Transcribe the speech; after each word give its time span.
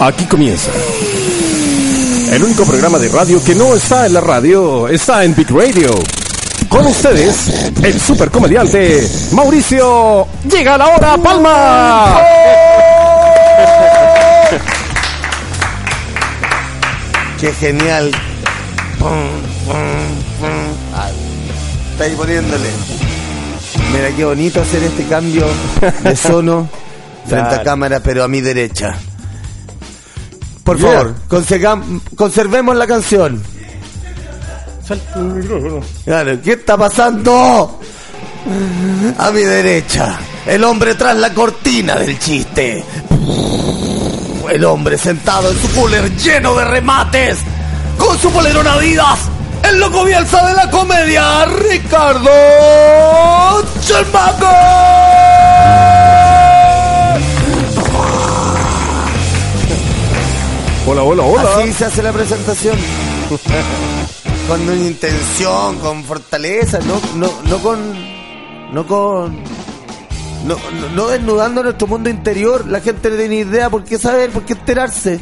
Aquí 0.00 0.24
comienza. 0.26 0.70
El 2.30 2.42
único 2.42 2.64
programa 2.64 2.98
de 2.98 3.08
radio 3.08 3.42
que 3.44 3.54
no 3.54 3.74
está 3.74 4.06
en 4.06 4.14
la 4.14 4.20
radio, 4.20 4.88
está 4.88 5.24
en 5.24 5.34
Big 5.34 5.48
Radio. 5.50 5.94
Con 6.68 6.86
ustedes, 6.86 7.70
el 7.82 8.00
super 8.00 8.30
comediante 8.30 9.08
Mauricio. 9.32 10.26
Llega 10.50 10.76
la 10.76 10.88
hora, 10.88 11.16
Palma. 11.18 12.18
Qué 17.40 17.52
genial. 17.52 18.10
Pum, 18.98 19.10
pum, 19.66 19.76
pum. 20.40 20.50
Ay, 20.96 21.12
Está 21.92 22.04
ahí 22.04 22.14
poniéndole. 22.16 22.68
Mira 23.92 24.10
qué 24.16 24.24
bonito 24.24 24.60
hacer 24.60 24.82
este 24.82 25.04
cambio 25.04 25.46
de 26.02 26.16
sono 26.20 26.68
frente 27.28 27.54
a 27.54 27.62
cámara, 27.62 28.00
pero 28.00 28.24
a 28.24 28.28
mi 28.28 28.40
derecha. 28.40 28.96
Por 30.64 30.78
Yeah. 30.78 30.92
favor, 30.92 31.14
conservemos 32.16 32.74
la 32.76 32.86
canción. 32.86 33.42
Claro, 36.04 36.42
¿qué 36.42 36.52
está 36.52 36.76
pasando? 36.76 37.80
A 39.18 39.30
mi 39.30 39.40
derecha, 39.40 40.18
el 40.46 40.62
hombre 40.64 40.94
tras 40.94 41.16
la 41.16 41.32
cortina 41.32 41.94
del 41.96 42.18
chiste. 42.18 42.84
El 44.50 44.64
hombre 44.64 44.98
sentado 44.98 45.50
en 45.50 45.58
su 45.58 45.68
cooler 45.74 46.14
lleno 46.16 46.54
de 46.54 46.64
remates, 46.66 47.38
con 47.98 48.18
su 48.18 48.30
polerón 48.30 48.66
Adidas, 48.66 49.20
el 49.62 49.80
loco 49.80 50.04
Bielsa 50.04 50.46
de 50.46 50.52
la 50.54 50.70
comedia, 50.70 51.46
Ricardo 51.46 52.30
Chalmaco. 53.86 54.46
Hola, 60.86 61.02
hola, 61.02 61.22
hola. 61.22 61.58
Así 61.58 61.72
se 61.72 61.84
hace 61.86 62.02
la 62.02 62.12
presentación. 62.12 62.76
con 64.48 64.60
una 64.60 64.74
intención, 64.74 65.78
con 65.78 66.04
fortaleza, 66.04 66.78
no, 66.80 67.00
no, 67.16 67.30
no 67.48 67.58
con. 67.58 67.78
No 68.74 68.86
con. 68.86 69.36
No, 70.46 70.56
no, 70.56 70.88
no 70.94 71.08
desnudando 71.08 71.62
nuestro 71.62 71.86
mundo 71.86 72.10
interior. 72.10 72.66
La 72.68 72.80
gente 72.80 73.08
no 73.10 73.16
tiene 73.16 73.36
idea 73.36 73.70
por 73.70 73.82
qué 73.84 73.98
saber, 73.98 74.30
por 74.30 74.44
qué 74.44 74.52
enterarse. 74.52 75.20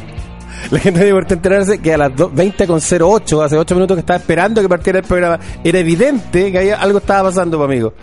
La 0.69 0.79
gente 0.79 0.99
debe 0.99 1.11
poder 1.21 1.33
enterarse 1.33 1.79
que 1.79 1.93
a 1.93 1.97
las 1.97 2.15
do- 2.15 2.31
20.08, 2.31 3.43
hace 3.45 3.57
8 3.57 3.75
minutos 3.75 3.95
que 3.95 3.99
estaba 4.01 4.17
esperando 4.19 4.61
que 4.61 4.69
partiera 4.69 4.99
el 4.99 5.05
programa, 5.05 5.39
era 5.63 5.79
evidente 5.79 6.51
que 6.51 6.57
ahí 6.57 6.69
algo 6.71 6.99
estaba 6.99 7.29
pasando, 7.29 7.57
pues, 7.57 7.69
amigo. 7.69 7.93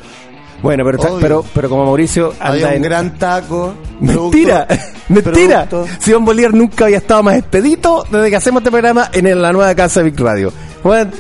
Bueno, 0.62 0.84
pero, 0.84 0.98
Obvio. 0.98 1.19
pero, 1.20 1.44
pero 1.55 1.69
como 1.69 1.84
Mauricio 1.86 2.33
anda 2.39 2.48
Había 2.53 2.69
un 2.69 2.72
en... 2.75 2.83
gran 2.83 3.19
taco. 3.19 3.75
Mentira, 4.00 4.66
producto- 4.69 5.05
mentira. 5.08 5.69
Simón 5.98 6.25
Bolívar 6.25 6.55
nunca 6.55 6.84
había 6.84 6.98
estado 6.98 7.22
más 7.22 7.36
expedito 7.36 8.05
desde 8.11 8.30
que 8.30 8.36
hacemos 8.36 8.61
este 8.61 8.70
programa 8.70 9.08
en 9.12 9.41
la 9.42 9.53
nueva 9.53 9.75
casa 9.75 10.00
de 10.03 10.11
Big 10.11 10.20
Radio. 10.20 10.53
Bueno, 10.84 11.11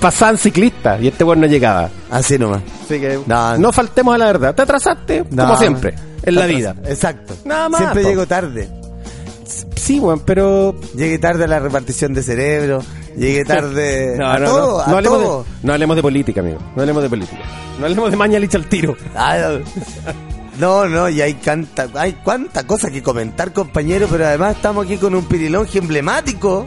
pasaban 0.00 0.36
ciclistas 0.38 1.00
y 1.00 1.08
este 1.08 1.22
bueno 1.24 1.42
no 1.42 1.46
llegaba. 1.48 1.88
Así 2.10 2.38
nomás. 2.38 2.62
Así 2.84 3.00
que 3.00 3.20
No, 3.26 3.56
no, 3.58 3.72
faltemos 3.72 4.14
a 4.14 4.18
la 4.18 4.26
verdad. 4.26 4.54
Te 4.54 4.62
atrasaste, 4.62 5.24
No, 5.30 5.44
como 5.44 5.56
siempre, 5.58 5.94
en 6.22 6.34
la 6.34 6.46
vida. 6.46 6.74
Exacto. 6.86 7.34
Nada 7.44 7.68
más, 7.68 7.80
Siempre 7.80 8.02
po. 8.02 8.08
llego 8.08 8.26
tarde. 8.26 8.68
Sí, 9.76 9.98
bueno, 10.00 10.22
pero... 10.24 10.74
Llegué 10.94 11.18
tarde 11.18 11.44
a 11.44 11.46
la 11.48 11.58
repartición 11.58 12.14
de 12.14 12.22
cerebro. 12.22 12.82
Llegué 13.16 13.44
tarde 13.44 14.16
No, 14.18 14.26
a 14.28 14.38
no, 14.38 14.46
todo, 14.46 14.72
no. 14.86 14.94
a 14.94 14.96
hablemos, 14.98 15.22
todo. 15.22 15.42
De, 15.44 15.50
no 15.62 15.72
hablemos 15.72 15.96
de 15.96 16.02
política, 16.02 16.40
amigo. 16.40 16.58
No 16.74 16.82
hablemos 16.82 17.02
de 17.02 17.08
política. 17.10 17.42
No 17.78 17.84
hablemos 17.86 18.10
de 18.10 18.16
Mañalich 18.16 18.54
al 18.54 18.66
tiro. 18.66 18.96
Ah, 19.14 19.58
No, 20.58 20.86
no, 20.86 21.08
y 21.08 21.20
hay 21.22 21.34
canta, 21.34 21.88
hay 21.94 22.12
cuánta 22.22 22.66
cosa 22.66 22.90
que 22.90 23.02
comentar, 23.02 23.52
compañero, 23.54 24.06
pero 24.10 24.26
además 24.26 24.56
estamos 24.56 24.84
aquí 24.84 24.98
con 24.98 25.14
un 25.14 25.24
pirilonge 25.24 25.78
emblemático. 25.78 26.66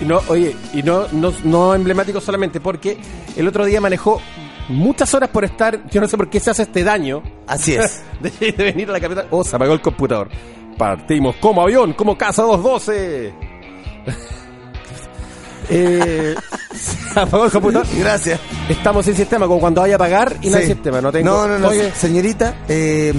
Y 0.00 0.04
no, 0.04 0.20
oye, 0.28 0.54
y 0.74 0.82
no, 0.82 1.06
no, 1.12 1.32
no 1.44 1.74
emblemático 1.74 2.20
solamente, 2.20 2.60
porque 2.60 2.98
el 3.36 3.48
otro 3.48 3.64
día 3.64 3.80
manejó 3.80 4.20
muchas 4.68 5.12
horas 5.14 5.30
por 5.30 5.44
estar, 5.44 5.88
yo 5.90 6.00
no 6.00 6.06
sé 6.08 6.16
por 6.18 6.28
qué 6.28 6.40
se 6.40 6.50
hace 6.50 6.62
este 6.64 6.84
daño 6.84 7.22
Así 7.46 7.74
es. 7.74 8.02
de, 8.20 8.30
de 8.52 8.64
venir 8.64 8.88
a 8.90 8.92
la 8.92 9.00
capital. 9.00 9.26
Oh, 9.30 9.42
se 9.42 9.56
apagó 9.56 9.72
el 9.72 9.80
computador. 9.80 10.28
Partimos 10.76 11.36
como 11.36 11.62
avión, 11.62 11.94
como 11.94 12.16
casa 12.18 12.42
212. 12.42 13.32
Eh, 15.70 16.34
apagó 17.14 17.44
el 17.46 17.50
computador. 17.50 17.86
Gracias. 17.98 18.40
Estamos 18.68 19.04
sin 19.04 19.14
sistema, 19.14 19.46
como 19.46 19.60
cuando 19.60 19.80
vaya 19.80 19.96
a 19.96 19.98
pagar 19.98 20.36
y 20.42 20.50
no 20.50 20.56
hay 20.58 20.66
sistema. 20.66 21.00
No 21.00 21.10
tengo. 21.12 21.30
no, 21.30 21.48
no, 21.48 21.58
no, 21.58 21.68
Oye, 21.68 21.90
señorita, 21.94 22.54
eh, 22.68 23.12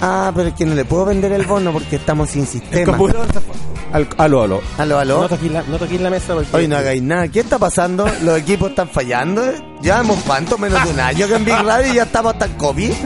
ah, 0.00 0.32
pero 0.34 0.48
es 0.48 0.54
que 0.54 0.64
no 0.66 0.74
le 0.74 0.84
puedo 0.84 1.04
vender 1.06 1.32
el 1.32 1.46
bono 1.46 1.72
porque 1.72 1.96
estamos 1.96 2.30
sin 2.30 2.42
el 2.42 2.48
sistema. 2.48 2.96
computador 2.96 3.26
se 3.32 3.40
fue. 3.40 3.54
Al- 3.92 4.08
aló, 4.18 4.42
aló. 4.42 4.60
Aló, 4.78 4.98
aló. 4.98 5.22
No 5.22 5.28
toquéis 5.28 5.50
la, 5.50 5.62
no 5.64 5.78
la 5.78 6.10
mesa. 6.10 6.34
porque- 6.34 6.56
Hoy 6.56 6.68
no 6.68 6.76
hagáis 6.76 7.02
nada. 7.02 7.26
¿Qué 7.28 7.40
está 7.40 7.58
pasando? 7.58 8.08
¿Los 8.22 8.38
equipos 8.38 8.70
están 8.70 8.88
fallando? 8.88 9.42
Llevamos 9.82 10.18
cuánto, 10.26 10.58
menos 10.58 10.84
de 10.84 10.90
un 10.90 11.00
año 11.00 11.26
que 11.26 11.34
en 11.34 11.44
Big 11.44 11.54
Radio 11.56 11.92
y 11.92 11.96
ya 11.96 12.04
estamos 12.04 12.32
hasta 12.34 12.44
el 12.46 12.52
COVID. 12.56 12.92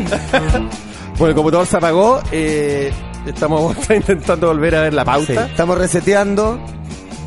Bueno, 1.16 1.28
el 1.28 1.34
computador 1.36 1.64
se 1.68 1.76
apagó. 1.76 2.20
eh, 2.32 2.92
estamos 3.24 3.76
intentando 3.88 4.48
volver 4.48 4.74
a 4.74 4.80
ver 4.82 4.94
la 4.94 5.02
Sí, 5.02 5.06
pauta. 5.06 5.46
estamos 5.46 5.78
reseteando. 5.78 6.58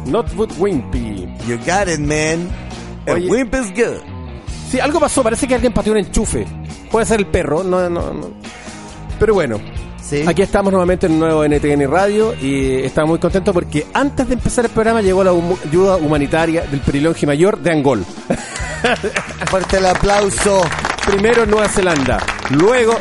Not 0.08 0.34
good 0.36 0.52
Wimpy. 0.58 1.07
You 1.48 1.58
got 1.60 1.88
it, 1.88 2.00
man. 2.00 2.50
El 3.06 3.16
Oye. 3.16 3.30
wimp 3.30 3.54
is 3.56 3.72
good. 3.74 4.02
Sí, 4.70 4.82
algo 4.82 5.00
pasó. 5.00 5.24
Parece 5.24 5.48
que 5.48 5.56
alguien 5.56 5.72
pateó 5.72 5.94
un 5.94 6.00
enchufe. 6.00 6.46
Puede 6.92 7.06
ser 7.06 7.22
el 7.22 7.28
perro. 7.28 7.64
No, 7.64 7.90
no, 7.90 8.14
no. 8.14 8.32
Pero 9.18 9.34
bueno. 9.34 9.58
Sí. 10.04 10.24
Aquí 10.28 10.42
estamos 10.42 10.72
nuevamente 10.72 11.06
en 11.06 11.14
un 11.14 11.20
nuevo 11.20 11.46
NTN 11.46 11.90
Radio 11.90 12.34
y 12.42 12.76
estamos 12.84 13.12
muy 13.12 13.20
contentos 13.20 13.54
porque 13.54 13.86
antes 13.94 14.28
de 14.28 14.36
empezar 14.36 14.66
el 14.66 14.72
programa 14.72 15.02
llegó 15.02 15.22
la 15.24 15.32
ayuda 15.32 15.98
humanitaria 15.98 16.64
del 16.64 16.80
Perilongi 16.82 17.26
Mayor 17.26 17.60
de 17.60 17.72
Angol. 17.72 18.06
Fuerte 19.50 19.78
el 19.78 19.86
aplauso. 19.86 20.62
Primero 21.06 21.44
en 21.44 21.50
Nueva 21.50 21.68
Zelanda, 21.70 22.20
luego... 22.52 22.94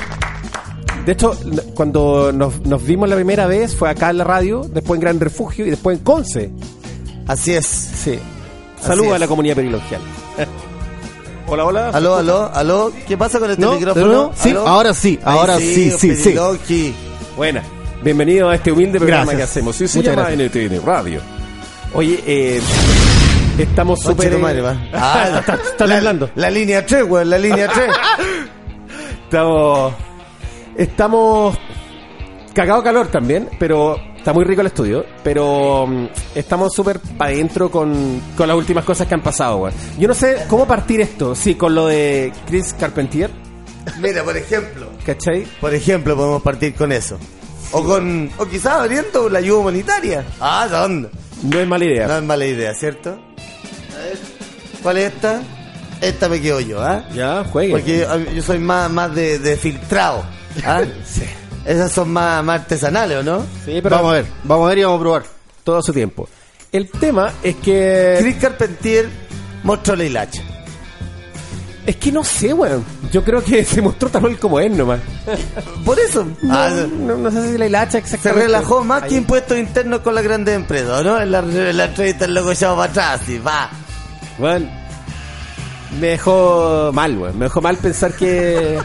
De 1.04 1.12
hecho, 1.12 1.38
cuando 1.74 2.32
nos, 2.32 2.60
nos 2.62 2.84
vimos 2.84 3.08
la 3.08 3.14
primera 3.14 3.46
vez 3.46 3.76
fue 3.76 3.88
acá 3.88 4.10
en 4.10 4.18
la 4.18 4.24
radio, 4.24 4.62
después 4.62 4.98
en 4.98 5.02
Gran 5.02 5.20
Refugio 5.20 5.64
y 5.64 5.70
después 5.70 5.98
en 5.98 6.04
Conce. 6.04 6.50
Así 7.28 7.52
es. 7.52 7.66
Sí. 7.66 8.18
Saludos 8.81 9.14
a 9.14 9.19
la 9.19 9.26
comunidad 9.26 9.56
perilongial. 9.56 10.00
hola, 11.47 11.64
hola. 11.64 11.88
Aló, 11.91 12.16
aló, 12.16 12.50
aló. 12.53 12.92
¿Qué 13.06 13.16
pasa 13.16 13.38
con 13.38 13.50
este 13.50 13.62
¿No? 13.62 13.75
micrófono? 13.75 14.32
Sí, 14.34 14.50
¿Aló? 14.50 14.66
ahora 14.66 14.94
sí, 14.94 15.19
ahora 15.25 15.59
sí, 15.59 15.91
sí, 15.91 16.14
sí. 16.14 16.22
piriloqui. 16.25 16.94
Buena. 17.36 17.62
Bienvenido 18.03 18.48
a 18.50 18.54
este 18.54 18.70
humilde 18.72 18.98
programa 18.98 19.25
Gracias. 19.32 19.36
que 19.38 19.42
hacemos. 19.42 19.76
Sí, 19.76 19.88
se 19.88 19.98
Muchas 19.98 20.16
llama 20.16 20.31
NTN 20.31 20.84
Radio. 20.84 21.20
Oye, 21.94 22.22
eh, 22.26 22.60
estamos 23.59 24.00
súper... 24.00 24.38
madre, 24.38 24.60
va. 24.60 24.76
Ah, 24.92 25.38
está, 25.41 25.54
está 25.54 25.86
la, 25.86 25.94
temblando. 25.94 26.31
la 26.34 26.50
línea 26.50 26.84
3, 26.84 27.04
weón, 27.04 27.31
la 27.31 27.38
línea 27.38 27.69
3. 27.69 27.91
Estamos... 29.25 29.94
Estamos... 30.76 31.59
Cagado 32.54 32.82
calor 32.82 33.09
también, 33.09 33.48
pero 33.59 33.98
está 34.26 34.34
muy 34.34 34.44
rico 34.44 34.60
el 34.60 34.66
estudio. 34.66 35.06
Pero 35.22 35.87
mm, 35.87 36.06
estamos 36.34 36.75
súper 36.75 36.98
para 36.98 37.31
adentro 37.31 37.70
con, 37.70 38.20
con 38.37 38.48
las 38.48 38.56
últimas 38.56 38.84
cosas 38.84 39.06
que 39.06 39.14
han 39.14 39.22
pasado. 39.22 39.70
Yo 40.00 40.09
no 40.09 40.14
sé 40.14 40.47
cómo 40.48 40.66
partir 40.66 41.00
esto. 41.00 41.37
Sí, 41.37 41.54
con 41.54 41.76
lo 41.76 41.87
de 41.87 42.32
Chris 42.48 42.75
Carpentier, 42.75 43.31
Mira, 44.00 44.25
por 44.25 44.36
ejemplo. 44.36 44.91
¿cachai? 45.04 45.47
Por 45.60 45.72
ejemplo, 45.72 46.16
podemos 46.16 46.42
partir 46.42 46.75
con 46.75 46.91
eso. 46.91 47.19
O 47.70 47.84
con, 47.84 48.28
o 48.36 48.47
quizás 48.47 48.81
abriendo 48.81 49.28
la 49.28 49.38
ayuda 49.38 49.59
humanitaria. 49.60 50.25
Ah, 50.41 50.66
¿dónde? 50.69 51.09
No 51.44 51.60
es 51.60 51.69
mala 51.69 51.84
idea. 51.84 52.09
No 52.09 52.16
es 52.16 52.25
mala 52.25 52.47
idea, 52.47 52.75
¿cierto? 52.75 53.10
A 53.10 54.04
ver, 54.04 54.19
¿cuál 54.82 54.98
es 54.98 55.15
esta? 55.15 55.41
Esta 56.00 56.28
me 56.28 56.41
quedo 56.41 56.59
yo, 56.59 56.82
¿ah? 56.82 57.09
Ya, 57.15 57.44
juegue. 57.44 57.70
Porque 57.70 58.00
yo, 58.00 58.32
yo 58.32 58.42
soy 58.42 58.59
más, 58.59 58.91
más 58.91 59.15
de, 59.15 59.38
de 59.38 59.56
filtrado. 59.56 60.25
¿ah? 60.65 60.82
Sí. 61.04 61.22
Esas 61.66 61.91
son 61.93 62.10
más, 62.12 62.44
más 62.44 62.60
artesanales, 62.60 63.19
¿o 63.19 63.22
no? 63.22 63.41
Sí, 63.65 63.81
pero 63.82 63.97
Vamos 63.97 64.10
a 64.12 64.15
ver, 64.15 64.27
vamos 64.45 64.66
a 64.66 64.68
ver 64.68 64.78
y 64.78 64.84
vamos 64.84 64.98
a 64.98 65.01
probar. 65.03 65.22
todo 65.65 65.83
su 65.83 65.92
tiempo. 65.92 66.28
El 66.72 66.89
tema 66.91 67.33
es 67.42 67.57
que... 67.57 68.16
Chris 68.21 68.36
Carpentier 68.36 69.09
mostró 69.63 69.97
la 69.97 70.04
hilacha. 70.04 70.42
Es 71.86 71.97
que 71.97 72.10
no 72.10 72.24
sé, 72.24 72.53
weón. 72.53 72.84
Yo 73.13 73.22
creo 73.24 73.42
que 73.42 73.65
se 73.65 73.80
mostró 73.80 74.09
tan 74.09 74.22
mal 74.22 74.39
como 74.39 74.59
es 74.60 74.71
nomás. 74.71 75.01
Por 75.84 75.98
eso. 76.01 76.27
No, 76.42 76.54
ah, 76.54 76.68
no, 76.71 77.16
no 77.16 77.30
sé 77.30 77.53
si 77.53 77.59
la 77.59 77.66
hilacha 77.66 77.92
se 77.92 77.98
exactamente. 77.98 78.42
relajó 78.47 78.84
más 78.84 79.04
que 79.04 79.15
impuestos 79.16 79.57
internos 79.57 80.01
con 80.01 80.15
las 80.15 80.24
grandes 80.24 80.54
empresas, 80.57 81.04
¿no? 81.04 81.21
En 81.21 81.30
la, 81.30 81.39
en 81.41 81.77
la 81.77 81.84
entrevista 81.84 82.24
el 82.24 82.34
loco 82.34 82.51
echado 82.53 82.77
para 82.77 82.91
atrás 82.91 83.28
y 83.28 83.39
va. 83.39 83.71
Weón, 84.39 84.69
me 86.01 86.09
dejó 86.09 86.91
mal, 86.92 87.16
weón. 87.16 87.39
Me 87.39 87.45
dejó 87.47 87.60
mal 87.60 87.77
pensar 87.77 88.12
que 88.15 88.78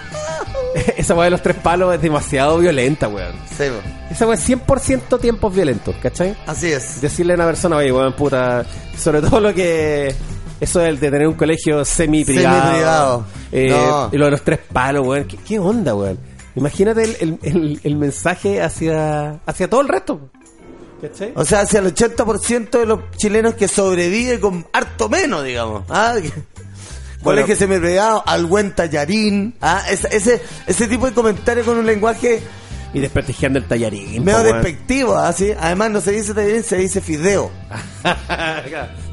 esa 0.97 1.13
weá 1.15 1.25
de 1.25 1.31
los 1.31 1.41
tres 1.41 1.57
palos 1.57 1.93
es 1.95 2.01
demasiado 2.01 2.57
violenta, 2.57 3.07
weón. 3.07 3.33
Sí, 3.57 3.63
bo. 3.69 3.79
Esa 4.09 4.25
weá 4.25 4.35
es 4.35 4.49
100% 4.49 5.19
tiempos 5.19 5.53
violentos, 5.53 5.95
¿cachai? 6.01 6.35
así 6.47 6.71
es. 6.71 7.01
Decirle 7.01 7.33
a 7.33 7.35
una 7.35 7.45
persona, 7.45 7.75
oye, 7.77 7.91
weón, 7.91 8.13
puta, 8.13 8.65
sobre 8.97 9.21
todo 9.21 9.39
lo 9.39 9.53
que... 9.53 10.13
Eso 10.59 10.79
del 10.79 10.99
de 10.99 11.09
tener 11.09 11.27
un 11.27 11.33
colegio 11.33 11.83
semi-privado. 11.83 12.61
Semi-privado. 12.61 13.25
Eh, 13.51 13.69
No. 13.71 14.09
Y 14.11 14.17
lo 14.17 14.25
de 14.25 14.31
los 14.31 14.43
tres 14.43 14.59
palos, 14.71 15.07
weón. 15.07 15.23
¿Qué, 15.25 15.37
qué 15.37 15.57
onda, 15.57 15.95
weón? 15.95 16.19
Imagínate 16.55 17.03
el, 17.03 17.17
el, 17.19 17.39
el- 17.41 17.79
el 17.83 17.95
mensaje 17.95 18.61
hacia, 18.61 19.39
hacia 19.45 19.67
todo 19.69 19.81
el 19.81 19.87
resto. 19.87 20.29
¿Cachai? 21.01 21.31
O 21.35 21.43
sea, 21.45 21.61
hacia 21.61 21.79
el 21.79 21.91
80% 21.95 22.69
de 22.79 22.85
los 22.85 22.99
chilenos 23.17 23.55
que 23.55 23.67
sobrevive 23.67 24.39
con 24.39 24.67
harto 24.71 25.09
menos, 25.09 25.43
digamos. 25.43 25.83
¿ah? 25.89 26.13
¿Cuál 27.23 27.35
Bueno. 27.35 27.41
es 27.41 27.45
que 27.47 27.55
se 27.55 27.67
me 27.67 27.79
pegado? 27.79 28.23
Al 28.25 28.45
buen 28.45 28.73
tallarín. 28.73 29.53
¿ah? 29.61 29.83
Ese, 29.89 30.07
ese, 30.11 30.41
ese 30.67 30.87
tipo 30.87 31.05
de 31.05 31.13
comentarios 31.13 31.65
con 31.65 31.77
un 31.77 31.85
lenguaje 31.85 32.41
Y 32.93 32.99
desprestigiando 32.99 33.59
el 33.59 33.65
tallarín. 33.65 34.23
medio 34.23 34.43
despectivo, 34.43 35.15
¿así? 35.17 35.51
Además, 35.59 35.91
no 35.91 36.01
se 36.01 36.11
dice 36.11 36.33
tallarín, 36.33 36.63
se 36.63 36.77
dice 36.77 36.99
fideo. 37.01 37.51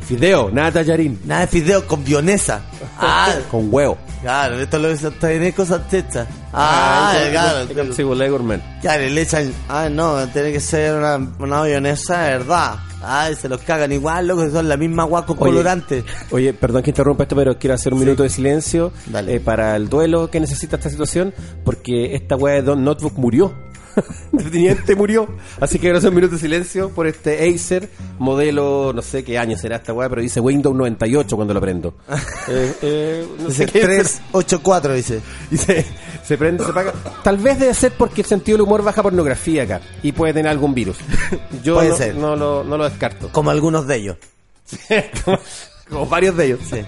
Fideo, 0.07 0.51
nada 0.51 0.73
tallarín. 0.73 1.21
Nada 1.27 1.43
de 1.43 1.47
fideo 1.49 1.87
con 1.87 2.03
vionesa. 2.03 2.63
Ah, 2.99 3.35
Con 3.51 3.69
huevo. 3.73 3.99
claro, 4.23 4.59
esto 4.59 4.79
lo 4.79 4.91
dicen 4.91 5.13
tallarín 5.21 5.53
con 5.53 5.67
salchicha. 5.67 6.27
Ah, 6.53 7.15
claro. 7.31 7.93
Sí, 7.93 8.05
pues, 8.05 8.31
gourmet. 8.31 8.61
Claro, 8.81 9.05
y 9.05 9.11
le 9.11 9.23
echan, 9.23 9.53
ah, 9.69 9.89
no, 9.91 10.27
tiene 10.29 10.53
que 10.53 10.61
ser 10.61 10.95
una, 10.95 11.17
una 11.17 11.61
mayonesa 11.61 12.23
de 12.23 12.39
verdad. 12.39 12.79
Ay, 13.03 13.37
se 13.37 13.49
los 13.49 13.61
cagan 13.61 13.93
igual, 13.93 14.27
loco, 14.27 14.49
son 14.51 14.69
la 14.69 14.77
misma 14.77 15.05
guaco 15.05 15.35
Oye. 15.35 15.51
colorante. 15.51 16.05
Oye, 16.31 16.53
perdón 16.53 16.83
que 16.83 16.91
interrumpa 16.91 17.25
esto, 17.25 17.37
pero 17.37 17.59
quiero 17.59 17.75
hacer 17.75 17.95
un 17.95 18.01
minuto 18.01 18.25
de 18.25 18.29
silencio 18.29 18.93
eh, 19.15 19.41
para 19.41 19.77
el 19.77 19.89
duelo 19.89 20.31
que 20.31 20.41
necesita 20.41 20.77
esta 20.77 20.91
situación, 20.91 21.33
porque 21.65 22.15
esta 22.15 22.37
weá 22.37 22.55
de 22.55 22.63
Don 22.63 22.83
Notebook 22.83 23.15
murió. 23.17 23.55
Definitivamente 24.33 24.95
murió. 24.95 25.29
Así 25.61 25.79
que 25.79 25.91
hacer 25.91 26.09
un 26.11 26.15
minuto 26.15 26.35
de 26.35 26.41
silencio 26.41 26.91
por 26.91 27.07
este 27.07 27.49
Acer, 27.49 27.89
modelo, 28.19 28.93
no 28.95 29.03
sé 29.03 29.25
qué 29.25 29.39
año 29.39 29.57
será 29.57 29.77
esta 29.77 29.93
weá, 29.93 30.09
pero 30.09 30.23
dice 30.23 30.41
Windows 30.41 30.75
98 30.77 31.37
cuando 31.37 31.55
lo 31.55 31.61
prendo. 31.61 31.95
Eh, 32.51 32.73
eh, 32.81 33.27
no 33.41 33.49
Dice 33.49 33.67
qué 33.67 33.81
es. 33.81 33.87
384, 34.33 34.95
dice. 34.95 35.21
Se, 35.55 35.85
se 36.25 36.39
prende, 36.39 36.65
se 36.65 36.73
paga. 36.73 36.95
Tal 37.23 37.37
vez 37.37 37.59
debe 37.59 37.75
ser 37.75 37.93
porque 37.93 38.23
el 38.23 38.27
sentido 38.27 38.57
del 38.57 38.67
humor 38.67 38.83
baja 38.83 39.03
pornografía 39.03 39.65
acá 39.65 39.83
y 40.03 40.13
puede 40.13 40.33
tener 40.33 40.51
algún 40.51 40.73
virus. 40.73 40.97
Yo 41.63 41.75
Puede 41.75 41.91
no, 41.91 41.97
ser. 41.97 42.15
no 42.15 42.37
lo, 42.37 42.65
no 42.65 42.79
lo 42.79 42.85
descarto. 42.89 43.29
Como 43.31 43.51
algunos 43.51 43.87
de 43.87 43.97
ellos. 43.97 44.17
como, 45.25 45.39
como 45.91 46.07
varios 46.07 46.37
de 46.39 46.47
ellos. 46.47 46.61
Sí. 46.71 46.81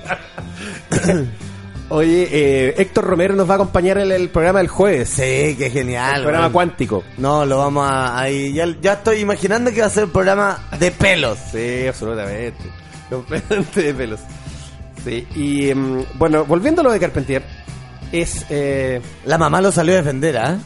Oye, 1.91 2.29
eh, 2.31 2.75
Héctor 2.79 3.05
Romero 3.05 3.35
nos 3.35 3.49
va 3.49 3.55
a 3.55 3.57
acompañar 3.57 3.99
en 3.99 4.13
el 4.13 4.29
programa 4.29 4.61
del 4.61 4.69
jueves. 4.69 5.09
Sí, 5.09 5.57
qué 5.59 5.71
genial. 5.73 6.19
el 6.19 6.23
programa 6.23 6.53
cuántico. 6.53 7.03
No, 7.19 7.45
lo 7.45 7.59
vamos 7.59 7.91
a. 7.91 8.17
Ahí, 8.19 8.53
ya, 8.53 8.67
ya 8.81 8.95
estoy 8.95 9.19
imaginando 9.19 9.73
que 9.73 9.81
va 9.81 9.89
a 9.89 9.91
ser 9.91 10.05
un 10.05 10.11
programa 10.11 10.69
de 10.79 10.93
pelos. 10.93 11.37
Sí, 11.51 11.89
absolutamente. 11.89 12.63
Completamente 13.11 13.83
de 13.83 13.95
pelos. 13.95 14.21
Sí, 15.05 15.27
y 15.35 15.71
em, 15.71 16.05
bueno, 16.15 16.45
volviendo 16.45 16.83
a 16.83 16.85
lo 16.85 16.93
de 16.93 17.01
Carpentier, 17.01 17.43
es 18.13 18.47
eh, 18.51 19.01
La 19.25 19.37
mamá 19.37 19.61
lo 19.61 19.73
salió 19.73 19.95
a 19.95 19.97
defender, 19.97 20.37
¿ah? 20.37 20.59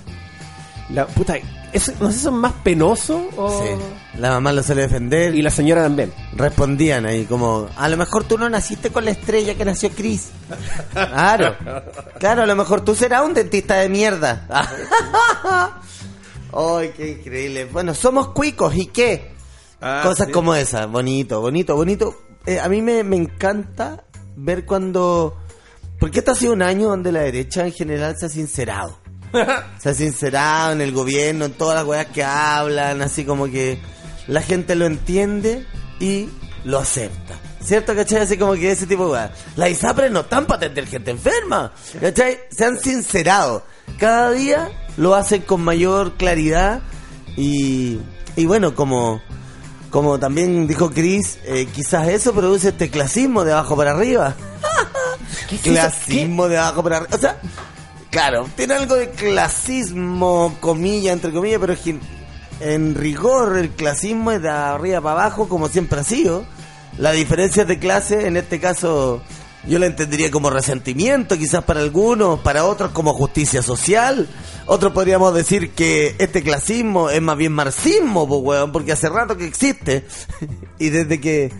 la 0.90 1.06
puta, 1.06 1.36
es, 1.74 2.00
no 2.00 2.10
sé 2.10 2.18
si 2.18 2.24
son 2.24 2.36
más 2.38 2.52
penoso 2.62 3.28
o 3.36 3.50
Sí. 3.62 3.68
La 4.18 4.30
mamá 4.30 4.52
lo 4.52 4.60
a 4.60 4.64
defender. 4.64 5.34
y 5.34 5.42
la 5.42 5.50
señora 5.50 5.82
también. 5.82 6.12
respondían 6.36 7.04
ahí 7.04 7.24
como, 7.24 7.68
a 7.76 7.88
lo 7.88 7.96
mejor 7.96 8.22
tú 8.24 8.38
no 8.38 8.48
naciste 8.48 8.90
con 8.90 9.04
la 9.04 9.10
estrella 9.10 9.56
que 9.56 9.64
nació 9.64 9.90
Chris. 9.90 10.30
Claro, 10.92 11.56
claro, 12.20 12.42
a 12.42 12.46
lo 12.46 12.54
mejor 12.54 12.82
tú 12.82 12.94
serás 12.94 13.24
un 13.24 13.34
dentista 13.34 13.74
de 13.74 13.88
mierda. 13.88 14.46
Ay, 16.52 16.92
qué 16.96 17.10
increíble. 17.18 17.64
Bueno, 17.64 17.92
somos 17.94 18.28
cuicos, 18.28 18.76
¿y 18.76 18.86
qué? 18.86 19.32
Ah, 19.80 20.02
Cosas 20.04 20.28
sí. 20.28 20.32
como 20.32 20.54
esas, 20.54 20.88
bonito, 20.88 21.40
bonito, 21.40 21.74
bonito. 21.74 22.16
Eh, 22.46 22.60
a 22.60 22.68
mí 22.68 22.80
me, 22.82 23.02
me 23.02 23.16
encanta 23.16 24.04
ver 24.36 24.64
cuando... 24.64 25.36
Porque 25.98 26.20
este 26.20 26.30
ha 26.30 26.34
sido 26.36 26.52
un 26.52 26.62
año 26.62 26.88
donde 26.88 27.10
la 27.10 27.20
derecha 27.22 27.66
en 27.66 27.72
general 27.72 28.14
se 28.16 28.26
ha 28.26 28.28
sincerado. 28.28 28.98
se 29.78 29.88
ha 29.88 29.94
sincerado 29.94 30.72
en 30.72 30.80
el 30.80 30.92
gobierno, 30.92 31.46
en 31.46 31.52
todas 31.52 31.76
las 31.76 31.84
weas 31.84 32.06
que 32.06 32.24
hablan, 32.24 33.02
así 33.02 33.24
como 33.24 33.46
que 33.46 33.78
la 34.26 34.40
gente 34.42 34.74
lo 34.74 34.86
entiende 34.86 35.66
y 36.00 36.28
lo 36.64 36.78
acepta. 36.78 37.34
¿Cierto, 37.62 37.94
cachai? 37.94 38.20
Así 38.20 38.36
como 38.36 38.54
que 38.54 38.70
ese 38.70 38.86
tipo 38.86 39.06
de 39.06 39.12
weas. 39.12 39.30
Las 39.56 39.70
ISAPRES 39.70 40.10
no 40.10 40.20
están 40.20 40.46
para 40.46 40.58
atender 40.58 40.86
gente 40.86 41.10
enferma, 41.10 41.72
¿cachai? 42.00 42.40
Se 42.50 42.64
han 42.64 42.78
sincerado. 42.78 43.64
Cada 43.98 44.30
día 44.32 44.70
lo 44.96 45.14
hacen 45.14 45.42
con 45.42 45.62
mayor 45.62 46.14
claridad 46.16 46.80
y, 47.36 47.98
y 48.36 48.46
bueno, 48.46 48.74
como, 48.74 49.22
como 49.90 50.18
también 50.18 50.66
dijo 50.66 50.90
Chris, 50.90 51.38
eh, 51.44 51.66
quizás 51.72 52.08
eso 52.08 52.34
produce 52.34 52.68
este 52.68 52.90
clasismo 52.90 53.44
de 53.44 53.52
abajo 53.52 53.76
para 53.76 53.92
arriba. 53.92 54.34
¿Qué 55.48 55.56
es? 55.56 55.62
Clasismo 55.62 56.48
de 56.48 56.58
abajo 56.58 56.82
para 56.82 56.98
arriba. 56.98 57.16
O 57.16 57.18
sea, 57.18 57.40
claro, 58.14 58.48
tiene 58.54 58.74
algo 58.74 58.94
de 58.94 59.10
clasismo, 59.10 60.56
comilla, 60.60 61.12
entre 61.12 61.32
comillas, 61.32 61.58
pero 61.58 61.74
en 62.60 62.94
rigor 62.94 63.56
el 63.56 63.70
clasismo 63.70 64.30
es 64.30 64.40
de 64.40 64.50
arriba 64.50 65.00
para 65.00 65.22
abajo, 65.22 65.48
como 65.48 65.68
siempre 65.68 65.98
ha 65.98 66.04
sido. 66.04 66.46
La 66.96 67.10
diferencia 67.10 67.64
de 67.64 67.80
clase, 67.80 68.28
en 68.28 68.36
este 68.36 68.60
caso, 68.60 69.20
yo 69.66 69.80
la 69.80 69.86
entendería 69.86 70.30
como 70.30 70.48
resentimiento, 70.48 71.36
quizás 71.36 71.64
para 71.64 71.80
algunos, 71.80 72.38
para 72.38 72.64
otros 72.64 72.92
como 72.92 73.14
justicia 73.14 73.62
social. 73.62 74.28
Otros 74.66 74.92
podríamos 74.92 75.34
decir 75.34 75.72
que 75.72 76.14
este 76.20 76.44
clasismo 76.44 77.10
es 77.10 77.20
más 77.20 77.36
bien 77.36 77.50
marxismo, 77.50 78.28
porque 78.72 78.92
hace 78.92 79.08
rato 79.08 79.36
que 79.36 79.44
existe. 79.44 80.06
y 80.78 80.90
desde 80.90 81.20
que 81.20 81.50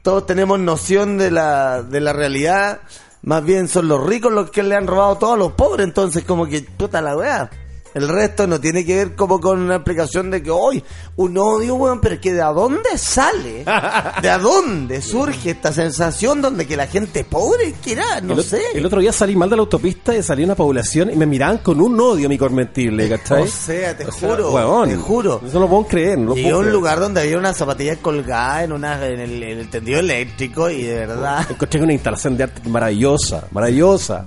todos 0.00 0.24
tenemos 0.24 0.58
noción 0.58 1.18
de 1.18 1.30
la, 1.30 1.82
de 1.82 2.00
la 2.00 2.14
realidad, 2.14 2.80
más 3.28 3.44
bien 3.44 3.68
son 3.68 3.88
los 3.88 4.02
ricos 4.06 4.32
los 4.32 4.50
que 4.50 4.62
le 4.62 4.74
han 4.74 4.86
robado 4.86 5.12
a 5.12 5.18
todos 5.18 5.38
los 5.38 5.52
pobres, 5.52 5.86
entonces 5.86 6.24
como 6.24 6.46
que 6.46 6.62
puta 6.62 7.02
la 7.02 7.14
weá. 7.14 7.50
El 7.94 8.08
resto 8.08 8.46
no 8.46 8.60
tiene 8.60 8.84
que 8.84 8.96
ver 8.96 9.14
como 9.14 9.40
con 9.40 9.60
una 9.60 9.76
explicación 9.76 10.30
de 10.30 10.42
que 10.42 10.50
hoy 10.50 10.82
un 11.16 11.36
odio, 11.38 11.74
weón, 11.76 12.00
pero 12.00 12.16
es 12.16 12.20
que 12.20 12.32
de 12.32 12.42
a 12.42 12.52
dónde 12.52 12.96
sale, 12.96 13.64
de 14.22 14.30
a 14.30 14.38
dónde 14.38 15.00
surge 15.02 15.50
esta 15.50 15.72
sensación 15.72 16.40
donde 16.42 16.66
que 16.66 16.76
la 16.76 16.86
gente 16.86 17.24
pobre 17.24 17.74
quiera, 17.82 18.20
no 18.20 18.34
el, 18.34 18.44
sé. 18.44 18.60
el 18.74 18.84
otro 18.84 19.00
día 19.00 19.12
salí 19.12 19.36
mal 19.36 19.50
de 19.50 19.56
la 19.56 19.62
autopista 19.62 20.14
y 20.14 20.22
salí 20.22 20.42
a 20.42 20.46
una 20.46 20.54
población 20.54 21.10
y 21.10 21.16
me 21.16 21.26
miraban 21.26 21.58
con 21.58 21.80
un 21.80 21.98
odio 22.00 22.28
mi 22.28 22.38
cormentible, 22.38 23.08
¿cachai? 23.10 23.42
O 23.42 23.46
sea, 23.46 23.96
te 23.96 24.04
O 24.06 24.12
sea, 24.12 24.28
juro, 24.28 24.52
weón, 24.52 24.88
te 24.88 24.96
juro. 24.96 25.40
Eso 25.44 25.54
no 25.54 25.60
lo 25.60 25.68
puedo 25.68 25.86
creer, 25.86 26.18
no 26.18 26.34
Llegué 26.34 26.50
a 26.50 26.56
un 26.58 26.70
lugar 26.70 27.00
donde 27.00 27.20
había 27.20 27.38
una 27.38 27.52
zapatilla 27.54 27.96
colgada 27.96 28.64
en 28.64 28.72
una 28.72 29.04
en 29.06 29.20
el, 29.20 29.42
en 29.42 29.58
el 29.58 29.70
tendido 29.70 29.98
eléctrico 30.00 30.70
y 30.70 30.82
de 30.82 31.06
verdad 31.06 31.46
Encontré 31.50 31.82
una 31.82 31.92
instalación 31.92 32.36
de 32.36 32.44
arte 32.44 32.68
maravillosa, 32.68 33.44
maravillosa. 33.50 34.26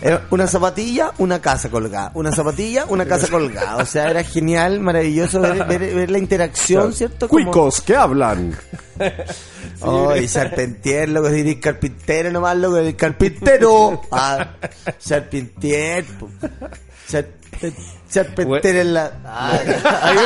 Era 0.00 0.26
una 0.30 0.46
zapatilla, 0.46 1.12
una 1.18 1.40
casa 1.40 1.68
colgada. 1.70 2.12
Una 2.14 2.32
zapatilla, 2.32 2.86
una 2.90 3.06
casa 3.06 3.28
colgada. 3.28 3.76
O 3.76 3.86
sea, 3.86 4.10
era 4.10 4.22
genial, 4.24 4.80
maravilloso 4.80 5.40
ver, 5.40 5.64
ver- 5.66 5.94
ver 5.94 6.10
la 6.10 6.18
interacción, 6.18 6.92
¿cierto? 6.92 7.28
Como- 7.28 7.44
Cuicos 7.44 7.80
que 7.80 7.96
hablan. 7.96 8.56
Oh, 9.82 10.14
y 10.14 10.28
Charpentier, 10.28 11.08
loco, 11.08 11.30
diría 11.30 11.58
carpintero 11.58 12.30
nomás, 12.30 12.54
loco, 12.58 12.76
el 12.76 12.94
carpintero. 12.96 14.02
Ah, 14.10 14.50
Charpentier, 14.98 16.04
po. 16.18 16.28
Charpe- 17.60 17.74
Charpentier 18.10 18.76
en 18.76 18.94
la... 18.94 19.12
Ah, 19.24 19.58
ahí 20.02 20.16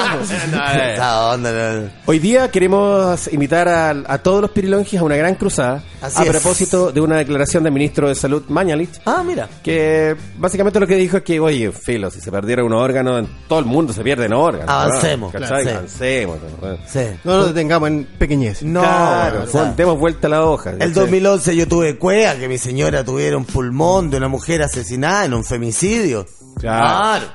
no. 1.82 1.90
Hoy 2.06 2.18
día 2.18 2.50
queremos 2.50 3.30
invitar 3.32 3.68
a, 3.68 3.90
a 3.90 4.18
todos 4.18 4.40
los 4.40 4.50
pirilonjis 4.52 5.00
a 5.00 5.02
una 5.02 5.16
gran 5.16 5.34
cruzada 5.34 5.82
Así 6.00 6.20
a 6.22 6.24
es. 6.24 6.30
propósito 6.30 6.92
de 6.92 7.00
una 7.00 7.16
declaración 7.18 7.62
del 7.64 7.72
ministro 7.72 8.08
de 8.08 8.14
Salud 8.14 8.44
Mañalich 8.48 9.00
Ah, 9.04 9.22
mira. 9.26 9.48
que 9.62 10.16
básicamente 10.38 10.80
lo 10.80 10.86
que 10.86 10.96
dijo 10.96 11.18
es 11.18 11.22
que, 11.24 11.40
oye, 11.40 11.72
filo, 11.72 12.10
si 12.10 12.20
se 12.20 12.30
perdiera 12.30 12.64
un 12.64 12.72
órgano, 12.72 13.18
en 13.18 13.28
todo 13.48 13.58
el 13.58 13.64
mundo 13.66 13.92
se 13.92 14.02
pierden 14.02 14.32
órganos. 14.32 14.70
Avancemos, 14.70 15.34
¿no? 15.34 15.46
Avancemos. 15.46 16.38
¿no? 16.62 16.76
Sí. 16.86 17.00
No 17.24 17.36
nos 17.36 17.48
detengamos 17.48 17.88
en 17.88 18.04
pequeñez. 18.18 18.62
No, 18.62 18.80
Claro, 18.80 19.42
o 19.42 19.46
sea, 19.46 19.72
demos 19.76 19.98
vuelta 19.98 20.26
a 20.28 20.30
la 20.30 20.44
hoja. 20.44 20.70
El 20.70 20.78
¿cachai? 20.78 20.92
2011 20.94 21.56
yo 21.56 21.68
tuve 21.68 21.98
cuea 21.98 22.38
que 22.38 22.48
mi 22.48 22.56
señora 22.58 23.04
tuviera 23.04 23.36
un 23.36 23.44
pulmón 23.44 24.08
de 24.10 24.16
una 24.16 24.28
mujer 24.28 24.62
asesinada 24.62 25.26
en 25.26 25.34
un 25.34 25.44
femicidio. 25.44 26.26
Claro. 26.60 27.26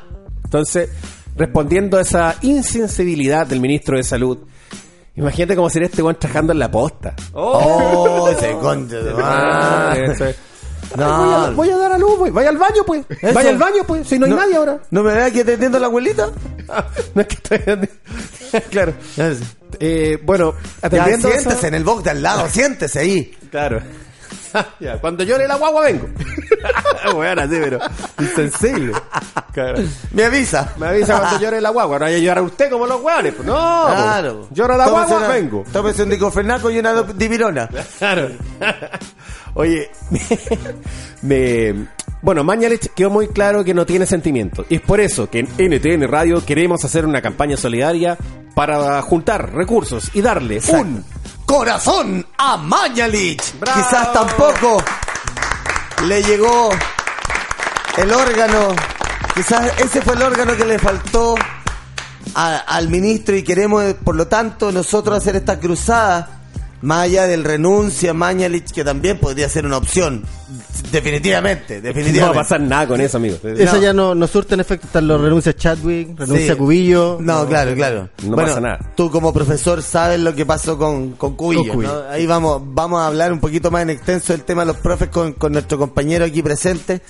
Entonces, 0.43 0.89
respondiendo 1.35 1.97
a 1.97 2.01
esa 2.01 2.35
insensibilidad 2.41 3.45
del 3.47 3.59
ministro 3.59 3.97
de 3.97 4.03
Salud, 4.03 4.39
imagínate 5.15 5.55
cómo 5.55 5.69
sería 5.69 5.87
este 5.87 6.01
weón 6.01 6.17
trabajando 6.17 6.53
en 6.53 6.59
la 6.59 6.71
posta. 6.71 7.13
Oh, 7.33 8.29
ese 8.29 8.51
concha 8.53 8.97
de 8.97 9.11
Ah, 9.17 9.93
madre. 9.95 10.35
No. 10.95 11.05
Ay, 11.05 11.09
voy, 11.21 11.35
a, 11.35 11.51
voy 11.51 11.69
a 11.69 11.77
dar 11.77 11.91
a 11.91 11.97
luz, 11.99 12.17
voy. 12.17 12.31
Vaya 12.31 12.49
al 12.49 12.57
baño, 12.57 12.81
pues. 12.83 13.05
Eso. 13.21 13.33
Vaya 13.33 13.49
al 13.51 13.57
baño, 13.59 13.83
pues. 13.85 14.07
Si 14.07 14.17
no 14.17 14.25
hay 14.25 14.31
No. 14.31 14.37
nadie 14.37 14.55
ahora. 14.55 14.79
¿No 14.89 15.03
me 15.03 15.13
veas 15.13 15.31
que 15.31 15.45
te 15.45 15.53
entiendo 15.53 15.77
la 15.77 15.85
abuelita? 15.85 16.29
no 17.13 17.21
es 17.21 17.27
que 17.27 17.35
estoy... 17.35 17.89
claro. 18.71 18.93
Eh, 19.79 20.17
bueno, 20.23 20.53
Ya, 20.81 20.87
atendiendo 20.87 21.27
a 21.27 21.31
siéntese 21.31 21.57
eso- 21.57 21.67
en 21.67 21.73
el 21.75 21.83
box 21.83 22.03
de 22.05 22.09
al 22.09 22.23
lado, 22.23 22.49
siéntese 22.49 22.99
ahí. 22.99 23.31
Claro. 23.51 23.81
Ya, 24.79 24.97
cuando 24.99 25.23
llore 25.23 25.47
la 25.47 25.55
guagua 25.55 25.83
vengo. 25.83 26.07
bueno, 27.15 27.41
así, 27.41 27.55
pero 27.61 27.79
insensible. 28.19 28.93
Claro. 29.53 29.79
Me 30.11 30.23
avisa. 30.25 30.73
Me 30.77 30.87
avisa 30.87 31.19
cuando 31.19 31.39
llore 31.39 31.61
la 31.61 31.69
guagua. 31.69 31.99
No 31.99 32.05
vaya 32.05 32.17
a 32.17 32.19
llorar 32.19 32.43
usted 32.43 32.69
como 32.69 32.85
los 32.87 33.01
guanes. 33.01 33.33
Pues 33.33 33.47
no. 33.47 33.53
Claro. 33.53 34.37
pues. 34.39 34.51
Llora 34.51 34.77
la 34.77 34.85
Tómese 34.85 35.05
guagua, 35.07 35.17
una- 35.27 35.35
vengo. 35.35 35.63
Tómese 35.71 36.03
un 36.03 36.09
diclofenaco 36.09 36.69
y 36.71 36.79
una 36.79 37.01
divirona. 37.03 37.69
Claro. 37.97 38.29
Oye, 39.55 39.89
me, 41.21 41.73
bueno, 42.21 42.43
Mañalich 42.43 42.89
quedó 42.93 43.09
muy 43.09 43.27
claro 43.29 43.63
que 43.63 43.73
no 43.73 43.85
tiene 43.85 44.05
sentimientos. 44.05 44.65
Y 44.69 44.75
es 44.75 44.81
por 44.81 44.99
eso 44.99 45.29
que 45.29 45.39
en 45.39 45.47
NTN 45.57 46.07
Radio 46.07 46.45
queremos 46.45 46.83
hacer 46.85 47.05
una 47.05 47.21
campaña 47.21 47.57
solidaria 47.57 48.17
para 48.55 49.01
juntar 49.01 49.53
recursos 49.53 50.11
y 50.13 50.21
darle 50.21 50.59
un 50.73 51.03
Corazón 51.53 52.23
a 52.37 52.57
Mañalich. 52.57 53.41
Quizás 53.73 54.13
tampoco 54.13 54.83
le 56.05 56.21
llegó 56.21 56.69
el 57.97 58.11
órgano. 58.13 58.67
Quizás 59.33 59.71
ese 59.79 59.99
fue 60.03 60.13
el 60.13 60.21
órgano 60.21 60.55
que 60.55 60.63
le 60.63 60.77
faltó 60.77 61.33
a- 62.35 62.57
al 62.67 62.87
ministro 62.89 63.35
y 63.35 63.41
queremos, 63.41 63.83
por 64.05 64.15
lo 64.15 64.27
tanto, 64.27 64.71
nosotros 64.71 65.17
hacer 65.17 65.37
esta 65.37 65.59
cruzada. 65.59 66.38
Más 66.81 66.99
allá 67.05 67.27
del 67.27 67.43
renuncia 67.43 68.11
a 68.11 68.13
Mañalich, 68.13 68.71
que 68.71 68.83
también 68.83 69.17
podría 69.17 69.49
ser 69.49 69.65
una 69.65 69.77
opción. 69.77 70.23
Definitivamente, 70.91 71.77
no 71.77 71.81
definitivamente. 71.81 72.21
va 72.37 72.41
a 72.41 72.43
pasar 72.43 72.61
nada 72.61 72.87
con 72.87 73.01
eso, 73.01 73.17
amigo. 73.17 73.37
Esa 73.43 73.77
ya 73.79 73.93
no, 73.93 74.15
no 74.15 74.27
surte 74.27 74.53
en 74.53 74.61
efecto. 74.61 74.87
Están 74.87 75.07
los 75.07 75.21
renuncias 75.21 75.55
Chadwick, 75.55 76.17
renuncia 76.17 76.53
Sí. 76.53 76.57
Cubillo. 76.57 77.17
No, 77.19 77.45
claro, 77.47 77.75
claro. 77.75 78.09
No 78.23 78.35
bueno, 78.35 78.47
pasa 78.49 78.61
nada. 78.61 78.79
Tú 78.95 79.11
como 79.11 79.33
profesor 79.33 79.81
sabes 79.83 80.19
lo 80.19 80.33
que 80.33 80.45
pasó 80.45 80.77
con, 80.77 81.11
con 81.11 81.35
Cubillo, 81.35 81.63
Con 81.63 81.71
Cubillo. 81.75 82.03
¿no? 82.03 82.09
Ahí 82.09 82.25
vamos, 82.25 82.61
vamos 82.65 83.01
a 83.01 83.07
hablar 83.07 83.31
un 83.33 83.39
poquito 83.39 83.69
más 83.71 83.81
en 83.83 83.91
extenso 83.91 84.33
del 84.33 84.43
tema 84.43 84.61
de 84.61 84.67
los 84.67 84.77
profes 84.77 85.09
con, 85.09 85.33
con 85.33 85.51
nuestro 85.51 85.77
compañero 85.77 86.25
aquí 86.25 86.41
presente, 86.41 87.01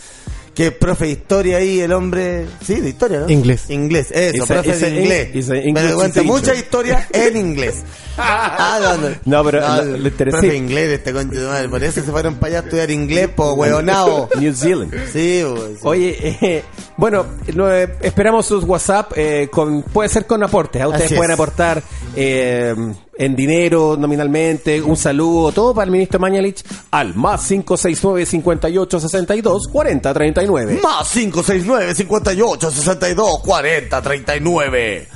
que 0.54 0.68
es 0.68 0.72
profe 0.74 1.06
de 1.06 1.12
historia 1.12 1.58
ahí, 1.58 1.80
el 1.80 1.92
hombre... 1.94 2.46
Sí, 2.66 2.76
de 2.76 2.90
historia, 2.90 3.22
¿no? 3.22 3.30
Inglés. 3.30 3.70
Inglés, 3.70 4.12
eso, 4.12 4.36
It's 4.38 4.46
profe 4.48 4.72
a 4.72 4.76
de 4.76 4.90
inglés. 5.02 5.28
English 5.34 5.74
Pero 5.74 5.96
cuenta 5.96 6.14
teacher. 6.22 6.24
mucha 6.26 6.56
historia 6.56 7.08
en 7.14 7.38
inglés. 7.38 7.76
Ah, 8.22 8.80
no, 8.82 8.98
no. 8.98 9.16
No, 9.24 9.44
pero 9.46 9.62
lo- 9.62 9.98
lo 9.98 10.08
interesante- 10.10 10.48
Profe 10.48 10.58
inglés 10.58 10.88
de 10.90 10.96
este 10.96 11.14
concho 11.14 11.40
de 11.40 11.48
madre, 11.48 11.70
por 11.70 11.82
eso 11.82 12.02
se 12.04 12.12
fueron 12.12 12.36
para 12.36 12.48
allá 12.48 12.60
a 12.60 12.64
estudiar 12.64 12.92
inglés, 12.92 13.30
po, 13.30 13.54
huevonao. 13.54 14.28
New 14.38 14.54
Zealand. 14.54 14.94
Sí, 15.14 15.42
pues, 15.48 15.64
sí. 15.76 15.80
Oye, 15.84 16.18
eh, 16.42 16.64
bueno, 17.00 17.26
lo, 17.54 17.74
eh, 17.74 17.96
esperamos 18.02 18.46
sus 18.46 18.66
WhatsApp, 18.66 19.14
eh, 19.16 19.48
con, 19.50 19.84
puede 19.84 20.10
ser 20.10 20.28
con 20.28 20.44
aportes. 20.44 20.82
¿ah? 20.82 20.90
Ustedes 20.90 21.06
Así 21.06 21.16
pueden 21.16 21.32
es. 21.32 21.36
aportar 21.36 21.82
eh, 22.14 22.76
en 23.18 23.36
dinero, 23.38 23.96
nominalmente, 23.98 24.82
un 24.82 24.98
saludo, 24.98 25.54
todo 25.54 25.74
para 25.74 25.86
el 25.86 25.92
ministro 25.92 26.20
Mañalich 26.20 26.62
al 26.92 27.16
más 27.16 27.48
569 27.48 28.26
58 28.26 29.00
62 29.00 29.68
40 29.72 30.14
39. 30.14 30.80
Más 30.84 31.10
569 31.10 31.96
58 31.96 32.72
62 32.72 33.40
40 33.46 34.02
39. 34.02 35.08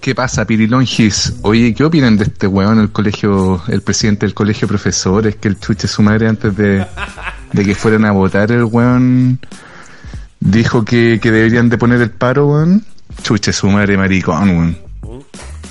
¿Qué 0.00 0.14
pasa, 0.14 0.44
Pirilongis? 0.44 1.34
Oye, 1.42 1.72
¿qué 1.72 1.84
opinan 1.84 2.16
de 2.16 2.24
este 2.24 2.48
weón, 2.48 2.80
el 2.80 2.90
colegio, 2.90 3.62
el 3.68 3.82
presidente 3.82 4.26
del 4.26 4.34
colegio 4.34 4.66
de 4.66 4.70
profesores, 4.70 5.36
que 5.36 5.48
el 5.48 5.60
chuche 5.60 5.86
su 5.86 6.02
madre 6.02 6.28
antes 6.28 6.56
de, 6.56 6.84
de 7.52 7.64
que 7.64 7.74
fueran 7.74 8.04
a 8.04 8.12
votar 8.12 8.50
el 8.52 8.64
weón 8.64 9.38
dijo 10.40 10.84
que, 10.84 11.18
que 11.20 11.30
deberían 11.30 11.68
de 11.68 11.78
poner 11.78 12.00
el 12.00 12.10
paro, 12.10 12.46
weón? 12.46 12.84
Chuche 13.22 13.52
su 13.52 13.68
madre 13.68 13.96
maricón, 13.96 14.50
weón. 14.50 14.78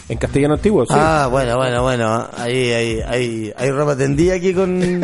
En 0.09 0.17
castellano 0.17 0.53
antiguo, 0.53 0.85
sí. 0.85 0.93
Ah, 0.95 1.27
bueno, 1.29 1.57
bueno, 1.57 1.81
bueno. 1.81 2.27
Ahí, 2.37 2.71
ahí, 2.71 2.99
ahí, 3.05 3.53
hay 3.57 3.71
ropa 3.71 3.95
tendida 3.95 4.35
aquí 4.35 4.53
con. 4.53 4.79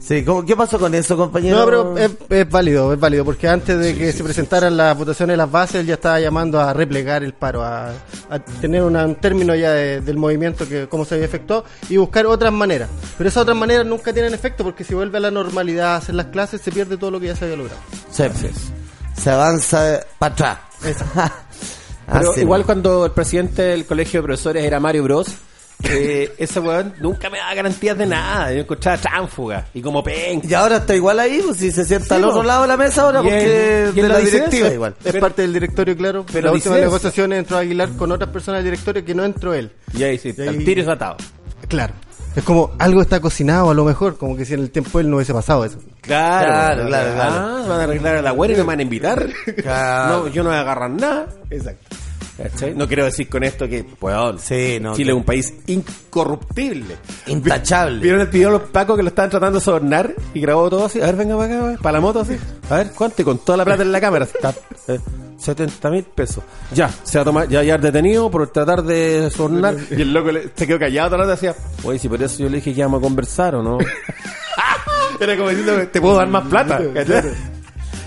Sí, 0.00 0.24
¿cómo- 0.24 0.44
¿qué 0.46 0.56
pasó 0.56 0.78
con 0.78 0.94
eso, 0.94 1.14
compañero? 1.16 1.58
No, 1.58 1.64
pero 1.66 1.98
es, 1.98 2.10
es 2.30 2.48
válido, 2.48 2.92
es 2.92 2.98
válido, 2.98 3.22
porque 3.24 3.46
antes 3.46 3.78
de 3.78 3.94
que 3.94 4.12
se 4.12 4.24
presentaran 4.24 4.74
las 4.76 4.96
votaciones 4.96 5.34
de 5.34 5.36
las 5.36 5.50
bases, 5.50 5.76
él 5.82 5.86
ya 5.86 5.94
estaba 5.94 6.18
llamando 6.18 6.58
a 6.58 6.72
replegar 6.72 7.22
el 7.22 7.34
paro, 7.34 7.62
a, 7.62 7.90
a 8.30 8.38
tener 8.60 8.82
una- 8.82 9.04
un 9.04 9.16
término 9.16 9.54
ya 9.54 9.72
de- 9.72 10.00
del 10.00 10.16
movimiento, 10.16 10.66
que 10.66 10.88
cómo 10.88 11.04
se 11.04 11.14
había 11.16 11.26
efectuado, 11.26 11.64
y 11.90 11.98
buscar 11.98 12.24
otras 12.26 12.52
maneras. 12.52 12.88
Pero 13.18 13.28
esas 13.28 13.42
otras 13.42 13.56
maneras 13.58 13.84
nunca 13.86 14.12
tienen 14.12 14.32
efecto, 14.32 14.64
porque 14.64 14.84
si 14.84 14.94
vuelve 14.94 15.18
a 15.18 15.20
la 15.20 15.30
normalidad 15.30 15.94
a 15.94 15.96
hacer 15.96 16.14
las 16.14 16.26
clases, 16.26 16.62
se 16.62 16.72
pierde 16.72 16.96
todo 16.96 17.10
lo 17.10 17.20
que 17.20 17.26
ya 17.26 17.36
se 17.36 17.44
había 17.44 17.58
logrado. 17.58 17.80
Sí, 18.10 18.24
se 19.16 19.30
avanza 19.30 20.00
para 20.18 20.32
atrás. 20.32 20.58
Pero 22.12 22.36
igual 22.38 22.60
¿no? 22.62 22.66
cuando 22.66 23.04
el 23.06 23.12
presidente 23.12 23.62
del 23.62 23.86
colegio 23.86 24.20
de 24.20 24.24
profesores 24.26 24.64
era 24.64 24.80
Mario 24.80 25.04
Bros, 25.04 25.28
eh, 25.84 26.32
ese 26.38 26.60
weón 26.60 26.94
nunca 27.00 27.30
me 27.30 27.38
daba 27.38 27.54
garantías 27.54 27.96
de 27.96 28.06
nada. 28.06 28.52
Yo 28.52 28.60
encontraba 28.60 28.98
tránfuga 28.98 29.66
y 29.74 29.80
como 29.82 30.02
pen. 30.02 30.42
Y 30.48 30.54
ahora 30.54 30.76
está 30.78 30.94
igual 30.94 31.18
ahí, 31.20 31.40
pues 31.44 31.58
si 31.58 31.70
se 31.72 31.84
sienta 31.84 32.16
al 32.16 32.24
otro 32.24 32.40
po. 32.40 32.46
lado 32.46 32.62
de 32.62 32.68
la 32.68 32.76
mesa 32.76 33.02
ahora, 33.02 33.22
porque 33.22 33.84
en 33.88 33.94
de 33.94 34.08
la 34.08 34.18
directiva 34.18 34.68
igual. 34.68 34.94
Es 35.04 35.12
Pero- 35.12 35.20
parte 35.20 35.42
del 35.42 35.52
directorio, 35.52 35.96
claro. 35.96 36.24
pero 36.32 36.46
la 36.48 36.52
última 36.52 36.76
negociación 36.76 37.32
entró 37.32 37.56
Aguilar 37.58 37.88
con 37.96 38.12
otras 38.12 38.30
personas 38.30 38.58
del 38.62 38.72
directorio 38.72 39.04
que 39.04 39.14
no 39.14 39.24
entró 39.24 39.54
él. 39.54 39.70
Y 39.96 40.02
ahí 40.02 40.18
sí, 40.18 40.34
Y 40.36 40.40
ahí- 40.42 40.48
al 40.48 40.58
tiro 40.64 40.82
y 40.82 40.88
atado. 40.90 41.16
Claro. 41.68 41.94
Es 42.36 42.44
como 42.44 42.70
algo 42.78 43.02
está 43.02 43.18
cocinado 43.20 43.70
a 43.70 43.74
lo 43.74 43.84
mejor, 43.84 44.16
como 44.16 44.36
que 44.36 44.44
si 44.44 44.54
en 44.54 44.60
el 44.60 44.70
tiempo 44.70 45.00
él 45.00 45.10
no 45.10 45.16
hubiese 45.16 45.34
pasado 45.34 45.64
eso. 45.64 45.78
Claro, 46.00 46.46
Claro, 46.46 46.86
claro, 46.86 47.14
claro. 47.14 47.32
Ah, 47.34 47.64
van 47.68 47.80
a 47.80 47.82
arreglar 47.84 48.16
a 48.16 48.22
la 48.22 48.30
güera 48.30 48.54
y 48.54 48.56
me 48.56 48.62
van 48.62 48.78
a 48.78 48.82
invitar. 48.82 49.26
Claro. 49.60 50.08
No, 50.24 50.28
yo 50.28 50.42
no 50.44 50.50
voy 50.50 50.58
a 50.58 50.60
agarrar 50.60 50.90
nada. 50.90 51.26
Exacto. 51.50 51.96
¿Cachai? 52.42 52.74
No 52.74 52.86
quiero 52.88 53.04
decir 53.04 53.28
con 53.28 53.42
esto 53.44 53.68
que, 53.68 53.84
weón, 54.00 54.38
Sí, 54.38 54.78
no, 54.80 54.94
Chile 54.94 55.06
que- 55.08 55.10
es 55.12 55.16
un 55.16 55.24
país 55.24 55.54
incorruptible. 55.66 56.96
Intachable. 57.26 58.00
¿Vieron 58.00 58.20
el 58.22 58.26
video 58.28 58.52
de 58.52 58.58
los 58.58 58.68
pacos 58.70 58.96
que 58.96 59.02
lo 59.02 59.08
estaban 59.10 59.30
tratando 59.30 59.58
de 59.58 59.64
sobornar? 59.64 60.14
Y 60.34 60.40
grabó 60.40 60.70
todo 60.70 60.86
así. 60.86 61.00
A 61.02 61.06
ver, 61.06 61.16
venga 61.16 61.36
para 61.36 61.70
acá, 61.72 61.82
para 61.82 61.92
la 61.94 62.00
moto 62.00 62.20
así. 62.20 62.36
A 62.70 62.76
ver, 62.76 62.92
¿cuánto? 62.96 63.20
Y 63.22 63.24
con 63.24 63.38
toda 63.38 63.58
la 63.58 63.64
plata 63.64 63.82
en 63.82 63.92
la 63.92 64.00
cámara. 64.00 64.24
Está, 64.34 64.54
eh, 64.88 64.98
70 65.38 65.90
mil 65.90 66.02
pesos. 66.04 66.42
Ya, 66.74 66.88
se 67.02 67.18
va 67.18 67.22
a 67.22 67.24
tomar, 67.24 67.48
ya, 67.48 67.62
ya 67.62 67.76
detenido 67.78 68.30
por 68.30 68.48
tratar 68.50 68.82
de 68.82 69.30
sobornar. 69.30 69.74
Y 69.90 70.00
el 70.02 70.12
loco 70.12 70.32
le- 70.32 70.50
se 70.54 70.66
quedó 70.66 70.78
callado 70.78 71.16
rato 71.18 71.28
y 71.28 71.32
decía, 71.32 71.54
oye, 71.84 71.98
si 71.98 72.08
por 72.08 72.22
eso 72.22 72.38
yo 72.42 72.48
le 72.48 72.56
dije 72.56 72.72
que 72.72 72.80
íbamos 72.80 73.00
a 73.00 73.02
conversar 73.02 73.54
o 73.56 73.62
no. 73.62 73.78
Era 75.20 75.36
como 75.36 75.50
diciendo, 75.50 75.86
te 75.88 76.00
puedo 76.00 76.16
dar 76.16 76.28
más 76.28 76.46
plata. 76.48 76.80
¿cachai? 76.94 77.22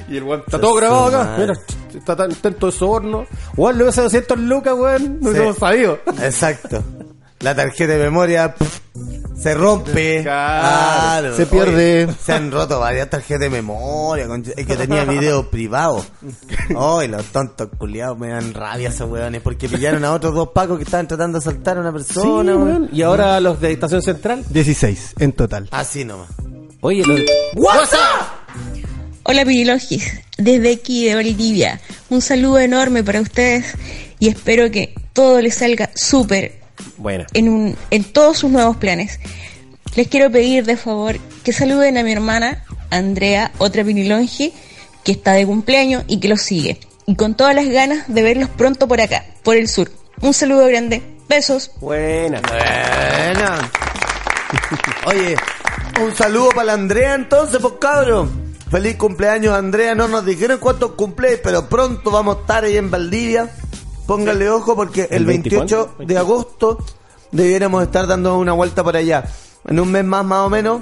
Y 0.10 0.18
el 0.18 0.24
weón 0.24 0.44
está 0.46 0.60
todo 0.60 0.76
grabado 0.76 1.06
acá. 1.08 1.36
Mira, 1.38 1.54
está 1.94 2.16
tan 2.16 2.32
intento 2.32 2.66
de 2.68 2.72
soborno. 2.72 3.26
Weón, 3.56 3.78
le 3.78 3.84
a 3.88 3.92
200 3.92 4.38
lucas, 4.40 4.74
weón. 4.78 5.20
No 5.22 5.32
Sí. 5.32 5.38
hemos 5.38 5.58
sabido. 5.58 6.00
Exacto. 6.22 6.84
La 7.40 7.54
tarjeta 7.54 7.94
de 7.94 8.00
memoria 8.04 8.54
pff, 8.56 8.80
se 9.38 9.54
rompe. 9.54 10.22
Claro. 10.24 11.36
Se 11.36 11.46
pierde. 11.46 12.06
Oye, 12.06 12.16
se 12.24 12.32
han 12.32 12.52
roto 12.52 12.80
varias 12.80 13.10
tarjetas 13.10 13.42
de 13.42 13.50
memoria. 13.50 14.28
con- 14.28 14.44
Es 14.56 14.66
que 14.66 14.76
tenía 14.78 15.04
video 15.04 15.50
privado. 15.50 16.06
Ay, 16.78 17.10
los 17.10 17.26
tontos 17.26 17.68
culiados 17.78 18.18
me 18.18 18.30
dan 18.30 18.54
rabia 18.54 18.90
esos 18.90 19.10
weones. 19.10 19.42
Porque 19.42 19.68
pillaron 19.68 20.06
a 20.06 20.14
otros 20.14 20.34
dos 20.34 20.50
pacos 20.54 20.78
que 20.78 20.86
estaban 20.86 21.06
tratando 21.08 21.38
de 21.40 21.44
asaltar 21.44 21.78
a 21.78 21.82
una 21.82 21.90
Sí, 21.92 21.94
persona. 21.98 22.56
weón. 22.56 22.64
weón. 22.68 22.90
Y 22.94 23.02
ahora 23.02 23.38
los 23.42 23.60
de 23.60 23.74
Estación 23.74 24.02
Central. 24.02 24.46
16 24.50 25.14
en 25.20 25.34
total. 25.34 25.68
Así 25.72 26.06
nomás. 26.06 26.30
Oye, 26.80 27.06
los 27.06 27.18
de... 27.18 27.26
Hola 29.24 29.46
Pirilogis, 29.46 30.20
desde 30.38 30.74
aquí 30.74 31.06
de 31.08 31.16
Valdivia. 31.16 31.80
Un 32.10 32.22
saludo 32.22 32.60
enorme 32.60 33.04
para 33.04 33.22
ustedes 33.22 33.74
y 34.20 34.28
espero 34.28 34.70
que 34.70 34.94
todo 35.14 35.42
les 35.42 35.56
salga 35.56 35.90
súper 35.96 36.60
Bueno. 36.98 37.26
en, 37.34 37.50
un- 37.50 37.78
en 37.92 38.04
todos 38.04 38.40
sus 38.40 38.52
nuevos 38.52 38.78
planes. 38.78 39.20
Les 39.96 40.08
quiero 40.08 40.32
pedir 40.32 40.66
de 40.66 40.76
favor 40.76 41.18
que 41.44 41.54
saluden 41.54 41.98
a 41.98 42.04
mi 42.04 42.12
hermana 42.12 42.64
Andrea, 42.90 43.52
otra 43.60 43.84
Pirilongi, 43.84 44.54
que 45.04 45.12
está 45.14 45.34
de 45.34 45.46
cumpleaños 45.46 46.04
y 46.08 46.20
que 46.20 46.28
los 46.28 46.42
sigue. 46.42 46.80
Y 47.06 47.16
con 47.16 47.36
todas 47.36 47.56
las 47.56 47.68
ganas 47.68 48.06
de 48.14 48.24
verlos 48.24 48.50
pronto 48.50 48.88
por 48.88 49.02
acá, 49.02 49.26
por 49.44 49.56
el 49.56 49.68
sur. 49.68 49.92
Un 50.22 50.34
saludo 50.34 50.68
grande. 50.68 51.02
Besos. 51.30 51.72
Buena. 51.80 52.42
Buena. 52.42 53.72
Oye, 55.06 55.36
un 56.02 56.16
saludo 56.16 56.50
para 56.50 56.66
la 56.66 56.74
Andrea 56.74 57.16
entonces, 57.16 57.60
pues 57.62 57.74
cabrón. 57.80 58.43
Feliz 58.74 58.96
cumpleaños, 58.96 59.54
Andrea. 59.54 59.94
No 59.94 60.08
nos 60.08 60.26
dijeron 60.26 60.58
cuántos 60.58 60.94
cumpleaños, 60.94 61.42
pero 61.44 61.70
pronto 61.70 62.10
vamos 62.10 62.38
a 62.38 62.40
estar 62.40 62.64
ahí 62.64 62.76
en 62.76 62.90
Valdivia. 62.90 63.48
Póngale 64.08 64.50
ojo 64.50 64.76
porque 64.76 65.04
el 65.12 65.18
¿El 65.18 65.26
28 65.28 65.94
24? 66.00 66.06
de 66.08 66.18
agosto 66.18 66.78
debiéramos 67.32 67.84
estar 67.84 68.08
dando 68.08 68.36
una 68.36 68.54
vuelta 68.54 68.84
por 68.84 68.98
allá. 68.98 69.26
En 69.68 69.80
un 69.80 69.92
mes 69.92 70.04
más, 70.04 70.26
más 70.26 70.40
o 70.40 70.50
menos, 70.50 70.82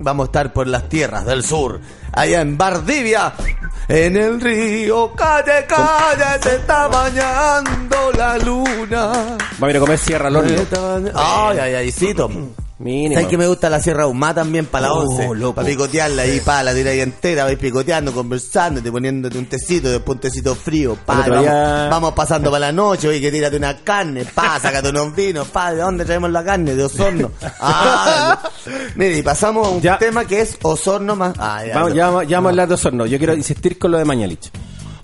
vamos 0.00 0.24
a 0.24 0.26
estar 0.26 0.52
por 0.52 0.66
las 0.66 0.88
tierras 0.88 1.26
del 1.26 1.44
sur, 1.44 1.80
allá 2.12 2.40
en 2.40 2.58
Valdivia. 2.58 3.32
En 3.86 4.16
el 4.16 4.40
río, 4.40 5.12
calle, 5.14 5.64
calle, 5.68 6.42
se 6.42 6.56
está 6.56 6.88
bañando 6.88 8.10
la 8.18 8.36
luna. 8.38 9.38
Va 9.62 9.68
a 9.68 9.70
ir 9.70 9.76
a 9.76 9.80
comer 9.80 9.98
Sierra 9.98 10.26
al 10.26 10.34
horno. 10.34 10.60
Ay, 11.14 11.58
ay, 11.58 11.74
ay, 11.74 11.92
cito. 11.92 12.28
Mínimo. 12.80 13.14
¿Sabes 13.14 13.28
que 13.28 13.36
me 13.36 13.48
gusta 13.48 13.68
la 13.68 13.80
Sierra 13.80 14.06
Humá 14.06 14.32
también 14.34 14.64
para 14.66 14.86
la 14.86 14.92
Oh, 14.94 15.00
11? 15.00 15.34
loco. 15.34 15.54
Para 15.56 15.66
picotearla 15.66 16.22
ahí, 16.22 16.38
para 16.38 16.62
la 16.62 16.74
tira 16.74 16.90
ahí 16.92 17.00
entera, 17.00 17.42
vais 17.42 17.58
picoteando, 17.58 18.12
conversando, 18.12 18.80
te 18.80 18.92
poniéndote 18.92 19.36
un 19.36 19.46
tecito, 19.46 19.90
después 19.90 20.14
un 20.14 20.20
tecito 20.20 20.54
frío, 20.54 20.96
pa, 21.04 21.24
vamos, 21.26 21.40
día- 21.40 21.88
vamos 21.90 22.12
pasando 22.12 22.50
para 22.52 22.66
la 22.66 22.72
noche, 22.72 23.08
oye, 23.08 23.20
que 23.20 23.32
tírate 23.32 23.56
una 23.56 23.78
carne, 23.78 24.24
pa, 24.26 24.60
sácate 24.60 24.90
unos 24.90 25.12
vinos, 25.12 25.48
pa, 25.48 25.72
¿de 25.74 25.80
dónde 25.82 26.04
traemos 26.04 26.30
la 26.30 26.44
carne? 26.44 26.76
De 26.76 26.84
Osorno. 26.84 27.32
Ah, 27.60 28.38
mire, 28.94 29.18
y 29.18 29.22
pasamos 29.22 29.66
a 29.66 29.70
un 29.70 29.80
Ya. 29.82 29.98
tema 29.98 30.24
que 30.24 30.40
es 30.40 30.56
Osorno 30.62 31.16
más... 31.16 31.34
Ah, 31.38 31.64
ya, 31.66 31.74
Vamos, 31.74 31.90
no. 31.90 31.96
ya, 31.96 32.02
ya 32.28 32.36
vamos 32.36 32.48
a 32.48 32.50
hablar 32.50 32.68
de 32.68 32.74
Osorno. 32.74 33.06
Yo 33.06 33.18
quiero 33.18 33.34
insistir 33.34 33.76
con 33.76 33.90
lo 33.90 33.98
de 33.98 34.04
Mañalich. 34.04 34.50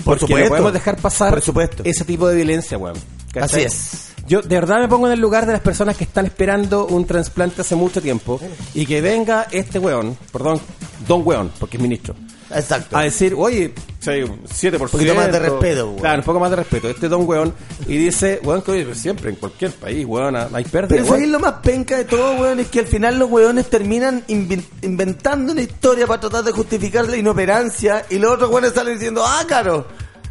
Porque 0.05 0.21
supuesto. 0.21 0.45
no 0.45 0.49
podemos 0.51 0.73
dejar 0.75 0.97
pasar 0.99 1.31
Por 1.31 1.41
supuesto. 1.43 1.83
ese 1.85 2.05
tipo 2.05 2.29
de 2.29 2.37
violencia, 2.37 2.79
weón. 2.79 2.95
Así 3.41 3.63
es. 3.63 4.14
Yo 4.27 4.41
de 4.41 4.55
verdad 4.55 4.81
me 4.81 4.89
pongo 4.89 5.07
en 5.07 5.13
el 5.13 5.21
lugar 5.21 5.45
de 5.47 5.53
las 5.53 5.61
personas 5.61 5.97
que 5.97 6.05
están 6.05 6.25
esperando 6.27 6.87
un 6.87 7.05
trasplante 7.07 7.61
hace 7.61 7.75
mucho 7.77 8.01
tiempo 8.01 8.41
y 8.75 8.87
que 8.87 9.01
venga 9.01 9.47
este 9.51 9.79
weón, 9.79 10.17
perdón, 10.33 10.61
don 11.07 11.23
weón, 11.27 11.51
porque 11.61 11.77
es 11.77 11.83
ministro, 11.83 12.15
Exacto. 12.51 12.97
a 12.97 13.03
decir, 13.03 13.35
oye, 13.37 13.75
soy 14.01 14.23
un 14.23 14.43
7%. 14.45 14.81
Un 14.81 14.89
poquito 14.89 15.15
más 15.15 15.31
de 15.31 15.39
respeto, 15.39 15.87
weón. 15.89 15.99
Claro, 16.01 16.19
un 16.21 16.25
poco 16.25 16.41
más 16.41 16.51
de 16.51 16.57
respeto. 16.57 16.89
Este 16.89 17.09
don 17.09 17.27
weón. 17.29 17.53
Y 17.87 17.99
dice, 17.99 18.41
weón, 18.43 18.63
que 18.63 18.71
oye, 18.71 18.95
siempre, 18.95 19.29
en 19.31 19.37
cualquier 19.37 19.73
país, 19.73 20.07
weón, 20.07 20.37
hay 20.37 20.65
pérdida. 20.65 20.89
Pero 20.89 21.03
weón. 21.05 21.09
¿sabéis 21.17 21.29
lo 21.31 21.41
más 21.41 21.53
penca 21.63 21.97
de 21.99 22.05
todo, 22.05 22.41
weón? 22.41 22.61
Es 22.61 22.69
que 22.69 22.81
al 22.81 22.87
final 22.87 23.19
los 23.19 23.31
weones 23.31 23.69
terminan 23.69 24.25
inven- 24.29 24.65
inventando 24.83 25.53
una 25.53 25.61
historia 25.61 26.07
para 26.07 26.21
tratar 26.21 26.45
de 26.45 26.53
justificar 26.53 27.07
la 27.09 27.17
inoperancia 27.19 28.07
y 28.09 28.19
los 28.19 28.33
otros 28.33 28.51
weones 28.51 28.73
salen 28.73 28.95
diciendo, 28.95 29.23
ah, 29.27 29.45
caro, 29.47 29.87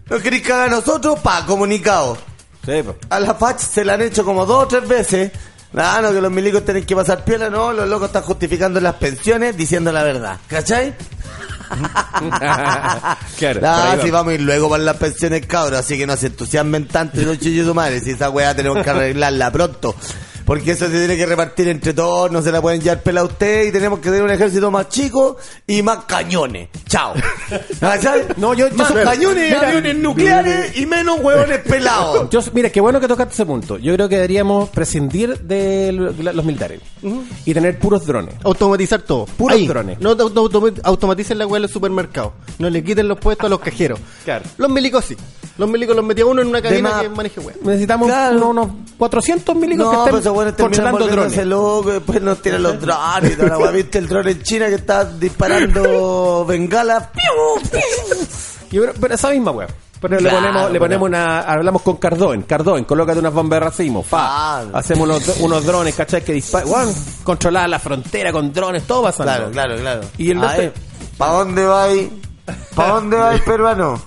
¿no 0.10 0.18
queréis 0.20 0.42
cagar 0.44 0.70
a 0.70 0.72
nosotros? 0.72 1.20
Pa, 1.20 1.46
comunicado. 1.46 2.18
Sí, 2.66 2.84
po. 2.84 2.96
A 3.10 3.20
la 3.20 3.36
FACH 3.36 3.60
se 3.60 3.84
la 3.86 3.94
han 3.94 4.02
hecho 4.02 4.24
como 4.24 4.46
dos 4.46 4.64
o 4.64 4.68
tres 4.68 4.88
veces. 4.88 5.32
Ah, 5.76 6.00
no, 6.02 6.14
que 6.14 6.22
los 6.22 6.32
milicos 6.32 6.64
tienen 6.64 6.86
que 6.86 6.96
pasar 6.96 7.26
piola, 7.26 7.50
no, 7.50 7.74
los 7.74 7.90
locos 7.90 8.08
están 8.08 8.22
justificando 8.22 8.80
las 8.80 8.96
pensiones 8.96 9.58
diciendo 9.58 9.92
la 9.92 10.04
verdad. 10.04 10.40
¿Cachai? 10.48 10.94
claro. 13.38 13.62
Ah, 13.66 13.98
sí, 14.02 14.12
va. 14.12 14.20
vamos 14.20 14.32
a 14.32 14.36
ir 14.36 14.42
luego 14.42 14.70
para 14.70 14.84
las 14.84 14.98
pensiones, 14.98 15.46
cabros. 15.48 15.80
Así 15.80 15.98
que 15.98 16.06
no 16.06 16.16
se 16.16 16.28
entusiasmen 16.28 16.88
tanto 16.88 17.22
y 17.22 17.26
no 17.26 17.36
chillen 17.36 17.66
su 17.66 17.74
madre. 17.74 18.00
Si 18.02 18.12
esa 18.12 18.30
weá 18.30 18.56
tenemos 18.56 18.84
que 18.84 18.90
arreglarla 18.90 19.52
pronto. 19.52 19.96
Porque 20.46 20.72
eso 20.72 20.86
se 20.88 20.92
tiene 20.92 21.16
que 21.16 21.26
repartir 21.26 21.68
entre 21.70 21.94
todos, 21.94 22.30
no 22.32 22.42
se 22.42 22.52
la 22.52 22.62
pueden 22.62 22.82
llevar 22.82 23.02
pela 23.02 23.22
a 23.22 23.24
usted 23.24 23.64
y 23.68 23.72
tenemos 23.72 24.00
que 24.00 24.06
tener 24.10 24.24
un 24.24 24.32
ejército 24.32 24.70
más 24.72 24.90
chico 24.90 25.38
y 25.66 25.82
más 25.82 26.00
cañones. 26.06 26.70
Chao. 26.88 27.14
¿Cachai? 27.80 28.24
No, 28.38 28.54
yo- 28.54 28.68
yo 28.70 28.76
más 28.76 28.90
soy- 28.90 29.04
cañones, 29.04 29.48
Mira. 29.54 29.68
aviones 29.70 29.96
nucleares 29.98 30.78
y 30.78 30.86
menos 30.86 31.20
hueones 31.22 31.60
pelados. 31.60 32.30
Yo, 32.34 32.42
mira, 32.54 32.70
qué 32.70 32.82
bueno 32.82 33.00
que 33.00 33.08
tocaste 33.08 33.34
ese 33.34 33.46
punto. 33.46 33.78
Yo 33.78 33.94
creo 33.94 34.10
que 34.10 34.16
deberíamos 34.16 34.70
prescindir 34.70 35.40
de 35.40 35.92
los 35.92 36.44
militares 36.46 36.82
y 37.46 37.54
tener 37.54 37.78
puros 37.80 38.06
drones. 38.06 38.36
Automatizar 38.44 39.02
todo. 39.02 39.26
Puros 39.26 39.58
Ahí. 39.58 39.68
drones. 39.68 40.00
No 40.00 40.10
auto- 40.12 40.32
auto- 40.36 40.74
automaticen 40.84 41.38
la 41.38 41.46
weá 41.48 41.58
en 41.58 41.64
los 41.64 41.72
supermercados. 41.72 42.34
No 42.60 42.70
le 42.70 42.84
quiten 42.84 43.08
los 43.08 43.20
puestos 43.20 43.46
a 43.46 43.50
los 43.50 43.60
cajeros. 43.60 44.00
Claro. 44.26 44.44
Los 44.58 44.70
milicos 44.70 45.06
sí. 45.06 45.16
Los 45.58 45.70
milicos 45.70 45.96
los 45.96 46.04
metía 46.04 46.26
uno 46.26 46.42
en 46.42 46.48
una 46.48 46.62
cabina 46.62 47.00
que 47.02 47.10
maneje 47.10 47.40
weá. 47.40 47.56
Necesitamos 47.62 48.08
Claro. 48.08 48.50
unos, 48.50 48.66
unos 48.68 48.70
400 48.98 49.56
milicos 49.56 49.86
No, 49.86 49.92
que 49.92 49.98
pero 50.06 50.18
estén 50.18 50.34
buenos 50.34 50.56
terminan 50.56 50.92
controlando 50.92 51.22
drones. 51.30 51.46
locos, 51.48 51.94
después 51.94 52.22
nos 52.24 52.42
tiran 52.42 52.64
los 52.64 52.82
drones 52.82 53.32
y 53.34 53.36
toda 53.36 53.60
la. 53.60 53.72
¿Viste 53.72 53.98
el 54.00 54.08
drone 54.08 54.32
en 54.32 54.42
China 54.42 54.68
que 54.68 54.76
está 54.76 55.06
disparando 55.06 56.44
bengala? 56.48 57.12
¡Piu! 57.12 57.80
Yo 58.72 58.82
creo- 58.82 58.94
pero 59.00 59.14
esa 59.14 59.30
misma 59.30 59.52
weá. 59.52 59.68
Pero 60.02 60.20
le 60.20 60.30
ponemos, 60.30 60.64
le 60.64 60.68
pero- 60.72 60.80
ponemos 60.80 61.08
una, 61.08 61.42
hablamos 61.42 61.82
con 61.82 61.96
Cardoen, 61.96 62.42
Cardoen, 62.42 62.84
colócate 62.84 63.20
unas 63.20 63.34
bombas 63.34 63.58
de 63.62 63.66
racimo, 63.68 64.04
fa. 64.04 64.18
Claro. 64.64 64.78
Hacemos 64.78 65.08
unos, 65.08 65.38
unos 65.40 65.66
drones, 65.66 65.96
¿cachai? 65.96 66.22
Que 66.24 66.34
disparan, 66.34 66.68
weón, 66.70 66.94
controlar 67.24 67.70
la 67.70 67.80
frontera 67.80 68.32
con 68.34 68.52
drones, 68.52 68.84
todo 68.84 69.04
pasando. 69.04 69.32
Claro, 69.32 69.52
claro, 69.52 69.76
claro. 69.78 70.02
Y 70.18 70.32
el 70.32 70.40
¿Para 71.18 71.32
dónde 71.32 71.64
va 71.66 71.84
ahí? 71.86 72.22
¿Para 72.76 72.94
dónde 72.96 73.16
va 73.16 73.34
el 73.34 73.42
peruano? 73.44 74.02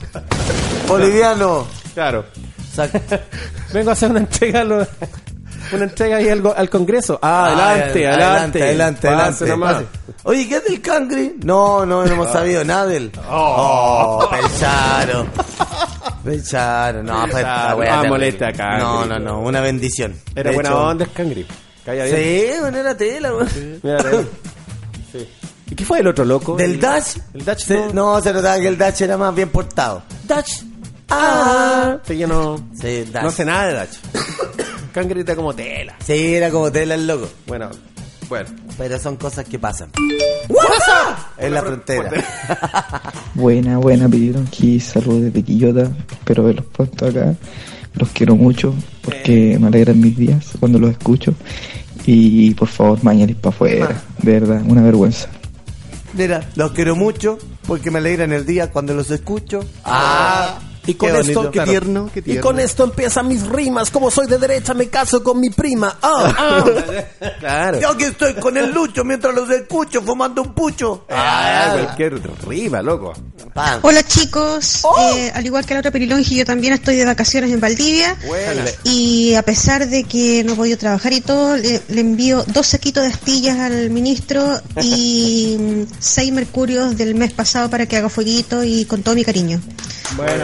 Boliviano. 0.89 1.67
Claro. 1.95 2.25
Exacto. 2.69 3.19
Vengo 3.73 3.91
a 3.91 3.93
hacer 3.95 4.11
una 4.11 4.21
entrega, 4.21 4.61
a 4.63 4.65
una 5.75 5.85
entrega 5.85 6.17
ahí 6.19 6.29
al, 6.29 6.43
al 6.57 6.71
Congreso. 6.71 7.19
Ah, 7.23 7.47
adelante, 7.47 7.99
Ay, 7.99 8.05
adelante, 8.05 8.63
adelante, 8.63 9.09
adelante. 9.09 9.47
nomás. 9.47 9.83
Oye, 10.25 10.49
¿qué 10.49 10.57
es 10.57 10.65
del 10.65 10.81
cangre? 10.81 11.35
No, 11.45 11.85
no, 11.87 12.05
no 12.05 12.13
hemos 12.13 12.31
sabido 12.33 12.65
nada 12.65 12.87
del. 12.87 13.11
Oh, 13.29 14.29
Pecharo. 14.31 15.27
Pecharo, 16.25 17.03
no, 17.03 17.25
pues 17.31 17.45
Ah, 17.47 18.03
molesta. 18.09 18.51
No, 18.79 19.05
no, 19.07 19.19
no, 19.19 19.41
una 19.41 19.61
bendición. 19.61 20.15
Era 20.35 20.53
buena 20.53 20.75
onda 20.77 21.05
el 21.05 21.13
cangri. 21.13 21.47
Sí, 21.85 22.47
bueno, 22.61 22.79
era 22.79 22.97
tela. 22.97 23.33
Sí. 25.13 25.29
¿Y 25.69 25.75
qué 25.75 25.85
fue 25.85 26.01
el 26.01 26.07
otro 26.09 26.25
loco? 26.25 26.57
¿Del 26.57 26.73
El- 26.73 26.81
Dutch? 26.81 27.17
El 27.35 27.59
Se- 27.59 27.93
no. 27.93 28.21
se 28.21 28.33
notaba 28.33 28.59
que 28.61 28.69
el 28.69 28.77
Dutch 28.79 29.01
era 29.03 29.17
más 29.17 29.35
bien 29.35 29.49
portado. 29.51 30.03
Dutch. 30.25 30.63
Ah. 31.09 31.99
Sí, 32.07 32.19
yo 32.19 32.27
no. 32.27 32.57
Sí. 32.75 33.05
No 33.13 33.31
sé 33.31 33.45
nada 33.45 33.69
de 33.69 33.81
Dutch. 33.81 33.99
Cangri 34.93 35.21
está 35.21 35.37
como 35.37 35.55
tela. 35.55 35.97
Sí, 36.05 36.35
era 36.35 36.51
como 36.51 36.71
tela 36.73 36.95
el 36.95 37.07
loco. 37.07 37.29
Bueno, 37.47 37.71
bueno. 38.29 38.49
Pero 38.79 38.99
son 38.99 39.17
cosas 39.17 39.45
que 39.47 39.59
pasan. 39.59 39.91
En 41.39 41.55
la 41.55 41.63
frontera. 41.63 42.11
Buena, 43.35 43.79
buena, 43.79 44.09
pidieron 44.09 44.47
que 44.47 44.81
saludos 44.81 45.23
desde 45.25 45.43
Quillota. 45.43 45.91
Espero 46.11 46.45
verlos 46.45 46.67
pronto 46.67 47.07
acá. 47.07 47.35
Los 47.95 48.11
quiero 48.11 48.37
mucho 48.37 48.75
porque 49.03 49.59
me 49.59 49.69
alegran 49.69 50.01
mis 50.01 50.17
días 50.17 50.53
cuando 50.59 50.79
los 50.79 50.91
escucho. 50.91 51.35
Y 52.07 52.55
por 52.55 52.69
favor, 52.69 53.03
mañanis 53.03 53.37
para 53.37 53.55
afuera. 53.55 54.03
De 54.23 54.41
verdad, 54.41 54.63
una 54.67 54.83
vergüenza. 54.83 55.29
Mira, 56.15 56.49
los 56.55 56.73
quiero 56.73 56.97
mucho 56.97 57.39
porque 57.67 57.91
me 57.91 57.99
alegran 57.99 58.33
el 58.33 58.47
día 58.47 58.71
cuando 58.71 58.95
los 58.95 59.11
escucho. 59.11 59.65
Ah, 59.85 60.59
Y 60.87 60.95
con 60.95 61.11
qué 61.11 61.21
esto, 61.21 61.43
bonito. 61.43 61.51
Qué 61.51 61.61
tierno, 61.71 62.11
qué 62.13 62.23
Y 62.25 62.39
con 62.39 62.61
esto 62.61 62.85
empiezan 62.85 63.29
mis 63.29 63.47
rimas. 63.47 63.91
Como 63.91 64.11
soy 64.11 64.27
de 64.27 64.39
derecha, 64.39 64.75
me 64.75 64.89
caso 64.89 65.23
con 65.23 65.41
mi 65.41 65.51
prima. 65.51 65.99
Ah, 66.03 66.35
ah. 66.39 66.65
claro. 67.41 67.81
Yo 67.81 67.97
que 67.97 68.07
estoy 68.07 68.35
con 68.35 68.57
el 68.57 68.73
lucho 68.73 69.05
mientras 69.05 69.35
los 69.35 69.51
escucho 69.51 70.03
fumando 70.03 70.43
un 70.43 70.55
pucho. 70.55 71.05
Ah, 71.11 71.71
cualquier 71.73 72.21
rima, 72.47 72.83
loco. 72.83 73.13
Pan. 73.55 73.81
Hola 73.83 74.03
chicos, 74.03 74.83
Eh, 75.17 75.33
al 75.35 75.45
igual 75.45 75.65
que 75.65 75.75
la 75.75 75.81
otra 75.81 75.91
Perilongi, 75.91 76.37
yo 76.37 76.45
también 76.45 76.75
estoy 76.75 76.97
de 76.97 77.05
vacaciones 77.05 77.51
en 77.51 77.61
Valdivia 77.61 78.17
y 78.85 79.35
a 79.35 79.43
pesar 79.43 79.89
de 79.89 80.05
que 80.05 80.45
no 80.45 80.53
he 80.53 80.57
podido 80.57 80.79
trabajar 80.79 81.13
y 81.13 81.21
todo, 81.21 81.57
le, 81.57 81.83
le 81.89 82.01
envío 82.01 82.45
dos 82.49 82.67
saquitos 82.67 83.03
de 83.03 83.11
astillas 83.11 83.59
al 83.59 83.91
ministro 83.91 84.61
y 84.83 85.57
mm, 85.59 85.93
seis 85.99 86.33
mercurios 86.33 86.97
del 86.97 87.15
mes 87.15 87.33
pasado 87.33 87.71
para 87.71 87.87
que 87.87 87.97
haga 87.97 88.09
fueguito 88.09 88.63
y 88.63 88.85
con 88.85 89.03
todo 89.03 89.15
mi 89.15 89.25
cariño. 89.25 89.61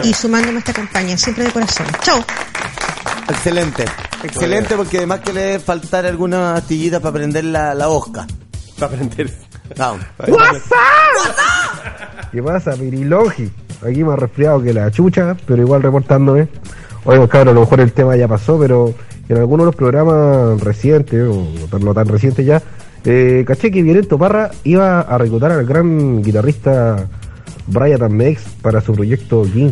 Y 0.03 0.13
sumándome 0.13 0.32
a 0.35 0.57
esta 0.57 0.73
campaña, 0.73 1.17
siempre 1.17 1.45
de 1.45 1.51
corazón. 1.51 1.85
Chao. 2.01 2.19
Excelente. 3.29 3.85
Excelente 4.23 4.75
porque 4.75 4.97
además 4.97 5.19
que 5.19 5.31
le 5.31 5.59
faltar 5.59 6.05
alguna 6.05 6.55
astillita 6.55 6.99
para 6.99 7.13
prender 7.13 7.45
la, 7.45 7.73
la 7.75 7.89
osca. 7.89 8.25
Para 8.79 8.93
aprender. 8.93 9.31
Vamos. 9.77 10.01
¿Qué 12.31 12.41
pasa, 12.41 12.71
Pirilongi? 12.71 13.51
Aquí 13.87 14.03
más 14.03 14.17
resfriado 14.17 14.61
que 14.61 14.73
la 14.73 14.89
chucha, 14.89 15.35
pero 15.45 15.61
igual 15.61 15.83
reportándome. 15.83 16.47
Oigan, 17.05 17.27
cabrón, 17.27 17.49
a 17.49 17.53
lo 17.53 17.59
mejor 17.61 17.81
el 17.81 17.91
tema 17.93 18.15
ya 18.15 18.27
pasó, 18.27 18.57
pero 18.57 18.93
en 19.29 19.37
algunos 19.37 19.65
de 19.65 19.67
los 19.67 19.75
programas 19.75 20.59
recientes, 20.61 21.27
o 21.27 21.47
no 21.79 21.93
tan 21.93 22.07
recientes 22.07 22.45
ya, 22.45 22.61
eh, 23.05 23.43
caché 23.45 23.69
que 23.69 23.83
Violento 23.83 24.17
Parra 24.17 24.49
iba 24.63 25.01
a 25.01 25.17
reclutar 25.17 25.51
al 25.51 25.65
gran 25.65 26.23
guitarrista 26.23 27.07
Brian 27.67 28.11
Mex 28.15 28.41
para 28.61 28.81
su 28.81 28.93
proyecto 28.93 29.43
King. 29.43 29.71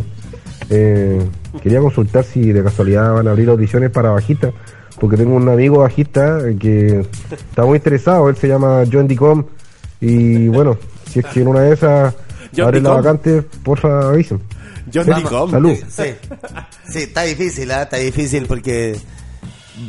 Eh, 0.74 1.20
quería 1.62 1.80
consultar 1.80 2.24
si 2.24 2.50
de 2.50 2.62
casualidad 2.62 3.12
van 3.12 3.28
a 3.28 3.32
abrir 3.32 3.50
audiciones 3.50 3.90
para 3.90 4.10
bajista, 4.10 4.52
porque 4.98 5.18
tengo 5.18 5.34
un 5.34 5.46
amigo 5.46 5.80
bajista 5.80 6.38
que 6.58 7.04
está 7.30 7.66
muy 7.66 7.76
interesado, 7.76 8.30
él 8.30 8.36
se 8.36 8.48
llama 8.48 8.84
John 8.90 9.06
Dicom, 9.06 9.44
y 10.00 10.48
bueno, 10.48 10.78
si 11.10 11.18
es 11.18 11.26
que 11.26 11.42
en 11.42 11.48
una 11.48 11.60
de 11.60 11.74
esas 11.74 12.14
John 12.56 12.64
abre 12.68 12.80
la 12.80 12.90
vacante, 12.90 13.42
porfa 13.42 14.08
avisen. 14.08 14.40
John 14.92 15.06
Vamos. 15.06 15.22
Dicom. 15.22 15.50
Salud. 15.50 15.76
Sí. 15.88 16.04
Sí, 16.88 16.98
está 17.00 17.22
difícil, 17.22 17.70
¿ah? 17.70 17.82
Está 17.82 17.98
difícil 17.98 18.46
porque 18.46 18.96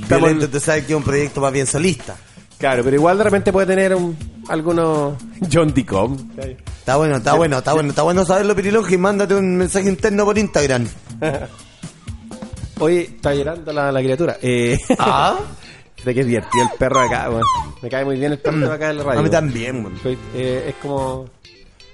Violento, 0.10 0.50
tú 0.50 0.60
sabes 0.60 0.86
que 0.86 0.94
es 0.94 0.98
un 0.98 1.04
proyecto 1.04 1.42
más 1.42 1.54
bien 1.54 1.66
solista. 1.66 2.16
Claro, 2.58 2.84
pero 2.84 2.96
igual 2.96 3.18
de 3.18 3.24
repente 3.24 3.52
puede 3.52 3.68
tener 3.68 3.96
un, 3.96 4.16
algunos 4.50 5.16
John 5.52 5.74
Dicom. 5.74 6.18
Está 6.38 6.98
bueno, 6.98 7.18
está 7.18 7.34
bueno, 7.36 7.58
está 7.60 7.74
bueno, 7.74 7.90
está 7.90 8.02
bueno 8.04 8.26
saberlo, 8.26 8.56
Pirilongi. 8.56 8.98
Mándate 8.98 9.36
un 9.36 9.56
mensaje 9.58 9.88
interno 9.90 10.26
por 10.26 10.38
Instagram. 10.38 10.88
Oye, 12.80 13.02
está 13.02 13.34
llorando 13.34 13.72
la, 13.72 13.92
la 13.92 14.00
criatura. 14.02 14.38
Eh, 14.42 14.78
Ah. 15.00 15.38
de 16.04 16.14
que 16.14 16.20
es 16.22 16.28
divertido 16.28 16.64
el 16.66 16.78
perro 16.78 17.00
acá, 17.02 17.30
weón. 17.30 17.44
Me 17.82 17.90
cae 17.90 18.04
muy 18.04 18.18
bien 18.18 18.34
el 18.34 18.40
perro 18.40 18.72
acá 18.72 18.88
de 18.90 18.96
la 18.96 19.04
radio. 19.04 19.20
A 19.20 19.24
mí 19.24 19.30
también. 19.30 19.88
Soy- 20.02 20.18
eh, 20.36 20.66
es 20.70 20.76
como. 20.82 21.26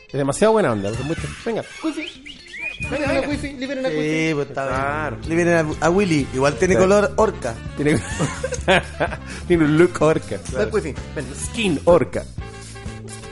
Es 0.08 0.14
demasiado 0.14 0.54
buena 0.54 0.72
onda. 0.72 0.90
Venga, 1.46 1.64
Venga, 2.90 3.08
venga, 3.12 3.28
wifi, 3.28 3.54
liberen 3.54 3.86
a 3.86 3.90
wifi. 3.90 4.02
Sí, 4.02 4.32
pues 4.34 4.48
está 4.50 4.68
Claro. 4.68 5.18
bien. 5.18 5.30
Le 5.30 5.36
vienen 5.36 5.54
a, 5.82 5.86
a 5.86 5.90
Willy. 5.90 6.28
Igual 6.34 6.56
tiene 6.56 6.78
color 6.78 7.12
orca. 7.18 7.54
tiene, 7.76 8.00
tiene 9.48 9.66
un 9.66 9.78
look 9.78 9.92
orca. 10.02 10.38
Ven, 10.58 10.70
wifi, 10.72 10.94
ven. 11.16 11.26
Skin 11.36 11.80
orca. 11.86 12.24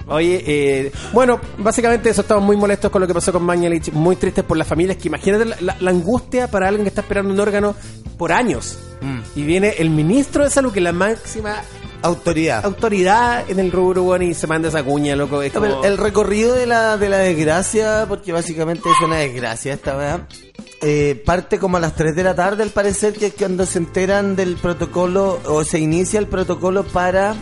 Oye, 0.09 0.41
eh, 0.47 0.91
bueno, 1.11 1.39
básicamente 1.57 2.09
eso, 2.09 2.21
estamos 2.21 2.41
muy 2.43 2.55
molestos 2.55 2.89
con 2.89 3.01
lo 3.01 3.07
que 3.07 3.13
pasó 3.13 3.33
con 3.33 3.43
Mañalich, 3.43 3.91
muy 3.91 4.15
tristes 4.15 4.43
por 4.45 4.55
las 4.55 4.65
familias, 4.67 4.95
que 4.97 5.09
imagínate 5.09 5.43
la, 5.45 5.57
la- 5.59 5.75
la 5.81 5.91
angustia 5.91 6.49
para 6.49 6.67
alguien 6.69 6.85
que 6.85 6.89
está 6.89 7.01
esperando 7.01 7.33
un 7.33 7.39
órgano 7.39 7.75
por 8.17 8.31
años. 8.31 8.79
Y 9.35 9.43
viene 9.43 9.75
el 9.77 9.89
ministro 9.89 10.43
de 10.43 10.49
salud, 10.49 10.71
que 10.73 10.79
es 10.79 10.83
la 10.83 10.91
máxima 10.93 11.55
Autoridad. 12.07 12.65
autoridad 12.65 13.49
en 13.49 13.59
el 13.59 13.71
rubro, 13.71 14.03
bueno, 14.03 14.25
y 14.25 14.33
se 14.33 14.47
manda 14.47 14.69
esa 14.69 14.83
cuña, 14.83 15.15
loco. 15.15 15.41
Es 15.41 15.53
como- 15.53 15.83
El 15.83 15.97
recorrido 15.97 16.53
de 16.55 16.65
la, 16.65 16.97
de 16.97 17.09
la 17.09 17.17
desgracia, 17.19 18.05
porque 18.07 18.31
básicamente 18.31 18.89
es 18.89 18.99
una 19.05 19.17
desgracia 19.17 19.73
esta 19.73 19.95
verdad, 19.95 20.27
eh, 20.81 21.21
parte 21.25 21.59
como 21.59 21.77
a 21.77 21.79
las 21.79 21.95
3 21.95 22.15
de 22.15 22.23
la 22.23 22.35
tarde, 22.35 22.63
al 22.63 22.69
parecer, 22.69 23.13
que 23.13 23.27
es 23.27 23.33
cuando 23.33 23.65
se 23.65 23.79
enteran 23.79 24.35
del 24.35 24.55
protocolo 24.55 25.39
o 25.45 25.63
se 25.63 25.79
inicia 25.79 26.19
el 26.19 26.27
protocolo 26.27 26.83
para 26.83 27.35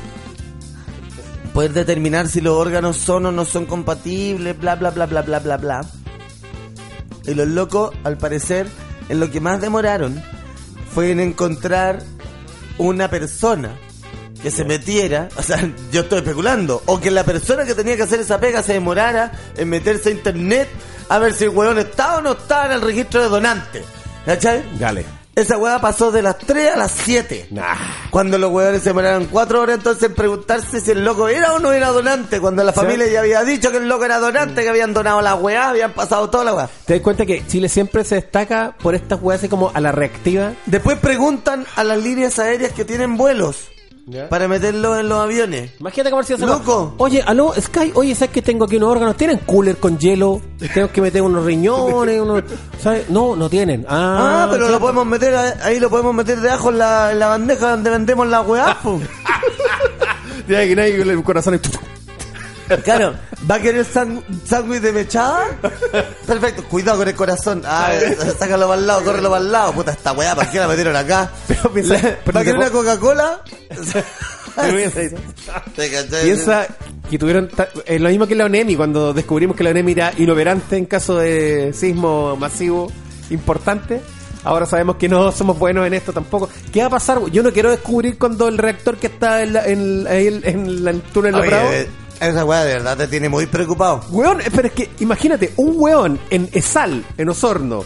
poder 1.53 1.73
determinar 1.73 2.27
si 2.27 2.41
los 2.41 2.53
órganos 2.55 2.97
son 2.97 3.25
o 3.27 3.31
no 3.31 3.45
son 3.45 3.65
compatibles, 3.65 4.57
bla, 4.59 4.75
bla, 4.75 4.89
bla, 4.91 5.05
bla, 5.05 5.21
bla, 5.21 5.39
bla, 5.39 5.57
bla. 5.57 5.85
Y 7.25 7.33
los 7.33 7.47
locos, 7.47 7.91
al 8.03 8.17
parecer, 8.17 8.67
en 9.09 9.19
lo 9.19 9.31
que 9.31 9.39
más 9.39 9.61
demoraron 9.61 10.21
fue 10.93 11.11
en 11.11 11.19
encontrar 11.19 12.01
una 12.77 13.09
persona 13.09 13.77
que 14.41 14.51
se 14.51 14.65
metiera, 14.65 15.29
o 15.37 15.43
sea, 15.43 15.57
yo 15.91 16.01
estoy 16.01 16.19
especulando, 16.19 16.81
o 16.85 16.99
que 16.99 17.11
la 17.11 17.23
persona 17.23 17.65
que 17.65 17.73
tenía 17.75 17.95
que 17.95 18.03
hacer 18.03 18.19
esa 18.19 18.39
pega 18.39 18.61
se 18.63 18.73
demorara 18.73 19.31
en 19.57 19.69
meterse 19.69 20.09
a 20.09 20.11
internet 20.13 20.67
a 21.09 21.19
ver 21.19 21.33
si 21.33 21.43
el 21.45 21.51
huevón 21.51 21.77
estaba 21.79 22.17
o 22.17 22.21
no 22.21 22.31
estaba 22.33 22.65
en 22.65 22.71
el 22.73 22.81
registro 22.81 23.21
de 23.21 23.29
donantes. 23.29 23.83
¿Cachai? 24.25 24.63
Dale. 24.79 25.05
Esa 25.35 25.57
hueá 25.57 25.81
pasó 25.81 26.11
de 26.13 26.21
las 26.21 26.37
3 26.37 26.75
a 26.75 26.77
las 26.77 26.91
7. 26.93 27.47
Nah. 27.51 27.75
Cuando 28.09 28.37
los 28.37 28.49
huevones 28.51 28.81
se 28.81 28.89
demoraron 28.89 29.25
4 29.25 29.61
horas 29.61 29.75
entonces 29.75 30.03
en 30.03 30.15
preguntarse 30.15 30.79
si 30.79 30.91
el 30.91 31.03
loco 31.03 31.27
era 31.27 31.53
o 31.53 31.59
no 31.59 31.73
era 31.73 31.89
donante. 31.89 32.39
Cuando 32.39 32.63
la 32.63 32.71
Sí. 32.71 32.79
familia 32.79 33.05
ya 33.11 33.19
había 33.19 33.43
dicho 33.43 33.69
que 33.69 33.77
el 33.77 33.89
loco 33.89 34.05
era 34.05 34.19
donante, 34.19 34.63
que 34.63 34.69
habían 34.69 34.93
donado 34.93 35.21
la 35.21 35.35
hueá, 35.35 35.69
habían 35.69 35.91
pasado 35.91 36.29
toda 36.29 36.45
la 36.45 36.53
hueá. 36.53 36.69
¿Te 36.85 36.93
das 36.93 37.01
cuenta 37.03 37.25
que 37.25 37.45
Chile 37.47 37.67
siempre 37.67 38.05
se 38.05 38.15
destaca 38.15 38.75
por 38.81 38.95
estas 38.95 39.19
weas 39.21 39.41
así 39.41 39.49
como 39.49 39.71
a 39.73 39.81
la 39.81 39.91
reactiva? 39.91 40.53
Después 40.67 40.97
preguntan 40.99 41.65
a 41.75 41.83
las 41.83 42.01
líneas 42.01 42.39
aéreas 42.39 42.71
que 42.71 42.85
tienen 42.85 43.17
vuelos 43.17 43.67
para 44.29 44.47
meterlos 44.47 44.99
en 44.99 45.09
los 45.09 45.19
aviones. 45.19 45.71
Imagínate 45.79 46.11
cómo 46.11 46.23
si 46.23 46.37
Loco. 46.37 46.93
Oye, 46.97 47.23
aló, 47.25 47.53
Sky, 47.59 47.91
oye, 47.95 48.13
¿sabes 48.13 48.31
que 48.33 48.41
tengo 48.41 48.65
aquí 48.65 48.75
unos 48.77 48.89
órganos? 48.89 49.17
¿Tienen 49.17 49.39
cooler 49.39 49.77
con 49.77 49.97
hielo? 49.97 50.41
Tengo 50.73 50.91
que 50.91 51.01
meter 51.01 51.21
unos 51.21 51.43
riñones, 51.43 52.21
unos... 52.21 52.43
¿Sabes? 52.81 53.09
No, 53.09 53.35
no 53.35 53.49
tienen. 53.49 53.85
Ah, 53.89 54.43
Ah, 54.45 54.47
pero 54.51 54.69
lo 54.69 54.79
podemos 54.79 55.05
meter 55.05 55.35
ahí, 55.35 55.79
lo 55.79 55.89
podemos 55.89 56.13
meter 56.13 56.39
debajo 56.39 56.69
en 56.69 56.77
la, 56.77 57.11
en 57.11 57.19
la 57.19 57.27
bandeja 57.27 57.71
donde 57.71 57.89
vendemos 57.89 58.27
la 58.27 58.43
po. 58.43 58.99
Ya 60.47 60.63
que 60.67 60.75
nadie 60.75 60.99
con 60.99 61.09
el 61.09 61.23
corazón 61.23 61.55
y... 61.55 61.94
Claro, 62.83 63.13
¿va 63.49 63.55
a 63.55 63.59
querer 63.59 63.85
sándwich 63.85 64.81
de 64.81 64.91
mechada? 64.91 65.45
Perfecto, 66.25 66.63
cuidado 66.65 66.99
con 66.99 67.07
el 67.07 67.15
corazón. 67.15 67.61
Ah, 67.65 67.91
sácalo 68.39 68.67
para 68.67 68.79
el 68.81 68.87
lado, 68.87 69.03
córrelo 69.03 69.29
para 69.29 69.43
el 69.43 69.51
lado. 69.51 69.73
Puta, 69.73 69.91
esta 69.91 70.13
weá, 70.13 70.35
¿para 70.35 70.49
qué 70.51 70.59
la 70.59 70.67
metieron 70.67 70.95
acá? 70.95 71.29
Pero 71.47 71.71
piensa- 71.73 71.93
¿Va 72.35 72.41
a 72.41 72.43
querer 72.43 72.57
una 72.57 72.69
Coca-Cola? 72.71 73.41
Piensa 76.23 76.67
que 77.09 77.19
tuvieron 77.19 77.49
es 77.85 78.01
lo 78.01 78.09
mismo 78.09 78.25
que 78.25 78.35
la 78.35 78.45
ONEMI 78.45 78.75
cuando 78.75 79.13
descubrimos 79.13 79.55
que 79.55 79.63
la 79.63 79.69
ONEMI 79.71 79.91
era 79.91 80.13
inoperante 80.17 80.77
en 80.77 80.85
caso 80.85 81.17
de 81.17 81.71
sismo 81.73 82.35
masivo 82.37 82.91
importante. 83.29 84.01
Ahora 84.43 84.65
sabemos 84.65 84.95
que 84.97 85.09
no 85.09 85.31
somos 85.31 85.57
buenos 85.57 85.85
en 85.87 85.93
esto 85.95 86.13
tampoco. 86.13 86.49
¿Qué 86.71 86.81
va 86.81 86.87
a 86.87 86.89
pasar? 86.91 87.19
Yo 87.31 87.41
no 87.43 87.51
quiero 87.51 87.71
descubrir 87.71 88.17
cuando 88.17 88.47
el 88.47 88.57
reactor 88.57 88.97
que 88.97 89.07
está 89.07 89.41
en, 89.43 89.53
la- 89.53 89.65
en, 89.67 90.05
en, 90.07 90.41
en 90.47 90.87
el 90.87 91.01
túnel 91.01 91.33
de 91.33 91.39
Prado. 91.49 91.69
Esa 92.19 92.45
weá 92.45 92.63
de 92.63 92.73
verdad 92.73 92.97
te 92.97 93.07
tiene 93.07 93.29
muy 93.29 93.45
preocupado. 93.45 94.01
Weón, 94.09 94.41
eh, 94.41 94.45
pero 94.53 94.67
es 94.67 94.73
que 94.73 94.89
imagínate, 94.99 95.53
un 95.57 95.73
weón 95.77 96.19
en 96.29 96.49
Esal, 96.53 97.03
en 97.17 97.29
Osorno. 97.29 97.83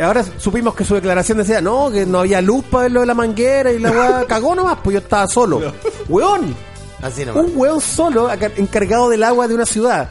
Ahora 0.00 0.24
supimos 0.38 0.74
que 0.74 0.84
su 0.84 0.94
declaración 0.94 1.38
decía, 1.38 1.60
no, 1.60 1.90
que 1.90 2.06
no 2.06 2.20
había 2.20 2.40
luz 2.40 2.64
para 2.70 2.84
ver 2.84 2.92
lo 2.92 3.00
de 3.00 3.06
la 3.06 3.14
manguera 3.14 3.70
y 3.72 3.78
la 3.78 3.90
weá 3.90 4.24
cagó 4.28 4.54
nomás, 4.54 4.78
pues 4.82 4.94
yo 4.94 5.00
estaba 5.00 5.26
solo. 5.28 5.60
Weón, 6.08 6.54
Así 7.02 7.24
nomás. 7.24 7.44
un 7.44 7.52
weón 7.54 7.80
solo 7.80 8.30
encargado 8.56 9.08
del 9.08 9.22
agua 9.22 9.46
de 9.46 9.54
una 9.54 9.66
ciudad. 9.66 10.08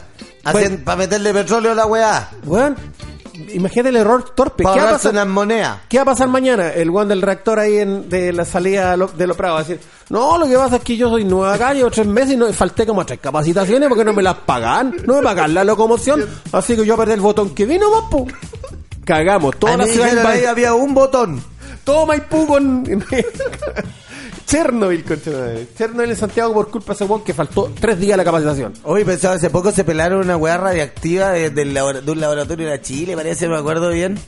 Bueno, 0.52 0.76
para 0.84 0.96
meterle 0.98 1.32
petróleo 1.32 1.72
a 1.72 1.74
la 1.74 1.86
weá. 1.86 2.30
weón, 2.44 2.76
imagínate 3.52 3.88
el 3.90 3.96
error 3.96 4.30
torpe. 4.34 4.62
Para 4.62 4.74
¿Qué 4.74 4.80
va, 4.80 4.88
a 4.88 4.92
pasar, 4.92 5.26
monedas. 5.26 5.78
qué 5.88 5.98
va 5.98 6.02
a 6.02 6.06
pasar 6.06 6.28
mañana? 6.28 6.70
El 6.70 6.90
weón 6.90 7.08
del 7.08 7.22
reactor 7.22 7.58
ahí 7.58 7.78
en, 7.78 8.08
de 8.08 8.32
la 8.32 8.44
salida 8.44 8.96
de 8.96 9.26
los 9.26 9.36
Prados 9.36 9.56
va 9.56 9.60
a 9.60 9.64
decir, 9.64 9.80
no, 10.10 10.38
lo 10.38 10.46
que 10.46 10.56
pasa 10.56 10.76
es 10.76 10.82
que 10.82 10.96
yo 10.96 11.08
soy 11.08 11.24
nueva 11.24 11.54
acá, 11.54 11.74
llevo 11.74 11.90
tres 11.90 12.06
meses 12.06 12.32
y 12.32 12.36
no, 12.36 12.52
falté 12.52 12.86
como 12.86 13.00
a 13.00 13.06
tres 13.06 13.20
capacitaciones 13.20 13.88
porque 13.88 14.04
no 14.04 14.12
me 14.12 14.22
las 14.22 14.36
pagan, 14.38 14.96
no 15.06 15.16
me 15.16 15.22
pagan 15.22 15.54
la 15.54 15.64
locomoción, 15.64 16.26
así 16.52 16.76
que 16.76 16.84
yo 16.84 16.96
perdí 16.96 17.12
el 17.12 17.20
botón 17.20 17.54
que 17.54 17.66
vino, 17.66 17.86
po. 18.10 18.26
Cagamos, 19.04 19.56
toda 19.58 19.74
A 19.74 19.76
la 19.76 19.86
ciudad 19.86 20.46
había 20.46 20.74
un 20.74 20.94
botón. 20.94 21.42
Todo 21.84 22.06
Maipú 22.06 22.46
con. 22.46 22.84
Chernobyl, 24.46 25.04
concha 25.04 25.30
de 25.30 25.36
madre. 25.38 25.68
Chernobyl 25.76 26.10
en 26.10 26.16
Santiago 26.16 26.52
por 26.52 26.70
culpa 26.70 26.88
de 26.88 26.92
ese 26.94 27.04
weón 27.04 27.24
que 27.24 27.34
faltó 27.34 27.72
tres 27.80 27.98
días 27.98 28.14
a 28.14 28.16
la 28.18 28.24
capacitación. 28.24 28.74
Hoy 28.84 29.04
pensaba, 29.04 29.34
hace 29.34 29.50
poco 29.50 29.72
se 29.72 29.84
pelaron 29.84 30.20
una 30.20 30.36
weá 30.36 30.56
radiactiva 30.58 31.30
de, 31.30 31.64
labora- 31.64 32.00
de 32.00 32.12
un 32.12 32.20
laboratorio 32.20 32.68
de 32.68 32.80
Chile, 32.80 33.14
parece, 33.16 33.48
me 33.48 33.56
acuerdo 33.56 33.90
bien. 33.90 34.18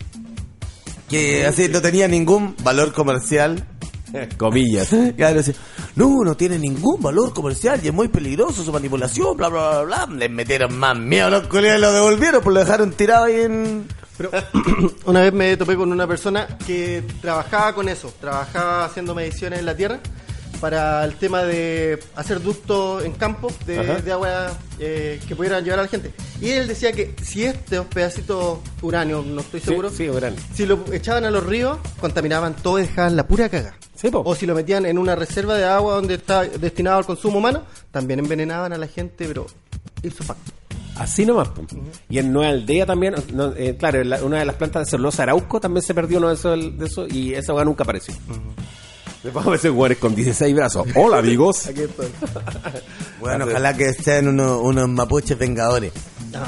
Que 1.08 1.46
así 1.46 1.68
no 1.68 1.80
tenía 1.80 2.08
ningún 2.08 2.56
valor 2.64 2.92
comercial. 2.92 3.64
Comillas. 4.38 4.88
Claro, 5.16 5.40
así, 5.40 5.52
no, 5.96 6.24
no 6.24 6.36
tiene 6.36 6.58
ningún 6.58 7.00
valor 7.02 7.32
comercial 7.34 7.80
y 7.82 7.88
es 7.88 7.94
muy 7.94 8.08
peligroso 8.08 8.62
su 8.64 8.72
manipulación, 8.72 9.36
bla, 9.36 9.48
bla, 9.48 9.82
bla, 9.82 10.06
bla. 10.06 10.16
Les 10.16 10.30
metieron 10.30 10.76
más 10.78 10.96
miedo 10.98 11.26
a 11.26 11.30
los 11.30 11.44
y 11.44 11.78
lo 11.80 11.92
devolvieron, 11.92 12.42
pues 12.42 12.54
lo 12.54 12.60
dejaron 12.60 12.92
tirado 12.92 13.24
ahí 13.26 13.40
en... 13.40 13.86
Una 15.04 15.20
vez 15.20 15.32
me 15.32 15.56
topé 15.56 15.76
con 15.76 15.92
una 15.92 16.06
persona 16.06 16.46
que 16.66 17.02
trabajaba 17.20 17.74
con 17.74 17.88
eso, 17.88 18.12
trabajaba 18.20 18.84
haciendo 18.84 19.14
mediciones 19.14 19.58
en 19.58 19.66
la 19.66 19.76
tierra 19.76 20.00
para 20.60 21.04
el 21.04 21.16
tema 21.16 21.42
de 21.42 21.98
hacer 22.14 22.42
ductos 22.42 23.04
en 23.04 23.12
campo 23.12 23.52
de, 23.66 24.10
agua 24.10 24.56
eh, 24.78 25.20
que 25.26 25.36
pudieran 25.36 25.62
llevar 25.64 25.80
a 25.80 25.82
la 25.82 25.88
gente. 25.88 26.12
Y 26.40 26.50
él 26.50 26.66
decía 26.66 26.92
que 26.92 27.14
si 27.22 27.44
estos 27.44 27.86
pedacitos 27.86 28.58
uranio, 28.82 29.22
no 29.22 29.40
estoy 29.40 29.60
seguro, 29.60 29.90
Sí, 29.90 30.08
si 30.54 30.66
lo 30.66 30.84
echaban 30.92 31.24
a 31.24 31.30
los 31.30 31.44
ríos, 31.44 31.78
contaminaban 32.00 32.54
todo 32.54 32.78
y 32.78 32.82
dejaban 32.82 33.16
la 33.16 33.26
pura 33.26 33.48
caga. 33.48 33.74
Sí. 33.94 34.10
O 34.12 34.34
si 34.34 34.46
lo 34.46 34.54
metían 34.54 34.86
en 34.86 34.98
una 34.98 35.14
reserva 35.14 35.54
de 35.54 35.64
agua 35.64 35.94
donde 35.94 36.14
está 36.14 36.42
destinado 36.42 36.98
al 36.98 37.06
consumo 37.06 37.38
humano, 37.38 37.62
también 37.90 38.20
envenenaban 38.20 38.72
a 38.72 38.78
la 38.78 38.86
gente, 38.86 39.26
pero 39.26 39.46
hizo 40.02 40.22
facto. 40.24 40.52
Así 40.98 41.26
nomás. 41.26 41.48
po. 41.48 41.62
Y 42.08 42.18
en 42.18 42.32
Nueva 42.32 42.50
Aldea 42.52 42.86
también, 42.86 43.14
no, 43.34 43.52
eh, 43.56 43.76
claro, 43.78 44.02
la- 44.04 44.22
una 44.24 44.38
de 44.38 44.44
las 44.46 44.56
plantas 44.56 44.86
de 44.86 44.90
celulosa 44.92 45.24
Arauco 45.24 45.60
también 45.60 45.82
se 45.82 45.92
perdió 45.94 46.18
uno 46.18 46.28
de 46.28 46.34
esos, 46.34 46.78
de 46.78 46.86
eso 46.86 47.06
y 47.06 47.34
esa 47.34 47.52
weá 47.52 47.64
nunca 47.64 47.82
apareció. 47.84 48.14
Después 49.22 49.46
a 49.46 49.50
veces 49.50 49.72
weones 49.72 49.98
con 49.98 50.14
16 50.14 50.54
brazos. 50.54 50.86
Hola 50.94 51.18
amigos. 51.18 51.68
Bueno, 53.20 53.46
ojalá 53.46 53.74
que 53.76 53.92
sean 53.94 54.28
unos, 54.28 54.60
unos 54.62 54.88
mapuches 54.88 55.36
vengadores. 55.38 55.92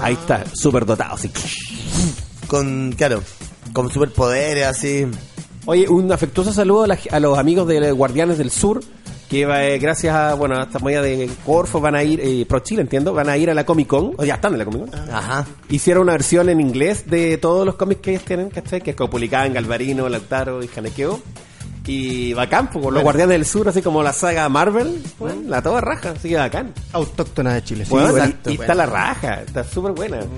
Ahí 0.01 0.15
está, 0.15 0.45
súper 0.53 0.85
dotado. 0.87 1.15
Así. 1.15 1.31
Con, 2.47 2.93
claro, 2.97 3.23
con 3.73 3.91
superpoderes 3.91 4.67
así. 4.67 5.07
Oye, 5.67 5.89
un 5.89 6.11
afectuoso 6.13 6.53
saludo 6.53 6.85
a, 6.85 6.87
la- 6.89 6.99
a 7.11 7.21
los 7.21 7.39
amigos 7.39 7.67
de 7.69 7.91
Guardianes 7.93 8.39
del 8.39 8.51
Sur, 8.51 8.81
que 9.29 9.43
eh, 9.43 9.79
gracias 9.79 10.15
a, 10.15 10.35
bueno, 10.35 10.57
a 10.57 10.63
esta 10.65 10.79
movida 10.79 11.03
de 11.03 11.29
Corfo 11.45 11.81
van 11.81 11.95
a 11.95 12.03
ir, 12.03 12.21
eh, 12.23 12.47
Pro 12.49 12.61
Chile 12.61 12.83
entiendo, 12.83 13.13
van 13.13 13.29
a 13.29 13.37
ir 13.37 13.51
a 13.51 13.55
la 13.55 13.65
Comic 13.65 13.87
Con, 13.87 14.13
o 14.17 14.25
ya 14.25 14.35
están 14.37 14.53
en 14.55 14.59
la 14.59 14.65
Comic 14.65 14.91
Con. 14.91 15.11
Ajá. 15.15 15.47
Hicieron 15.69 16.05
una 16.05 16.13
versión 16.13 16.49
en 16.49 16.61
inglés 16.61 17.05
de 17.11 17.37
todos 17.39 17.67
los 17.67 17.75
cómics 17.77 18.01
que 18.01 18.11
ellos 18.13 18.25
tienen, 18.25 18.49
¿cachai? 18.51 18.81
Que 18.81 18.91
es 18.91 18.97
publicaban 18.97 19.53
Galvarino, 19.53 20.09
Lautaro 20.09 20.63
y 20.63 20.69
Janequeo. 20.69 21.21
Y 21.87 22.35
bacán, 22.35 22.69
pues, 22.71 22.85
con 22.85 22.93
los 22.93 23.03
Guardianes 23.03 23.33
del 23.35 23.47
Sur, 23.47 23.67
así 23.69 23.81
como 23.81 24.03
la 24.03 24.13
saga 24.13 24.47
Marvel, 24.51 25.03
bueno, 25.19 25.41
la 25.49 25.63
toda 25.63 25.81
raja, 25.81 26.11
así 26.11 26.29
que 26.29 26.37
bacán. 26.37 26.75
Autóctona 26.93 27.55
de 27.55 27.65
Chile. 27.65 27.85
sí, 27.87 27.91
Bueno, 27.91 28.09
y- 28.09 28.21
exacto, 28.21 28.51
y, 28.51 28.57
bueno. 28.59 28.63
está 28.73 28.75
la 28.75 28.87
raja, 28.87 29.41
está 29.41 29.65
súper 29.65 29.93
buena. 29.93 30.19
Bien, 30.19 30.29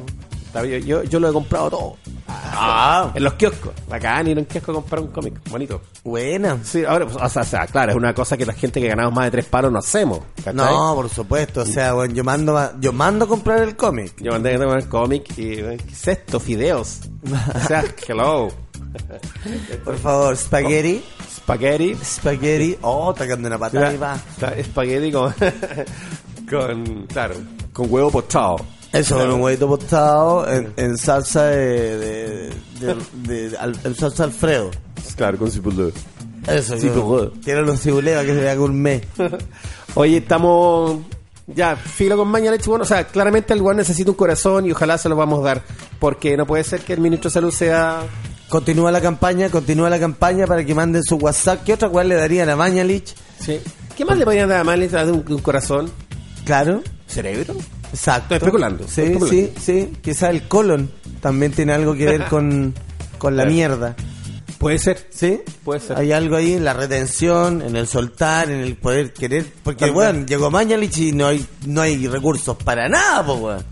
yo, 0.85 1.03
yo 1.05 1.21
lo 1.21 1.29
he 1.31 1.33
comprado 1.33 1.71
todo. 1.71 1.97
Ah, 2.27 3.11
En 3.15 3.25
los 3.25 3.35
kioscos. 3.35 3.73
Bacán 3.89 4.29
ir 4.29 4.37
a 4.37 4.41
un 4.41 4.47
kiosco 4.47 4.73
a 4.73 4.75
comprar 4.75 5.01
un 5.01 5.09
cómic. 5.09 5.35
Bonito. 5.51 5.81
buena. 6.05 6.59
Sí, 6.63 6.85
ahora, 6.85 7.07
pues, 7.07 7.17
o 7.17 7.29
sea, 7.29 7.43
o 7.43 7.45
sea, 7.45 7.67
claro, 7.67 7.93
es 7.93 7.97
una 7.97 8.15
cosa 8.15 8.37
que 8.37 8.47
la 8.47 8.53
gente 8.53 8.81
que 8.81 8.89
ganamos 8.89 9.13
más 9.15 9.25
de 9.27 9.31
tres 9.33 9.47
palos 9.47 9.73
no 9.73 9.79
hacemos. 9.79 10.21
¿cachai? 10.37 10.55
No, 10.55 10.95
por 10.95 11.09
supuesto. 11.09 11.63
O 11.63 11.67
sea, 11.67 11.93
bueno, 11.95 12.15
yo 12.15 12.25
mando, 12.25 12.59
yo 12.81 12.93
mando 12.93 13.25
a 13.25 13.29
comprar 13.29 13.63
el 13.63 13.77
cómic. 13.77 14.15
Yo 14.21 14.33
mandé 14.33 14.55
a 14.55 14.59
tomar 14.59 14.79
el 14.79 14.89
cómic 14.89 15.31
y, 15.37 15.57
¿qué 15.57 15.79
es 15.91 16.09
esto? 16.09 16.39
Fideos. 16.41 17.01
O 17.55 17.67
sea, 17.67 17.85
hello. 18.09 18.49
Por 19.85 19.99
favor, 19.99 20.37
spaghetti. 20.37 21.03
Spaghetti. 21.37 21.97
Spaghetti. 22.05 22.77
Oh, 22.83 23.15
quedando 23.15 23.49
una 23.49 23.59
patada 23.59 23.93
y 23.93 23.97
va. 23.97 24.19
Spaghetti 24.65 25.13
con, 25.13 25.33
con, 26.51 27.07
claro, 27.07 27.35
con 27.73 27.87
huevo 27.93 28.11
pochado. 28.11 28.57
Eso, 28.93 29.17
con 29.19 29.31
un 29.33 29.41
huevito 29.41 29.67
tostado 29.79 30.51
en, 30.51 30.73
en 30.77 30.99
salsa 30.99 31.45
de, 31.45 31.99
de, 31.99 32.51
de- 32.81 33.51
de- 33.51 33.57
al- 33.57 33.79
en 33.85 33.95
salsa 33.95 34.25
Alfredo. 34.25 34.71
Claro, 35.17 35.39
con 35.39 35.51
cipulú. 35.51 35.93
Eso, 36.47 36.77
quiero 37.45 37.63
los 37.63 37.81
cibuleos 37.81 38.23
que 38.25 38.35
se 38.35 38.41
vea 38.41 38.55
gourmet. 38.57 39.07
Oye, 39.95 40.17
estamos 40.19 40.99
ya 41.47 41.77
filo 41.77 42.17
con 42.17 42.29
maña 42.29 42.51
leche. 42.51 42.69
Bueno, 42.69 42.83
o 42.85 42.87
sea, 42.87 43.05
claramente 43.07 43.53
el 43.53 43.59
lugar 43.61 43.77
necesita 43.77 44.11
un 44.11 44.17
corazón 44.17 44.67
y 44.67 44.73
ojalá 44.73 44.99
se 44.99 45.09
lo 45.09 45.17
vamos 45.17 45.41
a 45.41 45.43
dar. 45.45 45.63
Porque 45.99 46.37
no 46.37 46.47
puede 46.47 46.65
ser 46.65 46.81
que 46.81 46.93
el 46.95 47.01
ministro 47.01 47.29
de 47.29 47.35
Salud 47.35 47.51
sea 47.53 48.03
Continúa 48.49 48.91
la 48.91 49.01
campaña, 49.01 49.49
continúa 49.49 49.89
la 49.91 50.01
campaña 50.01 50.45
para 50.47 50.65
que 50.65 50.75
manden 50.75 51.05
su 51.05 51.15
WhatsApp. 51.17 51.63
¿Qué 51.65 51.73
otra 51.75 51.89
cual 51.89 52.09
le 52.09 52.17
darían 52.17 52.49
a 52.49 52.57
Mañalich? 52.57 53.15
Sí. 53.39 53.61
¿Qué 53.97 54.05
más 54.05 54.19
le 54.19 54.25
podrían 54.25 54.49
dar 54.49 54.61
a 54.61 54.65
Mañalich 54.65 54.91
de 54.91 55.13
un, 55.13 55.25
un 55.29 55.39
corazón? 55.39 55.89
Claro. 56.45 56.83
¿Cerebro? 57.07 57.55
Exacto. 57.93 58.35
Estoy 58.35 58.49
especulando, 58.49 58.87
Sí, 58.89 59.03
estoy 59.03 59.29
sí, 59.31 59.53
sí. 59.61 59.93
Quizá 60.03 60.31
el 60.31 60.47
colon 60.49 60.91
también 61.21 61.53
tiene 61.53 61.73
algo 61.73 61.95
que 61.95 62.07
ver 62.07 62.25
con, 62.27 62.75
con 63.19 63.37
la 63.37 63.45
mierda. 63.45 63.97
Puede 64.59 64.79
ser. 64.79 65.07
¿Sí? 65.11 65.41
Puede 65.65 65.81
ser. 65.81 65.97
Hay 65.99 66.13
algo 66.13 66.37
ahí 66.37 66.53
en 66.53 66.65
la 66.65 66.75
retención, 66.75 67.63
en 67.63 67.77
el 67.77 67.87
soltar, 67.87 68.51
en 68.51 68.61
el 68.61 68.77
poder 68.77 69.13
querer. 69.13 69.47
Porque, 69.63 69.87
weón, 69.87 69.95
cual. 69.95 70.27
llegó 70.27 70.51
Mañalich 70.51 70.99
y 70.99 71.13
no 71.13 71.29
hay, 71.29 71.45
no 71.67 71.81
hay 71.81 72.07
recursos 72.07 72.57
para 72.59 72.87
nada, 72.89 73.25
pues, 73.25 73.39
weón. 73.41 73.65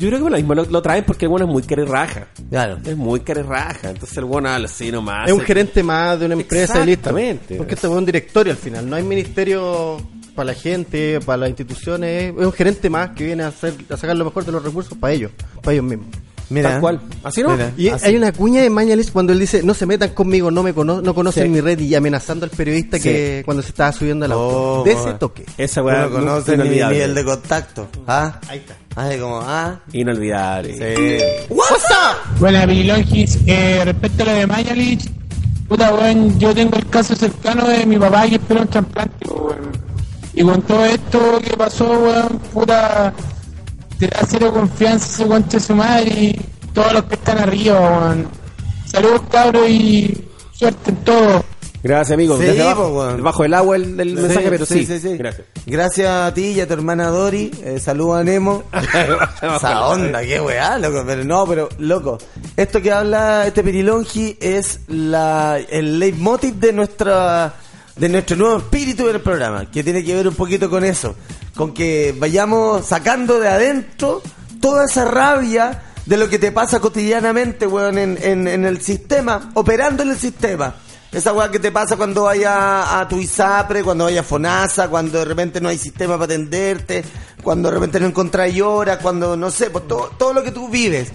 Yo 0.00 0.08
creo 0.08 0.22
que 0.24 0.30
lo 0.30 0.36
mismo 0.36 0.54
lo, 0.54 0.64
lo 0.64 0.80
traen 0.82 1.04
porque 1.04 1.24
el 1.24 1.28
bueno 1.28 1.46
es 1.46 1.52
muy 1.52 1.62
raja. 1.84 2.28
Claro. 2.50 2.78
Es 2.84 2.96
muy 2.96 3.20
raja. 3.20 3.90
Entonces 3.90 4.16
el 4.18 4.24
bueno 4.26 4.48
habla 4.48 4.66
así 4.66 4.92
nomás. 4.92 5.26
Es 5.26 5.32
un 5.32 5.40
Se- 5.40 5.46
gerente 5.46 5.82
más 5.82 6.20
de 6.20 6.26
una 6.26 6.34
empresa 6.34 6.74
y 6.82 6.86
listo. 6.86 7.10
Exactamente. 7.10 7.56
Porque 7.56 7.74
este 7.74 7.86
es 7.88 7.92
un 7.92 8.04
directorio 8.06 8.52
al 8.52 8.58
final. 8.58 8.88
No 8.88 8.94
hay 8.94 9.02
ministerio 9.02 9.96
para 10.38 10.52
la 10.52 10.54
gente, 10.54 11.18
para 11.26 11.38
las 11.38 11.48
instituciones. 11.48 12.32
Es 12.38 12.46
un 12.46 12.52
gerente 12.52 12.88
más 12.88 13.10
que 13.10 13.24
viene 13.24 13.42
a, 13.42 13.48
hacer, 13.48 13.74
a 13.90 13.96
sacar 13.96 14.16
lo 14.16 14.24
mejor 14.24 14.44
de 14.44 14.52
los 14.52 14.62
recursos 14.62 14.96
para 14.96 15.12
ellos, 15.12 15.32
para 15.62 15.72
ellos 15.72 15.84
mismos. 15.84 16.06
Mira. 16.48 16.70
Tal 16.70 16.80
cual. 16.80 17.00
Así 17.24 17.42
no. 17.42 17.50
Mira. 17.50 17.72
Y 17.76 17.88
Así. 17.88 18.06
hay 18.06 18.16
una 18.16 18.30
cuña 18.32 18.62
de 18.62 18.70
Mañalich 18.70 19.10
cuando 19.10 19.32
él 19.32 19.40
dice, 19.40 19.62
no 19.64 19.74
se 19.74 19.84
metan 19.84 20.10
conmigo, 20.10 20.50
no 20.52 20.62
me 20.62 20.72
cono 20.72 21.02
no 21.02 21.12
conocen 21.12 21.42
Sí. 21.42 21.48
mi 21.50 21.60
red 21.60 21.78
y 21.80 21.92
amenazando 21.96 22.44
al 22.44 22.50
periodista 22.50 23.00
que 23.00 23.42
cuando 23.44 23.62
se 23.64 23.70
estaba 23.70 23.90
subiendo 23.92 24.24
al 24.26 24.32
auto. 24.32 24.80
Oh, 24.80 24.84
de 24.84 24.92
ese 24.92 25.02
bueno. 25.02 25.18
toque. 25.18 25.44
Esa 25.58 25.80
No 25.80 25.86
weá 25.88 26.02
lo 26.06 26.10
conoce 26.12 26.52
nunca- 26.52 26.62
ni 26.62 26.76
inolvidable. 26.76 26.94
nivel 26.96 27.14
de 27.16 27.24
contacto. 27.24 27.88
¿Ah? 28.06 28.40
Ahí 28.48 28.58
está. 28.60 28.76
Así 28.94 29.18
como, 29.18 29.40
ah. 29.42 29.80
Inolvidable. 29.92 30.72
Sí. 30.74 31.44
WhatsApp. 31.50 32.38
Buena, 32.38 32.64
Pirilongis. 32.66 33.38
Eh, 33.46 33.82
respecto 33.84 34.22
a 34.22 34.26
lo 34.26 34.32
de 34.32 34.46
Mañalich, 34.46 35.10
puta, 35.68 35.92
weón, 35.94 36.38
yo 36.38 36.54
tengo 36.54 36.78
el 36.78 36.86
caso 36.88 37.14
cercano 37.14 37.68
de 37.68 37.84
mi 37.84 37.98
papá 37.98 38.26
que 38.26 38.36
esperó 38.36 38.62
un 38.62 38.68
trasplante. 38.68 39.26
Y 40.38 40.44
con 40.44 40.62
todo 40.62 40.84
esto 40.84 41.40
que 41.42 41.56
pasó, 41.56 41.84
weón, 41.84 42.38
puta, 42.54 43.12
te 43.98 44.06
da 44.06 44.20
cero 44.24 44.52
confianza 44.52 45.06
ese 45.06 45.26
conche 45.26 45.58
su 45.58 45.74
madre 45.74 46.10
y 46.10 46.40
todos 46.72 46.92
los 46.92 47.04
que 47.06 47.14
están 47.14 47.38
arriba, 47.38 47.80
weón. 47.80 48.28
Saludos, 48.86 49.22
cabros, 49.32 49.68
y 49.68 50.28
suerte 50.52 50.90
en 50.90 50.96
todo. 50.98 51.44
Gracias, 51.82 52.14
amigo. 52.14 52.36
Sí, 52.38 52.44
Desde 52.44 52.62
abajo, 52.62 53.18
bajo 53.20 53.44
el 53.44 53.52
agua 53.52 53.74
el, 53.74 53.96
mensaje, 53.96 54.48
pero 54.48 54.64
sí. 54.64 54.86
Gracias. 55.18 55.46
Gracias. 55.66 56.08
a 56.08 56.32
ti 56.32 56.52
y 56.52 56.60
a 56.60 56.68
tu 56.68 56.74
hermana 56.74 57.08
Dori. 57.08 57.50
Eh, 57.64 57.80
saludos 57.80 58.20
a 58.20 58.24
Nemo. 58.24 58.62
Esa 59.42 59.88
onda, 59.88 60.22
qué 60.22 60.40
weá, 60.40 60.78
loco. 60.78 61.02
Pero 61.04 61.24
no, 61.24 61.46
pero, 61.48 61.68
loco. 61.78 62.18
Esto 62.56 62.80
que 62.80 62.92
habla 62.92 63.44
este 63.44 63.64
Pirilongi 63.64 64.38
es 64.40 64.82
la, 64.86 65.58
el 65.68 65.98
leitmotiv 65.98 66.54
de 66.54 66.72
nuestra, 66.72 67.54
de 67.98 68.08
nuestro 68.08 68.36
nuevo 68.36 68.58
espíritu 68.58 69.06
del 69.06 69.20
programa. 69.20 69.70
Que 69.70 69.82
tiene 69.82 70.04
que 70.04 70.14
ver 70.14 70.28
un 70.28 70.34
poquito 70.34 70.70
con 70.70 70.84
eso. 70.84 71.14
Con 71.54 71.74
que 71.74 72.14
vayamos 72.18 72.86
sacando 72.86 73.40
de 73.40 73.48
adentro 73.48 74.22
toda 74.60 74.84
esa 74.84 75.04
rabia 75.04 75.82
de 76.06 76.16
lo 76.16 76.28
que 76.28 76.38
te 76.38 76.52
pasa 76.52 76.80
cotidianamente, 76.80 77.66
weón, 77.66 77.98
en, 77.98 78.18
en, 78.22 78.48
en 78.48 78.64
el 78.64 78.80
sistema, 78.80 79.50
operando 79.54 80.02
en 80.02 80.10
el 80.10 80.18
sistema. 80.18 80.74
Esa 81.10 81.32
weá 81.32 81.50
que 81.50 81.58
te 81.58 81.72
pasa 81.72 81.96
cuando 81.96 82.24
vayas 82.24 82.54
a 82.54 83.06
tu 83.08 83.18
ISAPRE, 83.18 83.82
cuando 83.82 84.04
vayas 84.04 84.24
a 84.24 84.28
FONASA, 84.28 84.88
cuando 84.88 85.18
de 85.18 85.24
repente 85.24 85.58
no 85.58 85.70
hay 85.70 85.78
sistema 85.78 86.14
para 86.14 86.24
atenderte, 86.24 87.02
cuando 87.42 87.70
de 87.70 87.74
repente 87.74 87.98
no 87.98 88.06
encontráis 88.06 88.60
horas, 88.60 88.98
cuando 89.00 89.34
no 89.34 89.50
sé, 89.50 89.70
pues 89.70 89.88
todo, 89.88 90.10
todo 90.18 90.34
lo 90.34 90.42
que 90.42 90.50
tú 90.50 90.68
vives. 90.68 91.10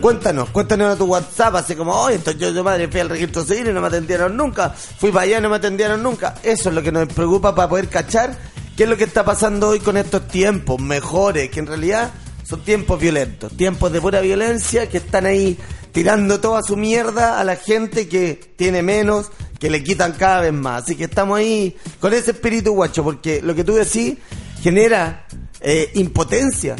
Cuéntanos, 0.00 0.50
cuéntanos 0.50 0.94
a 0.94 0.96
tu 0.96 1.04
WhatsApp, 1.06 1.54
así 1.56 1.74
como, 1.74 1.92
oye, 1.92 2.16
entonces 2.16 2.54
yo, 2.54 2.64
madre 2.64 2.88
fui 2.88 3.00
al 3.00 3.08
registro 3.08 3.44
civil 3.44 3.68
y 3.68 3.72
no 3.72 3.80
me 3.80 3.86
atendieron 3.86 4.36
nunca, 4.36 4.70
fui 4.70 5.10
para 5.10 5.22
allá 5.22 5.38
y 5.38 5.40
no 5.40 5.48
me 5.48 5.56
atendieron 5.56 6.02
nunca. 6.02 6.34
Eso 6.42 6.68
es 6.68 6.74
lo 6.74 6.82
que 6.82 6.92
nos 6.92 7.08
preocupa 7.08 7.54
para 7.54 7.68
poder 7.68 7.88
cachar 7.88 8.36
qué 8.76 8.84
es 8.84 8.88
lo 8.88 8.96
que 8.96 9.04
está 9.04 9.24
pasando 9.24 9.68
hoy 9.68 9.80
con 9.80 9.96
estos 9.96 10.28
tiempos 10.28 10.80
mejores, 10.80 11.50
que 11.50 11.60
en 11.60 11.66
realidad 11.66 12.12
son 12.44 12.62
tiempos 12.62 13.00
violentos, 13.00 13.56
tiempos 13.56 13.92
de 13.92 14.00
pura 14.00 14.20
violencia 14.20 14.88
que 14.88 14.98
están 14.98 15.26
ahí 15.26 15.56
tirando 15.92 16.40
toda 16.40 16.60
su 16.62 16.76
mierda 16.76 17.40
a 17.40 17.44
la 17.44 17.56
gente 17.56 18.08
que 18.08 18.52
tiene 18.56 18.82
menos, 18.82 19.30
que 19.58 19.70
le 19.70 19.82
quitan 19.82 20.12
cada 20.12 20.40
vez 20.40 20.52
más. 20.52 20.82
Así 20.82 20.96
que 20.96 21.04
estamos 21.04 21.38
ahí 21.38 21.76
con 22.00 22.12
ese 22.12 22.32
espíritu 22.32 22.72
guacho, 22.72 23.04
porque 23.04 23.40
lo 23.40 23.54
que 23.54 23.64
tú 23.64 23.74
decís 23.74 24.18
genera 24.60 25.26
eh, 25.60 25.90
impotencia. 25.94 26.76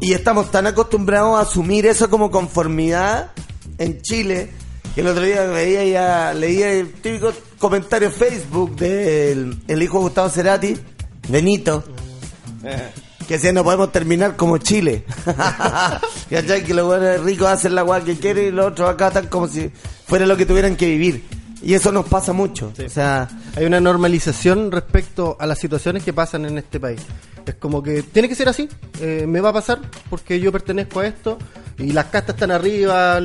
Y 0.00 0.12
estamos 0.12 0.50
tan 0.50 0.66
acostumbrados 0.66 1.38
a 1.38 1.42
asumir 1.42 1.86
eso 1.86 2.10
como 2.10 2.30
conformidad 2.30 3.30
en 3.78 4.00
Chile, 4.02 4.50
que 4.94 5.00
el 5.00 5.06
otro 5.06 5.22
día 5.22 5.46
veía 5.46 5.84
ya, 5.84 6.34
leía 6.34 6.72
el 6.72 6.92
típico 6.92 7.32
comentario 7.58 8.08
en 8.08 8.14
Facebook 8.14 8.76
del 8.76 9.58
el 9.66 9.82
hijo 9.82 9.98
de 9.98 10.04
Gustavo 10.04 10.28
Cerati, 10.28 10.76
Benito, 11.28 11.84
que 13.26 13.34
decía 13.34 13.52
no 13.52 13.64
podemos 13.64 13.92
terminar 13.92 14.36
como 14.36 14.58
Chile. 14.58 15.04
¿Cachai? 16.30 16.64
Que 16.64 16.74
los 16.74 16.86
buenos 16.86 17.20
ricos 17.20 17.48
hacen 17.48 17.74
la 17.74 17.82
guay 17.82 18.02
que 18.02 18.16
quieren 18.16 18.48
y 18.48 18.50
los 18.50 18.66
otros 18.66 18.90
acá 18.90 19.08
están 19.08 19.28
como 19.28 19.48
si 19.48 19.70
fuera 20.06 20.26
lo 20.26 20.36
que 20.36 20.46
tuvieran 20.46 20.76
que 20.76 20.86
vivir. 20.86 21.24
Y 21.62 21.74
eso 21.74 21.92
nos 21.92 22.06
pasa 22.06 22.32
mucho. 22.32 22.72
O 22.84 22.88
sea, 22.88 23.28
Hay 23.56 23.66
una 23.66 23.80
normalización 23.80 24.72
respecto 24.72 25.36
a 25.38 25.46
las 25.46 25.58
situaciones 25.58 26.02
que 26.02 26.12
pasan 26.12 26.46
en 26.46 26.58
este 26.58 26.80
país. 26.80 27.00
Es 27.50 27.56
como 27.56 27.82
que 27.82 28.02
tiene 28.04 28.28
que 28.28 28.34
ser 28.36 28.48
así, 28.48 28.68
eh, 29.00 29.24
me 29.26 29.40
va 29.40 29.48
a 29.48 29.52
pasar 29.52 29.80
porque 30.08 30.38
yo 30.38 30.52
pertenezco 30.52 31.00
a 31.00 31.06
esto 31.08 31.36
y 31.78 31.92
las 31.92 32.04
castas 32.06 32.36
están 32.36 32.52
arriba. 32.52 33.16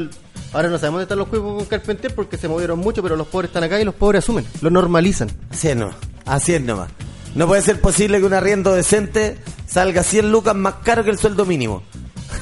Ahora 0.52 0.70
no 0.70 0.78
sabemos 0.80 0.94
dónde 0.94 1.04
están 1.04 1.18
los 1.20 1.28
cuerpos 1.28 1.56
con 1.58 1.66
Carpenter 1.66 2.16
porque 2.16 2.38
se 2.38 2.48
movieron 2.48 2.80
mucho, 2.80 3.04
pero 3.04 3.16
los 3.16 3.28
pobres 3.28 3.50
están 3.50 3.64
acá 3.66 3.80
y 3.80 3.84
los 3.86 3.94
pobres 3.94 4.24
asumen, 4.24 4.44
lo 4.62 4.70
normalizan. 4.72 5.30
así 5.52 5.68
es 5.70 5.76
nomás. 5.76 5.96
Así 6.26 6.54
es 6.56 6.62
nomás. 6.62 6.90
No 7.36 7.46
puede 7.48 7.62
ser 7.62 7.80
posible 7.82 8.20
que 8.20 8.26
un 8.26 8.34
arriendo 8.34 8.74
decente 8.74 9.38
salga 9.68 10.02
100 10.02 10.32
lucas 10.32 10.56
más 10.56 10.76
caro 10.84 11.04
que 11.04 11.12
el 11.12 11.20
sueldo 11.20 11.46
mínimo. 11.46 11.84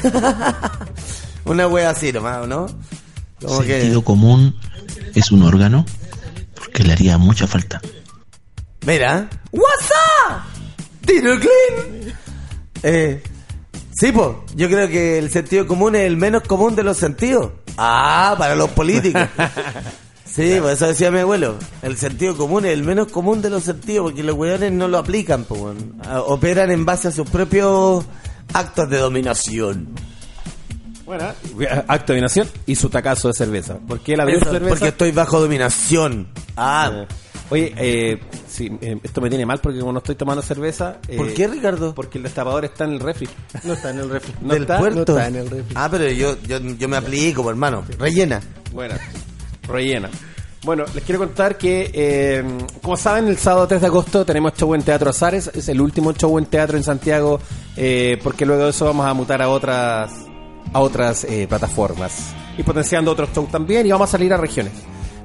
Una 1.46 1.68
wea 1.68 1.90
así 1.90 2.14
nomás, 2.14 2.48
¿no? 2.48 2.68
Como 3.42 3.60
que- 3.62 3.80
Sentido 3.82 4.04
común 4.04 4.56
es 5.16 5.32
un 5.32 5.44
órgano 5.44 5.86
porque 6.56 6.84
le 6.84 6.94
haría 6.94 7.18
mucha 7.18 7.46
falta. 7.48 7.82
Mira. 8.86 9.30
WhatsApp. 9.52 10.46
Tiro 11.06 11.36
clean. 11.40 12.14
Eh, 12.84 13.22
sí, 13.94 14.12
pues, 14.12 14.30
yo 14.56 14.68
creo 14.70 14.88
que 14.88 15.18
el 15.20 15.30
sentido 15.30 15.66
común 15.68 15.96
es 15.96 16.02
el 16.04 16.18
menos 16.18 16.44
común 16.44 16.76
de 16.76 16.84
los 16.84 16.98
sentidos. 16.98 17.52
Ah, 17.78 18.36
para 18.38 18.56
los 18.56 18.70
políticos. 18.72 19.24
Sí, 20.26 20.58
pues 20.60 20.78
eso 20.78 20.88
decía 20.88 21.12
mi 21.12 21.20
abuelo. 21.20 21.58
El 21.84 21.96
sentido 21.96 22.36
común 22.36 22.66
es 22.66 22.72
el 22.72 22.82
menos 22.82 23.12
común 23.12 23.44
de 23.44 23.52
los 23.52 23.66
sentidos 23.66 24.06
porque 24.10 24.24
los 24.24 24.36
weones 24.36 24.72
no 24.72 24.88
lo 24.88 24.98
aplican, 24.98 25.44
pues, 25.44 25.76
Operan 26.26 26.72
en 26.72 26.86
base 26.86 27.10
a 27.10 27.12
sus 27.12 27.30
propios 27.30 28.04
actos 28.52 28.90
de 28.90 28.98
dominación. 28.98 29.90
Bueno, 31.06 31.26
acto 31.88 32.14
de 32.14 32.22
nación 32.22 32.50
y 32.66 32.74
su 32.74 32.90
tacazo 32.90 33.28
de 33.28 33.36
cerveza. 33.36 33.78
¿Por 33.88 34.00
qué 34.00 34.18
la 34.18 34.26
cerveza? 34.26 34.70
porque 34.70 34.88
estoy 34.88 35.12
bajo 35.12 35.40
dominación. 35.40 36.30
Ah, 36.58 36.90
Eh, 36.92 37.08
Oye, 37.50 37.74
eh, 37.78 38.20
sí, 38.48 38.72
eh, 38.82 38.98
esto 39.04 39.22
me 39.22 39.30
tiene 39.30 39.46
mal 39.46 39.60
porque 39.60 39.80
como 39.80 39.92
no 39.92 40.00
estoy 40.00 40.16
tomando 40.16 40.42
cerveza. 40.42 40.98
eh, 41.08 41.18
¿por 41.18 41.34
qué, 41.34 41.48
Ricardo? 41.48 41.94
Porque 41.94 42.18
el 42.18 42.24
destapador 42.24 42.66
está 42.66 42.86
en 42.86 42.94
el 42.94 43.00
refri. 43.00 43.28
No 43.64 43.74
está 43.74 43.92
en 43.92 44.00
el 44.00 44.10
refri. 44.10 44.34
¿No 44.42 44.54
¿Del 44.54 44.64
está? 44.64 44.80
puerto? 44.80 45.14
No 45.14 45.20
está 45.20 45.28
en 45.28 45.36
el 45.36 45.50
refri. 45.50 45.74
Ah, 45.76 45.88
pero 45.92 46.10
yo, 46.10 46.38
yo, 46.44 46.60
yo 46.60 46.90
me 46.90 46.98
aplico, 46.98 47.44
pues, 47.44 47.52
hermano. 47.54 47.84
Rellena. 48.00 48.42
Bueno, 48.72 48.96
rellena. 49.68 50.10
Bueno, 50.64 50.86
les 50.96 51.04
quiero 51.04 51.20
contar 51.20 51.58
que, 51.58 51.92
eh, 51.94 52.44
como 52.82 52.96
saben, 52.96 53.28
el 53.28 53.38
sábado 53.38 53.68
3 53.68 53.82
de 53.82 53.88
agosto 53.88 54.26
tenemos 54.26 54.54
show 54.54 54.74
en 54.74 54.82
Teatro 54.82 55.10
Azares. 55.10 55.52
Es 55.54 55.68
el 55.68 55.82
último 55.82 56.14
show 56.14 56.38
en 56.40 56.46
teatro 56.46 56.78
en 56.78 56.84
Santiago, 56.84 57.40
eh, 57.76 58.18
porque 58.24 58.46
luego 58.46 58.64
de 58.64 58.70
eso 58.70 58.86
vamos 58.86 59.06
a 59.06 59.14
mutar 59.14 59.42
a 59.42 59.50
otras 59.50 60.12
a 60.72 60.80
otras 60.80 61.26
eh, 61.26 61.46
plataformas 61.48 62.34
y 62.58 62.64
potenciando 62.64 63.12
otros 63.12 63.30
shows 63.36 63.52
también 63.52 63.86
y 63.86 63.92
vamos 63.92 64.08
a 64.10 64.12
salir 64.14 64.34
a 64.34 64.38
regiones. 64.38 64.72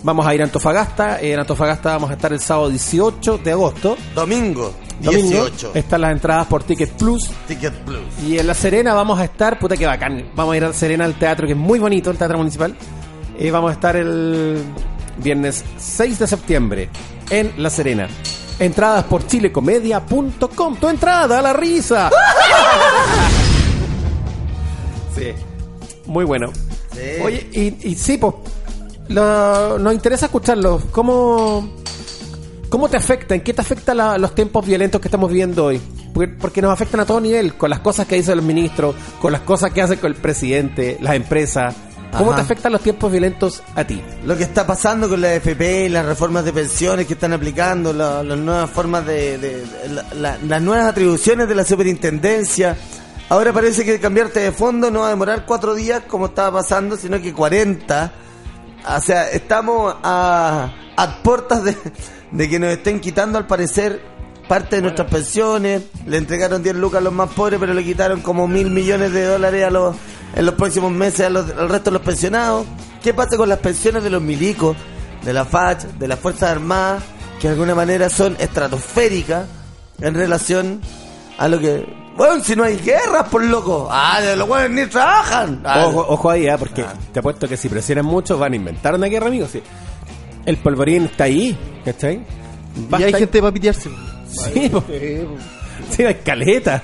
Vamos 0.02 0.26
a 0.26 0.34
ir 0.34 0.40
a 0.40 0.44
Antofagasta. 0.44 1.20
En 1.20 1.40
Antofagasta 1.40 1.92
vamos 1.92 2.10
a 2.10 2.14
estar 2.14 2.32
el 2.32 2.40
sábado 2.40 2.70
18 2.70 3.38
de 3.38 3.52
agosto. 3.52 3.96
Domingo, 4.14 4.72
Domingo 5.00 5.44
18. 5.44 5.72
están 5.74 6.00
las 6.02 6.12
entradas 6.12 6.46
por 6.46 6.62
Ticket 6.62 6.92
Plus. 6.92 7.28
Ticket 7.46 7.74
Plus. 7.84 8.00
Y 8.24 8.38
en 8.38 8.46
La 8.46 8.54
Serena 8.54 8.94
vamos 8.94 9.18
a 9.18 9.24
estar, 9.24 9.58
puta 9.58 9.76
que 9.76 9.86
bacán. 9.86 10.30
Vamos 10.34 10.54
a 10.54 10.56
ir 10.56 10.64
a 10.64 10.68
La 10.68 10.74
Serena 10.74 11.04
al 11.04 11.14
teatro, 11.14 11.46
que 11.46 11.52
es 11.52 11.58
muy 11.58 11.78
bonito, 11.78 12.10
el 12.10 12.16
teatro 12.16 12.38
municipal. 12.38 12.74
Y 13.38 13.50
vamos 13.50 13.70
a 13.70 13.74
estar 13.74 13.96
el 13.96 14.62
viernes 15.18 15.64
6 15.78 16.18
de 16.20 16.26
septiembre 16.26 16.88
en 17.30 17.52
La 17.58 17.70
Serena. 17.70 18.08
Entradas 18.58 19.04
por 19.04 19.26
chilecomedia.com. 19.26 20.76
Tu 20.76 20.88
entrada 20.88 21.38
a 21.38 21.42
la 21.42 21.52
risa. 21.52 22.10
sí. 25.16 25.32
Muy 26.06 26.24
bueno. 26.24 26.52
Sí. 26.92 27.22
Oye, 27.22 27.48
y, 27.52 27.88
y 27.90 27.94
sí, 27.94 28.18
pues, 28.18 28.34
lo- 29.08 29.78
nos 29.78 29.92
interesa 29.94 30.26
escucharlo. 30.26 30.80
¿Cómo, 30.90 31.68
¿Cómo 32.68 32.88
te 32.88 32.96
afecta? 32.98 33.34
¿En 33.34 33.40
qué 33.42 33.54
te 33.54 33.62
afecta 33.62 33.94
la- 33.94 34.18
los 34.18 34.34
tiempos 34.34 34.66
violentos 34.66 35.00
que 35.00 35.08
estamos 35.08 35.30
viviendo 35.30 35.64
hoy? 35.66 35.80
Porque, 36.12 36.34
porque 36.40 36.62
nos 36.62 36.72
afectan 36.72 37.00
a 37.00 37.06
todo 37.06 37.20
nivel, 37.20 37.54
con 37.54 37.70
las 37.70 37.80
cosas 37.80 38.06
que 38.06 38.16
dicen 38.16 38.36
los 38.36 38.44
ministros, 38.44 38.94
con 39.20 39.32
las 39.32 39.42
cosas 39.42 39.72
que 39.72 39.80
hace 39.82 39.96
con 39.98 40.10
el 40.12 40.16
presidente, 40.18 40.98
las 41.00 41.14
empresas. 41.14 41.74
¿Cómo 42.16 42.30
Ajá. 42.30 42.36
te 42.36 42.42
afectan 42.42 42.72
los 42.72 42.80
tiempos 42.80 43.12
violentos 43.12 43.62
a 43.74 43.84
ti? 43.84 44.02
Lo 44.24 44.34
que 44.36 44.42
está 44.42 44.66
pasando 44.66 45.08
con 45.10 45.20
la 45.20 45.34
FP, 45.34 45.90
las 45.90 46.06
reformas 46.06 46.44
de 46.44 46.52
pensiones 46.54 47.06
que 47.06 47.12
están 47.14 47.34
aplicando, 47.34 47.92
la- 47.92 48.22
las 48.22 48.38
nuevas 48.38 48.70
formas 48.70 49.04
de, 49.06 49.36
de- 49.38 49.60
de- 49.66 49.88
la- 49.90 50.04
la- 50.14 50.38
las 50.46 50.62
nuevas 50.62 50.86
atribuciones 50.86 51.48
de 51.48 51.54
la 51.54 51.64
superintendencia. 51.64 52.76
Ahora 53.28 53.52
parece 53.52 53.84
que 53.84 54.00
cambiarte 54.00 54.40
de 54.40 54.52
fondo 54.52 54.90
no 54.90 55.00
va 55.00 55.06
a 55.08 55.10
demorar 55.10 55.44
cuatro 55.46 55.74
días 55.74 56.02
como 56.08 56.26
estaba 56.26 56.58
pasando, 56.60 56.96
sino 56.96 57.20
que 57.20 57.34
40. 57.34 58.10
O 58.96 59.00
sea, 59.00 59.30
estamos 59.30 59.94
a, 60.02 60.72
a 60.96 61.22
puertas 61.22 61.62
de, 61.64 62.48
que 62.48 62.58
nos 62.58 62.70
estén 62.70 63.00
quitando 63.00 63.38
al 63.38 63.46
parecer 63.46 64.00
parte 64.48 64.76
de 64.76 64.82
nuestras 64.82 65.10
pensiones. 65.10 65.82
Le 66.06 66.16
entregaron 66.16 66.62
10 66.62 66.76
lucas 66.76 67.00
a 67.00 67.04
los 67.04 67.12
más 67.12 67.30
pobres, 67.30 67.60
pero 67.60 67.74
le 67.74 67.84
quitaron 67.84 68.20
como 68.20 68.48
mil 68.48 68.70
millones 68.70 69.12
de 69.12 69.24
dólares 69.24 69.64
a 69.64 69.70
los, 69.70 69.96
en 70.34 70.46
los 70.46 70.54
próximos 70.54 70.90
meses 70.90 71.26
al 71.26 71.68
resto 71.68 71.90
de 71.90 71.98
los 71.98 72.02
pensionados. 72.02 72.66
¿Qué 73.02 73.12
pasa 73.12 73.36
con 73.36 73.48
las 73.48 73.58
pensiones 73.58 74.02
de 74.02 74.10
los 74.10 74.22
milicos, 74.22 74.76
de 75.22 75.32
la 75.32 75.44
FACH, 75.44 75.84
de 75.98 76.08
las 76.08 76.18
Fuerzas 76.18 76.50
Armadas, 76.50 77.02
que 77.40 77.48
de 77.48 77.54
alguna 77.54 77.74
manera 77.74 78.08
son 78.08 78.36
estratosféricas 78.38 79.46
en 80.00 80.14
relación 80.14 80.80
a 81.38 81.48
lo 81.48 81.58
que... 81.60 82.07
Bueno, 82.18 82.42
si 82.42 82.56
no 82.56 82.64
hay 82.64 82.76
guerras, 82.78 83.28
por 83.28 83.42
loco. 83.44 83.88
Ah, 83.90 84.20
de 84.20 84.34
los 84.36 84.46
buenos 84.46 84.70
ni 84.70 84.86
trabajan. 84.86 85.62
Ah, 85.64 85.86
Ojo, 85.86 86.04
ojo 86.08 86.30
ahí, 86.30 86.48
ah, 86.48 86.58
porque 86.58 86.84
te 87.12 87.20
apuesto 87.20 87.48
que 87.48 87.56
si 87.56 87.68
presionan 87.68 88.04
mucho 88.04 88.36
van 88.36 88.52
a 88.52 88.56
inventar 88.56 88.94
una 88.94 89.06
guerra, 89.06 89.28
amigos. 89.28 89.50
sí. 89.52 89.62
El 90.44 90.56
polvorín 90.56 91.04
está 91.04 91.24
ahí, 91.24 91.56
¿cachai? 91.84 92.20
Y 92.98 93.02
hay 93.02 93.12
gente 93.12 93.40
para 93.40 93.52
pitearse. 93.52 93.88
Sí, 94.28 94.70
sí, 95.90 96.04
hay 96.04 96.14
caleta. 96.16 96.82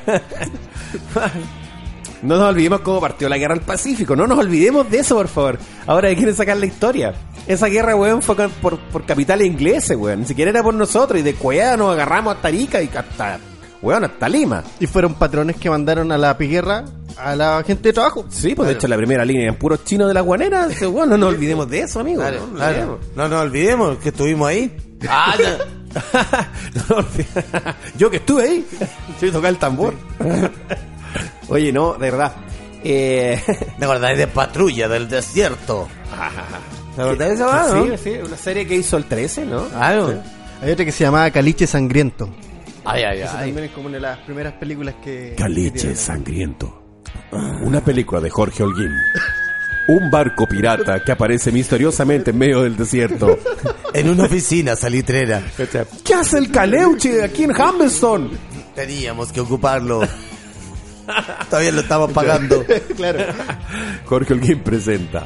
No 2.23 2.37
nos 2.39 2.49
olvidemos 2.49 2.81
cómo 2.81 3.01
partió 3.01 3.29
la 3.29 3.37
guerra 3.37 3.55
del 3.55 3.65
Pacífico. 3.65 4.17
No 4.17 4.27
nos 4.27 4.39
olvidemos 4.39 4.91
de 4.91 4.99
eso, 5.01 5.17
por 5.17 5.29
favor. 5.29 5.59
Ahora 5.87 6.15
quieren 6.15 6.35
sacar 6.35 6.57
la 6.57 6.65
historia. 6.67 7.13
Esa 7.47 7.67
guerra, 7.67 7.95
weón, 7.97 8.23
fue 8.23 8.35
por, 8.63 8.79
por 8.79 9.05
capitales 9.05 9.47
ingleses, 9.47 9.97
weón. 9.97 10.21
Ni 10.21 10.27
siquiera 10.27 10.51
era 10.51 10.63
por 10.63 10.73
nosotros. 10.75 11.21
Y 11.21 11.23
de 11.23 11.35
Cueva 11.35 11.77
nos 11.77 11.93
agarramos 11.93 12.37
hasta 12.37 12.49
Arica 12.49 12.81
y 12.81 12.89
hasta, 12.95 13.39
weón, 13.85 14.05
hasta 14.05 14.29
Lima. 14.29 14.65
Y 14.81 14.87
fueron 14.87 15.15
patrones 15.15 15.57
que 15.57 15.69
mandaron 15.71 16.11
a 16.11 16.19
la 16.19 16.37
piguerra 16.37 16.85
a 17.17 17.37
la 17.37 17.63
gente 17.65 17.91
de 17.91 17.93
trabajo. 17.93 18.25
Sí, 18.29 18.55
pues 18.55 18.69
de 18.69 18.75
hecho 18.75 18.89
la 18.89 18.97
primera 18.97 19.25
línea 19.25 19.45
eran 19.45 19.57
puros 19.57 19.85
chinos 19.85 20.09
de 20.09 20.15
la 20.15 20.21
guanera. 20.23 20.69
Weón, 20.81 21.11
no 21.11 21.17
nos 21.19 21.29
olvidemos 21.29 21.69
de 21.71 21.81
eso, 21.81 22.01
amigo. 22.01 22.21
Claro, 22.23 22.41
no 22.41 22.47
nos 22.47 22.57
claro. 22.57 22.73
olvidemos. 22.73 22.99
No 23.17 23.29
nos 23.29 23.41
olvidemos 23.43 23.99
que 23.99 24.09
estuvimos 24.09 24.49
ahí. 24.49 24.77
Ah. 25.09 25.35
No. 26.89 26.97
Yo 27.99 28.11
que 28.11 28.17
estuve 28.17 28.43
ahí. 28.43 28.67
Yo 29.21 29.31
tocar 29.31 29.51
el 29.51 29.59
tambor. 29.59 29.95
Oye, 31.49 31.73
no, 31.73 31.93
de 31.95 32.11
verdad. 32.11 32.33
Eh... 32.83 33.41
¿Te 33.79 33.85
acordáis 33.85 34.19
de 34.19 34.27
Patrulla 34.27 34.89
del 34.89 35.09
Desierto? 35.09 35.87
¿Te 36.97 37.01
acordás 37.03 37.29
de 37.29 37.35
esa 37.35 37.67
Sí, 37.69 37.73
weá, 37.75 37.85
no? 37.91 37.97
sí, 37.97 38.11
una 38.27 38.37
serie 38.37 38.67
que 38.67 38.75
hizo 38.75 38.97
el 38.97 39.05
13, 39.05 39.47
¿no? 39.47 39.67
Claro. 39.69 40.21
Hay 40.61 40.71
otra 40.73 40.85
que 40.85 40.91
se 40.93 41.05
llamaba 41.05 41.31
Caliche 41.31 41.67
Sangriento. 41.67 42.29
Ay, 42.85 43.03
ay, 43.03 43.21
Esa 43.21 43.39
ay. 43.39 43.47
también 43.47 43.67
es 43.67 43.73
como 43.73 43.87
una 43.87 43.97
de 43.97 44.01
las 44.03 44.19
primeras 44.19 44.53
películas 44.55 44.95
que... 45.03 45.31
que 45.31 45.35
Caliche 45.37 45.71
tienen. 45.79 45.97
Sangriento. 45.97 46.83
Una 47.63 47.83
película 47.83 48.21
de 48.21 48.31
Jorge 48.31 48.63
Holguín. 48.63 48.93
Un 49.89 50.11
barco 50.11 50.47
pirata 50.47 51.03
que 51.05 51.13
aparece 51.13 51.53
misteriosamente 51.53 52.31
en 52.31 52.39
medio 52.39 52.63
del 52.63 52.77
desierto. 52.77 53.39
En 53.95 54.11
una 54.11 54.25
oficina 54.25 54.75
salitrera. 54.75 55.41
¿Qué 56.05 56.15
hace 56.15 56.39
el 56.39 56.51
Caleuche 56.51 57.23
aquí 57.23 57.45
en 57.45 57.53
Hamilton? 57.55 58.29
Teníamos 58.75 59.31
que 59.33 59.39
ocuparlo. 59.39 60.01
Todavía 61.49 61.71
lo 61.71 61.83
estamos 61.83 62.11
pagando. 62.11 62.65
claro. 62.97 63.25
Jorge 64.05 64.33
Holguín 64.35 64.65
presenta 64.65 65.25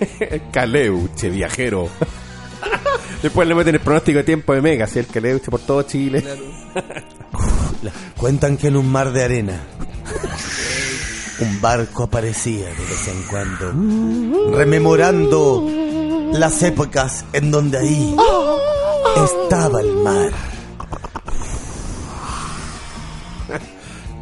Caleuche, 0.52 1.30
viajero. 1.30 1.88
Después 3.22 3.46
le 3.46 3.54
meten 3.54 3.74
el 3.74 3.80
pronóstico 3.80 4.18
de 4.18 4.24
tiempo 4.24 4.54
de 4.54 4.62
Mega, 4.62 4.84
así 4.84 4.98
el 4.98 5.06
Caleuche 5.06 5.50
por 5.50 5.60
todo 5.60 5.82
Chile. 5.82 6.24
Cuentan 8.16 8.56
que 8.56 8.68
en 8.68 8.76
un 8.76 8.90
mar 8.90 9.12
de 9.12 9.24
arena 9.24 9.60
un 11.40 11.60
barco 11.60 12.04
aparecía 12.04 12.66
de 12.66 12.74
vez 12.74 13.08
en 13.08 13.22
cuando, 13.22 14.56
rememorando 14.56 15.66
las 16.32 16.62
épocas 16.62 17.24
en 17.32 17.50
donde 17.50 17.78
ahí 17.78 18.16
estaba 19.24 19.80
el 19.80 19.94
mar. 19.96 20.30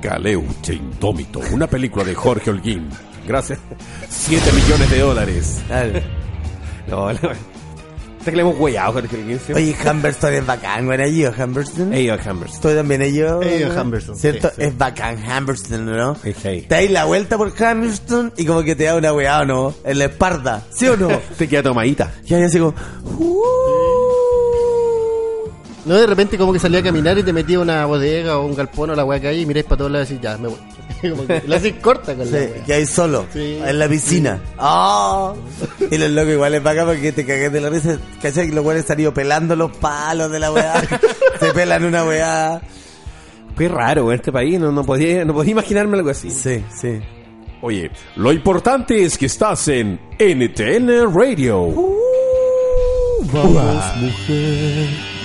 Caleuche 0.01 0.75
Indómito, 0.75 1.41
una 1.51 1.67
película 1.67 2.05
de 2.05 2.15
Jorge 2.15 2.51
Holguín. 2.51 2.89
Gracias. 3.27 3.59
7 4.09 4.53
millones 4.53 4.91
de 4.91 4.99
dólares. 5.01 5.61
No, 6.89 7.13
no. 7.13 7.58
Hasta 8.29 8.33
que 8.33 8.37
le 8.37 8.43
hemos 8.43 8.61
hueado, 8.61 8.93
Jorge 8.93 9.17
Holguín. 9.17 9.41
¿sí? 9.47 9.53
Oye, 9.55 9.75
Humberston 9.91 10.35
es 10.35 10.45
bacán, 10.45 10.85
¿no 10.85 10.93
era 10.93 11.09
yo, 11.09 11.31
Humberston? 11.31 11.95
Ey, 11.95 12.11
Humberston. 12.11 12.55
Estoy 12.57 12.75
también 12.75 13.01
ellos. 13.01 13.43
Ellos, 13.43 13.75
Humberston, 13.75 14.17
¿Cierto? 14.17 14.49
sí, 14.51 14.55
sí. 14.59 14.63
Es 14.65 14.77
bacán, 14.77 15.17
Humberston, 15.17 15.87
¿no? 15.87 16.15
Sí, 16.17 16.35
sí. 16.35 16.67
Te 16.69 16.75
dais 16.75 16.91
la 16.91 17.07
vuelta 17.07 17.39
por 17.39 17.49
Humberston 17.59 18.35
y 18.37 18.45
como 18.45 18.63
que 18.65 18.77
te 18.77 18.85
da 18.85 18.97
una 18.97 19.15
weá, 19.15 19.41
¿o 19.41 19.45
no? 19.47 19.75
En 19.83 19.99
la 19.99 20.05
espalda, 20.05 20.63
¿sí 20.71 20.87
o 20.89 20.97
no? 20.99 21.09
Te 21.39 21.49
queda 21.49 21.63
tomadita. 21.63 22.13
y 22.27 22.35
ahí 22.35 22.43
así 22.43 22.59
como... 22.59 22.75
No, 25.89 25.95
de 25.97 26.07
repente 26.07 26.37
como 26.37 26.53
que 26.53 26.59
salía 26.59 26.81
a 26.81 26.83
caminar 26.83 27.17
y 27.19 27.23
te 27.23 27.33
metía 27.33 27.57
a 27.57 27.61
una 27.61 27.87
bodega 27.87 28.39
o 28.39 28.45
un 28.47 28.55
galpón 28.55 28.91
o 28.91 28.95
la 28.95 29.05
weá 29.05 29.19
que 29.21 29.29
hay 29.29 29.41
y 29.41 29.47
miráis 29.47 29.65
para 29.65 29.79
todos 29.79 29.91
lados 29.91 30.11
y 30.11 30.15
decís, 30.15 30.23
ya, 30.31 30.37
me 30.37 30.49
voy. 30.49 30.59
como 31.11 31.27
que 31.27 31.43
la 31.47 31.57
haces 31.57 31.75
corta 31.81 32.15
con 32.15 32.31
la 32.31 32.39
Sí, 32.39 32.45
weá. 32.53 32.65
que 32.65 32.73
hay 32.75 32.87
solo, 32.87 33.25
Sí. 33.33 33.59
en 33.65 33.79
la 33.79 33.89
piscina. 33.89 34.39
¡Ah! 34.59 35.33
Y 35.91 35.97
los 35.97 36.11
locos 36.11 36.33
igual 36.33 36.53
les 36.53 36.61
pagan 36.61 36.87
porque 36.87 37.13
te 37.13 37.25
cagué 37.25 37.49
de 37.49 37.61
la 37.63 37.71
risa. 37.71 37.99
¿Cachai? 38.21 38.49
Que 38.51 38.55
los 38.55 38.63
güeyes 38.63 38.85
ido 38.99 39.15
pelando 39.15 39.57
los 39.57 39.75
palos 39.79 40.31
de 40.31 40.39
la 40.39 40.53
weá. 40.53 40.83
Se 41.41 41.53
pelan 41.55 41.85
una 41.85 42.05
weá. 42.05 42.61
Qué 43.57 43.69
raro, 43.69 44.13
en 44.13 44.17
este 44.17 44.31
país. 44.31 44.61
No, 44.61 44.71
no, 44.71 44.85
podía, 44.85 45.25
no 45.25 45.33
podía 45.33 45.53
imaginarme 45.53 45.97
algo 45.97 46.11
así. 46.11 46.31
Sí, 46.31 46.63
sí. 46.79 47.01
Oye, 47.63 47.91
lo 48.17 48.31
importante 48.31 49.03
es 49.03 49.17
que 49.17 49.27
estás 49.27 49.67
en 49.69 49.99
NTN 50.19 51.13
Radio. 51.13 51.75
Vamos, 53.33 53.97
mujer. 53.97 55.18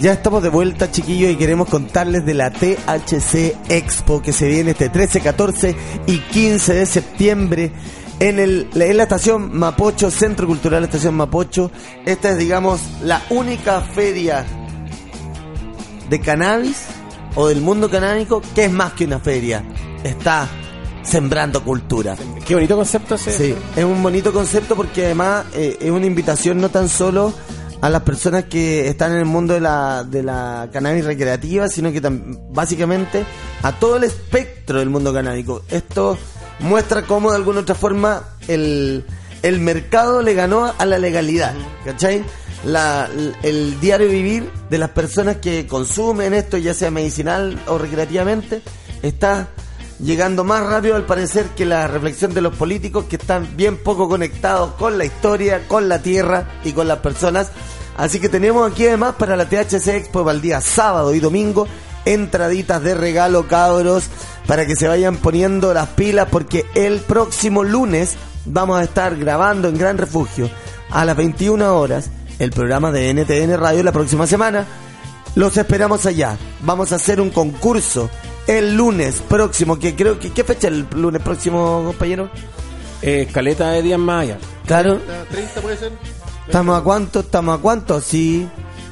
Ya 0.00 0.12
estamos 0.12 0.44
de 0.44 0.48
vuelta, 0.48 0.92
chiquillos, 0.92 1.32
y 1.32 1.36
queremos 1.36 1.68
contarles 1.68 2.24
de 2.24 2.32
la 2.32 2.52
THC 2.52 3.56
Expo 3.68 4.22
que 4.22 4.32
se 4.32 4.46
viene 4.46 4.70
este 4.70 4.90
13, 4.90 5.20
14 5.20 5.76
y 6.06 6.18
15 6.18 6.74
de 6.74 6.86
septiembre 6.86 7.72
en, 8.20 8.38
el, 8.38 8.68
en 8.74 8.96
la 8.96 9.02
estación 9.02 9.58
Mapocho, 9.58 10.12
Centro 10.12 10.46
Cultural 10.46 10.84
Estación 10.84 11.16
Mapocho. 11.16 11.72
Esta 12.06 12.30
es, 12.30 12.38
digamos, 12.38 12.80
la 13.02 13.22
única 13.30 13.80
feria 13.80 14.46
de 16.08 16.20
cannabis 16.20 16.86
o 17.34 17.48
del 17.48 17.60
mundo 17.60 17.90
canábico 17.90 18.40
que 18.54 18.66
es 18.66 18.72
más 18.72 18.92
que 18.92 19.04
una 19.04 19.18
feria. 19.18 19.64
Está 20.04 20.48
sembrando 21.02 21.64
cultura. 21.64 22.14
Qué 22.46 22.54
bonito 22.54 22.76
concepto 22.76 23.16
ese. 23.16 23.32
Sí, 23.32 23.54
es 23.74 23.84
un 23.84 24.00
bonito 24.00 24.32
concepto 24.32 24.76
porque 24.76 25.06
además 25.06 25.46
eh, 25.54 25.76
es 25.80 25.90
una 25.90 26.06
invitación 26.06 26.60
no 26.60 26.68
tan 26.68 26.88
solo 26.88 27.34
a 27.80 27.90
las 27.90 28.02
personas 28.02 28.44
que 28.44 28.88
están 28.88 29.12
en 29.12 29.18
el 29.18 29.24
mundo 29.24 29.54
de 29.54 29.60
la, 29.60 30.04
de 30.04 30.22
la 30.22 30.68
cannabis 30.72 31.04
recreativa, 31.04 31.68
sino 31.68 31.92
que 31.92 32.00
básicamente 32.50 33.24
a 33.62 33.72
todo 33.72 33.96
el 33.96 34.04
espectro 34.04 34.80
del 34.80 34.90
mundo 34.90 35.12
canábico. 35.12 35.62
Esto 35.70 36.18
muestra 36.60 37.02
cómo 37.02 37.30
de 37.30 37.36
alguna 37.36 37.60
otra 37.60 37.74
forma 37.74 38.24
el, 38.48 39.04
el 39.42 39.60
mercado 39.60 40.22
le 40.22 40.34
ganó 40.34 40.72
a 40.76 40.84
la 40.86 40.98
legalidad, 40.98 41.54
¿cachai? 41.84 42.24
La, 42.64 43.08
el 43.44 43.78
diario 43.80 44.08
vivir 44.08 44.50
de 44.68 44.78
las 44.78 44.90
personas 44.90 45.36
que 45.36 45.68
consumen 45.68 46.34
esto, 46.34 46.56
ya 46.56 46.74
sea 46.74 46.90
medicinal 46.90 47.56
o 47.68 47.78
recreativamente, 47.78 48.62
está 49.02 49.48
llegando 50.00 50.44
más 50.44 50.64
rápido 50.64 50.96
al 50.96 51.06
parecer 51.06 51.46
que 51.56 51.64
la 51.64 51.86
reflexión 51.86 52.32
de 52.34 52.40
los 52.40 52.54
políticos 52.54 53.06
que 53.06 53.16
están 53.16 53.56
bien 53.56 53.76
poco 53.76 54.08
conectados 54.08 54.72
con 54.74 54.98
la 54.98 55.04
historia, 55.04 55.66
con 55.66 55.88
la 55.88 56.00
tierra 56.00 56.60
y 56.64 56.72
con 56.72 56.88
las 56.88 56.98
personas. 56.98 57.50
Así 57.96 58.20
que 58.20 58.28
tenemos 58.28 58.70
aquí 58.70 58.86
además 58.86 59.14
para 59.18 59.36
la 59.36 59.48
THC 59.48 59.88
Expo 59.88 60.24
para 60.24 60.36
el 60.36 60.42
día 60.42 60.60
sábado 60.60 61.14
y 61.14 61.20
domingo 61.20 61.66
entraditas 62.04 62.82
de 62.82 62.94
regalo 62.94 63.48
cabros 63.48 64.04
para 64.46 64.66
que 64.66 64.76
se 64.76 64.88
vayan 64.88 65.16
poniendo 65.16 65.74
las 65.74 65.88
pilas 65.90 66.28
porque 66.30 66.64
el 66.74 67.00
próximo 67.00 67.64
lunes 67.64 68.16
vamos 68.46 68.78
a 68.78 68.84
estar 68.84 69.16
grabando 69.16 69.68
en 69.68 69.76
Gran 69.76 69.98
Refugio 69.98 70.48
a 70.90 71.04
las 71.04 71.16
21 71.16 71.76
horas 71.76 72.10
el 72.38 72.50
programa 72.50 72.92
de 72.92 73.12
NTN 73.12 73.58
Radio 73.58 73.82
la 73.82 73.92
próxima 73.92 74.26
semana. 74.26 74.64
Los 75.34 75.56
esperamos 75.56 76.06
allá. 76.06 76.38
Vamos 76.60 76.92
a 76.92 76.96
hacer 76.96 77.20
un 77.20 77.30
concurso 77.30 78.08
el 78.48 78.74
lunes 78.74 79.22
próximo, 79.28 79.78
que 79.78 79.94
creo 79.94 80.18
que... 80.18 80.30
¿Qué 80.30 80.42
fecha 80.42 80.68
el 80.68 80.86
lunes 80.96 81.22
próximo, 81.22 81.82
compañero? 81.86 82.30
Eh, 83.02 83.28
caleta 83.32 83.70
de 83.70 83.82
días 83.82 83.98
más 84.00 84.22
allá. 84.22 84.38
Claro. 84.66 85.00
30 85.30 85.60
puede 85.60 85.76
ser. 85.76 85.92
¿Estamos 86.46 86.80
a 86.80 86.82
cuánto? 86.82 87.20
¿Estamos 87.20 87.58
a 87.58 87.62
cuánto? 87.62 88.00
Sí. 88.00 88.48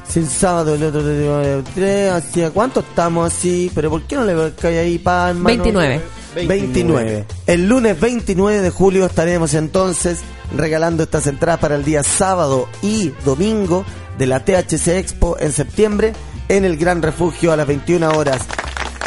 Si 0.07 0.21
el 0.21 0.29
sábado, 0.29 0.75
el 0.75 0.85
otro 0.85 1.03
día, 1.03 1.65
tres, 1.75 2.13
así 2.13 2.43
a 2.43 2.51
cuánto 2.51 2.81
estamos 2.81 3.33
así. 3.33 3.73
Pero 3.75 3.91
¿por 3.91 4.03
qué 4.03 4.17
no 4.17 4.25
le 4.25 4.53
cae 4.53 4.79
ahí 4.79 4.99
pa, 4.99 5.31
hermano? 5.31 5.47
29. 5.47 6.01
29. 6.35 7.25
El 7.47 7.67
lunes 7.67 7.99
29 7.99 8.61
de 8.61 8.71
julio 8.71 9.07
estaremos 9.07 9.55
entonces 9.55 10.21
regalando 10.55 11.03
estas 11.03 11.27
entradas 11.27 11.61
para 11.61 11.77
el 11.77 11.85
día 11.85 12.03
sábado 12.03 12.69
y 12.83 13.13
domingo 13.25 13.85
de 14.19 14.27
la 14.27 14.45
THC 14.45 14.89
Expo 14.89 15.37
en 15.41 15.53
septiembre 15.53 16.13
en 16.49 16.65
el 16.65 16.77
Gran 16.77 17.03
Refugio 17.03 17.53
a 17.53 17.57
las 17.57 17.67
21 17.67 18.11
horas. 18.11 18.47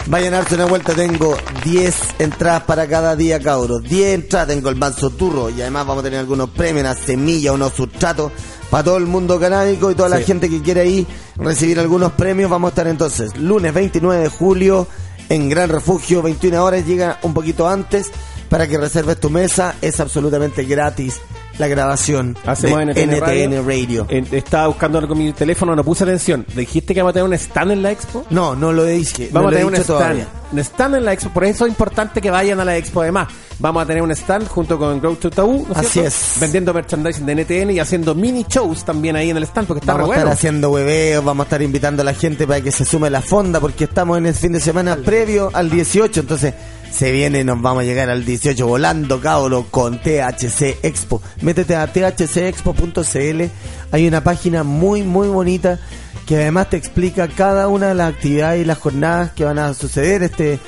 Vayan 0.08 0.34
a 0.34 0.38
darse 0.38 0.56
una 0.56 0.66
vuelta, 0.66 0.93
tengo 0.93 1.38
10 1.64 1.95
entradas 2.20 2.64
para 2.64 2.88
cada 2.88 3.16
día, 3.16 3.39
cabros. 3.39 3.84
10 3.84 4.16
entradas, 4.16 4.47
tengo 4.47 4.70
el 4.70 4.76
manso 4.76 5.10
turro 5.12 5.50
y 5.50 5.62
además 5.62 5.86
vamos 5.86 6.02
a 6.02 6.06
tener 6.06 6.20
algunos 6.20 6.50
premios, 6.50 6.82
una 6.82 6.95
semilla, 6.95 7.54
unos 7.54 7.74
sustratos 7.74 8.32
para 8.70 8.84
todo 8.84 8.97
el 8.97 9.06
mundo 9.06 9.39
canábico 9.39 9.91
y 9.91 9.95
toda 9.95 10.10
la 10.10 10.22
gente 10.22 10.50
que 10.50 10.62
quiere 10.62 10.82
ahí 10.82 11.08
recibir 11.36 11.80
algunos 11.80 12.14
premios. 12.14 12.50
Vamos 12.50 12.70
a 12.70 12.72
estar 12.72 12.88
entonces 12.88 13.38
lunes 13.38 13.74
29 13.74 14.24
de 14.24 14.30
julio 14.30 14.88
en 15.30 15.47
Gran 15.50 15.70
Refugio, 15.70 16.24
21 16.24 16.64
horas, 16.64 16.86
llega 16.86 17.20
un 17.22 17.34
poquito 17.34 17.68
antes 17.70 18.12
para 18.50 18.68
que 18.68 18.80
reserves 18.80 19.20
tu 19.20 19.30
mesa, 19.30 19.76
es 19.82 20.00
absolutamente 20.00 20.64
gratis 20.64 21.22
la 21.60 21.68
grabación 21.68 22.36
Hacemos 22.45 22.80
de 22.95 23.05
NTN, 23.05 23.66
Radio. 23.68 24.05
Eh, 24.10 24.24
estaba 24.32 24.68
buscando 24.68 24.97
algo 24.97 25.10
con 25.10 25.18
mi 25.18 25.32
teléfono, 25.34 25.76
no 25.76 25.84
puse 25.84 26.03
atención. 26.05 26.45
¿Dijiste 26.55 26.93
que 26.93 27.01
vamos 27.01 27.12
a 27.12 27.14
tener 27.14 27.26
un 27.28 27.34
stand 27.34 27.72
en 27.72 27.84
la 27.84 27.91
expo? 27.91 28.26
No, 28.30 28.55
no 28.55 28.72
lo 28.72 28.86
dije. 28.86 29.30
Vamos 29.32 29.51
no 29.51 29.57
a 29.57 29.60
tener 29.60 29.66
un 29.66 29.74
stand. 29.76 29.88
todavía. 29.88 30.28
Un 30.51 30.60
stand 30.60 30.95
en 30.95 31.05
la 31.05 31.14
expo. 31.14 31.30
Por 31.32 31.43
eso 31.43 31.66
es 31.66 31.70
importante 31.70 32.22
que 32.22 32.32
vayan 32.32 32.60
a 32.60 32.66
la 32.66 32.76
expo 32.78 33.01
además. 33.01 33.28
Vamos 33.60 33.84
a 33.84 33.86
tener 33.86 34.01
un 34.01 34.12
stand 34.12 34.47
junto 34.47 34.80
con 34.80 34.99
Grow 35.01 35.16
to 35.18 35.30
Taboo. 35.30 35.66
¿no 35.68 35.74
es 35.74 35.78
Así 35.80 35.89
cierto? 35.89 36.07
es. 36.07 36.38
Vendiendo 36.39 36.74
merchandising 36.74 37.26
de 37.26 37.36
NTN 37.36 37.72
y 37.72 37.80
haciendo 37.80 38.16
mini 38.16 38.45
shows 38.47 38.86
también 38.86 39.18
ahí 39.18 39.30
en 39.30 39.38
el 39.38 39.43
stand 39.43 39.68
porque 39.68 39.80
está 39.82 39.93
Vamos 39.93 40.10
a 40.10 40.14
estar 40.14 40.24
bueno. 40.26 40.34
haciendo 40.34 40.72
hueveos, 40.72 41.24
vamos 41.26 41.43
a 41.43 41.47
estar 41.47 41.62
invitando 41.62 42.01
a 42.01 42.05
la 42.05 42.14
gente 42.14 42.47
para 42.47 42.62
que 42.62 42.72
se 42.72 42.86
sume 42.86 43.07
a 43.07 43.10
la 43.10 43.22
fonda 43.22 43.60
porque 43.60 43.84
estamos 43.84 44.18
en 44.18 44.28
el 44.28 44.34
fin 44.34 44.53
de 44.53 44.62
semana 44.62 44.95
previo 44.95 45.49
al 45.53 45.70
18, 45.70 46.22
entonces 46.22 46.53
se 46.92 47.12
viene, 47.12 47.44
nos 47.44 47.62
vamos 47.62 47.84
a 47.84 47.86
llegar 47.86 48.10
al 48.10 48.26
18 48.26 48.66
volando, 48.66 49.22
cabro, 49.22 49.68
con 49.70 50.00
THC 50.00 50.84
Expo. 50.84 51.22
Métete 51.42 51.76
a 51.76 51.88
thcexpo.cl, 51.92 53.44
hay 53.92 54.08
una 54.08 54.24
página 54.24 54.64
muy, 54.64 55.04
muy 55.04 55.28
bonita 55.28 55.80
que 56.26 56.36
además 56.36 56.70
te 56.70 56.78
explica 56.78 57.28
cada 57.28 57.68
una 57.68 57.88
de 57.88 57.96
las 57.96 58.14
actividades 58.14 58.62
y 58.62 58.66
las 58.66 58.78
jornadas 58.78 59.32
que 59.32 59.46
van 59.46 59.58
a 59.58 59.74
suceder 59.74 60.22
este 60.24 60.60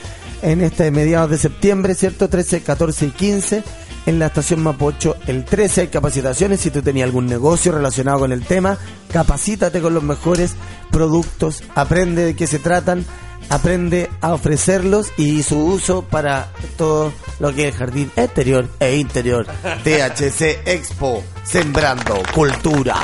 en 0.42 0.62
este 0.62 0.90
mediados 0.90 1.30
de 1.30 1.38
septiembre, 1.38 1.94
¿cierto? 1.94 2.30
13, 2.30 2.62
14 2.62 3.06
y 3.06 3.12
15 3.12 3.64
en 4.06 4.20
la 4.20 4.28
estación 4.28 4.62
Mapocho. 4.62 5.16
El 5.28 5.46
13 5.46 5.82
hay 5.82 5.88
capacitaciones. 5.88 6.62
Si 6.62 6.72
tú 6.72 6.82
tenías 6.82 7.06
algún 7.06 7.28
negocio 7.28 7.72
relacionado 7.72 8.20
con 8.20 8.32
el 8.32 8.44
tema, 8.44 8.78
capacítate 9.12 9.82
con 9.82 9.94
los 9.94 10.04
mejores 10.04 10.56
productos, 10.92 11.64
aprende 11.76 12.26
de 12.26 12.36
qué 12.36 12.48
se 12.48 12.60
tratan, 12.60 13.06
aprende 13.50 14.10
a 14.22 14.34
ofrecerlos 14.34 15.12
y 15.18 15.44
su 15.44 15.58
uso 15.60 16.04
para 16.04 16.52
todo 16.78 17.12
lo 17.40 17.54
que 17.54 17.68
es 17.70 17.76
jardín 17.76 18.12
exterior 18.16 18.68
e 18.80 18.96
interior. 18.98 19.46
THC 19.84 20.60
Expo, 20.66 21.24
sembrando 21.44 22.22
cultura. 22.34 22.96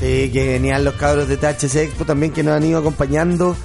Sí, 0.00 0.30
qué 0.32 0.44
genial 0.54 0.84
los 0.84 0.94
cabros 0.94 1.28
de 1.28 1.36
THC 1.36 1.76
Expo 1.76 2.04
también 2.04 2.32
que 2.32 2.42
nos 2.42 2.54
han 2.54 2.64
ido 2.64 2.78
acompañando 2.80 3.56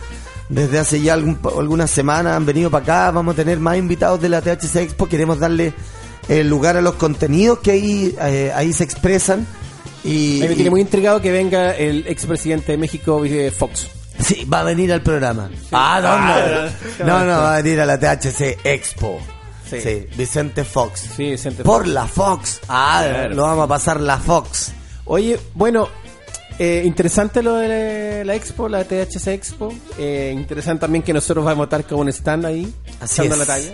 desde 0.48 0.80
hace 0.80 1.02
ya 1.02 1.14
algún- 1.14 1.38
algunas 1.58 1.92
semanas, 1.92 2.36
han 2.36 2.46
venido 2.46 2.70
para 2.72 2.84
acá, 2.84 3.12
vamos 3.12 3.34
a 3.34 3.36
tener 3.36 3.60
más 3.60 3.78
invitados 3.78 4.22
de 4.22 4.30
la 4.30 4.42
THC 4.42 4.78
Expo, 4.78 5.08
queremos 5.08 5.40
darle 5.40 5.74
eh, 6.28 6.44
lugar 6.44 6.78
a 6.78 6.82
los 6.82 6.96
contenidos 6.96 7.60
que 7.60 7.72
ahí, 7.72 8.16
eh, 8.22 8.52
ahí 8.56 8.72
se 8.74 8.84
expresan. 8.84 9.46
Y, 10.04 10.38
me 10.42 10.52
y- 10.52 10.56
tiene 10.56 10.70
muy 10.70 10.82
intrigado 10.82 11.22
que 11.22 11.32
venga 11.32 11.76
el 11.76 12.06
expresidente 12.08 12.72
de 12.72 12.78
México, 12.78 13.24
eh, 13.26 13.52
Fox. 13.52 13.88
Sí, 14.20 14.46
va 14.46 14.60
a 14.62 14.64
venir 14.64 14.92
al 14.92 15.02
programa. 15.02 15.50
Ah, 15.72 16.02
¿dónde? 16.02 17.06
No, 17.06 17.20
no, 17.26 17.32
va 17.42 17.54
a 17.56 17.62
venir 17.62 17.80
a 17.82 17.86
la 17.86 17.98
THC 18.00 18.58
Expo. 18.64 19.20
Sí, 19.70 19.80
Sí. 19.82 20.08
Vicente 20.18 20.64
Fox. 20.64 21.10
Sí, 21.16 21.32
Vicente 21.32 21.64
Por 21.64 21.84
Fox. 21.84 21.94
la 21.94 22.08
Fox. 22.08 22.60
Ah, 22.68 23.04
Claro. 23.08 23.36
lo 23.36 23.44
vamos 23.44 23.66
a 23.66 23.68
pasar 23.68 24.02
la 24.02 24.18
Fox. 24.18 24.72
Oye, 25.06 25.40
bueno, 25.54 25.88
eh, 26.58 26.82
interesante 26.86 27.42
lo 27.44 27.56
de 27.56 28.24
la 28.26 28.36
expo, 28.36 28.68
la 28.68 28.84
THC 28.84 29.28
Expo. 29.34 29.74
Eh, 29.98 30.32
interesante 30.36 30.82
también 30.82 31.04
que 31.04 31.14
nosotros 31.14 31.46
vamos 31.46 31.64
a 31.64 31.66
estar 31.66 31.86
con 31.86 32.00
un 32.00 32.10
stand 32.10 32.46
ahí, 32.46 32.74
Así 33.00 33.22
es. 33.26 33.38
la 33.38 33.46
talla. 33.46 33.72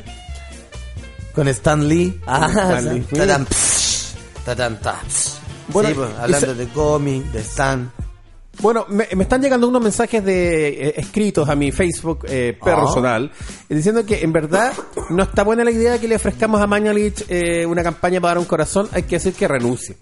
Con 1.34 1.48
Stan 1.50 1.88
Lee. 1.88 2.22
Ah, 2.28 2.48
Stan 2.50 2.94
Lee. 2.94 3.02
tatán, 3.18 3.46
pss, 3.46 4.14
tatán, 4.46 4.80
ta, 4.80 5.00
pss. 5.08 5.38
Bueno, 5.70 5.90
Sí, 5.90 5.96
pues, 5.96 6.10
hablando 6.20 6.56
de 6.56 6.68
cómic, 6.68 7.24
de 7.32 7.40
Stan. 7.42 7.92
Bueno, 8.62 8.86
me, 8.90 9.08
me 9.16 9.24
están 9.24 9.42
llegando 9.42 9.68
unos 9.68 9.82
mensajes 9.82 10.24
de 10.24 10.68
eh, 10.90 10.94
escritos 10.98 11.48
a 11.50 11.56
mi 11.56 11.72
Facebook 11.72 12.26
eh, 12.28 12.58
personal 12.64 13.32
eh, 13.70 13.76
diciendo 13.76 14.06
que 14.06 14.22
en 14.22 14.32
verdad 14.34 14.74
no 15.10 15.24
está 15.24 15.44
buena 15.44 15.64
la 15.64 15.72
idea 15.72 15.94
de 15.94 16.00
que 16.00 16.08
le 16.08 16.16
ofrezcamos 16.16 16.62
a 16.62 16.68
Mañalich 16.68 17.26
eh, 17.30 17.66
una 17.66 17.84
campaña 17.84 18.20
para 18.22 18.32
dar 18.32 18.38
un 18.40 18.46
corazón. 18.46 18.88
Hay 18.94 19.04
que 19.04 19.16
decir 19.18 19.34
que 19.34 19.48
renuncie. 19.48 19.98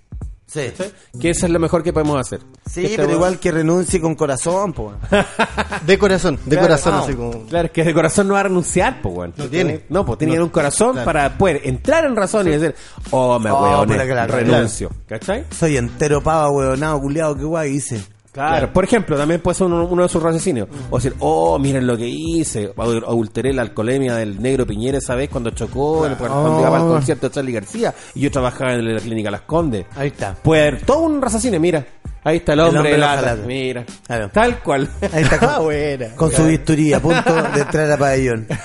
Sí. 0.45 0.71
Que 1.19 1.31
eso 1.31 1.47
es 1.47 1.51
lo 1.51 1.57
mejor 1.57 1.81
que 1.81 1.91
podemos 1.91 2.19
hacer. 2.19 2.41
Sí, 2.69 2.85
Este 2.85 2.97
pero 2.97 3.13
igual 3.13 3.39
que 3.39 3.51
renuncie 3.51 3.99
con 3.99 4.13
corazón, 4.13 4.71
pues. 4.71 4.95
De 5.87 5.97
corazón, 5.97 6.35
de 6.45 6.51
Claro, 6.51 6.61
corazón, 6.67 6.93
no. 6.93 6.99
así 7.03 7.13
como. 7.15 7.45
Claro, 7.47 7.65
es 7.65 7.71
que 7.71 7.83
de 7.83 7.91
corazón 7.93 8.27
no 8.27 8.35
va 8.35 8.41
a 8.41 8.43
renunciar, 8.43 9.01
pues, 9.01 9.15
weón. 9.15 9.33
No 9.35 9.45
tiene. 9.47 9.85
No, 9.89 10.05
pues 10.05 10.19
tiene 10.19 10.35
No. 10.35 10.43
un 10.43 10.49
corazón 10.49 10.91
Claro. 10.91 11.05
para 11.05 11.37
poder 11.39 11.61
entrar 11.63 12.05
en 12.05 12.15
razón 12.15 12.47
y 12.47 12.51
decir, 12.51 12.75
oh, 13.09 13.39
me 13.39 13.49
Oh, 13.49 13.83
claro, 13.87 14.27
renuncio. 14.35 14.91
¿Cachai? 15.07 15.45
Soy 15.49 15.77
entero 15.77 16.21
pava, 16.21 16.51
huevonado, 16.51 17.01
culiado, 17.01 17.35
qué 17.35 17.43
guay 17.45 17.71
hice. 17.77 18.03
Claro. 18.33 18.73
Por 18.73 18.83
ejemplo, 18.83 19.15
también 19.15 19.39
puede 19.41 19.55
ser 19.55 19.67
uno, 19.67 19.85
uno 19.85 20.03
de 20.03 20.09
sus 20.09 20.21
raciocinios. 20.21 20.67
O 20.89 20.97
decir, 20.97 21.13
oh, 21.19 21.59
miren 21.59 21.85
lo 21.85 21.95
que 21.95 22.07
hice. 22.07 22.73
Adul- 22.75 23.03
Adulteré 23.05 23.53
la 23.53 23.61
alcoholemia 23.61 24.15
del 24.15 24.41
negro 24.41 24.65
Piñera 24.65 24.97
esa 24.97 25.13
vez 25.15 25.29
cuando 25.29 25.51
chocó, 25.51 26.05
en 26.07 26.13
el- 26.13 26.17
cuando 26.17 26.59
iba 26.59 26.75
al 26.75 26.81
Oh. 26.83 26.89
concierto 26.93 27.29
de 27.29 27.33
Charlie 27.35 27.53
García. 27.53 27.93
Y 28.15 28.21
yo 28.21 28.31
trabajaba 28.31 28.73
en 28.73 28.93
la 28.95 28.99
clínica 28.99 29.29
Las 29.29 29.41
Condes. 29.41 29.85
Ahí 29.95 30.07
está. 30.07 30.33
Puede 30.33 30.61
haber 30.67 30.81
todo 30.81 31.01
un 31.01 31.21
raciocinio, 31.21 31.59
mira. 31.59 31.85
Ahí 32.23 32.37
está 32.37 32.53
el 32.53 32.61
hombre, 32.61 32.77
hombre 32.79 32.91
de 32.93 32.97
lata. 32.97 33.35
Mira. 33.45 33.85
Claro. 34.07 34.29
Tal 34.33 34.59
cual. 34.63 34.89
Ahí 35.11 35.23
está 35.23 35.37
con, 35.37 35.49
Ah, 35.51 35.59
buena. 35.59 36.15
con 36.15 36.31
su 36.31 36.45
bisturí 36.47 36.91
a 36.93 36.99
punto 36.99 37.33
de 37.35 37.61
entrar 37.61 37.91
a 37.91 37.97
pabellón. 37.97 38.47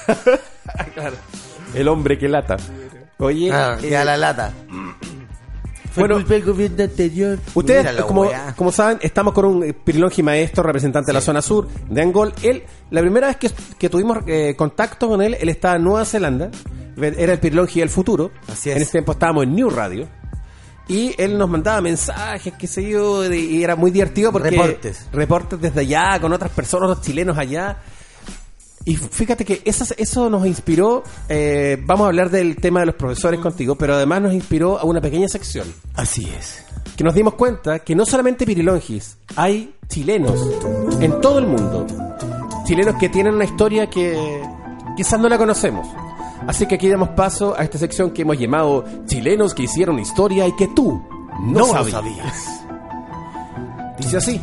Claro. 0.94 1.16
El 1.74 1.88
hombre 1.88 2.16
que 2.18 2.28
lata. 2.28 2.56
Oye, 3.18 3.50
Ah, 3.52 3.76
eh, 3.82 3.96
a 3.96 4.04
la 4.04 4.16
lata. 4.16 4.52
Fue 5.98 6.08
Bueno, 6.08 6.14
culpa 6.16 6.34
del 6.34 6.44
gobierno 6.44 6.84
anterior. 6.84 7.38
Ustedes, 7.54 7.82
Mira 7.82 7.92
la 7.92 8.02
como, 8.02 8.30
como 8.56 8.72
saben, 8.72 8.98
estamos 9.00 9.34
con 9.34 9.44
un 9.44 9.76
Pirilongi 9.84 10.22
maestro, 10.22 10.62
representante 10.62 11.08
de 11.08 11.14
la 11.14 11.20
zona 11.20 11.42
sur 11.42 11.68
de 11.88 12.02
Angol. 12.02 12.32
Él, 12.42 12.62
la 12.90 13.00
primera 13.00 13.26
vez 13.26 13.36
que, 13.36 13.50
que 13.78 13.88
tuvimos 13.88 14.18
eh, 14.26 14.54
contacto 14.56 15.08
con 15.08 15.22
él, 15.22 15.36
él 15.40 15.48
estaba 15.48 15.76
en 15.76 15.84
Nueva 15.84 16.04
Zelanda. 16.04 16.50
Era 16.96 17.32
el 17.32 17.38
Pirilongi 17.38 17.80
del 17.80 17.90
futuro. 17.90 18.30
Así 18.48 18.70
es. 18.70 18.76
En 18.76 18.82
ese 18.82 18.92
tiempo 18.92 19.12
estábamos 19.12 19.44
en 19.44 19.54
New 19.54 19.70
Radio. 19.70 20.08
Y 20.88 21.14
él 21.18 21.36
nos 21.36 21.50
mandaba 21.50 21.80
mensajes, 21.82 22.54
qué 22.58 22.66
sé 22.66 22.88
yo, 22.88 23.30
y 23.30 23.62
era 23.62 23.76
muy 23.76 23.90
divertido 23.90 24.32
porque... 24.32 24.50
Reportes. 24.50 25.06
Reportes 25.12 25.60
desde 25.60 25.80
allá, 25.80 26.18
con 26.18 26.32
otras 26.32 26.50
personas, 26.50 26.88
los 26.88 27.02
chilenos 27.02 27.36
allá. 27.36 27.76
Y 28.88 28.96
fíjate 28.96 29.44
que 29.44 29.60
eso, 29.66 29.84
eso 29.98 30.30
nos 30.30 30.46
inspiró, 30.46 31.04
eh, 31.28 31.76
vamos 31.84 32.06
a 32.06 32.08
hablar 32.08 32.30
del 32.30 32.56
tema 32.56 32.80
de 32.80 32.86
los 32.86 32.94
profesores 32.94 33.38
contigo, 33.38 33.74
pero 33.74 33.92
además 33.94 34.22
nos 34.22 34.32
inspiró 34.32 34.78
a 34.78 34.84
una 34.84 34.98
pequeña 35.02 35.28
sección 35.28 35.66
Así 35.94 36.26
es. 36.38 36.64
que 36.96 37.04
nos 37.04 37.12
dimos 37.12 37.34
cuenta 37.34 37.80
que 37.80 37.94
no 37.94 38.06
solamente 38.06 38.46
Pirilongis, 38.46 39.18
hay 39.36 39.74
chilenos 39.88 40.40
en 41.02 41.20
todo 41.20 41.38
el 41.38 41.46
mundo. 41.46 41.86
Chilenos 42.64 42.94
que 42.98 43.10
tienen 43.10 43.34
una 43.34 43.44
historia 43.44 43.90
que 43.90 44.16
quizás 44.96 45.20
no 45.20 45.28
la 45.28 45.36
conocemos. 45.36 45.86
Así 46.46 46.64
que 46.64 46.76
aquí 46.76 46.88
damos 46.88 47.10
paso 47.10 47.54
a 47.58 47.64
esta 47.64 47.76
sección 47.76 48.10
que 48.12 48.22
hemos 48.22 48.38
llamado 48.38 48.86
Chilenos 49.04 49.52
que 49.52 49.64
hicieron 49.64 49.98
historia 49.98 50.48
y 50.48 50.56
que 50.56 50.66
tú 50.68 50.98
no, 51.42 51.66
sabías. 51.66 51.90
sabías. 51.92 52.60
Dice 53.98 54.16
así. 54.16 54.40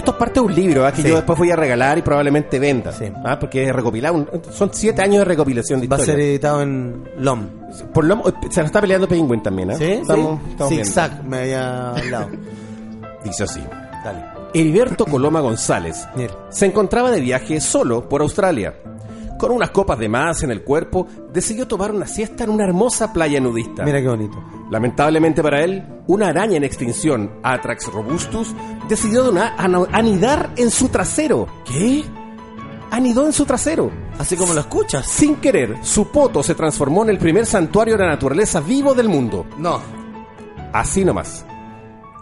Esto 0.00 0.12
es 0.12 0.16
parte 0.16 0.34
de 0.34 0.40
un 0.40 0.54
libro 0.54 0.86
¿ah? 0.86 0.92
que 0.92 1.02
Sí. 1.02 1.08
yo 1.08 1.16
después 1.16 1.38
voy 1.38 1.50
a 1.50 1.56
regalar 1.56 1.98
y 1.98 2.02
probablemente 2.02 2.58
venda. 2.58 2.90
Sí. 2.92 3.12
¿ah? 3.24 3.38
Porque 3.38 3.64
es 3.68 3.72
recopilado. 3.74 4.14
un- 4.14 4.28
son 4.50 4.70
siete 4.72 5.02
años 5.02 5.18
de 5.18 5.24
recopilación 5.26 5.80
de 5.80 5.88
Va 5.88 5.96
a 5.96 6.00
ser 6.00 6.18
editado 6.18 6.62
en 6.62 7.04
LOM. 7.18 7.46
Por 7.92 8.04
lo- 8.06 8.22
se 8.50 8.60
lo 8.60 8.66
está 8.66 8.80
peleando 8.80 9.06
Penguin 9.06 9.42
también. 9.42 9.70
¿ah? 9.72 9.74
¿Sí? 9.74 9.84
Estamos, 9.84 10.40
sí. 10.42 10.50
estamos 10.52 10.70
viendo. 10.70 10.84
Zigzag 10.86 11.24
me 11.24 11.38
había 11.38 11.90
hablado. 11.90 12.28
Dice 13.24 13.44
así. 13.44 13.60
Dale. 14.02 14.24
Heriberto 14.54 15.04
Coloma 15.04 15.40
González 15.40 16.08
se 16.48 16.66
encontraba 16.66 17.10
de 17.10 17.20
viaje 17.20 17.60
solo 17.60 18.08
por 18.08 18.22
Australia. 18.22 18.74
Con 19.40 19.52
unas 19.52 19.70
copas 19.70 19.98
de 19.98 20.06
más 20.06 20.42
en 20.42 20.50
el 20.50 20.62
cuerpo, 20.62 21.06
decidió 21.32 21.66
tomar 21.66 21.92
una 21.92 22.06
siesta 22.06 22.44
en 22.44 22.50
una 22.50 22.64
hermosa 22.64 23.10
playa 23.10 23.40
nudista. 23.40 23.84
Mira 23.84 24.02
qué 24.02 24.08
bonito. 24.08 24.36
Lamentablemente 24.70 25.42
para 25.42 25.64
él, 25.64 25.82
una 26.08 26.28
araña 26.28 26.58
en 26.58 26.64
extinción, 26.64 27.40
Atrax 27.42 27.86
robustus, 27.86 28.54
decidió 28.86 29.32
anidar 29.92 30.52
en 30.58 30.70
su 30.70 30.90
trasero. 30.90 31.46
¿Qué? 31.64 32.04
Anidó 32.90 33.24
en 33.24 33.32
su 33.32 33.46
trasero. 33.46 33.90
Así 34.18 34.36
como 34.36 34.52
lo 34.52 34.60
escuchas. 34.60 35.06
Sin 35.06 35.36
querer, 35.36 35.78
su 35.80 36.08
poto 36.08 36.42
se 36.42 36.54
transformó 36.54 37.04
en 37.04 37.08
el 37.08 37.18
primer 37.18 37.46
santuario 37.46 37.96
de 37.96 38.04
la 38.04 38.10
naturaleza 38.10 38.60
vivo 38.60 38.92
del 38.92 39.08
mundo. 39.08 39.46
No. 39.56 39.80
Así 40.74 41.02
nomás. 41.02 41.46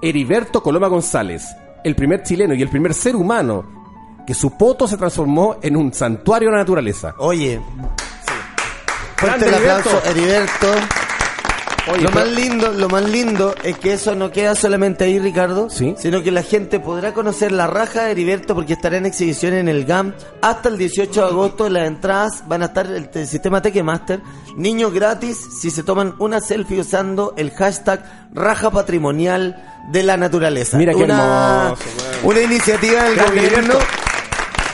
Heriberto 0.00 0.62
Coloma 0.62 0.86
González, 0.86 1.48
el 1.82 1.96
primer 1.96 2.22
chileno 2.22 2.54
y 2.54 2.62
el 2.62 2.68
primer 2.68 2.94
ser 2.94 3.16
humano 3.16 3.77
que 4.28 4.34
su 4.34 4.50
poto 4.58 4.86
se 4.86 4.98
transformó 4.98 5.56
en 5.62 5.74
un 5.74 5.90
santuario 5.94 6.50
de 6.50 6.52
la 6.56 6.58
naturaleza. 6.58 7.14
Oye. 7.16 7.58
Fuerte 9.16 9.46
Grande, 9.46 9.48
el 9.48 9.54
aplauso, 9.54 10.02
Heriberto. 10.04 10.66
Oye, 11.90 12.02
lo 12.02 12.10
pero- 12.10 12.26
más 12.26 12.28
lindo, 12.28 12.72
lo 12.72 12.88
más 12.90 13.02
lindo 13.08 13.54
es 13.64 13.78
que 13.78 13.94
eso 13.94 14.14
no 14.14 14.30
queda 14.30 14.54
solamente 14.54 15.04
ahí, 15.04 15.18
Ricardo, 15.18 15.70
Sí. 15.70 15.94
sino 15.96 16.22
que 16.22 16.30
la 16.30 16.42
gente 16.42 16.78
podrá 16.78 17.14
conocer 17.14 17.52
la 17.52 17.66
raja 17.66 18.02
de 18.04 18.10
Heriberto 18.10 18.54
porque 18.54 18.74
estará 18.74 18.98
en 18.98 19.06
exhibición 19.06 19.54
en 19.54 19.66
el 19.66 19.86
GAM 19.86 20.12
hasta 20.42 20.68
el 20.68 20.76
18 20.76 21.22
de 21.22 21.26
agosto. 21.28 21.70
Las 21.70 21.86
entradas 21.88 22.44
van 22.46 22.60
a 22.60 22.66
estar 22.66 22.84
el, 22.84 23.08
el 23.14 23.26
sistema 23.26 23.62
Master. 23.82 24.20
Niños 24.56 24.92
gratis 24.92 25.38
si 25.58 25.70
se 25.70 25.82
toman 25.82 26.14
una 26.18 26.40
selfie 26.42 26.80
usando 26.80 27.32
el 27.38 27.50
hashtag 27.52 28.28
raja 28.34 28.70
patrimonial 28.70 29.56
de 29.90 30.02
la 30.02 30.18
naturaleza. 30.18 30.76
Mira 30.76 30.92
qué 30.92 31.02
una, 31.04 31.62
hermoso, 31.72 31.82
una 32.24 32.40
iniciativa 32.42 33.04
del 33.04 33.16
gobierno. 33.16 33.58
Heriberto. 33.74 34.07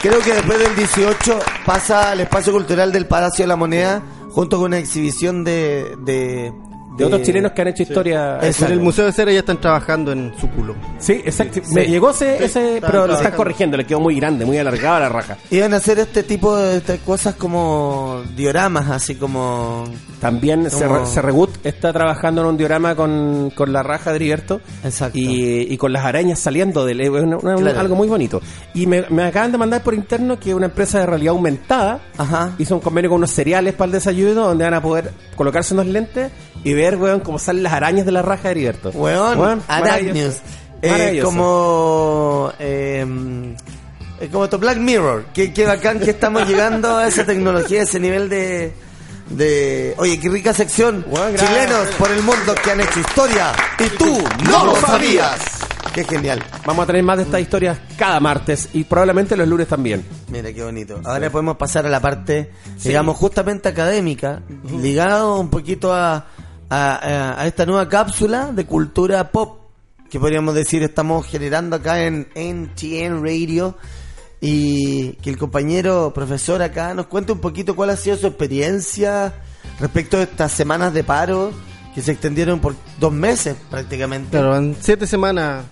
Creo 0.04 0.20
que 0.20 0.34
después 0.34 0.58
del 0.58 0.76
18 0.76 1.38
pasa 1.64 2.10
al 2.10 2.20
espacio 2.20 2.52
cultural 2.52 2.92
del 2.92 3.06
Palacio 3.06 3.44
de 3.44 3.46
la 3.46 3.56
Moneda 3.56 4.02
junto 4.32 4.58
con 4.58 4.66
una 4.66 4.76
exhibición 4.76 5.44
de... 5.44 5.96
De, 5.98 6.52
de 6.96 7.04
otros 7.04 7.22
chilenos 7.22 7.52
que 7.52 7.62
han 7.62 7.68
hecho 7.68 7.82
historia. 7.82 8.36
Exacto. 8.42 8.66
En 8.66 8.78
el 8.78 8.84
Museo 8.84 9.04
de 9.06 9.12
Cera 9.12 9.32
ya 9.32 9.40
están 9.40 9.60
trabajando 9.60 10.12
en 10.12 10.32
su 10.40 10.48
culo. 10.50 10.74
Sí, 10.98 11.20
exacto. 11.24 11.60
Me 11.72 11.86
llegó 11.86 12.10
ese, 12.10 12.38
Sí, 12.38 12.44
ese 12.44 12.78
pero 12.80 13.06
lo 13.06 13.12
está- 13.14 13.24
están 13.24 13.36
corrigiendo, 13.36 13.76
le 13.76 13.84
quedó 13.84 14.00
muy 14.00 14.16
grande, 14.16 14.44
muy 14.44 14.58
alargada 14.58 15.00
la 15.00 15.08
raja. 15.08 15.36
Iban 15.50 15.74
a 15.74 15.76
hacer 15.78 15.98
este 15.98 16.22
tipo 16.22 16.56
de, 16.56 16.80
de 16.80 16.98
cosas 16.98 17.34
como 17.34 18.22
dioramas, 18.36 18.90
así 18.90 19.14
como... 19.16 19.84
También 20.20 20.70
se 20.70 20.86
Como- 20.86 21.00
re- 21.00 21.06
Serregut 21.06 21.66
está 21.66 21.92
trabajando 21.92 22.40
en 22.40 22.46
un 22.48 22.56
diorama 22.56 22.94
con, 22.94 23.50
con 23.54 23.72
la 23.74 23.82
raja 23.82 24.10
de 24.10 24.16
Heriberto 24.16 24.60
Exacto. 24.82 25.18
y, 25.18 25.66
y 25.70 25.76
con 25.76 25.92
las 25.92 26.04
arañas 26.06 26.38
saliendo 26.38 26.86
de 26.86 26.92
él. 26.92 27.00
Es 27.02 27.08
una- 27.10 27.36
una- 27.36 27.56
Claro. 27.56 27.80
algo 27.80 27.94
muy 27.96 28.08
bonito. 28.08 28.40
Y 28.72 28.86
me, 28.86 29.04
me 29.10 29.24
acaban 29.24 29.52
de 29.52 29.58
mandar 29.58 29.82
por 29.82 29.92
interno 29.92 30.38
que 30.40 30.54
una 30.54 30.66
empresa 30.66 31.00
de 31.00 31.06
realidad 31.06 31.32
aumentada 31.34 32.00
Ajá. 32.16 32.52
hizo 32.58 32.74
un 32.74 32.80
convenio 32.80 33.10
con 33.10 33.18
unos 33.18 33.32
cereales 33.32 33.74
para 33.74 33.86
el 33.86 33.92
desayuno 33.92 34.46
donde 34.46 34.64
van 34.64 34.74
a 34.74 34.80
poder 34.82 35.10
colocarse 35.36 35.74
unos 35.74 35.86
lentes 35.86 36.30
y 36.62 36.72
ver, 36.72 36.83
weón, 36.96 37.20
cómo 37.20 37.38
salen 37.38 37.62
las 37.62 37.72
arañas 37.72 38.06
de 38.06 38.12
la 38.12 38.22
raja 38.22 38.44
de 38.44 38.50
Heriberto. 38.50 38.90
Weón, 38.90 39.38
Weón. 39.38 39.62
Eh, 40.82 41.20
como... 41.22 42.52
Eh, 42.58 43.06
eh, 44.20 44.28
como 44.30 44.48
tu 44.48 44.58
Black 44.58 44.78
Mirror. 44.78 45.26
Qué, 45.34 45.52
qué 45.52 45.66
bacán 45.66 45.98
que 45.98 46.10
estamos 46.10 46.46
llegando 46.48 46.96
a 46.96 47.08
esa 47.08 47.24
tecnología, 47.24 47.80
a 47.80 47.84
ese 47.84 47.98
nivel 47.98 48.28
de... 48.28 48.72
de 49.30 49.94
Oye, 49.98 50.20
qué 50.20 50.28
rica 50.28 50.52
sección. 50.52 51.04
Chilenos 51.36 51.88
por 51.98 52.10
el 52.10 52.22
mundo 52.22 52.54
que 52.62 52.70
han 52.70 52.80
hecho 52.80 53.00
historia. 53.00 53.52
Y 53.78 53.88
tú 53.96 54.22
no 54.48 54.66
lo 54.66 54.76
sabías. 54.76 55.40
Qué 55.94 56.02
genial. 56.02 56.42
Vamos 56.66 56.82
a 56.82 56.86
tener 56.88 57.04
más 57.04 57.18
de 57.18 57.22
estas 57.22 57.40
historias 57.40 57.78
cada 57.96 58.18
martes 58.18 58.68
y 58.72 58.82
probablemente 58.82 59.36
los 59.36 59.46
lunes 59.46 59.68
también. 59.68 60.04
Mira 60.28 60.52
qué 60.52 60.64
bonito. 60.64 61.00
Ahora 61.04 61.30
podemos 61.30 61.56
pasar 61.56 61.86
a 61.86 61.88
la 61.88 62.00
parte, 62.00 62.50
digamos, 62.82 63.16
justamente 63.16 63.68
académica, 63.68 64.42
ligado 64.80 65.38
un 65.38 65.50
poquito 65.50 65.94
a, 65.94 66.26
a, 66.70 67.40
a- 67.40 67.46
esta 67.46 67.66
nueva 67.66 67.88
cápsula 67.88 68.52
de 68.52 68.66
cultura 68.66 69.30
pop 69.30 69.60
que 70.10 70.20
podríamos 70.20 70.54
decir 70.54 70.82
estamos 70.82 71.26
generando 71.26 71.76
acá 71.76 72.02
en 72.04 72.28
NTN 72.34 73.22
Radio 73.22 73.76
y 74.40 75.12
que 75.14 75.30
el 75.30 75.38
compañero 75.38 76.12
profesor 76.14 76.62
acá 76.62 76.94
nos 76.94 77.06
cuente 77.06 77.32
un 77.32 77.40
poquito 77.40 77.74
cuál 77.74 77.90
ha 77.90 77.96
sido 77.96 78.16
su 78.16 78.26
experiencia 78.26 79.32
respecto 79.80 80.18
a 80.18 80.22
estas 80.22 80.52
semanas 80.52 80.92
de 80.92 81.02
paro 81.04 81.52
que 81.94 82.02
se 82.02 82.12
extendieron 82.12 82.60
por 82.60 82.74
dos 83.00 83.12
meses 83.12 83.56
prácticamente. 83.70 84.30
Claro, 84.30 84.56
en 84.56 84.76
siete 84.80 85.06
semanas 85.06 85.64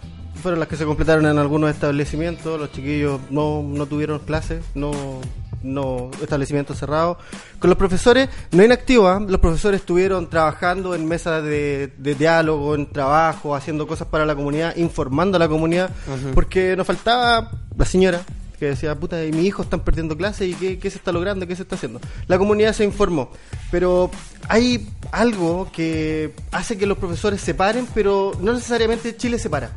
fueron 0.43 0.59
las 0.61 0.69
que 0.69 0.77
se 0.77 0.85
completaron 0.85 1.27
en 1.27 1.39
algunos 1.39 1.71
establecimientos. 1.71 2.59
Los 2.59 2.73
chiquillos 2.73 3.21
no, 3.31 3.63
no 3.63 3.87
tuvieron 3.87 4.19
clases, 4.21 4.65
no, 4.75 4.91
no 5.63 6.11
establecimientos 6.21 6.79
cerrados. 6.79 7.19
Con 7.59 7.71
los 7.71 7.79
profesores, 7.79 8.29
no 8.51 8.65
inactivos, 8.65 9.11
¿ah? 9.11 9.21
los 9.27 9.41
profesores 9.41 9.81
estuvieron 9.81 10.29
trabajando 10.29 10.95
en 10.95 11.07
mesas 11.07 11.43
de, 11.43 11.93
de 11.99 12.15
diálogo, 12.15 12.75
en 12.75 12.87
trabajo, 12.91 13.55
haciendo 13.55 13.87
cosas 13.87 14.09
para 14.09 14.27
la 14.27 14.35
comunidad, 14.35 14.77
informando 14.77 15.37
a 15.37 15.39
la 15.39 15.49
comunidad, 15.49 15.91
porque 16.35 16.77
nos 16.77 16.87
faltaba 16.87 17.51
la 17.77 17.85
señora 17.85 18.23
que 18.63 18.67
decía, 18.69 18.95
puta, 18.95 19.25
y 19.25 19.33
mis 19.33 19.47
hijos 19.47 19.67
están 19.67 19.81
perdiendo 19.81 20.17
clases 20.17 20.49
y 20.49 20.55
qué, 20.55 20.79
qué 20.79 20.89
se 20.89 20.97
está 20.97 21.11
logrando, 21.11 21.49
qué 21.49 21.57
se 21.57 21.63
está 21.63 21.75
haciendo. 21.75 22.01
La 22.29 22.39
comunidad 22.39 22.73
se 22.73 22.85
informó, 22.85 23.33
pero 23.73 24.09
hay 24.49 24.89
algo 25.11 25.69
que 25.73 26.33
hace 26.53 26.79
que 26.79 26.87
los 26.87 26.97
profesores 26.97 27.41
se 27.41 27.55
paren, 27.55 27.89
pero 27.93 28.31
no 28.41 28.53
necesariamente 28.53 29.17
Chile 29.17 29.41
se 29.41 29.51
para. 29.51 29.73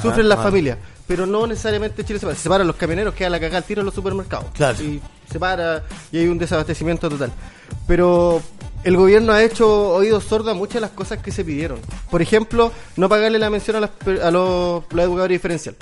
Sufren 0.00 0.26
las 0.26 0.38
familias, 0.42 0.78
pero 1.10 1.26
no 1.26 1.44
necesariamente 1.44 2.04
Chile 2.04 2.20
se 2.20 2.26
para. 2.26 2.36
Se 2.36 2.44
separan 2.44 2.68
los 2.68 2.76
camioneros, 2.76 3.14
queda 3.14 3.30
la 3.30 3.40
cagada 3.40 3.58
al 3.58 3.64
tiro 3.64 3.80
en 3.80 3.86
los 3.86 3.94
supermercados. 3.96 4.46
Claro. 4.54 4.80
Y 4.80 5.02
se 5.28 5.40
para 5.40 5.82
y 6.12 6.18
hay 6.18 6.28
un 6.28 6.38
desabastecimiento 6.38 7.08
total. 7.08 7.32
Pero 7.88 8.40
el 8.84 8.96
gobierno 8.96 9.32
ha 9.32 9.42
hecho 9.42 9.88
oídos 9.88 10.22
sordos 10.22 10.52
a 10.52 10.54
muchas 10.54 10.74
de 10.74 10.82
las 10.82 10.92
cosas 10.92 11.18
que 11.18 11.32
se 11.32 11.44
pidieron. 11.44 11.80
Por 12.12 12.22
ejemplo, 12.22 12.70
no 12.94 13.08
pagarle 13.08 13.40
la 13.40 13.50
mención 13.50 13.74
a, 13.74 13.80
las 13.80 13.90
a 14.22 14.30
los, 14.30 14.84
los 14.88 15.04
educadores 15.04 15.34
diferenciales. 15.34 15.80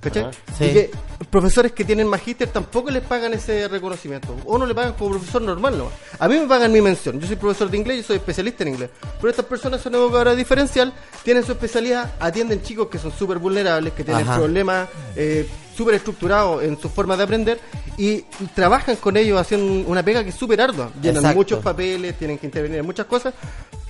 ¿Cachai? 0.00 0.30
Sí. 0.56 0.64
Y 0.64 0.72
que 0.72 0.90
profesores 1.32 1.72
que 1.72 1.82
tienen 1.82 2.06
magíster 2.06 2.46
tampoco 2.50 2.90
les 2.90 3.02
pagan 3.02 3.32
ese 3.32 3.66
reconocimiento. 3.66 4.36
O 4.44 4.58
no 4.58 4.66
le 4.66 4.74
pagan 4.74 4.92
como 4.92 5.12
profesor 5.12 5.40
normal 5.40 5.78
nomás. 5.78 5.94
A 6.18 6.28
mí 6.28 6.38
me 6.38 6.46
pagan 6.46 6.70
mi 6.70 6.82
mención. 6.82 7.18
Yo 7.18 7.26
soy 7.26 7.36
profesor 7.36 7.70
de 7.70 7.78
inglés, 7.78 7.96
yo 7.96 8.02
soy 8.08 8.16
especialista 8.16 8.64
en 8.64 8.68
inglés. 8.68 8.90
Pero 9.18 9.30
estas 9.30 9.46
personas 9.46 9.80
son 9.80 9.94
educadoras 9.94 10.36
diferencial, 10.36 10.92
tienen 11.24 11.42
su 11.42 11.52
especialidad, 11.52 12.12
atienden 12.20 12.60
chicos 12.62 12.88
que 12.88 12.98
son 12.98 13.12
súper 13.12 13.38
vulnerables, 13.38 13.94
que 13.94 14.04
tienen 14.04 14.28
Ajá. 14.28 14.36
problemas 14.36 14.90
eh, 15.16 15.48
súper 15.74 15.94
estructurados 15.94 16.64
en 16.64 16.78
su 16.78 16.90
forma 16.90 17.16
de 17.16 17.22
aprender 17.24 17.58
y 17.96 18.20
trabajan 18.54 18.96
con 18.96 19.16
ellos 19.16 19.40
haciendo 19.40 19.88
una 19.90 20.02
pega 20.02 20.22
que 20.22 20.28
es 20.28 20.36
súper 20.36 20.60
ardua. 20.60 20.90
Llenan 21.00 21.16
Exacto. 21.22 21.38
muchos 21.38 21.64
papeles, 21.64 22.14
tienen 22.18 22.36
que 22.36 22.44
intervenir 22.44 22.80
en 22.80 22.84
muchas 22.84 23.06
cosas. 23.06 23.32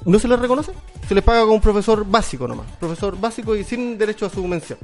No 0.04 0.16
se 0.20 0.28
les 0.28 0.38
reconoce, 0.38 0.70
se 1.08 1.14
les 1.14 1.24
paga 1.24 1.40
como 1.40 1.54
un 1.54 1.60
profesor 1.60 2.04
básico 2.06 2.46
nomás. 2.46 2.66
Profesor 2.78 3.18
básico 3.18 3.56
y 3.56 3.64
sin 3.64 3.98
derecho 3.98 4.26
a 4.26 4.30
su 4.30 4.46
mención. 4.46 4.78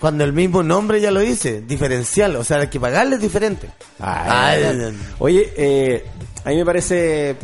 Cuando 0.00 0.24
el 0.24 0.32
mismo 0.32 0.62
nombre 0.62 1.00
ya 1.00 1.10
lo 1.10 1.20
dice, 1.20 1.60
diferencial, 1.60 2.34
o 2.36 2.44
sea, 2.44 2.58
hay 2.58 2.68
que 2.68 2.80
pagarle 2.80 3.16
es 3.16 3.22
diferente. 3.22 3.68
Ay, 3.98 4.62
Ay, 4.64 4.98
Oye, 5.18 5.52
eh, 5.56 6.04
a 6.44 6.48
mí 6.48 6.56
me 6.56 6.64
parece 6.64 7.36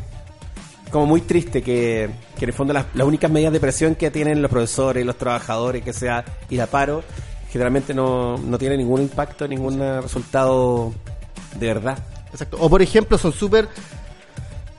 como 0.91 1.07
muy 1.07 1.21
triste 1.21 1.63
que 1.63 2.09
que 2.37 2.45
en 2.45 2.51
el 2.51 2.55
fondo 2.55 2.73
las, 2.73 2.87
las 2.95 3.07
únicas 3.07 3.31
medidas 3.31 3.53
de 3.53 3.61
presión 3.61 3.95
que 3.95 4.11
tienen 4.11 4.43
los 4.43 4.51
profesores, 4.51 5.05
los 5.05 5.17
trabajadores, 5.17 5.83
que 5.83 5.93
sea 5.93 6.25
ir 6.51 6.61
a 6.61 6.67
paro, 6.67 7.03
generalmente 7.51 7.95
no, 7.95 8.37
no 8.37 8.59
tiene 8.59 8.77
ningún 8.77 9.03
impacto, 9.03 9.49
ningún 9.49 9.81
resultado 10.03 10.93
de 11.59 11.67
verdad. 11.67 11.99
Exacto. 12.31 12.59
O 12.61 12.69
por 12.69 12.83
ejemplo, 12.83 13.17
son 13.17 13.33
súper 13.33 13.69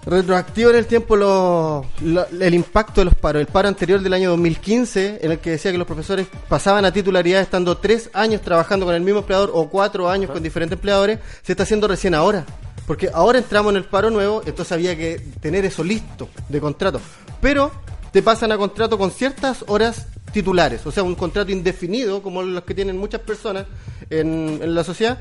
retroactivos 0.07 0.71
en 0.73 0.79
el 0.79 0.85
tiempo 0.87 1.15
lo- 1.15 1.85
lo- 2.01 2.25
el 2.39 2.53
impacto 2.53 3.01
de 3.01 3.05
los 3.05 3.15
paros. 3.15 3.41
El 3.41 3.47
paro 3.47 3.67
anterior 3.67 3.99
del 4.01 4.13
año 4.13 4.29
2015, 4.31 5.19
en 5.21 5.31
el 5.31 5.39
que 5.39 5.51
decía 5.51 5.71
que 5.71 5.77
los 5.77 5.85
profesores 5.85 6.27
pasaban 6.47 6.85
a 6.85 6.91
titularidad 6.91 7.41
estando 7.41 7.77
tres 7.77 8.09
años 8.13 8.41
trabajando 8.41 8.85
con 8.85 8.95
el 8.95 9.01
mismo 9.01 9.19
empleador 9.19 9.51
o 9.53 9.67
cuatro 9.69 10.09
años 10.09 10.31
con 10.31 10.41
diferentes 10.41 10.77
empleadores, 10.77 11.19
se 11.43 11.51
está 11.53 11.63
haciendo 11.63 11.87
recién 11.87 12.13
ahora. 12.15 12.45
Porque 12.87 13.09
ahora 13.13 13.37
entramos 13.37 13.71
en 13.71 13.77
el 13.77 13.83
paro 13.83 14.09
nuevo, 14.09 14.41
entonces 14.45 14.71
había 14.71 14.95
que 14.95 15.19
tener 15.41 15.65
eso 15.65 15.83
listo 15.83 16.29
de 16.47 16.61
contrato. 16.61 17.01
Pero 17.41 17.69
te 18.13 18.23
pasan 18.23 18.53
a 18.53 18.57
contrato 18.57 18.97
con 18.97 19.11
ciertas 19.11 19.65
horas 19.67 20.07
titulares, 20.31 20.85
o 20.85 20.91
sea, 20.91 21.03
un 21.03 21.15
contrato 21.15 21.51
indefinido, 21.51 22.21
como 22.21 22.41
los 22.43 22.63
que 22.63 22.73
tienen 22.73 22.97
muchas 22.97 23.19
personas 23.21 23.65
en, 24.09 24.59
en 24.61 24.73
la 24.73 24.83
sociedad, 24.85 25.17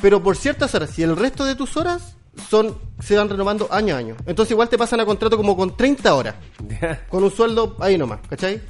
pero 0.00 0.22
por 0.22 0.36
ciertas 0.36 0.72
horas. 0.76 0.96
Y 0.98 1.02
el 1.02 1.16
resto 1.16 1.44
de 1.44 1.56
tus 1.56 1.76
horas 1.76 2.14
son 2.50 2.76
se 3.00 3.16
van 3.16 3.28
renovando 3.28 3.68
año 3.70 3.94
a 3.94 3.98
año. 3.98 4.16
Entonces 4.26 4.52
igual 4.52 4.68
te 4.68 4.78
pasan 4.78 5.00
a 5.00 5.06
contrato 5.06 5.36
como 5.36 5.56
con 5.56 5.76
30 5.76 6.14
horas, 6.14 6.34
con 7.08 7.22
un 7.24 7.30
sueldo 7.30 7.76
ahí 7.80 7.96
nomás, 7.96 8.20
¿cachai? 8.28 8.60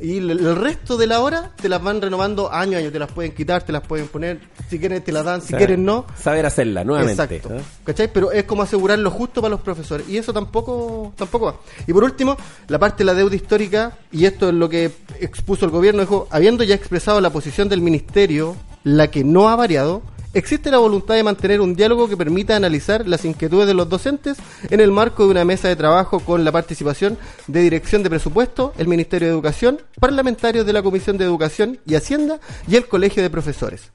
Y 0.00 0.18
el, 0.18 0.56
resto 0.56 0.96
de 0.96 1.08
la 1.08 1.20
hora 1.20 1.50
te 1.60 1.68
las 1.68 1.82
van 1.82 2.00
renovando 2.00 2.52
año 2.52 2.76
a 2.76 2.80
año, 2.80 2.92
te 2.92 3.00
las 3.00 3.10
pueden 3.10 3.32
quitar, 3.32 3.64
te 3.64 3.72
las 3.72 3.84
pueden 3.84 4.06
poner, 4.06 4.40
si 4.68 4.78
quieren 4.78 5.02
te 5.02 5.10
las 5.10 5.24
dan, 5.24 5.40
si 5.40 5.48
Saber- 5.48 5.58
quieren 5.66 5.84
no. 5.84 6.06
Saber 6.16 6.46
hacerla 6.46 6.84
nuevamente. 6.84 7.20
Exacto. 7.34 7.60
¿Cachai? 7.84 8.12
Pero 8.12 8.30
es 8.30 8.44
como 8.44 8.62
asegurar 8.62 8.98
lo 9.00 9.10
justo 9.10 9.40
para 9.40 9.50
los 9.50 9.60
profesores. 9.60 10.08
Y 10.08 10.16
eso 10.16 10.32
tampoco, 10.32 11.12
tampoco 11.16 11.46
va. 11.46 11.56
Y 11.86 11.92
por 11.92 12.04
último, 12.04 12.36
la 12.68 12.78
parte 12.78 12.98
de 12.98 13.06
la 13.06 13.14
deuda 13.14 13.34
histórica, 13.34 13.98
y 14.12 14.24
esto 14.24 14.48
es 14.48 14.54
lo 14.54 14.68
que 14.68 14.90
expuso 15.20 15.64
el 15.64 15.72
gobierno, 15.72 16.00
dijo, 16.00 16.28
habiendo 16.30 16.62
ya 16.62 16.76
expresado 16.76 17.20
la 17.20 17.30
posición 17.30 17.68
del 17.68 17.80
ministerio, 17.80 18.54
la 18.84 19.10
que 19.10 19.24
no 19.24 19.48
ha 19.48 19.56
variado, 19.56 20.02
existe 20.34 20.70
la 20.70 20.78
voluntad 20.78 21.14
de 21.14 21.22
mantener 21.22 21.60
un 21.60 21.74
diálogo 21.74 22.08
que 22.08 22.16
permita 22.16 22.56
analizar 22.56 23.06
las 23.06 23.24
inquietudes 23.24 23.66
de 23.66 23.74
los 23.74 23.88
docentes 23.88 24.38
en 24.70 24.80
el 24.80 24.90
marco 24.90 25.24
de 25.24 25.30
una 25.30 25.44
mesa 25.44 25.68
de 25.68 25.76
trabajo 25.76 26.20
con 26.20 26.44
la 26.44 26.52
participación 26.52 27.18
de 27.46 27.60
Dirección 27.62 28.02
de 28.02 28.10
Presupuesto, 28.10 28.72
el 28.78 28.88
Ministerio 28.88 29.28
de 29.28 29.34
Educación, 29.34 29.80
parlamentarios 30.00 30.66
de 30.66 30.72
la 30.72 30.82
Comisión 30.82 31.18
de 31.18 31.24
Educación 31.24 31.78
y 31.86 31.94
Hacienda 31.94 32.40
y 32.66 32.76
el 32.76 32.86
Colegio 32.86 33.22
de 33.22 33.30
Profesores. 33.30 33.90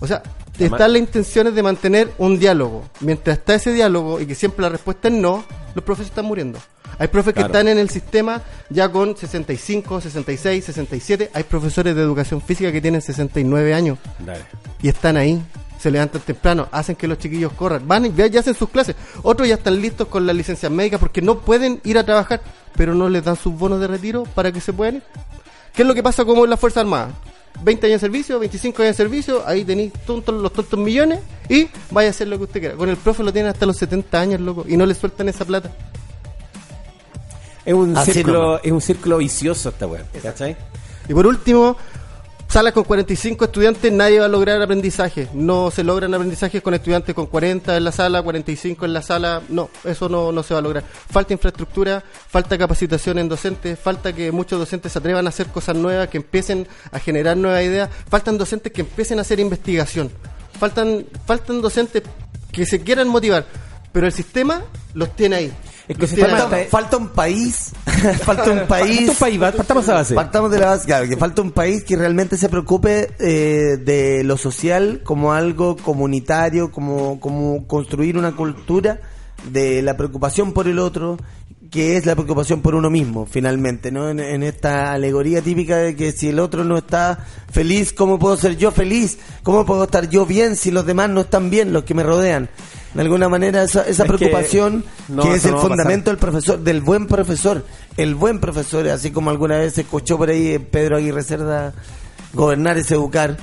O 0.00 0.06
sea, 0.06 0.22
están 0.58 0.92
las 0.92 1.00
intenciones 1.00 1.54
de 1.54 1.62
mantener 1.62 2.12
un 2.18 2.38
diálogo. 2.38 2.84
Mientras 3.00 3.38
está 3.38 3.54
ese 3.54 3.72
diálogo 3.72 4.20
y 4.20 4.26
que 4.26 4.34
siempre 4.34 4.62
la 4.62 4.68
respuesta 4.68 5.08
es 5.08 5.14
no, 5.14 5.44
los 5.74 5.84
profes 5.84 6.06
están 6.06 6.26
muriendo. 6.26 6.58
Hay 6.98 7.08
profes 7.08 7.34
Claro. 7.34 7.48
que 7.48 7.52
están 7.52 7.68
en 7.68 7.78
el 7.78 7.90
sistema 7.90 8.42
ya 8.70 8.88
con 8.90 9.16
65, 9.16 10.00
66, 10.00 10.64
67. 10.64 11.30
Hay 11.34 11.42
profesores 11.44 11.94
de 11.96 12.02
educación 12.02 12.40
física 12.40 12.70
que 12.72 12.80
tienen 12.80 13.00
69 13.02 13.74
años 13.74 13.98
Dale. 14.18 14.44
y 14.82 14.88
están 14.88 15.16
ahí. 15.16 15.42
Se 15.78 15.90
levantan 15.90 16.22
temprano, 16.22 16.66
hacen 16.72 16.96
que 16.96 17.06
los 17.06 17.18
chiquillos 17.18 17.52
corran, 17.52 17.86
van 17.86 18.06
y 18.06 18.12
ya 18.14 18.40
hacen 18.40 18.54
sus 18.54 18.70
clases. 18.70 18.96
Otros 19.22 19.46
ya 19.46 19.56
están 19.56 19.78
listos 19.82 20.08
con 20.08 20.26
las 20.26 20.34
licencias 20.34 20.72
médicas 20.72 20.98
porque 20.98 21.20
no 21.20 21.40
pueden 21.40 21.80
ir 21.84 21.98
a 21.98 22.04
trabajar, 22.04 22.40
pero 22.74 22.94
no 22.94 23.08
les 23.10 23.22
dan 23.22 23.36
sus 23.36 23.52
bonos 23.52 23.80
de 23.80 23.86
retiro 23.88 24.22
para 24.34 24.50
que 24.50 24.62
se 24.62 24.72
puedan 24.72 24.96
ir. 24.96 25.02
¿Qué 25.74 25.82
es 25.82 25.88
lo 25.88 25.92
que 25.94 26.02
pasa 26.02 26.24
como 26.24 26.44
en 26.44 26.50
las 26.50 26.58
Fuerzas 26.60 26.82
Armadas? 26.82 27.10
20 27.62 27.86
años 27.86 28.00
de 28.00 28.06
servicio, 28.06 28.38
25 28.38 28.82
años 28.82 28.96
de 28.96 29.04
servicio, 29.04 29.46
ahí 29.46 29.64
tenéis 29.64 29.92
tontos, 30.06 30.34
los 30.40 30.52
tontos 30.52 30.78
millones 30.78 31.20
y 31.50 31.68
vaya 31.90 32.08
a 32.08 32.10
hacer 32.10 32.28
lo 32.28 32.38
que 32.38 32.44
usted 32.44 32.60
quiera. 32.60 32.76
Con 32.76 32.88
el 32.88 32.96
profe 32.96 33.22
lo 33.22 33.32
tienen 33.32 33.50
hasta 33.52 33.66
los 33.66 33.76
70 33.76 34.18
años, 34.20 34.40
loco, 34.40 34.64
y 34.66 34.76
no 34.78 34.86
le 34.86 34.94
sueltan 34.94 35.28
esa 35.28 35.44
plata. 35.44 35.70
Es 37.64 37.74
un, 37.74 37.96
Así 37.96 38.12
círculo, 38.12 38.42
nomás. 38.42 38.60
es 38.64 38.72
un 38.72 38.80
círculo 38.80 39.18
vicioso 39.18 39.70
esta 39.70 39.86
weá. 39.86 40.04
¿Cachai? 40.22 40.56
Y 41.08 41.14
por 41.14 41.26
último, 41.26 41.76
salas 42.48 42.72
con 42.72 42.84
45 42.84 43.46
estudiantes, 43.46 43.90
nadie 43.92 44.20
va 44.20 44.26
a 44.26 44.28
lograr 44.28 44.60
aprendizaje. 44.60 45.28
No 45.32 45.70
se 45.70 45.82
logran 45.82 46.12
aprendizajes 46.14 46.62
con 46.62 46.74
estudiantes 46.74 47.14
con 47.14 47.26
40 47.26 47.76
en 47.76 47.84
la 47.84 47.92
sala, 47.92 48.22
45 48.22 48.84
en 48.84 48.92
la 48.92 49.02
sala. 49.02 49.42
No, 49.48 49.70
eso 49.84 50.08
no, 50.08 50.30
no 50.30 50.42
se 50.42 50.54
va 50.54 50.60
a 50.60 50.62
lograr. 50.62 50.84
Falta 51.10 51.32
infraestructura, 51.32 52.02
falta 52.28 52.56
capacitación 52.58 53.18
en 53.18 53.28
docentes, 53.28 53.78
falta 53.78 54.12
que 54.12 54.30
muchos 54.30 54.58
docentes 54.58 54.92
se 54.92 54.98
atrevan 54.98 55.26
a 55.26 55.30
hacer 55.30 55.48
cosas 55.48 55.76
nuevas, 55.76 56.08
que 56.08 56.18
empiecen 56.18 56.66
a 56.92 56.98
generar 56.98 57.36
nuevas 57.36 57.62
ideas. 57.64 57.90
Faltan 58.08 58.38
docentes 58.38 58.72
que 58.72 58.82
empiecen 58.82 59.18
a 59.18 59.22
hacer 59.22 59.40
investigación. 59.40 60.10
Faltan, 60.58 61.06
faltan 61.26 61.60
docentes 61.60 62.02
que 62.52 62.66
se 62.66 62.80
quieran 62.82 63.08
motivar. 63.08 63.46
Pero 63.92 64.06
el 64.06 64.12
sistema 64.12 64.62
los 64.92 65.14
tiene 65.16 65.36
ahí. 65.36 65.52
Está- 66.22 66.26
Falta 66.70 66.96
un 66.96 67.08
país, 67.08 67.72
falta 68.24 68.50
un 68.50 68.66
país. 68.66 68.96
Falta 69.06 69.10
un 69.12 69.16
país, 69.18 69.38
partamos 69.56 69.88
a 69.88 69.94
base. 69.94 70.14
Partamos 70.14 70.50
de 70.50 70.58
la 70.58 70.66
base, 70.66 70.86
claro, 70.86 71.08
que 71.08 71.16
falta 71.16 71.42
un 71.42 71.50
país 71.52 71.84
que 71.84 71.96
realmente 71.96 72.36
se 72.38 72.48
preocupe 72.48 73.10
eh, 73.18 73.76
de 73.84 74.24
lo 74.24 74.36
social 74.36 75.02
como 75.04 75.32
algo 75.34 75.76
comunitario, 75.76 76.70
como, 76.70 77.20
como 77.20 77.66
construir 77.66 78.16
una 78.16 78.32
cultura 78.32 79.00
de 79.50 79.82
la 79.82 79.96
preocupación 79.96 80.52
por 80.52 80.68
el 80.68 80.78
otro, 80.78 81.18
que 81.70 81.96
es 81.98 82.06
la 82.06 82.14
preocupación 82.14 82.62
por 82.62 82.74
uno 82.74 82.88
mismo, 82.88 83.26
finalmente, 83.26 83.90
¿no? 83.90 84.08
En, 84.08 84.20
en 84.20 84.42
esta 84.42 84.92
alegoría 84.92 85.42
típica 85.42 85.76
de 85.76 85.96
que 85.96 86.12
si 86.12 86.28
el 86.28 86.38
otro 86.38 86.64
no 86.64 86.78
está 86.78 87.26
feliz, 87.50 87.92
¿cómo 87.92 88.18
puedo 88.18 88.36
ser 88.38 88.56
yo 88.56 88.70
feliz? 88.70 89.18
¿Cómo 89.42 89.66
puedo 89.66 89.84
estar 89.84 90.08
yo 90.08 90.24
bien 90.24 90.56
si 90.56 90.70
los 90.70 90.86
demás 90.86 91.10
no 91.10 91.22
están 91.22 91.50
bien, 91.50 91.72
los 91.74 91.84
que 91.84 91.92
me 91.94 92.02
rodean? 92.04 92.48
De 92.94 93.00
alguna 93.00 93.28
manera 93.28 93.62
esa, 93.64 93.82
esa 93.82 94.04
Es 94.04 94.10
que 94.10 94.16
preocupación 94.16 94.84
no, 95.08 95.22
que 95.22 95.34
es 95.34 95.44
el 95.44 95.52
no 95.52 95.58
fundamento 95.58 96.10
del 96.10 96.18
profesor, 96.18 96.60
del 96.60 96.80
buen 96.80 97.06
profesor. 97.06 97.64
El 97.96 98.14
buen 98.14 98.38
profesor, 98.38 98.88
así 98.88 99.10
como 99.10 99.30
alguna 99.30 99.58
vez 99.58 99.74
se 99.74 99.80
escuchó 99.82 100.16
por 100.16 100.30
ahí 100.30 100.52
eh, 100.52 100.60
Pedro 100.60 100.96
Aguirre 100.96 101.24
Cerda, 101.24 101.74
gobernar 102.32 102.78
es 102.78 102.90
educar, 102.90 103.36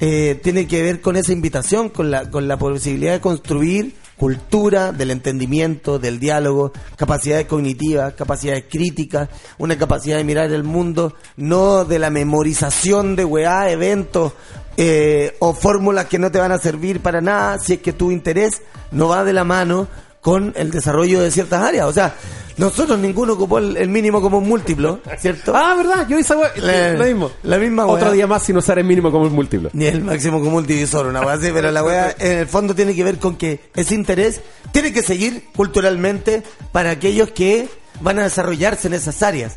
eh, 0.00 0.40
tiene 0.42 0.66
que 0.66 0.82
ver 0.82 1.02
con 1.02 1.16
esa 1.16 1.32
invitación, 1.32 1.90
con 1.90 2.10
la, 2.10 2.30
con 2.30 2.48
la 2.48 2.56
posibilidad 2.58 3.12
de 3.12 3.20
construir 3.20 3.94
cultura 4.16 4.92
del 4.92 5.10
entendimiento, 5.10 5.98
del 5.98 6.20
diálogo, 6.20 6.72
capacidades 6.96 7.46
cognitivas, 7.46 8.12
capacidades 8.12 8.64
críticas, 8.70 9.30
una 9.56 9.78
capacidad 9.78 10.18
de 10.18 10.24
mirar 10.24 10.52
el 10.52 10.62
mundo, 10.62 11.14
no 11.36 11.86
de 11.86 11.98
la 11.98 12.10
memorización 12.10 13.16
de 13.16 13.24
weá, 13.24 13.70
eventos 13.70 14.34
eh, 14.82 15.36
o 15.40 15.52
fórmulas 15.52 16.06
que 16.06 16.18
no 16.18 16.30
te 16.30 16.38
van 16.38 16.52
a 16.52 16.58
servir 16.58 17.00
para 17.00 17.20
nada 17.20 17.58
si 17.58 17.74
es 17.74 17.80
que 17.80 17.92
tu 17.92 18.10
interés 18.10 18.62
no 18.92 19.08
va 19.08 19.24
de 19.24 19.34
la 19.34 19.44
mano 19.44 19.88
con 20.22 20.54
el 20.56 20.70
desarrollo 20.70 21.20
de 21.20 21.30
ciertas 21.30 21.62
áreas. 21.62 21.86
O 21.86 21.92
sea, 21.92 22.14
nosotros 22.56 22.98
ninguno 22.98 23.34
ocupó 23.34 23.58
el, 23.58 23.76
el 23.76 23.90
mínimo 23.90 24.22
como 24.22 24.38
un 24.38 24.48
múltiplo, 24.48 25.00
¿cierto? 25.18 25.52
Ah, 25.54 25.74
¿verdad? 25.76 26.06
Yo 26.08 26.18
hice 26.18 26.34
La- 26.56 26.92
lo 26.94 27.04
mismo. 27.04 27.30
La 27.42 27.58
misma 27.58 27.84
Otro 27.86 28.10
día 28.10 28.26
más 28.26 28.42
sin 28.42 28.56
usar 28.56 28.78
el 28.78 28.84
mínimo 28.86 29.10
como 29.12 29.26
un 29.26 29.34
múltiplo. 29.34 29.68
Ni 29.74 29.84
el 29.84 30.02
máximo 30.02 30.40
común 30.40 30.66
divisor, 30.66 31.06
una 31.06 31.20
weá 31.20 31.34
así, 31.34 31.50
pero 31.52 31.70
la 31.70 31.84
weá 31.84 32.14
en 32.18 32.38
el 32.38 32.46
fondo 32.46 32.74
tiene 32.74 32.94
que 32.94 33.04
ver 33.04 33.18
con 33.18 33.36
que 33.36 33.60
ese 33.76 33.94
interés 33.94 34.40
tiene 34.72 34.94
que 34.94 35.02
seguir 35.02 35.44
culturalmente 35.54 36.42
para 36.72 36.90
aquellos 36.90 37.30
que 37.32 37.68
van 38.00 38.18
a 38.18 38.22
desarrollarse 38.22 38.88
en 38.88 38.94
esas 38.94 39.22
áreas. 39.22 39.56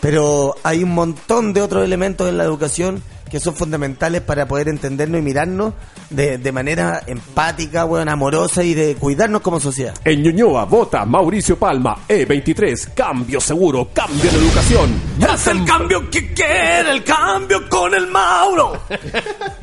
Pero 0.00 0.56
hay 0.62 0.82
un 0.82 0.94
montón 0.94 1.52
de 1.52 1.60
otros 1.62 1.84
elementos 1.84 2.26
en 2.28 2.36
la 2.38 2.44
educación 2.44 3.02
que 3.32 3.40
son 3.40 3.54
fundamentales 3.54 4.20
para 4.20 4.46
poder 4.46 4.68
entendernos 4.68 5.18
y 5.18 5.22
mirarnos 5.22 5.72
de, 6.10 6.36
de 6.36 6.52
manera 6.52 7.02
empática, 7.06 7.86
weón, 7.86 8.10
amorosa 8.10 8.62
y 8.62 8.74
de 8.74 8.94
cuidarnos 8.96 9.40
como 9.40 9.58
sociedad. 9.58 9.94
En 10.04 10.22
Ñuñoa 10.22 10.66
vota 10.66 11.06
Mauricio 11.06 11.58
Palma, 11.58 11.96
E23, 12.06 12.92
cambio 12.92 13.40
seguro, 13.40 13.88
cambio 13.94 14.28
en 14.28 14.36
educación. 14.36 15.00
¡Es 15.34 15.46
el 15.46 15.64
cambio 15.64 16.10
que 16.10 16.34
quiere, 16.34 16.90
el 16.90 17.02
cambio 17.02 17.66
con 17.70 17.94
el 17.94 18.06
Mauro! 18.08 18.82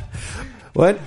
Bueno, 0.72 1.00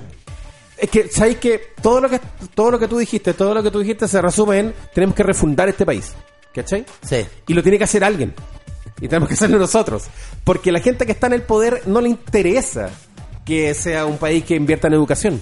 es 0.78 0.90
que, 0.90 1.08
¿sabéis 1.08 1.38
que 1.38 1.70
todo 1.82 2.02
lo 2.02 2.10
que 2.10 2.20
todo 2.54 2.70
lo 2.72 2.78
que 2.78 2.90
tú 2.90 2.98
dijiste, 2.98 3.34
todo 3.34 3.54
lo 3.54 3.64
que 3.64 3.72
tú 3.72 3.80
dijiste 3.80 4.10
se 4.10 4.22
resume 4.22 4.60
en 4.60 4.76
tenemos 4.94 5.16
que 5.16 5.24
refundar 5.24 5.70
este 5.70 5.86
país? 5.86 6.14
¿Cachai? 6.54 6.86
Sí. 7.02 7.26
Y 7.48 7.54
lo 7.54 7.64
tiene 7.64 7.78
que 7.78 7.86
hacer 7.86 8.04
alguien. 8.04 8.34
Y 9.02 9.08
tenemos 9.08 9.28
que 9.28 9.36
hacerlo 9.36 9.58
nosotros. 9.60 10.04
Porque 10.44 10.72
la 10.72 10.80
gente 10.80 11.06
que 11.06 11.12
está 11.12 11.28
en 11.28 11.34
el 11.34 11.42
poder 11.42 11.82
no 11.88 12.00
le 12.02 12.10
interesa 12.10 12.90
que 13.46 13.74
sea 13.74 14.06
un 14.06 14.18
país 14.18 14.44
que 14.46 14.56
invierta 14.56 14.88
en 14.88 14.94
educación. 14.94 15.42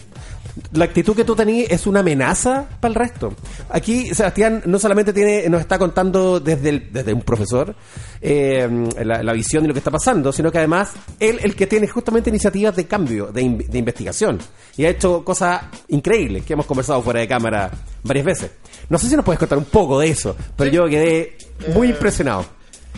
La 0.73 0.83
actitud 0.85 1.15
que 1.15 1.23
tú 1.23 1.33
tenías 1.35 1.69
es 1.71 1.87
una 1.87 2.01
amenaza 2.01 2.67
para 2.81 2.89
el 2.89 2.95
resto. 2.95 3.33
Aquí 3.69 4.13
Sebastián 4.13 4.63
no 4.65 4.79
solamente 4.79 5.13
tiene, 5.13 5.47
nos 5.47 5.61
está 5.61 5.77
contando 5.77 6.39
desde, 6.41 6.69
el- 6.69 6.91
desde 6.91 7.13
un 7.13 7.21
profesor 7.21 7.73
eh, 8.19 8.67
la, 9.05 9.23
la 9.23 9.33
visión 9.33 9.61
de 9.63 9.67
lo 9.69 9.73
que 9.73 9.79
está 9.79 9.91
pasando, 9.91 10.33
sino 10.33 10.51
que 10.51 10.57
además 10.57 10.91
él 11.19 11.39
el 11.43 11.55
que 11.55 11.67
tiene 11.67 11.87
justamente 11.87 12.29
iniciativas 12.31 12.75
de 12.75 12.85
cambio, 12.85 13.27
de, 13.27 13.41
in- 13.43 13.57
de 13.59 13.77
investigación. 13.77 14.39
Y 14.75 14.83
ha 14.85 14.89
hecho 14.89 15.23
cosas 15.23 15.61
increíbles 15.87 16.43
que 16.43 16.53
hemos 16.53 16.65
conversado 16.65 17.01
fuera 17.01 17.19
de 17.21 17.27
cámara 17.27 17.69
varias 18.03 18.25
veces. 18.25 18.51
No 18.89 18.97
sé 18.97 19.07
si 19.07 19.15
nos 19.15 19.23
puedes 19.23 19.39
contar 19.39 19.57
un 19.57 19.65
poco 19.65 19.99
de 19.99 20.09
eso, 20.09 20.35
pero 20.57 20.69
yo 20.69 20.85
quedé 20.87 21.37
muy 21.73 21.87
Eh, 21.87 21.91
impresionado. 21.91 22.45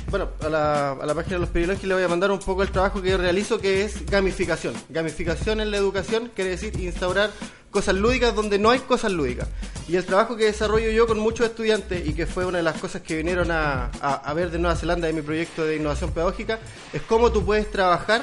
Bueno, 0.10 0.30
a 0.44 0.50
la, 0.50 0.92
a 0.92 1.06
la 1.06 1.16
página 1.16 1.36
de 1.38 1.40
los 1.42 1.50
Pirilongi 1.50 1.88
le 1.88 1.96
voy 1.96 2.04
a 2.04 2.08
mandar 2.08 2.30
un 2.32 2.40
poco 2.40 2.62
el 2.62 2.70
trabajo 2.72 3.02
que 3.02 3.10
yo 3.10 3.18
realizo, 3.18 3.60
que 3.60 3.84
es 3.84 4.06
gamificación. 4.06 4.76
Gamificación 4.90 5.60
en 5.60 5.72
la 5.72 5.78
educación 5.78 6.32
quiere 6.36 6.52
decir 6.52 6.80
instaurar 6.80 7.32
cosas 7.72 7.96
lúdicas 7.96 8.36
donde 8.36 8.60
no 8.60 8.70
hay 8.70 8.80
cosas 8.80 9.12
lúdicas. 9.12 9.48
Y 9.88 9.96
el 9.96 10.06
trabajo 10.06 10.36
que 10.36 10.46
desarrollo 10.46 10.92
yo 10.92 11.08
con 11.08 11.18
muchos 11.18 11.48
estudiantes 11.48 12.06
y 12.08 12.14
que 12.14 12.28
fue 12.28 12.46
una 12.46 12.60
de 12.60 12.64
las 12.64 12.78
cosas 12.80 13.02
que 13.02 13.16
vinieron 13.16 13.50
a, 13.50 13.86
a- 14.02 14.34
ver 14.36 14.52
de 14.52 14.60
Nueva 14.60 14.76
Zelanda 14.76 15.08
de 15.08 15.14
mi 15.14 15.22
proyecto 15.24 15.66
de 15.66 15.78
innovación 15.78 16.12
pedagógica 16.12 16.60
es 16.94 17.02
cómo 17.02 17.32
tú 17.32 17.44
puedes 17.44 17.70
trabajar 17.72 18.22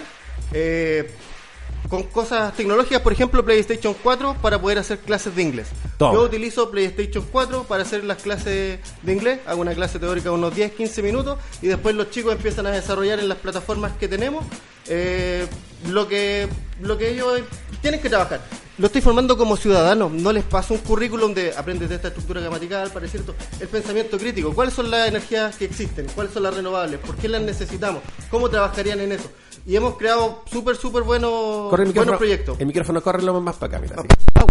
eh, 0.53 1.11
con 1.89 2.05
cosas 2.05 2.55
tecnológicas, 2.55 3.01
por 3.03 3.13
ejemplo 3.13 3.45
PlayStation 3.45 3.95
4 4.03 4.37
para 4.41 4.61
poder 4.61 4.79
hacer 4.79 4.99
clases 4.99 5.35
de 5.35 5.43
inglés. 5.43 5.69
Toma. 5.99 6.15
Yo 6.15 6.23
utilizo 6.23 6.71
PlayStation 6.71 7.25
4 7.31 7.65
para 7.65 7.83
hacer 7.83 8.05
las 8.05 8.23
clases 8.23 8.79
de 9.03 9.13
inglés, 9.13 9.41
hago 9.47 9.61
una 9.61 9.75
clase 9.75 9.99
teórica 9.99 10.31
de 10.31 10.35
unos 10.35 10.55
10, 10.55 10.73
15 10.73 11.03
minutos 11.03 11.39
y 11.63 11.69
después 11.69 11.95
los 11.95 12.11
chicos 12.11 12.35
empiezan 12.35 12.67
a 12.67 12.71
desarrollar 12.71 13.19
en 13.19 13.29
las 13.29 13.39
plataformas 13.39 13.93
que 13.99 14.09
tenemos 14.09 14.45
eh, 14.89 15.47
lo 15.89 16.09
que 16.09 16.49
lo 16.81 16.99
que 16.99 17.11
ellos 17.11 17.41
tienen 17.81 18.01
que 18.01 18.09
trabajar. 18.09 18.41
Lo 18.81 18.87
estoy 18.87 19.03
formando 19.03 19.37
como 19.37 19.59
ciudadano, 19.59 20.09
no 20.09 20.33
les 20.33 20.43
paso 20.43 20.73
un 20.73 20.81
currículum 20.81 21.35
de 21.35 21.53
aprendes 21.55 21.91
de 21.91 21.97
esta 21.97 22.09
estructura 22.09 22.41
gramatical, 22.41 22.91
para 22.91 23.07
cierto, 23.07 23.35
el 23.61 23.69
pensamiento 23.69 24.17
crítico, 24.17 24.55
cuáles 24.55 24.73
son 24.73 24.91
las 24.91 25.07
energías 25.07 25.55
que 25.57 25.67
existen, 25.67 26.07
cuáles 26.15 26.33
son 26.33 26.45
las 26.45 26.55
renovables, 26.55 26.99
por 26.99 27.15
qué 27.17 27.29
las 27.29 27.43
necesitamos, 27.43 28.03
cómo 28.31 28.49
trabajarían 28.49 29.01
en 29.01 29.13
eso. 29.13 29.31
Y 29.67 29.77
hemos 29.77 29.97
creado 29.97 30.43
súper, 30.51 30.77
súper 30.77 31.03
buenos, 31.03 31.71
buenos 31.71 32.17
proyectos. 32.17 32.59
El 32.61 32.67
micrófono 32.67 33.03
corre 33.03 33.23
lo 33.23 33.39
más 33.41 33.57
para 33.57 33.77
acá, 33.77 33.83
mira. 33.83 33.97
Au. 33.97 34.47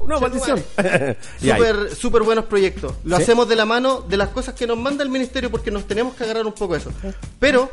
Oh, 0.00 0.06
no, 0.06 0.20
maldición. 0.20 0.62
Súper, 1.40 1.94
súper 1.94 2.22
buenos 2.22 2.44
proyectos. 2.46 2.92
Lo 3.04 3.16
¿Sí? 3.16 3.22
hacemos 3.22 3.48
de 3.48 3.56
la 3.56 3.64
mano 3.64 4.00
de 4.02 4.16
las 4.16 4.28
cosas 4.30 4.54
que 4.54 4.66
nos 4.66 4.76
manda 4.78 5.02
el 5.02 5.08
ministerio 5.10 5.50
porque 5.50 5.70
nos 5.70 5.84
tenemos 5.84 6.14
que 6.14 6.24
agarrar 6.24 6.46
un 6.46 6.52
poco 6.52 6.74
a 6.74 6.78
eso. 6.78 6.90
Pero, 7.38 7.70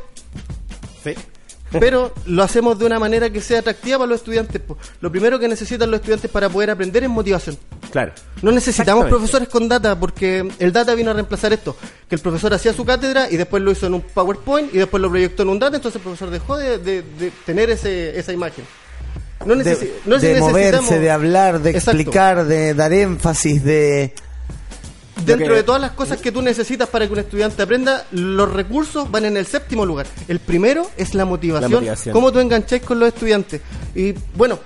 Sí. 1.04 1.16
Pero 1.80 2.13
lo 2.26 2.43
hacemos 2.43 2.78
de 2.78 2.86
una 2.86 2.99
manera 2.99 3.30
que 3.30 3.41
sea 3.41 3.59
atractiva 3.59 3.97
para 3.99 4.09
los 4.09 4.19
estudiantes. 4.19 4.61
Lo 4.99 5.11
primero 5.11 5.39
que 5.39 5.47
necesitan 5.47 5.89
los 5.89 5.99
estudiantes 5.99 6.30
para 6.30 6.49
poder 6.49 6.69
aprender 6.72 7.03
es 7.03 7.09
motivación. 7.09 7.57
Claro. 7.91 8.11
No 8.41 8.51
necesitamos 8.51 9.07
profesores 9.07 9.47
con 9.49 9.67
data 9.67 9.97
porque 9.99 10.47
el 10.59 10.72
data 10.72 10.93
vino 10.95 11.11
a 11.11 11.13
reemplazar 11.13 11.53
esto. 11.53 11.76
Que 12.09 12.15
el 12.15 12.22
profesor 12.22 12.53
hacía 12.53 12.74
su 12.74 12.86
cátedra 12.86 13.30
y 13.30 13.38
después 13.38 13.63
lo 13.63 13.72
hizo 13.72 13.88
en 13.88 13.93
un 13.95 14.01
PowerPoint 14.01 14.74
y 14.74 14.78
después 14.78 15.01
lo 15.01 15.09
proyectó 15.09 15.43
en 15.43 15.49
un 15.49 15.59
data, 15.59 15.76
entonces 15.78 15.97
el 15.97 16.03
profesor 16.03 16.30
dejó 16.30 16.57
de, 16.57 16.78
de- 16.78 17.01
de 17.03 17.32
tener 17.45 17.69
ese, 17.69 18.17
esa 18.19 18.34
imagen. 18.34 18.65
No, 19.45 19.55
De, 19.55 19.63
necesi- 19.65 19.89
no 20.05 20.17
de 20.19 20.34
necesitamos- 20.34 20.49
moverse, 20.51 20.99
de 20.99 21.11
hablar, 21.11 21.59
de 21.61 21.72
Exacto. 21.72 21.91
explicar, 21.99 22.45
de 22.45 22.74
dar 22.74 22.93
énfasis, 22.93 23.63
de... 23.63 24.13
Dentro 25.26 25.47
que- 25.47 25.53
de 25.55 25.63
todas 25.63 25.82
las 25.82 25.91
cosas 25.91 26.19
que 26.22 26.32
tú 26.32 26.41
necesitas 26.41 26.88
para 26.89 27.05
que 27.07 27.13
un 27.13 27.19
estudiante 27.19 27.61
aprenda, 27.61 28.05
los 28.11 28.51
recursos 28.51 29.09
van 29.11 29.26
en 29.26 29.38
el 29.38 29.45
séptimo 29.45 29.86
lugar. 29.86 30.07
El 30.28 30.39
primero 30.39 30.89
es 30.97 31.13
la 31.13 31.26
motivación. 31.26 31.72
La 31.72 31.78
motivación. 31.78 32.13
Cómo 32.13 32.32
tú 32.32 32.39
engancháis 32.39 32.82
con 32.84 32.99
los 32.99 33.09
estudiantes. 33.09 33.61
Y 33.95 34.13
bueno, 34.36 34.59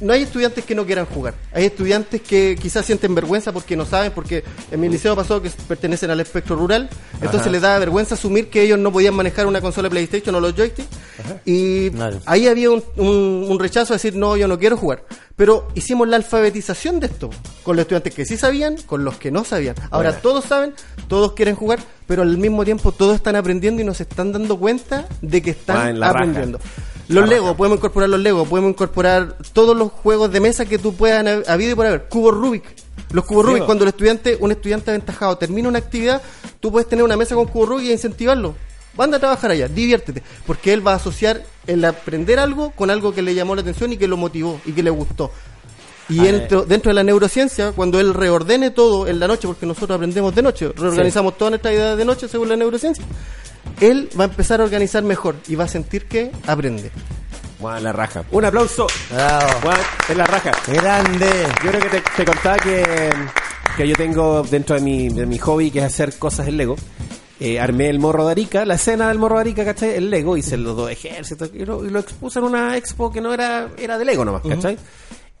no 0.00 0.12
hay 0.12 0.22
estudiantes 0.22 0.64
que 0.64 0.74
no 0.74 0.84
quieran 0.86 1.06
jugar. 1.06 1.34
Hay 1.52 1.64
estudiantes 1.64 2.20
que 2.22 2.56
quizás 2.60 2.84
sienten 2.86 3.14
vergüenza 3.14 3.52
porque 3.52 3.76
no 3.76 3.84
saben, 3.86 4.12
porque 4.12 4.44
en 4.70 4.80
mi 4.80 4.88
liceo 4.88 5.14
pasó 5.16 5.40
que 5.42 5.50
pertenecen 5.68 6.10
al 6.10 6.20
espectro 6.20 6.56
rural. 6.56 6.88
Entonces 7.14 7.40
Ajá. 7.42 7.50
les 7.50 7.62
da 7.62 7.78
vergüenza 7.78 8.14
asumir 8.14 8.48
que 8.50 8.62
ellos 8.62 8.78
no 8.78 8.92
podían 8.92 9.14
manejar 9.14 9.46
una 9.46 9.60
consola 9.60 9.88
PlayStation 9.90 10.34
o 10.34 10.40
los 10.40 10.54
joysticks. 10.54 10.88
Y 11.44 11.90
ahí 12.26 12.46
había 12.48 12.70
un, 12.70 12.82
un- 12.96 13.46
un 13.48 13.58
rechazo 13.58 13.92
a 13.92 13.96
decir, 13.96 14.14
no, 14.16 14.36
yo 14.36 14.48
no 14.48 14.58
quiero 14.58 14.76
jugar. 14.76 15.04
Pero 15.36 15.68
hicimos 15.74 16.08
la 16.08 16.16
alfabetización 16.16 16.98
de 17.00 17.06
esto, 17.08 17.28
con 17.62 17.76
los 17.76 17.82
estudiantes 17.82 18.14
que 18.14 18.24
sí 18.24 18.36
sabían, 18.36 18.76
con 18.86 19.04
los 19.04 19.16
que 19.18 19.30
no 19.30 19.44
sabían. 19.44 19.74
Ahora 19.90 20.18
todos 20.20 20.44
saben, 20.46 20.72
todos 21.08 21.32
quieren 21.32 21.54
jugar, 21.56 21.78
pero 22.06 22.22
al 22.22 22.38
mismo 22.38 22.64
tiempo 22.64 22.90
todos 22.92 23.16
están 23.16 23.36
aprendiendo 23.36 23.82
y 23.82 23.84
nos 23.84 24.00
están 24.00 24.32
dando 24.32 24.58
cuenta 24.58 25.06
de 25.20 25.42
que 25.42 25.50
están 25.50 26.00
raja. 26.00 26.24
Los 27.08 27.28
Lego, 27.28 27.56
podemos 27.56 27.78
incorporar 27.78 28.08
los 28.08 28.20
Lego, 28.20 28.44
podemos 28.46 28.70
incorporar 28.70 29.36
todos 29.52 29.76
los 29.76 29.92
juegos 29.92 30.32
de 30.32 30.40
mesa 30.40 30.64
que 30.66 30.78
tú 30.78 30.94
puedas 30.94 31.24
ha- 31.46 31.52
habido 31.52 31.72
y 31.72 31.74
por 31.74 31.86
haber. 31.86 32.04
Cubo 32.08 32.30
Rubik. 32.30 32.64
Los 33.12 33.24
cubos 33.24 33.44
Sí, 33.46 33.50
Rubik, 33.52 33.64
cuando 33.66 33.84
el 33.84 33.88
estudiante, 33.88 34.36
un 34.40 34.50
estudiante 34.50 34.90
aventajado 34.90 35.36
termina 35.38 35.68
una 35.68 35.78
actividad, 35.78 36.20
tú 36.58 36.72
puedes 36.72 36.88
tener 36.88 37.04
una 37.04 37.16
mesa 37.16 37.34
con 37.36 37.46
cubo 37.46 37.66
Rubik 37.66 37.88
e 37.88 37.92
incentivarlo. 37.92 38.54
Anda 38.98 39.18
a 39.18 39.20
trabajar 39.20 39.50
allá, 39.50 39.68
diviértete. 39.68 40.22
Porque 40.46 40.72
él 40.72 40.84
va 40.84 40.92
a 40.92 40.96
asociar 40.96 41.42
el 41.66 41.84
aprender 41.84 42.38
algo 42.38 42.70
con 42.70 42.90
algo 42.90 43.12
que 43.14 43.20
le 43.22 43.34
llamó 43.34 43.54
la 43.54 43.60
atención 43.60 43.92
y 43.92 43.98
que 43.98 44.08
lo 44.08 44.16
motivó 44.16 44.58
y 44.64 44.72
que 44.72 44.82
le 44.82 44.90
gustó. 44.90 45.30
Y 46.08 46.18
dentro, 46.20 46.64
dentro 46.64 46.90
de 46.90 46.94
la 46.94 47.02
neurociencia, 47.02 47.72
cuando 47.72 48.00
él 48.00 48.14
reordene 48.14 48.70
todo 48.70 49.06
en 49.08 49.18
la 49.20 49.26
noche, 49.28 49.46
porque 49.48 49.66
nosotros 49.66 49.96
aprendemos 49.96 50.34
de 50.34 50.40
noche, 50.42 50.72
reorganizamos 50.74 51.36
todas 51.36 51.50
nuestras 51.50 51.74
ideas 51.74 51.96
de 51.98 52.04
noche 52.04 52.26
según 52.28 52.48
la 52.48 52.56
neurociencia, 52.56 53.04
él 53.80 54.08
va 54.18 54.24
a 54.24 54.28
empezar 54.28 54.60
a 54.60 54.64
organizar 54.64 55.02
mejor 55.02 55.36
y 55.48 55.54
va 55.54 55.64
a 55.64 55.68
sentir 55.68 56.06
que 56.06 56.32
aprende. 56.46 56.90
Bueno, 57.58 57.80
la 57.80 57.92
raja. 57.92 58.24
Un 58.30 58.44
aplauso. 58.44 58.86
Bravo. 59.10 59.60
Bueno, 59.62 59.80
es 60.08 60.16
la 60.16 60.26
raja. 60.26 60.52
Grande. 60.66 61.30
Yo 61.64 61.70
creo 61.70 61.82
que 61.82 61.88
te, 61.88 62.02
te 62.16 62.24
contaba 62.24 62.56
que, 62.58 63.10
que 63.76 63.88
yo 63.88 63.94
tengo 63.94 64.42
dentro 64.42 64.76
de 64.76 64.82
mi, 64.82 65.08
de 65.08 65.24
mi 65.26 65.38
hobby, 65.38 65.70
que 65.70 65.78
es 65.78 65.84
hacer 65.86 66.18
cosas 66.18 66.48
en 66.48 66.56
Lego. 66.58 66.76
Eh, 67.38 67.60
armé 67.60 67.90
el 67.90 67.98
morro 67.98 68.24
de 68.24 68.32
Arica, 68.32 68.64
la 68.64 68.74
escena 68.74 69.08
del 69.08 69.18
morro 69.18 69.34
de 69.36 69.42
Arica, 69.42 69.64
¿cachai? 69.64 69.94
El 69.94 70.08
Lego, 70.08 70.36
hice 70.38 70.56
los 70.56 70.74
dos 70.74 70.90
ejércitos 70.90 71.50
y 71.52 71.66
lo, 71.66 71.84
y 71.84 71.90
lo 71.90 71.98
expuse 71.98 72.38
en 72.38 72.46
una 72.46 72.76
expo 72.78 73.12
que 73.12 73.20
no 73.20 73.34
era, 73.34 73.68
era 73.76 73.98
de 73.98 74.06
Lego 74.06 74.24
nomás, 74.24 74.42
¿cachai? 74.42 74.78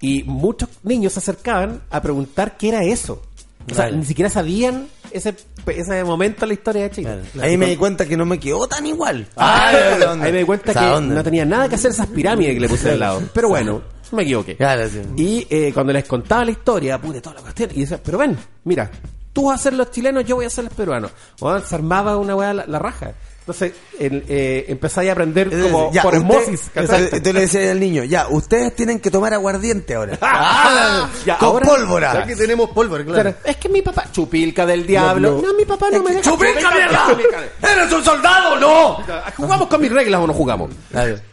Y 0.00 0.22
muchos 0.24 0.68
niños 0.82 1.14
se 1.14 1.20
acercaban 1.20 1.82
a 1.90 2.02
preguntar 2.02 2.58
qué 2.58 2.68
era 2.68 2.82
eso. 2.82 3.22
O 3.70 3.74
sea, 3.74 3.90
ni 3.90 4.04
siquiera 4.04 4.30
sabían 4.30 4.88
ese, 5.10 5.34
ese 5.66 6.04
momento 6.04 6.44
en 6.44 6.48
la 6.48 6.54
historia 6.54 6.82
de 6.84 6.90
Chile. 6.90 7.20
Ahí 7.40 7.56
me 7.56 7.66
di 7.66 7.76
cuenta 7.76 8.06
que 8.06 8.16
no 8.16 8.24
me 8.24 8.38
quedó 8.38 8.66
tan 8.66 8.86
igual. 8.86 9.26
Ah, 9.36 9.72
¿de 9.72 10.04
ahí 10.24 10.32
me 10.32 10.38
di 10.38 10.44
cuenta 10.44 10.70
¿Esa 10.70 10.96
que 10.96 11.00
no 11.06 11.22
tenía 11.22 11.44
nada 11.44 11.68
que 11.68 11.74
hacer 11.74 11.90
esas 11.90 12.06
pirámides 12.08 12.54
que 12.54 12.60
le 12.60 12.68
puse 12.68 12.90
al 12.90 13.00
lado. 13.00 13.22
Pero 13.32 13.48
bueno, 13.48 13.82
me 14.12 14.22
equivoqué. 14.22 14.56
Claro, 14.56 14.88
sí. 14.88 15.00
Y 15.16 15.46
eh, 15.50 15.72
cuando 15.72 15.92
les 15.92 16.04
contaba 16.04 16.44
la 16.44 16.50
historia, 16.52 17.00
pude 17.00 17.20
toda 17.20 17.36
la 17.36 17.42
cuestión, 17.42 17.70
y 17.74 17.80
decía, 17.80 18.00
pero 18.02 18.18
ven, 18.18 18.36
mira, 18.64 18.90
tú 19.32 19.46
vas 19.46 19.60
a 19.60 19.62
ser 19.64 19.72
los 19.74 19.90
chilenos, 19.90 20.24
yo 20.24 20.36
voy 20.36 20.46
a 20.46 20.50
ser 20.50 20.64
los 20.64 20.72
peruanos. 20.72 21.10
Bueno, 21.40 21.60
se 21.60 21.74
armaba 21.74 22.16
una 22.16 22.34
weá 22.36 22.54
la, 22.54 22.66
la 22.66 22.78
raja. 22.78 23.12
Entonces, 23.46 23.74
el, 24.00 24.24
eh, 24.28 24.64
empezáis 24.66 25.08
a 25.08 25.12
aprender 25.12 25.48
como 25.62 25.92
Ya, 25.92 26.02
por 26.02 26.16
osmosis. 26.16 26.68
Entonces 26.74 27.22
le 27.32 27.40
decías 27.42 27.70
al 27.70 27.78
niño, 27.78 28.02
ya, 28.02 28.26
ustedes 28.28 28.74
tienen 28.74 28.98
que 28.98 29.08
tomar 29.08 29.32
aguardiente 29.34 29.94
ahora. 29.94 30.18
Ah, 30.48 31.08
ya, 31.24 31.38
con 31.38 31.50
ahora- 31.50 31.66
pólvora. 31.66 32.14
Ya 32.14 32.26
que 32.26 32.34
tenemos 32.34 32.70
pólvora, 32.70 33.04
claro. 33.04 33.34
Es 33.44 33.56
que 33.56 33.68
mi 33.68 33.82
papá, 33.82 34.10
chupilca 34.10 34.66
del 34.66 34.84
diablo. 34.84 35.40
No, 35.40 35.54
mi 35.54 35.64
papá 35.64 35.90
no 35.92 36.02
me 36.02 36.10
deja. 36.10 36.22
¡Chupilca, 36.28 36.70
mierda! 36.72 37.06
chupilca. 37.08 37.44
¡Eres 37.72 37.92
un 37.92 38.02
soldado, 38.04 38.58
no! 38.58 38.98
¿Jugamos 39.36 39.68
con 39.68 39.80
mis 39.80 39.92
reglas 39.92 40.20
o 40.20 40.26
no 40.26 40.32
jugamos? 40.32 40.70
Claro. 40.90 41.16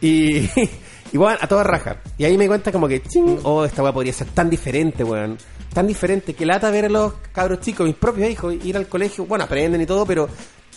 Y, 1.12 1.16
bueno, 1.16 1.38
a 1.40 1.46
toda 1.46 1.62
raja. 1.62 1.96
Y 2.18 2.24
ahí 2.24 2.36
me 2.36 2.44
di 2.44 2.48
cuenta 2.48 2.72
como 2.72 2.88
que, 2.88 3.00
ching, 3.02 3.38
oh, 3.44 3.64
esta 3.64 3.82
weá 3.84 3.92
podría 3.92 4.12
ser 4.12 4.26
tan 4.28 4.50
diferente, 4.50 5.04
weón. 5.04 5.38
Tan 5.72 5.86
diferente 5.86 6.34
que 6.34 6.44
lata 6.44 6.70
ver 6.72 6.86
a 6.86 6.88
los 6.88 7.12
cabros 7.32 7.60
chicos, 7.60 7.86
mis 7.86 7.94
propios 7.94 8.30
hijos, 8.30 8.54
ir 8.64 8.76
al 8.76 8.88
colegio. 8.88 9.24
Bueno, 9.24 9.44
aprenden 9.44 9.80
y 9.80 9.86
todo, 9.86 10.04
pero 10.06 10.28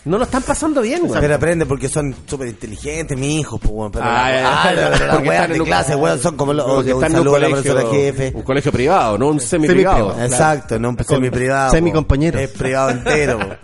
no 0.08 0.18
lo 0.18 0.24
están 0.24 0.41
pasando 0.43 0.82
bien, 0.82 1.03
weón. 1.03 1.20
Pero 1.20 1.36
aprende 1.36 1.66
porque 1.66 1.88
son 1.89 2.16
súper 2.26 2.47
inteligentes, 2.47 3.18
mis 3.18 3.41
hijos, 3.41 3.60
pues, 3.62 3.74
weón. 3.74 3.91
Pero 3.91 4.05
Ah, 4.05 4.32
la- 4.32 4.49
ah, 4.51 4.66
pero 4.70 4.89
las 4.89 4.99
Porque 5.16 5.30
están 5.30 5.51
en 5.55 5.64
clase, 5.66 5.95
weón, 5.95 6.20
son 6.20 6.36
como 6.38 6.53
los... 6.53 6.66
Un 6.66 6.88
están 6.89 7.12
en 7.12 7.20
un 7.20 7.26
la 7.26 7.32
colegio, 7.49 7.91
jefe. 7.91 8.32
un 8.36 8.41
colegio 8.43 8.72
privado, 8.72 9.18
no 9.18 9.28
un 9.28 9.39
semi-privado. 9.39 10.16
Exacto, 10.24 10.80
no 10.80 10.89
un 10.89 11.03
semi-privado. 11.03 11.72
Semi-compañeros. 11.72 12.41
Es 12.41 12.49
privado 12.51 12.89
entero. 12.91 13.39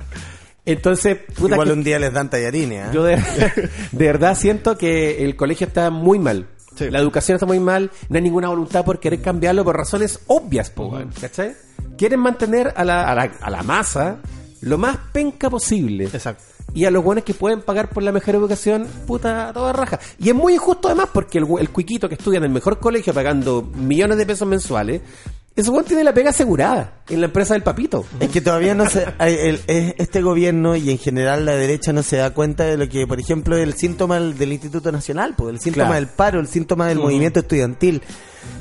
Entonces, 0.66 1.18
puta 1.36 1.56
Igual 1.56 1.68
que- 1.68 1.74
un 1.74 1.84
día 1.84 2.00
les 2.00 2.14
dan 2.14 2.30
tallarines, 2.30 2.88
¿eh? 2.88 2.90
Yo 2.94 3.04
de, 3.04 3.18
de 3.92 4.06
verdad 4.06 4.36
siento 4.38 4.78
que 4.78 5.24
el 5.26 5.36
colegio 5.36 5.68
está 5.68 5.90
muy 5.90 6.20
mal. 6.20 6.48
Sí. 6.78 6.90
La 6.90 7.00
educación 7.00 7.36
está 7.36 7.46
muy 7.46 7.60
mal. 7.60 7.92
No 8.10 8.16
hay 8.16 8.22
ninguna 8.24 8.48
voluntad 8.48 8.84
por 8.86 9.00
querer 9.00 9.22
cambiarlo 9.22 9.64
por 9.64 9.76
razones 9.78 10.22
obvias, 10.28 10.70
po, 10.70 10.86
weón, 10.88 11.10
¿cachai? 11.20 11.54
Quieren 11.98 12.20
mantener 12.22 12.74
a 12.76 12.84
la, 12.84 13.04
a, 13.12 13.14
la, 13.14 13.32
a 13.42 13.50
la 13.52 13.62
masa 13.62 14.18
lo 14.64 14.78
más 14.78 14.98
penca 15.12 15.50
posible. 15.50 16.06
Exacto. 16.06 16.44
Y 16.74 16.86
a 16.86 16.92
los 16.92 17.04
buenos 17.04 17.24
que 17.24 17.34
pueden 17.34 17.62
pagar 17.62 17.90
por 17.90 18.02
la 18.04 18.12
mejor 18.12 18.36
educación, 18.36 18.88
puta, 19.06 19.52
toda 19.54 19.74
raja. 19.74 20.00
Y 20.20 20.30
es 20.30 20.36
muy 20.36 20.54
injusto 20.54 20.88
además 20.88 21.10
porque 21.14 21.38
el, 21.38 21.46
el 21.60 21.70
cuiquito 21.70 22.10
que 22.10 22.16
estudia 22.16 22.38
en 22.38 22.46
el 22.46 22.50
mejor 22.50 22.80
colegio 22.80 23.14
pagando 23.14 23.62
millones 23.76 24.18
de 24.18 24.26
pesos 24.26 24.48
mensuales, 24.48 25.02
ese 25.56 25.70
weón 25.70 25.86
tiene 25.86 26.04
la 26.04 26.16
pega 26.16 26.32
asegurada 26.32 27.02
en 27.10 27.20
la 27.20 27.28
empresa 27.28 27.54
del 27.54 27.62
papito. 27.62 28.06
Es 28.20 28.30
que 28.30 28.42
todavía 28.42 28.74
no 28.74 28.90
se, 28.90 29.06
el- 29.20 29.62
es- 29.68 29.94
este 30.00 30.22
gobierno 30.24 30.76
y 30.76 30.90
en 30.90 30.98
general 30.98 31.46
la 31.46 31.56
derecha 31.56 31.94
no 31.94 32.02
se 32.02 32.18
da 32.18 32.32
cuenta 32.34 32.64
de 32.64 32.76
lo 32.78 32.90
que, 32.90 33.06
por 33.06 33.20
ejemplo, 33.20 33.56
el 33.56 33.74
síntoma 33.76 34.16
del, 34.20 34.36
del 34.36 34.54
Instituto 34.54 34.92
Nacional, 34.92 35.36
pues, 35.38 35.54
el 35.54 35.60
síntoma 35.60 35.86
Claro. 35.90 36.00
del 36.06 36.08
paro, 36.08 36.40
el 36.40 36.48
síntoma 36.48 36.88
del 36.88 36.98
movimiento 36.98 37.42
estudiantil. 37.42 38.02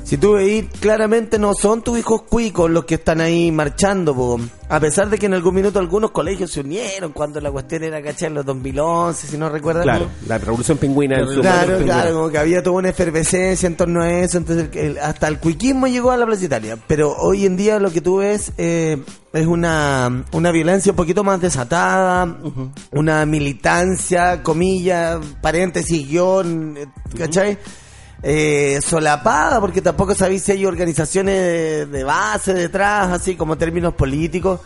Si 0.03 0.17
tú 0.17 0.33
veis, 0.33 0.65
claramente 0.81 1.39
no 1.39 1.53
son 1.53 1.81
tus 1.81 1.97
hijos 1.97 2.23
cuicos 2.23 2.69
los 2.69 2.83
que 2.85 2.95
están 2.95 3.21
ahí 3.21 3.51
marchando, 3.51 4.13
po. 4.13 4.37
a 4.67 4.79
pesar 4.79 5.09
de 5.09 5.17
que 5.17 5.27
en 5.27 5.33
algún 5.33 5.55
minuto 5.55 5.79
algunos 5.79 6.11
colegios 6.11 6.51
se 6.51 6.59
unieron 6.59 7.13
cuando 7.13 7.39
la 7.39 7.49
cuestión 7.49 7.83
era, 7.83 8.01
¿cachai? 8.03 8.27
En 8.27 8.33
los 8.35 8.45
2011, 8.45 9.27
si 9.27 9.37
no 9.37 9.47
recuerdan. 9.49 9.83
Claro, 9.83 10.07
la 10.27 10.37
revolución 10.37 10.77
pingüina 10.77 11.15
Claro, 11.41 11.77
claro, 11.85 12.13
como 12.15 12.29
que 12.29 12.37
había 12.37 12.61
toda 12.61 12.75
una 12.77 12.89
efervescencia 12.89 13.65
en 13.65 13.77
torno 13.77 14.01
a 14.03 14.11
eso, 14.11 14.37
entonces 14.37 14.67
el- 14.73 14.97
hasta 14.99 15.27
el 15.29 15.39
cuiquismo 15.39 15.87
llegó 15.87 16.11
a 16.11 16.17
la 16.17 16.25
Plaza 16.25 16.45
Italia. 16.45 16.77
Pero 16.85 17.15
hoy 17.17 17.45
en 17.45 17.55
día 17.55 17.79
lo 17.79 17.89
que 17.89 18.01
tú 18.01 18.17
ves 18.17 18.51
eh, 18.57 19.01
es 19.31 19.47
una, 19.47 20.25
una 20.33 20.51
violencia 20.51 20.91
un 20.91 20.97
poquito 20.97 21.23
más 21.23 21.39
desatada, 21.41 22.37
una 22.91 23.25
militancia, 23.25 24.43
comillas, 24.43 25.19
paréntesis, 25.41 26.07
guion, 26.07 26.75
eh, 26.77 26.85
¿cachai? 27.17 27.57
Eh, 28.23 28.79
solapada, 28.81 29.59
porque 29.59 29.81
tampoco 29.81 30.15
sabéis 30.15 30.43
si 30.43 30.53
hay 30.53 30.65
organizaciones 30.65 31.91
de, 31.91 32.03
base 32.03 32.53
detrás, 32.53 33.11
así 33.11 33.35
como 33.35 33.57
términos 33.57 33.93
políticos, 33.93 34.61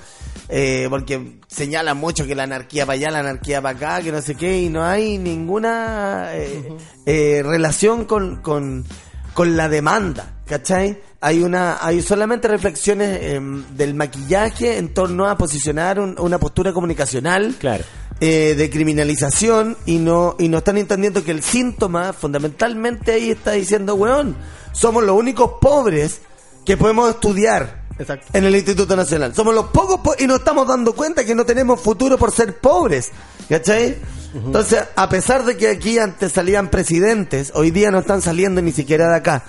eh, 0.50 0.86
porque 0.90 1.40
señalan 1.48 1.98
mucho 1.98 2.26
que 2.26 2.36
la 2.36 2.44
anarquía 2.44 2.86
para 2.86 2.96
allá, 2.96 3.10
la 3.12 3.20
anarquía 3.20 3.62
para 3.62 3.76
acá, 3.78 4.02
que 4.02 4.12
no 4.12 4.22
sé 4.22 4.36
qué, 4.36 4.62
y 4.62 4.70
no 4.70 4.84
hay 4.86 5.18
ninguna 5.18 6.30
eh, 6.34 6.72
eh, 7.06 7.42
relación 7.44 8.06
con, 8.06 8.38
con, 8.42 8.86
con 9.34 9.58
la 9.58 9.68
demanda, 9.68 10.36
¿cachai? 10.46 11.00
Hay 11.20 11.42
una, 11.42 11.80
hay 11.84 12.04
solamente 12.04 12.48
reflexiones 12.48 13.20
em, 13.24 13.66
del 13.76 13.96
maquillaje 13.96 14.78
en 14.78 14.94
torno 14.94 15.28
a 15.28 15.36
posicionar 15.36 16.00
un- 16.00 16.16
una 16.20 16.38
postura 16.38 16.72
comunicacional 16.74 17.56
Claro. 17.58 17.84
Eh, 18.20 18.56
de 18.58 18.70
criminalización 18.70 19.78
y 19.86 19.98
no 20.00 20.36
y 20.40 20.50
no 20.50 20.58
están 20.60 20.78
entendiendo 20.78 21.24
que 21.24 21.32
el 21.32 21.44
síntoma 21.44 22.14
fundamentalmente 22.14 23.12
ahí 23.14 23.30
está 23.32 23.52
diciendo 23.52 23.96
weón 23.96 24.36
somos 24.72 25.04
los 25.04 25.16
únicos 25.16 25.52
pobres 25.62 26.22
que 26.66 26.78
podemos 26.78 27.10
estudiar 27.10 27.84
Exacto. 28.00 28.28
en 28.34 28.44
el 28.46 28.56
Instituto 28.56 28.96
Nacional 28.96 29.36
somos 29.36 29.54
los 29.54 29.68
pocos 29.68 30.00
po- 30.02 30.16
y 30.18 30.26
nos 30.28 30.40
estamos 30.40 30.68
dando 30.68 30.94
cuenta 30.94 31.26
que 31.26 31.36
no 31.36 31.46
tenemos 31.46 31.80
futuro 31.80 32.18
por 32.18 32.32
ser 32.32 32.58
pobres 32.60 33.12
¿cachai? 33.50 33.98
entonces 34.34 34.84
a 34.96 35.10
pesar 35.10 35.46
de 35.46 35.56
que 35.58 35.68
aquí 35.70 35.98
antes 36.00 36.32
salían 36.32 36.70
presidentes 36.70 37.52
hoy 37.56 37.72
día 37.72 37.92
no 37.92 38.00
están 38.00 38.22
saliendo 38.22 38.62
ni 38.62 38.72
siquiera 38.72 39.10
de 39.10 39.16
acá 39.16 39.44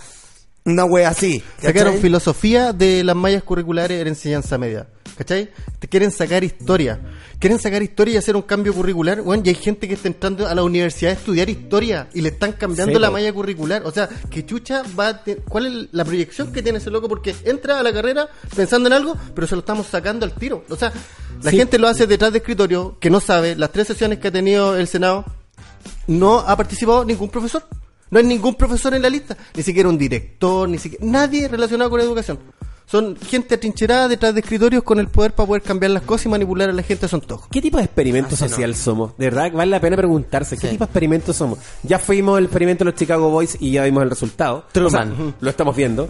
una 0.64 0.85
wea 0.85 1.09
así 1.09 1.41
¿cachai? 1.57 1.73
Sacaron 1.73 2.01
filosofía 2.01 2.73
de 2.75 3.03
las 3.03 3.16
mallas 3.16 3.43
curriculares 3.43 4.01
en 4.03 4.09
enseñanza 4.09 4.59
media. 4.59 4.87
¿Cachai? 5.19 5.51
Te 5.81 5.89
quieren 5.89 6.12
sacar 6.12 6.45
historia. 6.45 7.01
Quieren 7.41 7.59
sacar 7.59 7.83
historia 7.83 8.14
y 8.14 8.16
hacer 8.19 8.37
un 8.37 8.43
cambio 8.43 8.73
curricular. 8.73 9.21
Bueno, 9.21 9.43
y 9.45 9.49
hay 9.49 9.57
gente 9.57 9.89
que 9.89 9.95
está 9.95 10.07
entrando 10.07 10.47
a 10.47 10.55
la 10.55 10.62
universidad 10.62 11.11
a 11.11 11.14
estudiar 11.16 11.51
historia 11.51 12.09
y 12.14 12.21
le 12.21 12.29
están 12.29 12.53
cambiando 12.53 13.01
la 13.01 13.11
malla 13.11 13.33
curricular. 13.33 13.83
O 13.85 13.91
sea, 13.91 14.09
que 14.31 14.47
chucha 14.47 14.85
va 14.99 15.09
a 15.09 15.23
¿Cuál 15.49 15.66
es 15.66 15.89
la 15.91 16.05
proyección 16.05 16.53
que 16.53 16.62
tiene 16.62 16.79
ese 16.79 16.91
loco? 16.91 17.09
Porque 17.09 17.35
entra 17.45 17.81
a 17.81 17.83
la 17.83 17.93
carrera 17.93 18.29
pensando 18.55 18.87
en 18.87 18.93
algo, 18.93 19.16
pero 19.35 19.49
se 19.49 19.57
lo 19.57 19.61
estamos 19.61 19.89
sacando 19.89 20.25
al 20.25 20.33
tiro. 20.35 20.64
O 20.71 20.77
sea, 20.77 20.93
la 21.43 21.51
Sí. 21.51 21.57
gente 21.57 21.79
lo 21.79 21.89
hace 21.89 22.07
detrás 22.07 22.31
de 22.31 22.39
escritorio, 22.39 22.97
que 23.01 23.11
no 23.11 23.19
sabe. 23.19 23.57
Las 23.57 23.73
tres 23.73 23.89
sesiones 23.89 24.21
que 24.21 24.29
ha 24.29 24.33
tenido 24.33 24.77
el 24.77 24.87
Senado, 24.87 25.25
no 26.07 26.39
ha 26.39 26.57
participado 26.57 27.05
ningún 27.05 27.29
profesor. 27.29 27.64
No 28.11 28.21
hay 28.21 28.25
ningún 28.25 28.55
profesor 28.55 28.95
en 28.95 29.03
la 29.03 29.11
lista, 29.11 29.37
ni 29.55 29.62
siquiera 29.64 29.89
un 29.89 29.99
director, 29.99 30.66
ni 30.69 30.79
siquiera 30.79 31.05
nadie 31.05 31.47
relacionado 31.49 31.91
con 31.91 31.99
la 31.99 32.05
educación. 32.07 32.39
Son 32.91 33.16
gente 33.16 33.57
atrincherada 33.57 34.09
detrás 34.09 34.32
de 34.32 34.41
escritorios 34.41 34.82
con 34.82 34.99
el 34.99 35.09
poder 35.09 35.34
para 35.34 35.47
poder 35.47 35.62
cambiar 35.62 35.91
las 35.91 36.03
cosas 36.05 36.26
y 36.26 36.28
manipular 36.30 36.70
a 36.70 36.72
la 36.72 36.82
gente 36.82 37.05
a 37.05 37.09
su 37.09 37.16
antojo. 37.16 37.47
¿Qué 37.51 37.61
tipo 37.61 37.76
de 37.76 37.84
experimento 37.84 38.34
Así 38.34 38.45
no. 38.45 38.49
social 38.51 38.74
somos? 38.74 39.16
De 39.18 39.26
verdad, 39.26 39.53
vale 39.53 39.70
la 39.70 39.80
pena 39.80 39.97
preguntarse, 39.97 40.57
¿qué 40.57 40.62
Sí. 40.68 40.72
tipo 40.72 40.84
de 40.84 40.89
experimento 40.89 41.32
somos? 41.34 41.59
Ya 41.82 41.99
fuimos 41.99 42.39
el 42.39 42.45
experimento 42.45 42.84
de 42.84 42.91
los 42.91 42.99
Chicago 42.99 43.28
Boys 43.30 43.59
y 43.61 43.72
ya 43.72 43.84
vimos 43.84 44.03
el 44.05 44.11
resultado. 44.11 44.64
Truman. 44.72 45.12
O 45.12 45.16
sea, 45.16 45.34
lo 45.41 45.51
estamos 45.51 45.76
viendo. 45.76 46.09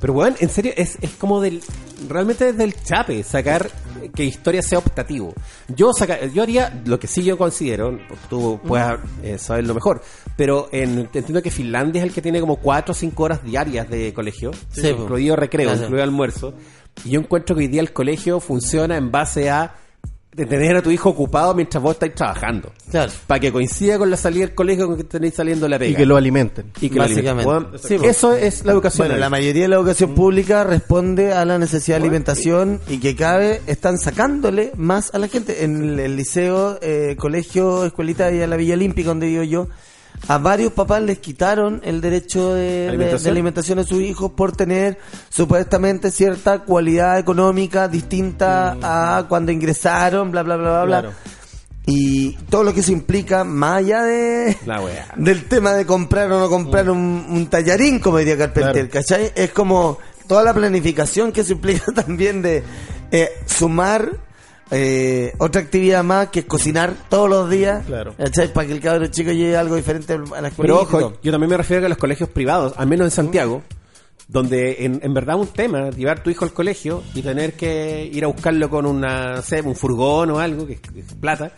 Pero 0.00 0.12
bueno, 0.12 0.36
en 0.40 0.50
serio, 0.50 0.72
es, 0.76 0.98
es 1.00 1.10
como 1.12 1.40
del... 1.40 1.62
Realmente 2.08 2.50
es 2.50 2.56
del 2.58 2.74
chape 2.82 3.22
sacar 3.22 3.70
que 4.14 4.24
historia 4.24 4.60
sea 4.60 4.78
optativo. 4.78 5.32
Yo 5.74 5.92
saca, 5.94 6.26
yo 6.26 6.42
haría 6.42 6.82
lo 6.84 6.98
que 7.00 7.06
sí 7.06 7.22
yo 7.22 7.38
considero, 7.38 7.98
tú 8.28 8.60
puedes 8.66 8.98
eh, 9.22 9.38
saberlo 9.38 9.72
mejor, 9.74 10.02
pero 10.36 10.68
en, 10.72 10.98
entiendo 11.12 11.42
que 11.42 11.50
Finlandia 11.50 12.02
es 12.02 12.08
el 12.08 12.14
que 12.14 12.22
tiene 12.22 12.40
como 12.40 12.56
4 12.56 12.92
o 12.92 12.94
5 12.94 13.22
horas 13.22 13.44
diarias 13.44 13.88
de 13.88 14.12
colegio, 14.12 14.50
Sí, 14.70 14.88
incluido 14.88 15.36
recreo, 15.36 15.68
Claro. 15.68 15.82
incluido 15.84 16.04
almuerzo. 16.04 16.54
Y 17.04 17.10
yo 17.10 17.20
encuentro 17.20 17.54
que 17.56 17.62
hoy 17.62 17.68
día 17.68 17.80
el 17.80 17.92
colegio 17.92 18.40
funciona 18.40 18.96
en 18.96 19.10
base 19.10 19.50
a 19.50 19.74
de 20.32 20.46
tener 20.46 20.74
a 20.76 20.82
tu 20.82 20.90
hijo 20.90 21.10
ocupado 21.10 21.54
mientras 21.54 21.80
vos 21.80 21.92
estáis 21.92 22.12
trabajando. 22.16 22.72
Claro. 22.90 23.12
Para 23.28 23.38
que 23.38 23.52
coincida 23.52 23.98
con 23.98 24.10
la 24.10 24.16
salida 24.16 24.46
del 24.46 24.54
colegio 24.56 24.88
con 24.88 24.96
que 24.96 25.04
tenéis 25.04 25.34
saliendo 25.34 25.68
la 25.68 25.78
pega. 25.78 25.92
Y 25.92 25.94
que 25.94 26.04
lo 26.04 26.16
alimenten. 26.16 26.72
Y 26.80 26.88
que 26.90 26.96
lo 26.96 27.04
alimenten. 27.04 27.36
Básicamente. 27.36 27.78
Sí, 27.78 27.96
eso 28.02 28.34
es 28.34 28.64
la 28.64 28.72
educación. 28.72 29.06
Bueno, 29.06 29.20
la 29.20 29.30
mayoría 29.30 29.62
de 29.62 29.68
la 29.68 29.76
educación 29.76 30.12
pública 30.16 30.64
responde 30.64 31.32
a 31.32 31.44
la 31.44 31.56
necesidad 31.60 31.98
de 31.98 32.02
alimentación 32.06 32.80
y 32.88 32.98
que 32.98 33.14
cabe 33.14 33.60
están 33.68 33.96
sacándole 33.96 34.72
más 34.76 35.14
a 35.14 35.18
la 35.20 35.28
gente. 35.28 35.62
En 35.62 35.80
el, 35.90 36.00
el 36.00 36.16
liceo, 36.16 36.80
eh, 36.82 37.14
colegio, 37.16 37.84
escuelita 37.84 38.32
y 38.32 38.42
a 38.42 38.48
la 38.48 38.56
Villa 38.56 38.74
Olímpica 38.74 39.10
donde 39.10 39.28
vivo 39.28 39.44
yo, 39.44 39.68
a 40.28 40.38
varios 40.38 40.72
papás 40.72 41.02
les 41.02 41.18
quitaron 41.18 41.80
el 41.84 42.00
derecho 42.00 42.54
de, 42.54 42.62
de- 42.62 42.80
de 42.82 42.88
¿Alimentación? 42.88 43.30
alimentación 43.32 43.78
a 43.80 43.84
sus 43.84 44.00
hijos 44.00 44.30
por 44.32 44.52
tener 44.56 44.98
supuestamente 45.28 46.10
cierta 46.10 46.60
cualidad 46.60 47.18
económica 47.18 47.88
distinta 47.88 48.76
a 48.82 49.26
cuando 49.28 49.52
ingresaron, 49.52 50.30
bla, 50.30 50.42
bla, 50.42 50.56
bla, 50.56 50.84
bla, 50.84 51.00
bla. 51.00 51.10
Y 51.86 52.32
todo 52.48 52.64
lo 52.64 52.72
que 52.72 52.80
eso 52.80 52.92
implica, 52.92 53.44
más 53.44 53.78
allá 53.78 54.04
de 54.04 54.56
La 54.64 54.80
wea. 54.80 55.06
del 55.16 55.44
tema 55.44 55.72
de 55.74 55.84
comprar 55.84 56.32
o 56.32 56.40
no 56.40 56.48
comprar 56.48 56.88
un, 56.88 57.26
un 57.28 57.46
tallarín, 57.48 57.98
como 57.98 58.16
diría 58.18 58.38
Carpenter, 58.38 58.88
¿cachai? 58.88 59.32
Es 59.34 59.50
como 59.50 59.98
toda 60.26 60.42
la 60.42 60.54
planificación 60.54 61.30
que 61.30 61.44
se 61.44 61.52
implica 61.52 61.92
también 61.94 62.40
de 62.40 62.62
eh, 63.10 63.28
sumar 63.44 64.10
eh, 64.70 65.32
otra 65.38 65.60
actividad 65.60 66.02
más 66.02 66.28
que 66.28 66.40
es 66.40 66.46
cocinar 66.46 66.94
todos 67.08 67.28
los 67.28 67.50
días. 67.50 67.84
Para 68.52 68.66
que 68.66 68.72
el 68.72 68.80
cabrón 68.80 69.10
chico 69.10 69.30
llegue 69.30 69.56
algo 69.56 69.76
diferente 69.76 70.14
a 70.14 70.40
la 70.40 70.48
escuela. 70.48 70.54
Pero 70.56 70.80
ojo, 70.80 71.18
yo 71.22 71.32
también 71.32 71.50
me 71.50 71.56
refiero 71.56 71.80
a 71.80 71.82
que 71.84 71.88
los 71.88 71.98
colegios 71.98 72.28
privados, 72.30 72.74
al 72.76 72.86
menos 72.86 73.06
en 73.06 73.10
Santiago, 73.10 73.62
donde 74.28 74.84
en, 74.84 75.00
en 75.02 75.14
verdad 75.14 75.36
un 75.36 75.48
tema, 75.48 75.90
llevar 75.90 76.22
tu 76.22 76.30
hijo 76.30 76.44
al 76.44 76.52
colegio 76.52 77.02
y 77.14 77.22
tener 77.22 77.54
que 77.54 78.08
ir 78.10 78.24
a 78.24 78.28
buscarlo 78.28 78.70
con 78.70 78.86
una, 78.86 79.42
sé, 79.42 79.60
un 79.60 79.76
furgón 79.76 80.30
o 80.30 80.38
algo, 80.38 80.66
que 80.66 80.74
es, 80.74 80.80
que 80.80 81.00
es 81.00 81.14
plata, 81.14 81.52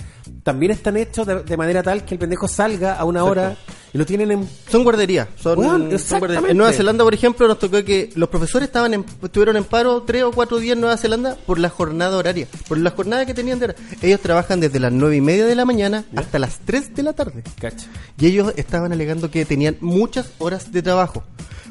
también 0.46 0.70
están 0.70 0.96
hechos 0.96 1.26
de, 1.26 1.42
de 1.42 1.56
manera 1.56 1.82
tal 1.82 2.04
que 2.04 2.14
el 2.14 2.20
pendejo 2.20 2.46
salga 2.46 2.94
a 2.94 3.04
una 3.04 3.24
hora 3.24 3.56
y 3.92 3.98
lo 3.98 4.06
tienen 4.06 4.30
en... 4.30 4.48
Son 4.70 4.84
guarderías. 4.84 5.26
Son, 5.34 5.56
Bueno, 5.56 5.72
son 5.72 5.80
guarderías. 5.80 6.02
exactamente. 6.02 6.50
En 6.52 6.56
Nueva 6.56 6.72
Zelanda, 6.72 7.02
por 7.02 7.14
ejemplo, 7.14 7.48
nos 7.48 7.58
tocó 7.58 7.82
que 7.82 8.10
los 8.14 8.28
profesores 8.28 8.68
estaban 8.68 8.94
en, 8.94 9.04
estuvieron 9.24 9.56
en 9.56 9.64
paro 9.64 10.04
tres 10.04 10.22
o 10.22 10.30
cuatro 10.30 10.58
días 10.60 10.74
en 10.76 10.82
Nueva 10.82 10.96
Zelanda 10.98 11.36
por 11.46 11.58
la 11.58 11.68
jornada 11.68 12.16
horaria. 12.16 12.46
Por 12.68 12.78
la 12.78 12.90
jornada 12.92 13.26
que 13.26 13.34
tenían 13.34 13.58
de 13.58 13.64
hora. 13.64 13.74
Ellos 14.02 14.20
trabajan 14.20 14.60
desde 14.60 14.78
las 14.78 14.92
nueve 14.92 15.16
y 15.16 15.20
media 15.20 15.46
de 15.46 15.56
la 15.56 15.64
mañana 15.64 16.04
hasta 16.14 16.38
las 16.38 16.60
3 16.64 16.94
de 16.94 17.02
la 17.02 17.12
tarde. 17.12 17.42
Cacha. 17.60 17.88
Y 18.16 18.26
ellos 18.26 18.52
estaban 18.54 18.92
alegando 18.92 19.32
que 19.32 19.44
tenían 19.44 19.76
muchas 19.80 20.30
horas 20.38 20.70
de 20.70 20.80
trabajo. 20.80 21.24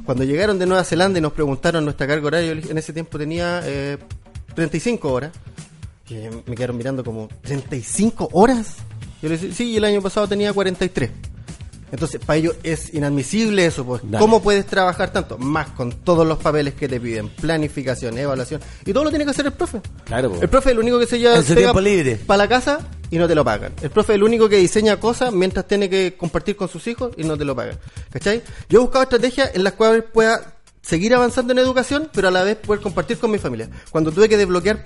Cuando 0.05 0.26
llegaron 0.26 0.59
de 0.59 0.65
Nueva 0.65 0.84
Zelanda 0.84 1.17
y 1.19 1.21
nos 1.21 1.32
preguntaron 1.32 1.86
nuestra 1.86 2.07
carga 2.07 2.28
horaria, 2.28 2.51
en 2.51 2.78
ese 2.78 2.91
tiempo 2.91 3.17
tenía 3.17 3.61
eh, 3.63 3.97
35 4.53 5.13
horas. 5.13 5.32
Y 6.10 6.16
me 6.45 6.56
quedaron 6.56 6.78
mirando 6.78 7.03
como, 7.03 7.30
¿35 7.43 8.30
horas? 8.34 8.76
Yo 9.22 9.30
les 9.30 9.41
decía, 9.41 9.56
sí, 9.56 9.72
y 9.72 9.78
el 9.78 9.86
año 9.86 10.01
pasado 10.01 10.28
tenía 10.28 10.53
43. 10.53 11.10
Entonces, 11.91 12.20
para 12.24 12.38
ellos 12.38 12.56
es 12.64 12.93
inadmisible 12.93 13.66
eso, 13.66 13.86
pues. 13.86 14.01
Dale. 14.03 14.20
¿Cómo 14.20 14.41
puedes 14.41 14.66
trabajar 14.66 15.14
tanto? 15.14 15.38
Más 15.38 15.70
con 15.70 15.91
todos 15.91 16.28
los 16.28 16.38
papeles 16.39 16.74
que 16.74 16.88
te 16.88 16.99
piden, 16.99 17.30
planificación, 17.30 18.18
evaluación. 18.18 18.62
Y 18.86 18.91
todo 18.91 19.06
lo 19.06 19.10
tiene 19.10 19.24
que 19.24 19.32
hacer 19.32 19.45
el 19.45 19.53
profe. 19.53 19.82
Claro, 20.03 20.32
po. 20.32 20.41
El 20.41 20.49
profe 20.49 20.70
es 20.70 20.74
el 20.74 20.80
único 20.80 20.99
que 20.99 21.08
se 21.08 21.20
lleva 21.20 21.41
para 22.26 22.38
la 22.38 22.47
casa 22.47 22.80
y 23.10 23.18
no 23.18 23.28
te 23.28 23.36
lo 23.36 23.45
pagan. 23.45 23.74
El 23.82 23.91
profe 23.91 24.14
es 24.14 24.18
el 24.18 24.24
único 24.24 24.49
que 24.49 24.58
diseña 24.58 24.99
cosas 24.99 25.32
mientras 25.32 25.68
tiene 25.68 25.89
que 25.89 26.16
compartir 26.18 26.56
con 26.56 26.68
sus 26.68 26.86
hijos 26.88 27.14
y 27.18 27.24
no 27.24 27.38
te 27.38 27.45
lo 27.45 27.56
pagan. 27.56 27.80
¿Cachai? 28.12 28.43
Yo 28.68 28.80
he 28.80 28.82
buscado 28.82 29.03
estrategias 29.03 29.51
en 29.53 29.64
las 29.64 29.74
cuales 29.74 30.03
pueda 30.12 30.55
seguir 30.86 31.15
avanzando 31.15 31.51
en 31.51 31.59
educación, 31.59 32.09
pero 32.13 32.27
a 32.27 32.31
la 32.31 32.43
vez 32.43 32.57
poder 32.57 32.81
compartir 32.81 33.17
con 33.17 33.31
mi 33.31 33.39
familia. 33.39 33.69
Cuando 33.89 34.11
tuve 34.11 34.29
que 34.29 34.38
desbloquear 34.38 34.83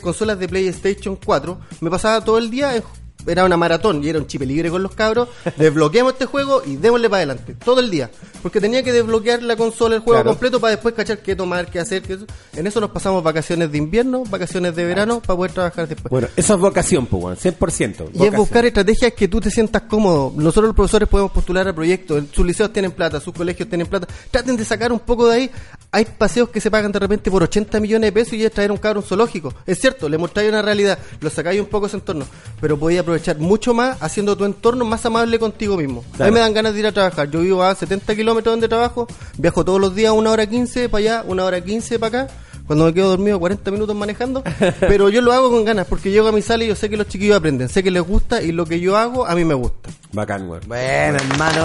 consolas 0.00 0.38
de 0.38 0.48
PlayStation 0.48 1.16
4, 1.16 1.60
me 1.80 1.90
pasaba 1.90 2.24
todo 2.24 2.38
el 2.38 2.50
día 2.50 2.76
en 2.76 2.84
era 3.26 3.44
una 3.44 3.56
maratón 3.56 4.02
y 4.04 4.08
era 4.08 4.18
un 4.18 4.26
chip 4.26 4.42
libre 4.42 4.70
con 4.70 4.82
los 4.82 4.94
cabros. 4.94 5.28
Desbloqueamos 5.56 6.12
este 6.14 6.26
juego 6.26 6.62
y 6.64 6.76
démosle 6.76 7.08
para 7.08 7.18
adelante. 7.18 7.54
Todo 7.64 7.80
el 7.80 7.90
día. 7.90 8.10
Porque 8.42 8.60
tenía 8.60 8.82
que 8.82 8.92
desbloquear 8.92 9.42
la 9.42 9.56
consola, 9.56 9.94
el 9.96 10.00
juego 10.00 10.20
Claro. 10.20 10.30
completo 10.30 10.60
para 10.60 10.72
después 10.72 10.94
cachar 10.94 11.18
qué 11.18 11.36
tomar, 11.36 11.70
qué 11.70 11.78
hacer. 11.78 12.02
Qué. 12.02 12.18
En 12.54 12.66
eso 12.66 12.80
nos 12.80 12.90
pasamos 12.90 13.22
vacaciones 13.22 13.70
de 13.70 13.78
invierno, 13.78 14.24
vacaciones 14.24 14.74
de 14.74 14.84
verano 14.84 15.20
para 15.20 15.36
poder 15.36 15.52
trabajar 15.52 15.86
después. 15.88 16.10
Bueno, 16.10 16.28
eso 16.36 16.54
es 16.54 16.60
vocación, 16.60 17.06
weón, 17.10 17.36
100%. 17.36 18.04
Y 18.04 18.06
es 18.06 18.12
vocación. 18.12 18.36
buscar 18.36 18.64
estrategias 18.66 19.12
que 19.12 19.28
tú 19.28 19.40
te 19.40 19.50
sientas 19.50 19.82
cómodo. 19.82 20.32
Nosotros 20.36 20.66
los 20.68 20.76
profesores 20.76 21.08
podemos 21.08 21.32
postular 21.32 21.68
a 21.68 21.74
proyectos. 21.74 22.24
Sus 22.32 22.44
liceos 22.46 22.72
tienen 22.72 22.92
plata, 22.92 23.20
sus 23.20 23.32
colegios 23.34 23.68
tienen 23.68 23.86
plata. 23.86 24.06
Traten 24.30 24.56
de 24.56 24.64
sacar 24.64 24.92
un 24.92 25.00
poco 25.00 25.28
de 25.28 25.34
ahí. 25.36 25.50
Hay 25.92 26.04
paseos 26.04 26.50
que 26.50 26.60
se 26.60 26.70
pagan 26.70 26.92
de 26.92 27.00
repente 27.00 27.30
por 27.32 27.42
80 27.42 27.80
millones 27.80 28.08
de 28.08 28.12
pesos 28.12 28.34
y 28.34 28.44
es 28.44 28.52
traer 28.52 28.70
un 28.70 28.80
un 28.80 29.02
zoológico. 29.02 29.52
Es 29.66 29.80
cierto, 29.80 30.08
le 30.08 30.18
mostráis 30.18 30.48
una 30.48 30.62
realidad, 30.62 30.98
lo 31.20 31.30
sacáis 31.30 31.60
un 31.60 31.66
poco 31.66 31.86
ese 31.86 31.96
entorno. 31.96 32.26
Pero 32.60 32.78
podéis 32.78 33.00
aprovechar 33.00 33.38
mucho 33.38 33.74
más 33.74 34.00
haciendo 34.00 34.36
tu 34.36 34.44
entorno 34.44 34.84
más 34.84 35.04
amable 35.04 35.38
contigo 35.38 35.76
mismo. 35.76 36.04
A 36.18 36.24
mí 36.24 36.30
me 36.30 36.40
dan 36.40 36.54
ganas 36.54 36.74
de 36.74 36.80
ir 36.80 36.86
a 36.86 36.92
trabajar. 36.92 37.28
Yo 37.30 37.40
vivo 37.40 37.62
a 37.64 37.74
70 37.74 38.14
kilómetros 38.14 38.52
donde 38.52 38.68
trabajo. 38.68 39.08
Viajo 39.36 39.64
todos 39.64 39.80
los 39.80 39.94
días 39.94 40.12
una 40.12 40.30
hora 40.30 40.46
15 40.46 40.88
para 40.88 41.00
allá, 41.00 41.24
una 41.26 41.44
hora 41.44 41.60
15 41.60 41.98
para 41.98 42.22
acá. 42.22 42.34
Cuando 42.66 42.84
me 42.84 42.94
quedo 42.94 43.08
dormido 43.08 43.40
40 43.40 43.68
minutos 43.72 43.96
manejando. 43.96 44.44
Pero 44.80 45.08
yo 45.08 45.22
lo 45.22 45.32
hago 45.32 45.50
con 45.50 45.64
ganas 45.64 45.88
porque 45.88 46.12
llego 46.12 46.28
a 46.28 46.32
mi 46.32 46.40
sala 46.40 46.62
y 46.62 46.68
yo 46.68 46.76
sé 46.76 46.88
que 46.88 46.96
los 46.96 47.08
chiquillos 47.08 47.36
aprenden. 47.36 47.68
Sé 47.68 47.82
que 47.82 47.90
les 47.90 48.02
gusta 48.02 48.40
y 48.40 48.52
lo 48.52 48.64
que 48.64 48.78
yo 48.78 48.96
hago 48.96 49.26
a 49.26 49.34
mí 49.34 49.44
me 49.44 49.54
gusta. 49.54 49.90
Bacán, 50.12 50.48
weón. 50.48 50.62
Bueno, 50.68 51.18
hermano. 51.18 51.64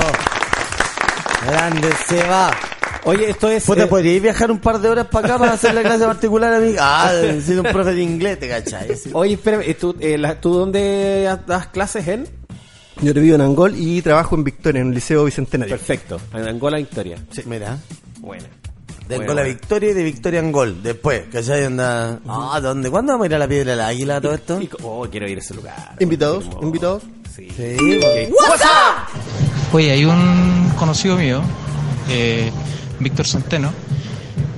Grande 1.46 1.92
se 2.08 2.24
va. 2.24 2.52
Oye, 3.06 3.30
esto 3.30 3.50
es... 3.50 3.64
Puta, 3.66 3.84
eh, 3.84 3.88
¿podríais 3.88 4.22
viajar 4.22 4.50
un 4.52 4.60
par 4.60 4.80
de 4.80 4.90
horas 4.90 5.08
para 5.08 5.28
acá 5.28 5.38
para 5.40 5.54
hacer 5.54 5.74
la 5.76 5.82
clase 5.84 6.06
particular 6.06 6.54
a 6.54 6.60
mí? 6.60 6.74
Ah, 6.80 7.12
soy 7.46 7.58
un 7.58 7.64
profe 7.64 7.94
de 7.94 8.02
inglés, 8.02 8.40
te 8.40 8.50
cachai. 8.50 8.96
Sí. 8.96 9.10
Oye, 9.14 9.34
espérame, 9.36 9.64
¿y 9.70 9.74
¿tú, 9.76 9.96
eh, 10.00 10.18
la- 10.18 10.40
¿tú 10.42 10.54
dónde 10.54 11.30
das 11.46 11.68
clases 11.68 12.08
en? 12.08 12.28
Yo 13.02 13.14
te 13.14 13.20
vivo 13.20 13.36
en 13.36 13.42
Angol 13.42 13.74
y 13.76 14.02
trabajo 14.02 14.36
en 14.36 14.44
Victoria, 14.44 14.82
en 14.82 14.88
el 14.90 14.94
Liceo 14.96 15.26
Bicentenario. 15.26 15.76
Perfecto. 15.78 16.20
En 16.34 16.48
Angola, 16.48 16.78
Victoria. 16.78 17.18
Mira. 17.46 17.78
Buena. 18.20 18.46
De 18.46 19.18
Bueno, 19.18 19.22
Angola 19.24 19.42
bueno. 19.44 19.56
Victoria 19.60 19.92
y 19.92 19.94
de 19.94 20.04
Victoria 20.04 20.40
en 20.40 20.52
gol. 20.52 20.82
Después, 20.82 21.24
que 21.32 21.44
ya 21.44 21.64
anda. 21.68 22.20
Ah, 22.28 22.60
¿dónde? 22.62 22.90
¿Cuándo 22.90 23.12
vamos 23.14 23.26
a 23.26 23.28
ir 23.28 23.36
a 23.36 23.40
la 23.40 23.48
piedra 23.48 23.72
del 23.72 23.82
águila 23.82 24.20
todo 24.22 24.34
esto? 24.34 24.60
Y- 24.62 24.70
Oh, 24.82 25.06
quiero 25.12 25.28
ir 25.30 25.38
a 25.38 25.42
ese 25.42 25.54
lugar. 25.54 25.96
¿Invitados? 26.00 26.46
¿Invitados? 26.62 27.04
Sí. 27.36 27.48
Sí, 27.56 28.00
Ok. 28.00 28.34
Oye, 29.74 29.92
hay 29.92 30.06
un 30.06 30.72
conocido 30.80 31.18
mío, 31.18 31.42
eh, 32.10 32.50
Víctor 33.00 33.28
Centeno, 33.28 33.72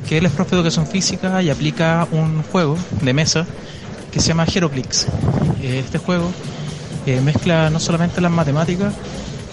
que 0.07 0.17
él 0.17 0.25
es 0.25 0.31
profe 0.31 0.51
de 0.51 0.57
educación 0.57 0.87
física 0.87 1.41
y 1.41 1.49
aplica 1.49 2.07
un 2.11 2.43
juego 2.43 2.77
de 3.01 3.13
mesa 3.13 3.45
que 4.11 4.19
se 4.19 4.29
llama 4.29 4.45
Heroclix. 4.45 5.07
Eh, 5.61 5.79
este 5.83 5.97
juego 5.97 6.31
eh, 7.05 7.19
mezcla 7.21 7.69
no 7.69 7.79
solamente 7.79 8.21
las 8.21 8.31
matemáticas, 8.31 8.93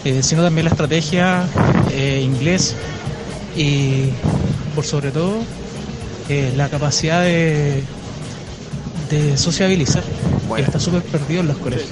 eh, 0.05 0.23
sino 0.23 0.43
también 0.43 0.67
la 0.67 0.71
estrategia, 0.71 1.45
inglés 2.21 2.75
y 3.57 4.09
por 4.75 4.85
sobre 4.85 5.13
todo 5.13 5.43
la 6.57 6.69
capacidad 6.69 7.23
de, 7.23 7.85
de 9.11 9.37
sociabilizar. 9.37 10.03
Bueno. 10.49 10.65
que 10.65 10.71
está 10.71 10.81
súper 10.81 11.03
perdido 11.03 11.41
en 11.41 11.49
los 11.49 11.57
colegios. 11.59 11.89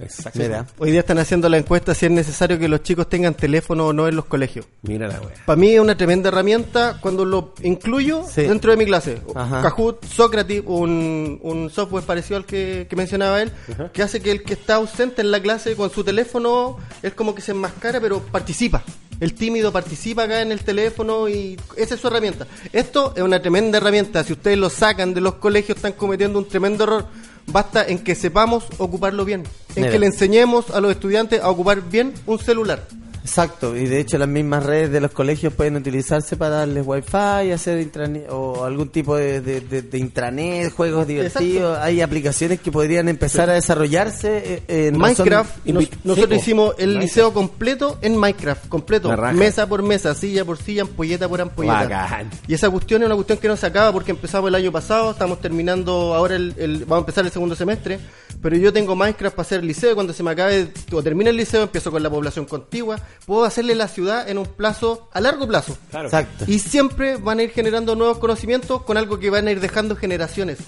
Exacto. 0.00 0.38
Mira. 0.38 0.66
Hoy 0.78 0.90
día 0.90 1.00
están 1.00 1.18
haciendo 1.18 1.48
la 1.48 1.58
encuesta 1.58 1.94
si 1.94 2.06
es 2.06 2.12
necesario 2.12 2.58
que 2.58 2.68
los 2.68 2.82
chicos 2.82 3.08
tengan 3.08 3.34
teléfono 3.34 3.88
o 3.88 3.92
no 3.92 4.06
en 4.08 4.16
los 4.16 4.24
colegios. 4.26 4.66
Mira 4.82 5.08
la 5.08 5.20
wea. 5.20 5.34
Para 5.46 5.56
mí 5.56 5.70
es 5.74 5.80
una 5.80 5.96
tremenda 5.96 6.28
herramienta 6.28 6.98
cuando 7.00 7.24
lo 7.24 7.54
incluyo 7.62 8.24
Sí. 8.28 8.42
dentro 8.42 8.70
de 8.70 8.76
mi 8.76 8.84
clase. 8.86 9.20
Ajá. 9.34 9.62
Kahoot, 9.62 10.04
Socrates, 10.04 10.62
un, 10.66 11.38
un 11.42 11.70
software 11.70 12.04
parecido 12.04 12.36
al 12.38 12.44
que, 12.46 12.86
que 12.88 12.96
mencionaba 12.96 13.42
él, 13.42 13.50
que 13.92 14.02
hace 14.02 14.20
que 14.20 14.30
el 14.30 14.42
que 14.42 14.54
está 14.54 14.76
ausente 14.76 15.22
en 15.22 15.30
la 15.30 15.40
clase 15.40 15.74
con 15.76 15.90
su 15.90 16.04
teléfono 16.04 16.76
es 17.02 17.14
como 17.14 17.34
que 17.34 17.42
se 17.42 17.52
enmascara, 17.52 18.00
pero 18.00 18.20
participa. 18.20 18.82
El 19.20 19.34
tímido 19.34 19.72
participa 19.72 20.22
acá 20.22 20.42
en 20.42 20.52
el 20.52 20.60
teléfono 20.60 21.28
y 21.28 21.58
esa 21.76 21.96
es 21.96 22.00
su 22.00 22.06
herramienta. 22.06 22.46
Esto 22.72 23.14
es 23.16 23.22
una 23.24 23.42
tremenda 23.42 23.78
herramienta. 23.78 24.22
Si 24.22 24.32
ustedes 24.32 24.56
lo 24.58 24.70
sacan 24.70 25.12
de 25.12 25.20
los 25.20 25.34
colegios, 25.34 25.74
están 25.76 25.94
cometiendo 25.94 26.38
un 26.38 26.46
tremendo 26.46 26.84
error. 26.84 27.06
Basta 27.50 27.86
en 27.86 27.98
que 27.98 28.14
sepamos 28.14 28.64
ocuparlo 28.78 29.24
bien. 29.24 29.44
En 29.74 29.90
que 29.90 29.98
le 29.98 30.06
enseñemos 30.06 30.70
a 30.70 30.80
los 30.80 30.90
estudiantes 30.90 31.40
a 31.40 31.50
ocupar 31.50 31.82
bien 31.82 32.12
un 32.26 32.38
celular. 32.38 32.86
Exacto, 33.28 33.76
y 33.76 33.84
de 33.86 34.00
hecho 34.00 34.16
las 34.16 34.26
mismas 34.28 34.64
redes 34.64 34.90
de 34.90 35.00
los 35.00 35.10
colegios 35.10 35.52
pueden 35.52 35.76
utilizarse 35.76 36.36
para 36.36 36.56
darles 36.56 36.84
wifi, 36.86 37.52
hacer 37.52 37.78
intranet 37.78 38.26
o 38.30 38.64
algún 38.64 38.88
tipo 38.88 39.16
de, 39.16 39.40
de- 39.42 39.60
de- 39.60 39.82
de 39.82 39.98
intranet, 39.98 40.72
juegos 40.72 41.06
divertidos. 41.06 41.78
Hay 41.78 42.00
aplicaciones 42.00 42.60
que 42.60 42.72
podrían 42.72 43.08
empezar 43.08 43.50
a 43.50 43.52
desarrollarse 43.52 44.62
eh, 44.66 44.86
en 44.88 44.94
Minecraft, 44.98 45.66
nos- 45.66 45.84
invi- 45.84 45.90
nosotros 46.04 46.30
hicimos 46.42 46.74
el 46.78 46.94
liceo 47.00 47.32
completo 47.34 47.98
en 48.00 48.16
Minecraft, 48.16 48.66
completo, 48.68 49.08
mesa 49.38 49.66
por 49.68 49.82
mesa, 49.82 50.14
silla 50.14 50.44
por 50.46 50.56
silla, 50.56 50.82
ampolleta 50.82 51.28
por 51.28 51.40
ampolleta. 51.40 51.74
Bacán. 51.88 52.30
Y 52.46 52.54
esa 52.54 52.70
cuestión 52.70 53.02
es 53.02 53.06
una 53.06 53.14
cuestión 53.14 53.38
que 53.38 53.48
no 53.48 53.56
se 53.56 53.66
acaba 53.66 53.92
porque 53.92 54.10
empezamos 54.12 54.48
el 54.48 54.54
año 54.54 54.72
pasado, 54.72 55.10
estamos 55.10 55.40
terminando 55.40 56.14
ahora 56.14 56.36
el, 56.36 56.54
el- 56.56 56.78
vamos 56.86 56.96
a 56.96 57.00
empezar 57.00 57.24
el 57.26 57.30
segundo 57.30 57.54
semestre, 57.54 57.98
pero 58.40 58.56
yo 58.56 58.72
tengo 58.72 58.94
Minecraft 58.94 59.34
para 59.34 59.46
hacer 59.46 59.60
el 59.60 59.66
liceo, 59.66 59.94
cuando 59.94 60.12
se 60.12 60.22
me 60.22 60.30
acabe 60.30 60.72
o 60.92 61.02
termine 61.02 61.30
el 61.30 61.36
liceo 61.36 61.62
empiezo 61.62 61.90
con 61.90 62.02
la 62.02 62.10
población 62.10 62.44
contigua, 62.44 63.00
puedo 63.26 63.44
hacerle 63.44 63.74
la 63.74 63.88
ciudad 63.88 64.28
en 64.28 64.38
un 64.38 64.46
plazo 64.46 65.08
a 65.12 65.20
largo 65.20 65.46
plazo. 65.46 65.76
Claro. 65.90 66.06
Exacto. 66.06 66.44
Y 66.46 66.58
siempre 66.58 67.16
van 67.16 67.40
a 67.40 67.42
ir 67.44 67.50
generando 67.50 67.96
nuevos 67.96 68.18
conocimientos 68.18 68.82
con 68.82 68.96
algo 68.96 69.18
que 69.18 69.30
van 69.30 69.48
a 69.48 69.50
ir 69.50 69.60
dejando 69.60 69.96
generaciones. 69.96 70.58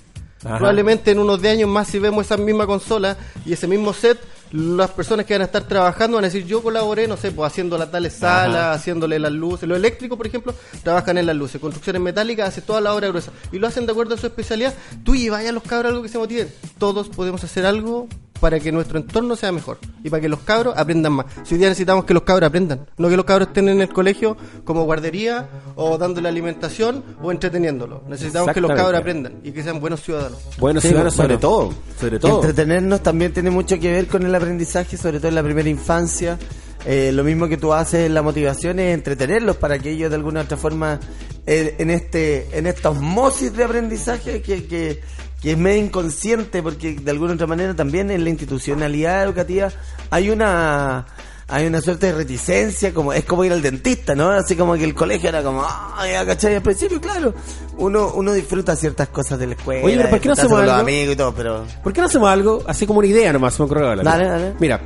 Ajá. 0.44 0.56
Probablemente 0.56 1.10
en 1.10 1.18
unos 1.18 1.40
de 1.42 1.50
años 1.50 1.68
más, 1.68 1.88
si 1.88 1.98
vemos 1.98 2.26
esa 2.26 2.36
misma 2.36 2.66
consola 2.66 3.16
y 3.44 3.52
ese 3.52 3.66
mismo 3.66 3.92
set, 3.92 4.18
las 4.53 4.90
personas 4.90 5.26
que 5.26 5.34
van 5.34 5.42
a 5.42 5.44
estar 5.44 5.64
trabajando 5.64 6.16
van 6.16 6.24
a 6.24 6.28
decir, 6.28 6.44
yo 6.44 6.62
colaboré, 6.62 7.07
no 7.07 7.16
sé, 7.16 7.30
pues 7.32 7.51
haciendo 7.51 7.78
la 7.78 7.90
tales 7.90 8.14
salas, 8.14 8.76
haciéndole 8.76 9.18
las 9.18 9.32
luces. 9.32 9.68
Los 9.68 9.78
eléctricos, 9.78 10.16
por 10.16 10.26
ejemplo, 10.26 10.55
trabajan 10.82 11.18
en 11.18 11.26
las 11.26 11.36
luces. 11.36 11.61
Construcciones 11.61 12.03
metálicas, 12.03 12.48
hace 12.48 12.62
toda 12.62 12.80
la 12.80 12.94
obra 12.94 13.09
gruesa. 13.09 13.32
Y 13.53 13.59
lo 13.59 13.66
hacen 13.66 13.86
de 13.86 13.92
acuerdo 13.92 14.14
a 14.14 14.18
su 14.18 14.26
especialidad. 14.26 14.74
Tú 15.05 15.14
y 15.14 15.28
vaya 15.28 15.51
a 15.51 15.53
los 15.53 15.62
cabros 15.62 15.90
algo 15.90 16.03
que 16.03 16.09
se 16.09 16.18
motiven. 16.18 16.53
Todos 16.78 17.09
podemos 17.09 17.42
hacer 17.44 17.66
algo 17.66 18.09
para 18.41 18.59
que 18.59 18.72
nuestro 18.72 18.99
entorno 18.99 19.36
sea 19.36 19.53
mejor 19.53 19.78
y 20.03 20.11
para 20.11 20.20
que 20.20 20.28
los 20.28 20.41
cabros 20.41 20.74
aprendan 20.76 21.12
más. 21.12 21.26
Si 21.45 21.55
hoy 21.55 21.59
día 21.59 21.68
necesitamos 21.68 22.05
que 22.05 22.14
los 22.14 22.22
cabros 22.22 22.49
aprendan, 22.49 22.86
no 22.97 23.09
que 23.09 23.16
los 23.16 23.24
cabros 23.26 23.49
estén 23.49 23.68
en 23.68 23.80
el 23.80 23.88
colegio 23.91 24.36
como 24.64 24.84
guardería 24.84 25.49
o 25.76 25.99
dándole 25.99 26.28
alimentación 26.28 27.05
o 27.22 27.30
entreteniéndolo. 27.30 28.03
Necesitamos 28.09 28.53
que 28.53 28.61
los 28.61 28.70
cabros 28.72 29.01
aprendan 29.01 29.41
y 29.45 29.53
que 29.53 29.62
sean 29.62 29.80
buenos 29.80 30.03
ciudadanos. 30.03 30.38
Bueno, 30.59 30.80
Sí, 30.80 30.88
ciudadanos, 30.88 31.14
sobre 31.14 31.36
bueno. 31.36 31.41
todo. 31.41 31.74
Sobre 31.99 32.18
todo. 32.18 32.36
Entretenernos 32.36 33.03
también 33.03 33.32
tiene 33.32 33.51
mucho 33.51 33.78
que 33.78 33.93
ver 33.93 34.07
con 34.07 34.24
el 34.24 34.34
aprendizaje, 34.34 34.97
sobre 34.97 35.18
todo 35.18 35.28
en 35.28 35.34
la 35.34 35.43
primera 35.43 35.68
infancia. 35.68 36.38
Eh, 36.86 37.12
lo 37.12 37.24
mismo 37.24 37.47
que 37.47 37.59
tú 37.59 37.74
haces 37.74 38.07
en 38.07 38.14
la 38.14 38.22
motivación 38.22 38.78
es 38.78 38.95
entretenerlos 38.95 39.57
para 39.59 39.78
que 39.78 39.91
ellos 39.91 40.09
de 40.09 40.16
alguna 40.16 40.41
u 40.41 40.45
otra 40.45 40.57
forma 40.57 40.99
eh, 41.47 41.74
en 41.78 41.91
este 41.91 42.57
en 42.57 42.66
esta 42.66 42.88
osmosis 42.88 43.55
de 43.55 43.64
aprendizaje 43.64 44.41
que, 44.41 44.64
que, 44.66 45.01
que 45.41 45.53
es 45.53 45.59
medio 45.59 45.84
inconsciente 45.84 46.62
porque 46.62 46.95
de 46.95 47.11
alguna 47.11 47.32
u 47.32 47.34
otra 47.34 47.47
manera 47.47 47.74
también 47.74 48.11
en 48.11 48.24
la 48.24 48.30
institucionalidad 48.30 49.22
educativa 49.24 49.70
hay 50.11 50.30
una 50.30 51.07
hay 51.51 51.66
una 51.66 51.80
suerte 51.80 52.07
de 52.07 52.12
reticencia, 52.12 52.95
como 52.95 53.12
es 53.12 53.24
como 53.24 53.45
ir 53.45 53.53
al 53.53 53.61
dentista, 53.61 54.14
¿no? 54.14 54.30
Así 54.30 54.55
como 54.55 54.74
que 54.74 54.84
el 54.84 54.95
colegio 54.95 55.30
era 55.30 55.43
como, 55.43 55.62
ah, 55.64 56.05
ya, 56.09 56.24
¿cachai? 56.24 56.55
Al 56.55 56.62
principio, 56.62 57.01
claro, 57.01 57.34
uno, 57.76 58.12
uno 58.14 58.32
disfruta 58.32 58.76
ciertas 58.76 59.09
cosas 59.09 59.36
de 59.41 59.49
la 59.49 59.55
escuela, 59.55 59.84
Oye, 59.84 59.97
pero 59.97 60.11
¿por 60.11 60.20
qué 60.20 60.28
no 60.28 60.34
hacemos 60.34 60.61
los 60.61 60.70
algo? 60.70 60.74
amigos 60.74 61.14
y 61.14 61.16
todo, 61.16 61.34
pero... 61.34 61.64
¿Por 61.82 61.93
qué 61.93 62.01
no 62.03 62.07
hacemos 62.07 62.30
algo 62.30 62.62
así 62.68 62.86
como 62.86 63.01
una 63.01 63.09
idea 63.09 63.32
nomás? 63.32 63.59
Me 63.59 63.66
ahora. 63.66 64.03
Dale, 64.03 64.26
dale. 64.26 64.55
Mira, 64.61 64.80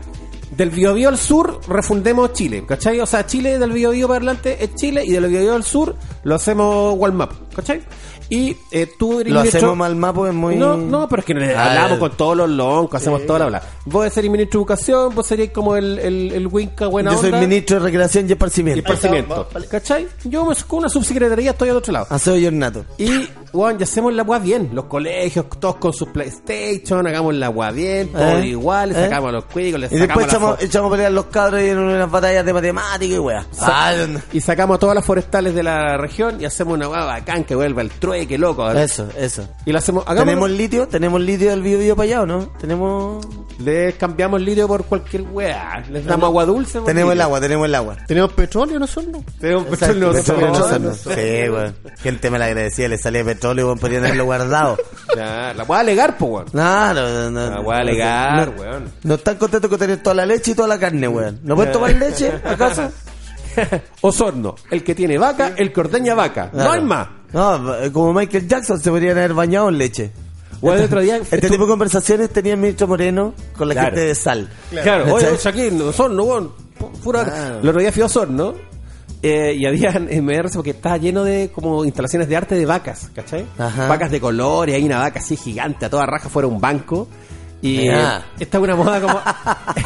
del 0.57 0.71
Biobío 0.71 1.09
al 1.09 1.19
sur 1.19 1.61
refundemos 1.69 2.33
Chile, 2.33 2.65
¿cachai? 2.67 3.01
O 3.01 3.07
sea, 3.07 3.27
Chile 3.27 3.59
del 3.59 3.73
Biobío 3.73 4.09
para 4.09 4.19
adelante 4.19 4.57
es 4.65 4.75
Chile 4.75 5.03
y 5.05 5.13
del 5.13 5.27
Biobío 5.27 5.55
al 5.55 5.65
sur 5.65 5.95
lo 6.23 6.35
hacemos 6.35 6.95
Walmap, 6.97 7.33
¿cachai? 7.55 7.83
Y 8.31 8.57
eh, 8.71 8.91
tú 8.99 9.21
eres 9.21 9.33
Lo 9.33 9.41
ministro- 9.41 9.59
hacemos 9.59 9.77
mal 9.77 9.95
mapo, 9.97 10.27
es 10.27 10.35
muy... 10.35 10.57
No, 10.57 10.77
no, 10.77 11.09
pero 11.09 11.21
es 11.21 11.27
que 11.27 11.55
Ah, 11.55 11.69
hablamos 11.69 11.97
eh. 11.97 12.01
con 12.01 12.17
todos 12.17 12.37
los 12.37 12.49
loncos, 12.51 13.01
hacemos 13.01 13.27
toda 13.27 13.41
la 13.41 13.47
bla. 13.47 13.63
Vos 13.85 14.13
ser 14.13 14.25
ministro 14.31 14.59
de 14.59 14.63
educación, 14.63 15.15
vos 15.15 15.27
serías 15.27 15.51
como 15.51 15.77
el, 15.77 15.99
el, 15.99 16.33
el 16.33 16.47
Winca 16.47 16.87
buena 16.87 17.13
Yo 17.13 17.19
soy 17.21 17.33
ministro 17.33 17.79
de 17.79 17.85
Recreación 17.85 18.25
y 18.27 18.29
y 18.29 18.33
Esparcimiento. 18.33 18.93
esparcimiento. 18.93 19.49
¿Cachai? 19.71 20.09
Yo 20.25 20.45
me- 20.47 20.55
con 20.67 20.81
una 20.81 20.89
subsecretaría 20.89 21.51
estoy 21.51 21.69
al 21.69 21.77
otro 21.77 21.93
lado. 21.93 22.07
Aseo 22.11 22.37
y 22.37 22.47
ornato. 22.47 22.85
Y, 22.99 23.29
weón, 23.55 23.79
ya 23.79 23.85
hacemos 23.85 24.13
la 24.13 24.23
weá 24.23 24.39
bien. 24.39 24.71
Los 24.73 24.85
colegios, 24.87 25.47
todos 25.59 25.77
con 25.77 25.93
sus 25.93 26.09
PlayStation, 26.09 27.07
hagamos 27.07 27.35
la 27.35 27.49
weá 27.51 27.71
bien, 27.71 28.09
todo 28.13 28.39
¿Eh? 28.39 28.49
igual, 28.49 28.91
le 28.91 28.99
¿Eh? 29.01 29.05
sacamos 29.05 29.29
a 29.31 29.33
los 29.33 29.45
cuicos, 29.47 29.81
le 29.81 29.87
Y 29.87 29.91
sacamos 29.91 30.07
después 30.09 30.27
echamos, 30.27 30.63
echamos 30.63 30.89
a 30.89 30.91
pelear 30.93 31.13
los 31.13 31.25
cabros 31.27 31.61
ahí 31.61 31.69
en 31.71 31.79
unas 31.79 32.11
batallas 32.11 32.45
de 32.45 32.53
matemáticas 32.53 33.17
y 33.17 33.19
weá. 33.19 33.47
Sa- 33.53 33.89
Ah, 33.89 33.95
y 34.33 34.41
sacamos 34.41 34.79
todas 34.79 34.95
las 34.95 35.05
forestales 35.05 35.55
de 35.55 35.63
la 35.63 35.97
región 35.97 36.41
y 36.41 36.45
hacemos 36.45 36.75
una 36.75 36.89
weá 36.89 37.05
bacán 37.05 37.45
que 37.45 37.55
vuelva 37.55 37.83
el 37.83 37.91
trueque, 37.91 38.37
loco. 38.39 38.71
Eso, 38.73 39.09
eso. 39.17 39.49
Y 39.65 39.73
lo 39.73 39.79
hacemos, 39.79 40.05
hagamos, 40.07 40.25
¿Tenemos 40.27 40.51
litio? 40.51 40.89
¿Tenemos 40.89 41.21
litio 41.21 41.51
del 41.51 41.63
bio 41.63 41.79
bio 41.79 41.95
para 41.97 42.05
allá 42.07 42.23
o 42.23 42.27
no? 42.27 42.49
¿Tenemos...? 42.61 43.27
les 43.61 43.95
cambiamos 43.95 44.41
litio 44.41 44.67
por 44.67 44.85
cualquier 44.85 45.23
weá. 45.23 45.81
Les 45.89 46.05
damos 46.05 46.27
agua 46.27 46.45
dulce. 46.45 46.81
Tenemos 46.81 47.13
el 47.13 47.21
agua, 47.21 47.41
tenemos 47.41 47.67
el 47.67 47.75
agua. 47.77 47.97
¿Tenemos 48.07 48.33
petróleo 48.33 48.81
nosotros? 48.81 49.23
Tenemos 49.39 49.67
petróleo, 49.67 50.13
nosotros. 50.13 50.71
no, 50.73 50.79
no. 50.81 50.95
Sí, 50.95 51.11
weón. 51.49 51.77
Gente 52.03 52.31
me 52.31 52.39
la 52.41 52.47
agradecía, 52.47 52.89
le 52.89 52.99
salía 52.99 53.25
petróleo, 53.25 53.44
weón, 53.53 53.79
podrían 53.79 54.05
haberlo 54.05 54.25
guardado. 54.25 54.77
La 55.17 55.65
weá 55.69 55.81
alegar, 55.81 56.17
po, 56.17 56.27
weón. 56.27 56.47
No, 56.53 56.95
no, 56.95 57.31
no. 57.31 57.41
La 57.51 57.57
no. 57.57 57.61
weá 57.63 57.79
alegar, 57.81 58.49
No- 58.55 58.61
weón. 58.63 58.93
No 59.05 59.15
están 59.15 59.37
contentos 59.37 59.69
con 59.69 59.79
tener 59.79 60.03
toda 60.03 60.15
la 60.17 60.27
leche 60.27 60.53
y 60.53 60.55
toda 60.55 60.69
la 60.69 60.79
carne, 60.79 61.07
weón. 61.09 61.41
¿No 61.43 61.55
pueden 61.55 61.73
tomar 61.73 61.95
leche, 61.95 62.33
acaso? 62.45 62.91
Osorno, 64.01 64.57
el 64.71 64.83
que 64.83 64.95
tiene 64.95 65.17
vaca, 65.19 65.53
el 65.57 65.73
que 65.73 65.81
ordeña 65.81 66.15
vaca. 66.15 66.47
No 66.47 66.51
Claro. 66.59 66.73
hay 66.73 66.81
más. 66.83 67.09
No, 67.33 67.61
como 67.93 68.13
Michael 68.13 68.49
Jackson 68.49 68.81
se 68.81 68.91
podrían 68.91 69.17
haber 69.19 69.35
bañado 69.35 69.69
en 69.69 69.79
leche. 69.79 70.11
Weón, 70.61 70.79
el 70.79 70.85
otro 70.87 71.01
día. 71.01 71.17
Este 71.19 71.49
tipo 71.51 71.65
de 71.65 71.71
conversaciones 71.71 72.31
tenía 72.31 72.55
el 72.55 72.59
ministro 72.61 72.87
Moreno 72.89 73.35
con 73.57 73.69
la 73.69 73.75
Claro. 73.75 73.89
gente 73.89 74.01
de 74.07 74.15
Sal. 74.15 74.49
Claro, 74.83 75.15
oye, 75.15 75.27
¿Cachai? 75.27 75.53
Shaquille, 75.53 75.83
Osorno, 75.83 76.23
weón. 76.25 76.53
pu- 76.79 76.91
Pura... 77.01 77.25
Claro. 77.25 77.61
El 77.61 77.69
otro 77.69 77.81
día 77.81 77.93
fui 77.93 78.03
a 78.03 78.07
Osorno 78.07 78.55
eh, 79.27 79.55
y 79.55 79.65
había 79.65 79.89
en 79.95 80.25
MR 80.25 80.51
porque 80.53 80.71
estaba 80.71 80.99
lleno 80.99 81.25
de 81.25 81.51
como 81.51 81.83
instalaciones 81.87 82.29
de 82.29 82.37
arte 82.37 82.55
de 82.57 82.67
vacas, 82.67 83.11
¿cachai? 83.15 83.47
Ajá. 83.57 83.89
Vacas 83.89 84.11
de 84.11 84.21
color 84.21 84.69
y 84.69 84.75
hay 84.75 84.85
una 84.85 84.99
vaca 84.99 85.19
así 85.21 85.35
gigante, 85.35 85.87
a 85.87 85.91
toda 85.91 86.05
raja 86.05 86.29
fuera 86.29 86.47
un 86.47 86.61
banco. 86.61 87.09
Y 87.63 87.89
eh, 87.89 87.95
esta 88.39 88.59
es 88.59 88.63
una 88.63 88.77
moda 88.77 89.01
como 89.01 89.19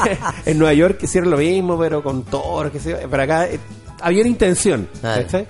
en 0.45 0.59
Nueva 0.59 0.75
York 0.75 0.99
hicieron 1.05 1.31
lo 1.31 1.37
mismo, 1.37 1.79
pero 1.79 2.03
con 2.03 2.25
toros, 2.25 2.73
que 2.73 2.81
sé. 2.81 3.07
Pero 3.09 3.23
acá 3.23 3.47
eh, 3.47 3.61
había 4.01 4.23
una 4.23 4.31
intención. 4.31 4.89
¿cachai? 5.01 5.47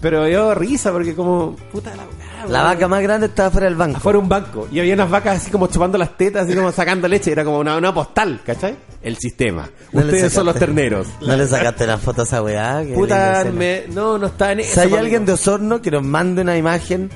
Pero 0.00 0.28
yo 0.28 0.54
risa 0.54 0.92
porque 0.92 1.16
como, 1.16 1.56
puta 1.72 1.92
la 1.96 2.04
La 2.48 2.62
vaca 2.62 2.88
más 2.88 3.02
grande 3.02 3.26
estaba 3.26 3.50
fuera 3.50 3.66
del 3.66 3.76
banco. 3.76 3.96
Afuera 3.98 4.18
un 4.18 4.28
banco. 4.28 4.68
Y 4.70 4.80
había 4.80 4.94
unas 4.94 5.10
vacas 5.10 5.36
así 5.38 5.50
como 5.50 5.66
chupando 5.66 5.98
las 5.98 6.16
tetas, 6.16 6.46
así 6.46 6.54
como 6.54 6.70
sacando 6.72 7.06
leche. 7.08 7.32
Era 7.32 7.44
como 7.44 7.58
una, 7.58 7.76
una 7.76 7.92
postal, 7.94 8.40
¿cachai? 8.44 8.76
El 9.02 9.16
sistema. 9.18 9.68
No 9.92 10.00
le 10.02 10.06
Ustedes 10.12 10.32
son 10.32 10.46
los 10.46 10.54
sacaste- 10.56 10.58
terneros. 10.60 11.06
No 11.20 11.36
le 11.36 11.46
sacaste 11.46 11.86
la 11.86 11.98
foto 11.98 12.22
a 12.22 12.24
esa 12.24 12.42
weá. 12.42 12.82
Puta, 12.94 13.44
me, 13.52 13.84
no, 13.92 14.18
no 14.18 14.26
está 14.26 14.52
en 14.52 14.60
eso. 14.60 14.74
Si 14.74 14.80
hay 14.80 14.94
alguien 14.94 15.24
de 15.26 15.32
Osorno 15.32 15.80
que 15.82 15.90
nos 15.90 16.02
mande 16.02 16.42
una 16.42 16.56
imagen 16.56 17.10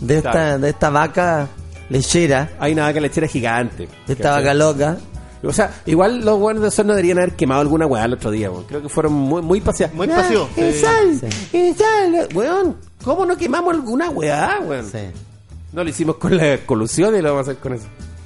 de 0.00 0.18
esta, 0.18 0.30
Claro. 0.30 0.58
de 0.60 0.68
esta 0.70 0.90
vaca 0.90 1.48
lechera, 1.88 2.50
Hay 2.58 2.72
una 2.72 2.82
vaca 2.84 3.00
lechera 3.00 3.26
gigante. 3.28 3.88
de 4.06 4.12
esta 4.12 4.32
vaca 4.32 4.52
loca, 4.54 4.96
O 5.42 5.52
sea, 5.52 5.70
igual 5.86 6.24
los 6.24 6.38
buenos 6.38 6.62
de 6.62 6.68
Osorno 6.68 6.92
deberían 6.94 7.18
haber 7.18 7.32
quemado 7.36 7.60
alguna 7.60 7.86
weá 7.86 8.04
el 8.06 8.14
otro 8.14 8.30
día, 8.30 8.50
weón. 8.50 8.64
Creo 8.64 8.82
que 8.82 8.88
fueron 8.88 9.12
muy, 9.12 9.42
muy 9.42 9.60
paseados. 9.60 9.94
Muy. 9.94 10.08
Ah, 10.10 10.24
sal, 10.26 11.20
sal, 11.76 12.28
weón. 12.34 12.76
¿Cómo 13.06 13.24
no 13.24 13.36
quemamos 13.36 13.72
alguna 13.72 14.10
weá, 14.10 14.58
weón? 14.64 14.84
Sí. 14.90 14.98
No 15.72 15.84
lo 15.84 15.88
hicimos 15.90 16.16
con 16.16 16.36
la 16.36 16.58
colusión 16.66 17.14
y 17.16 17.22
lo 17.22 17.30
vamos 17.32 17.46
a 17.46 17.50
hacer 17.52 17.62
con 17.62 17.74
eso. 17.74 17.84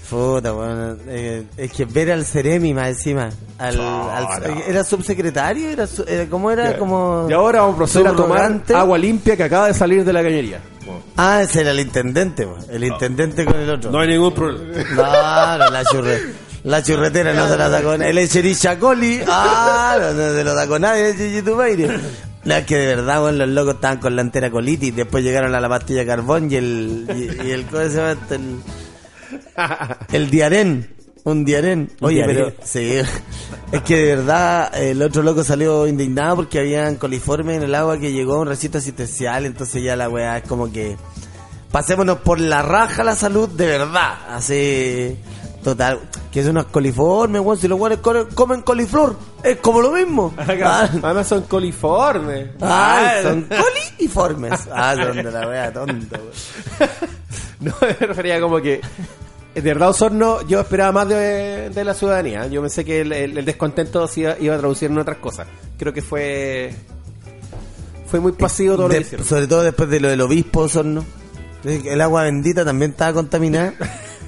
Puta, 0.09 0.53
bueno, 0.53 0.97
eh, 1.07 1.45
es 1.57 1.71
que 1.71 1.85
ver 1.85 2.11
al 2.11 2.25
Ceremi 2.25 2.73
más 2.73 2.89
encima. 2.89 3.29
Al, 3.59 3.79
al- 3.79 4.63
¿Era 4.67 4.83
subsecretario? 4.83 5.69
¿Era, 5.69 5.87
su- 5.87 6.03
era- 6.05 6.27
¿Cómo 6.31 6.51
era? 6.51 6.79
Como 6.79 7.27
Y 7.29 7.33
ahora 7.35 7.61
vamos 7.61 7.75
a 7.75 7.77
proceder 7.77 8.09
a 8.09 8.17
tomar 8.17 8.63
agua 8.75 8.97
limpia 8.99 9.37
que 9.37 9.43
acaba 9.45 9.67
de 9.69 9.75
salir 9.75 10.03
de 10.03 10.13
la 10.15 10.23
cañería. 10.23 10.61
Ah, 11.17 11.43
ese 11.43 11.61
era 11.61 11.73
el 11.73 11.81
intendente, 11.81 12.47
po. 12.47 12.57
el 12.71 12.83
intendente 12.83 13.45
con 13.45 13.57
el 13.61 13.69
otro. 13.71 13.91
No 13.91 14.01
hay 14.01 14.09
ningún 14.09 14.33
problema. 14.33 14.83
Claro, 14.95 15.71
la 15.71 15.85
churre. 15.85 16.21
La 16.65 16.83
churretera 16.83 17.35
no 17.35 17.47
se 17.49 17.57
la 17.59 17.71
sacó. 17.71 17.93
El 17.93 18.17
Echericha 18.19 18.79
Coli. 18.79 19.21
Ah, 19.29 19.97
no, 20.01 20.13
no 20.15 20.33
se 20.35 20.43
lo 20.43 20.55
sacó 20.55 20.79
nadie, 20.79 21.15
Gigi 21.15 21.43
Tubeire. 21.43 22.01
No, 22.45 22.55
es 22.55 22.65
que 22.65 22.77
de 22.77 22.87
verdad, 22.97 23.21
bueno, 23.21 23.39
los 23.39 23.49
locos 23.51 23.75
estaban 23.75 23.99
con 23.99 24.17
la 24.17 24.23
entera 24.23 24.51
colitis. 24.51 24.97
Después 24.97 25.23
llegaron 25.23 25.55
a 25.55 25.61
la 25.61 25.69
pastilla 25.69 26.01
de 26.01 26.07
carbón 26.07 26.51
y 26.51 26.57
el. 26.57 27.07
Y, 27.15 27.47
y 27.47 27.51
el. 27.51 27.67
¿Cómo 27.67 27.83
se 27.83 27.97
llama 27.97 28.13
esto? 28.13 28.35
El, 28.35 28.57
el 30.13 30.31
diarén. 30.31 30.95
Un 31.25 31.45
diarén. 31.45 31.91
Oye, 32.01 32.23
pero. 32.25 32.53
Sí. 32.65 32.95
Es 33.73 33.83
que 33.83 33.97
de 33.97 34.17
verdad, 34.17 34.75
el 34.75 35.03
otro 35.03 35.23
loco 35.23 35.45
salió 35.45 35.87
indignado 35.87 36.37
porque 36.37 36.59
habían 36.59 36.97
coliformes 36.97 37.59
en 37.59 37.65
el 37.65 37.75
agua 37.75 37.99
que 37.99 38.13
llegó 38.13 38.37
a 38.37 38.41
un 38.41 38.49
recinto 38.49 38.79
asistencial. 38.79 39.45
Entonces 39.45 39.83
ya 39.83 39.95
la 39.97 40.09
weá 40.09 40.39
es 40.39 40.49
como 40.49 40.73
que 40.73 40.97
pasémonos 41.71 42.19
por 42.21 42.41
la 42.41 42.63
raja 42.63 43.05
la 43.05 43.15
salud 43.15 43.49
de 43.51 43.67
verdad. 43.67 44.15
Así, 44.29 45.17
total. 45.63 46.01
Que 46.33 46.43
son 46.43 46.53
unos 46.53 46.67
coliformes, 46.67 47.41
weón. 47.43 47.59
Si 47.59 47.67
los 47.69 47.79
weones 47.79 47.99
co- 48.01 48.29
comen 48.35 48.63
coliflor, 48.63 49.17
es 49.43 49.57
como 49.59 49.81
lo 49.81 49.91
mismo. 49.93 50.33
Ah, 50.39 50.89
Además 51.03 51.27
son 51.29 51.43
coliformes. 51.43 52.51
ah, 52.61 53.15
son 53.23 53.43
coliformes. 53.99 54.53
Ah, 54.73 54.95
son 54.97 55.17
de 55.17 55.23
la 55.31 55.49
wea 55.49 55.73
tonta, 55.73 56.19
weón. 56.19 56.91
No, 57.61 57.75
me 57.83 57.93
refería 58.07 58.41
como 58.41 58.61
que. 58.61 58.81
De 59.55 59.61
verdad, 59.63 59.91
Osorno, 59.91 60.41
yo 60.47 60.61
esperaba 60.61 60.93
más 60.93 61.09
de, 61.09 61.71
de 61.71 61.85
la 61.85 61.93
ciudadanía. 61.93 62.47
Yo 62.47 62.61
pensé 62.63 62.85
que 62.85 63.01
el, 63.03 63.13
el- 63.13 63.37
el 63.39 63.45
descontento 63.45 64.07
se 64.07 64.21
iba, 64.21 64.37
iba 64.39 64.55
a 64.55 64.59
traducir 64.59 64.91
en 64.91 64.97
otras 64.99 65.19
cosas. 65.19 65.47
Creo 65.79 65.93
que 65.93 66.01
fue. 66.03 66.73
Fue 68.07 68.19
muy 68.21 68.33
pasivo 68.33 68.77
todo 68.77 68.89
lo 68.89 68.95
De- 68.95 69.01
que 69.01 69.07
hicieron. 69.07 69.27
sobre 69.27 69.47
todo 69.47 69.63
después 69.63 69.91
de 69.91 70.01
lo 70.01 70.09
del 70.09 70.21
obispo, 70.23 70.61
Osorno. 70.61 71.05
El 71.65 72.01
agua 72.01 72.23
bendita 72.23 72.65
también 72.65 72.93
estaba 72.93 73.13
contaminada. 73.13 73.75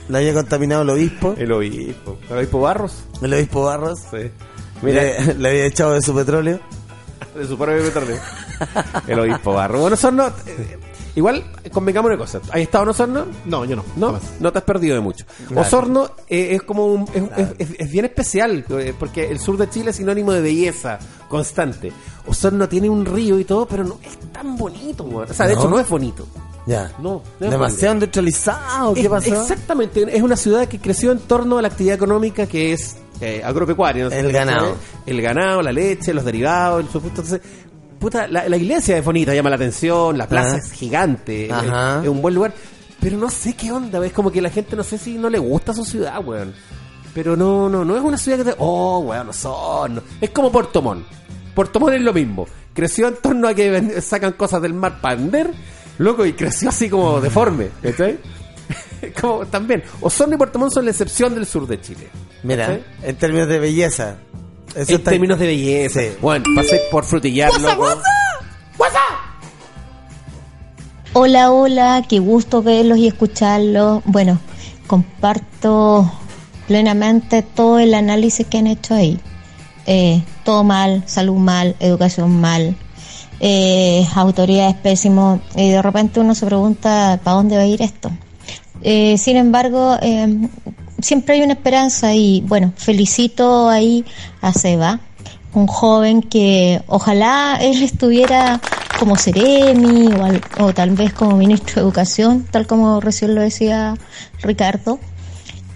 La 0.08 0.18
había 0.18 0.34
contaminado 0.34 0.82
el 0.82 0.90
obispo. 0.90 1.34
El 1.38 1.52
obispo. 1.52 2.18
¿El 2.30 2.38
obispo 2.38 2.60
Barros? 2.60 2.94
El 3.22 3.32
obispo 3.34 3.64
Barros. 3.64 4.00
Sí. 4.10 4.30
Mira, 4.82 5.02
le, 5.02 5.34
le 5.34 5.48
había 5.48 5.66
echado 5.66 5.92
de 5.92 6.02
su 6.02 6.14
petróleo. 6.14 6.60
de 7.36 7.46
su 7.46 7.56
propio 7.56 7.82
petróleo. 7.82 8.16
El 9.06 9.18
obispo 9.20 9.52
Barros. 9.54 9.80
Bueno, 9.80 9.94
Osorno. 9.94 10.26
eh, 10.46 10.78
igual, 11.14 11.44
convengamos 11.72 12.08
una 12.10 12.18
cosa. 12.18 12.40
¿Has 12.50 12.56
estado 12.60 12.84
en 12.84 12.90
Osorno? 12.90 13.26
No, 13.46 13.64
yo 13.64 13.76
no. 13.76 13.84
No, 13.96 14.06
jamás. 14.08 14.22
no 14.40 14.52
te 14.52 14.58
has 14.58 14.64
perdido 14.64 14.94
de 14.96 15.00
mucho. 15.00 15.24
Claro. 15.46 15.62
Osorno 15.62 16.10
eh, 16.28 16.48
es 16.56 16.62
como 16.64 16.86
un, 16.86 17.02
es, 17.14 17.22
es- 17.38 17.54
es- 17.70 17.76
es 17.80 17.90
bien 17.90 18.04
especial 18.04 18.64
eh, 18.70 18.92
porque 18.98 19.30
el 19.30 19.38
sur 19.38 19.56
de 19.56 19.70
Chile 19.70 19.90
es 19.90 19.96
sinónimo 19.96 20.32
de 20.32 20.40
belleza 20.42 20.98
constante. 21.28 21.92
Osorno 22.26 22.68
tiene 22.68 22.90
un 22.90 23.06
río 23.06 23.38
y 23.38 23.44
todo, 23.44 23.66
pero 23.66 23.84
no 23.84 23.98
es 24.04 24.18
tan 24.32 24.56
bonito. 24.56 25.04
weón. 25.04 25.30
O 25.30 25.34
sea, 25.34 25.46
de 25.46 25.54
¿No? 25.54 25.60
hecho 25.60 25.70
no 25.70 25.78
es 25.80 25.88
bonito. 25.88 26.26
Ya. 26.66 26.92
No, 27.00 27.22
Demasiado 27.40 27.94
industrializado. 27.94 28.94
¿Qué 28.94 29.02
Es- 29.02 29.08
pasó? 29.08 29.40
Exactamente, 29.42 30.04
es 30.16 30.22
una 30.22 30.36
ciudad 30.36 30.68
que 30.68 30.78
creció 30.78 31.10
en 31.12 31.18
torno 31.20 31.58
a 31.58 31.62
la 31.62 31.68
actividad 31.68 31.96
económica 31.96 32.46
que 32.46 32.72
es 32.72 32.96
eh, 33.20 33.42
agropecuaria. 33.44 34.04
no 34.04 34.10
El 34.10 34.32
ganado. 34.32 34.76
El 35.06 35.20
ganado, 35.22 35.62
la 35.62 35.72
leche, 35.72 36.12
los 36.14 36.24
derivados, 36.24 36.80
el 36.84 36.86
supuesto. 36.90 37.20
Entonces, 37.22 37.40
puta, 37.98 38.26
la, 38.28 38.48
la 38.48 38.56
iglesia 38.56 38.96
es 38.98 39.04
bonita, 39.04 39.34
llama 39.34 39.50
la 39.50 39.56
atención, 39.56 40.16
la 40.18 40.26
plaza 40.28 40.56
es 40.58 40.72
gigante, 40.72 41.46
es, 41.46 41.52
Ajá. 41.52 42.00
es 42.02 42.08
un 42.08 42.22
buen 42.22 42.34
lugar. 42.34 42.52
Pero 43.00 43.16
no 43.18 43.28
sé 43.30 43.54
qué 43.54 43.72
onda, 43.72 44.04
es 44.06 44.12
como 44.12 44.30
que 44.30 44.40
la 44.40 44.50
gente 44.50 44.76
no 44.76 44.84
sé 44.84 44.96
si 44.98 45.18
no 45.18 45.28
le 45.28 45.38
gusta 45.38 45.74
su 45.74 45.84
ciudad, 45.84 46.24
weón. 46.24 46.54
Pero 47.14 47.36
no, 47.36 47.68
no, 47.68 47.84
no 47.84 47.96
es 47.96 48.02
una 48.02 48.16
ciudad 48.16 48.38
que 48.38 48.44
te... 48.44 48.54
Oh, 48.58 49.00
weón, 49.00 49.26
no 49.26 49.32
son. 49.32 50.00
Es 50.20 50.30
como 50.30 50.50
Puerto 50.52 50.80
Montt. 50.80 51.04
Puerto 51.54 51.78
Montt 51.80 51.94
es 51.94 52.00
lo 52.00 52.12
mismo. 52.12 52.46
Creció 52.72 53.08
en 53.08 53.16
torno 53.16 53.48
a 53.48 53.54
que 53.54 54.00
sacan 54.00 54.32
cosas 54.32 54.62
del 54.62 54.72
mar 54.72 55.00
para 55.02 55.16
vender, 55.16 55.50
loco, 55.98 56.24
y 56.26 56.32
creció 56.32 56.68
así 56.70 56.88
como 56.88 57.20
deforme, 57.20 57.68
¿cachai? 57.82 58.18
como 59.20 59.46
también. 59.46 59.82
Osorno 60.00 60.34
y 60.34 60.38
Puerto 60.38 60.58
Montt 60.58 60.72
son 60.72 60.84
la 60.84 60.90
excepción 60.90 61.34
del 61.34 61.46
sur 61.46 61.66
de 61.66 61.80
Chile. 61.80 62.08
Mira, 62.42 62.66
¿cachai? 62.66 62.84
en 63.02 63.16
términos 63.16 63.48
de 63.48 63.58
belleza. 63.58 64.16
Eso 64.74 64.92
En 64.92 64.98
está- 64.98 65.10
términos 65.10 65.38
de 65.38 65.46
belleza. 65.46 66.00
Sí. 66.00 66.08
Bueno, 66.20 66.44
pasé 66.56 66.80
por 66.90 67.04
frutillar, 67.04 67.50
loco. 67.60 67.88
Hola, 71.14 71.50
hola, 71.52 72.02
qué 72.08 72.20
gusto 72.20 72.62
verlos 72.62 72.96
y 72.96 73.06
escucharlos. 73.06 74.02
Bueno, 74.06 74.38
comparto 74.86 76.10
plenamente 76.66 77.42
todo 77.42 77.78
el 77.78 77.92
análisis 77.92 78.46
que 78.46 78.58
han 78.58 78.66
hecho 78.66 78.94
ahí. 78.94 79.20
Eh, 79.84 80.22
todo 80.44 80.64
mal, 80.64 81.02
salud 81.06 81.36
mal, 81.36 81.76
educación 81.80 82.40
mal, 82.40 82.76
eh, 83.42 84.06
autoridades 84.14 84.76
pésimo. 84.76 85.40
Y 85.56 85.68
de 85.70 85.82
repente 85.82 86.20
uno 86.20 86.34
se 86.34 86.46
pregunta, 86.46 87.20
¿para 87.22 87.36
dónde 87.36 87.56
va 87.56 87.62
a 87.62 87.66
ir 87.66 87.82
esto? 87.82 88.10
Eh, 88.82 89.18
sin 89.18 89.36
embargo, 89.36 89.96
eh, 90.00 90.48
siempre 91.00 91.34
hay 91.34 91.42
una 91.42 91.52
esperanza 91.54 92.14
y 92.14 92.40
bueno, 92.46 92.72
felicito 92.76 93.68
ahí 93.68 94.04
a 94.40 94.52
Seba, 94.52 95.00
un 95.54 95.66
joven 95.66 96.22
que 96.22 96.80
ojalá 96.86 97.58
él 97.60 97.82
estuviera 97.82 98.60
como 98.98 99.16
Ceremi 99.16 100.06
o, 100.14 100.24
al- 100.24 100.40
o 100.60 100.72
tal 100.72 100.90
vez 100.90 101.12
como 101.12 101.36
ministro 101.36 101.74
de 101.74 101.80
Educación, 101.82 102.46
tal 102.50 102.66
como 102.66 103.00
recién 103.00 103.34
lo 103.34 103.40
decía 103.42 103.96
Ricardo. 104.40 104.98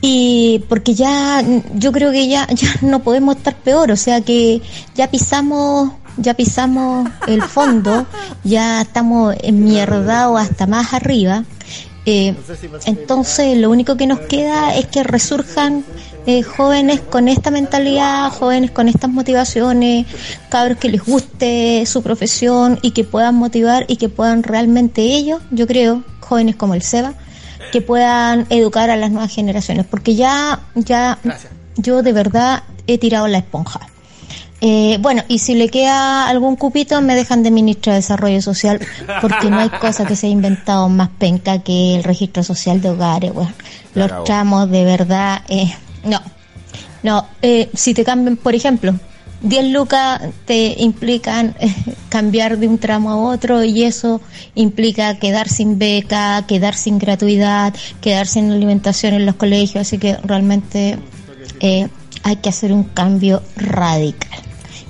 Y 0.01 0.63
porque 0.69 0.95
ya, 0.95 1.43
yo 1.75 1.91
creo 1.91 2.13
que 2.13 2.29
ya, 2.29 2.47
ya 2.55 2.69
no 2.83 3.01
podemos 3.03 3.37
estar 3.37 3.57
peor, 3.57 3.91
o 3.91 3.97
sea 3.97 4.21
que 4.21 4.61
ya 4.95 5.11
pisamos, 5.11 5.91
ya 6.17 6.35
pisamos 6.35 7.09
el 7.27 7.43
fondo, 7.43 8.07
ya 8.45 8.83
estamos 8.83 9.35
enmierdados 9.43 10.41
hasta 10.41 10.67
más 10.67 10.93
arriba. 10.93 11.45
Eh, 12.09 12.37
entonces 12.85 13.59
lo 13.59 13.69
único 13.69 13.97
que 13.97 14.07
nos 14.07 14.21
queda 14.21 14.77
es 14.77 14.87
que 14.87 15.03
resurjan 15.03 15.85
eh, 16.27 16.43
jóvenes 16.43 17.01
con 17.01 17.29
esta 17.29 17.51
mentalidad, 17.51 18.31
jóvenes 18.31 18.71
con 18.71 18.89
estas 18.89 19.11
motivaciones, 19.11 20.07
cabros 20.49 20.79
que 20.79 20.89
les 20.89 21.05
guste 21.05 21.85
su 21.87 22.03
profesión 22.03 22.79
y 22.83 22.93
que 22.93 23.05
puedan 23.05 23.35
motivar 23.35 23.85
y 23.89 23.97
que 23.97 24.09
puedan 24.09 24.43
realmente 24.43 25.03
ellos, 25.03 25.43
yo 25.51 25.67
creo, 25.67 26.05
jóvenes 26.21 26.57
como 26.57 26.75
el 26.75 26.83
Seba, 26.83 27.15
que 27.73 27.81
puedan 27.81 28.47
educar 28.51 28.91
a 28.91 28.97
las 28.97 29.11
nuevas 29.11 29.33
generaciones, 29.33 29.87
porque 29.87 30.15
ya, 30.15 30.61
ya, 30.75 31.19
yo 31.77 32.03
de 32.03 32.13
verdad 32.13 32.63
he 32.87 32.99
tirado 32.99 33.27
la 33.27 33.39
esponja. 33.39 33.81
Eh, 34.69 34.99
bueno, 35.01 35.23
y 35.29 35.39
si 35.39 35.55
le 35.55 35.69
queda 35.69 36.27
algún 36.29 36.57
cupito, 36.57 37.01
me 37.01 37.15
dejan 37.15 37.45
de 37.45 37.53
ministro 37.53 37.93
de 37.93 37.99
Desarrollo 37.99 38.43
Social, 38.43 38.81
porque 39.23 39.49
no 39.49 39.61
hay 39.61 39.69
cosa 39.81 40.05
que 40.05 40.17
se 40.17 40.27
haya 40.27 40.33
inventado 40.33 40.89
más 40.89 41.09
penca 41.19 41.61
que 41.61 41.95
el 41.95 42.03
registro 42.03 42.43
social 42.43 42.81
de 42.81 42.91
hogares, 42.91 43.31
weón. 43.33 43.55
Los 43.95 44.09
Bravo. 44.09 44.25
tramos, 44.25 44.69
de 44.69 44.85
verdad, 44.85 45.43
eh, 45.49 45.73
no. 46.03 46.21
No, 47.05 47.29
eh, 47.43 47.71
si 47.75 47.95
te 47.95 48.03
cambian, 48.03 48.37
por 48.37 48.57
ejemplo, 48.57 48.93
10 49.43 49.67
lucas 49.67 50.21
te 50.47 50.75
implican 50.79 51.55
eh, 51.61 51.73
cambiar 52.09 52.59
de 52.59 52.67
un 52.67 52.79
tramo 52.79 53.13
a 53.13 53.17
otro 53.17 53.63
y 53.63 53.85
eso 53.85 54.21
implica 54.57 55.17
quedar 55.21 55.49
sin 55.49 55.79
beca, 55.79 56.45
quedar 56.49 56.75
sin 56.75 56.99
gratuidad, 56.99 57.73
quedar 58.01 58.27
sin 58.27 58.51
alimentación 58.51 59.15
en 59.15 59.27
los 59.27 59.37
colegios, 59.37 59.83
así 59.83 59.99
que 59.99 60.17
realmente 60.25 60.99
eh, 61.61 61.87
hay 62.25 62.37
que 62.37 62.49
hacer 62.49 62.73
un 62.73 62.83
cambio 62.83 63.43
radical. 63.55 64.46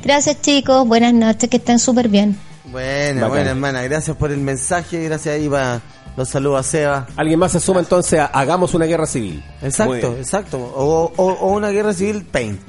Gracias 0.06 0.40
chicos, 0.40 0.86
buenas 0.86 1.12
noches, 1.12 1.50
que 1.50 1.56
estén 1.56 1.80
súper 1.80 2.08
bien. 2.08 2.38
Buena, 2.66 3.22
Bacán. 3.22 3.28
buena 3.30 3.50
hermana. 3.50 3.82
Gracias 3.82 4.16
por 4.16 4.30
el 4.30 4.38
mensaje. 4.38 5.02
Gracias 5.04 5.34
ahí 5.34 5.48
para 5.48 5.80
los 6.16 6.28
saludos 6.28 6.60
a 6.60 6.62
Seba. 6.62 7.06
Alguien 7.16 7.40
más 7.40 7.50
se 7.50 7.58
suma 7.60 7.80
entonces 7.80 8.20
a 8.20 8.26
Hagamos 8.26 8.74
una 8.74 8.86
guerra 8.86 9.06
civil. 9.06 9.42
Exacto, 9.62 10.16
exacto. 10.16 10.58
O, 10.58 11.12
o- 11.16 11.32
o 11.32 11.52
una 11.52 11.70
guerra 11.70 11.92
civil 11.92 12.24
paint. 12.24 12.60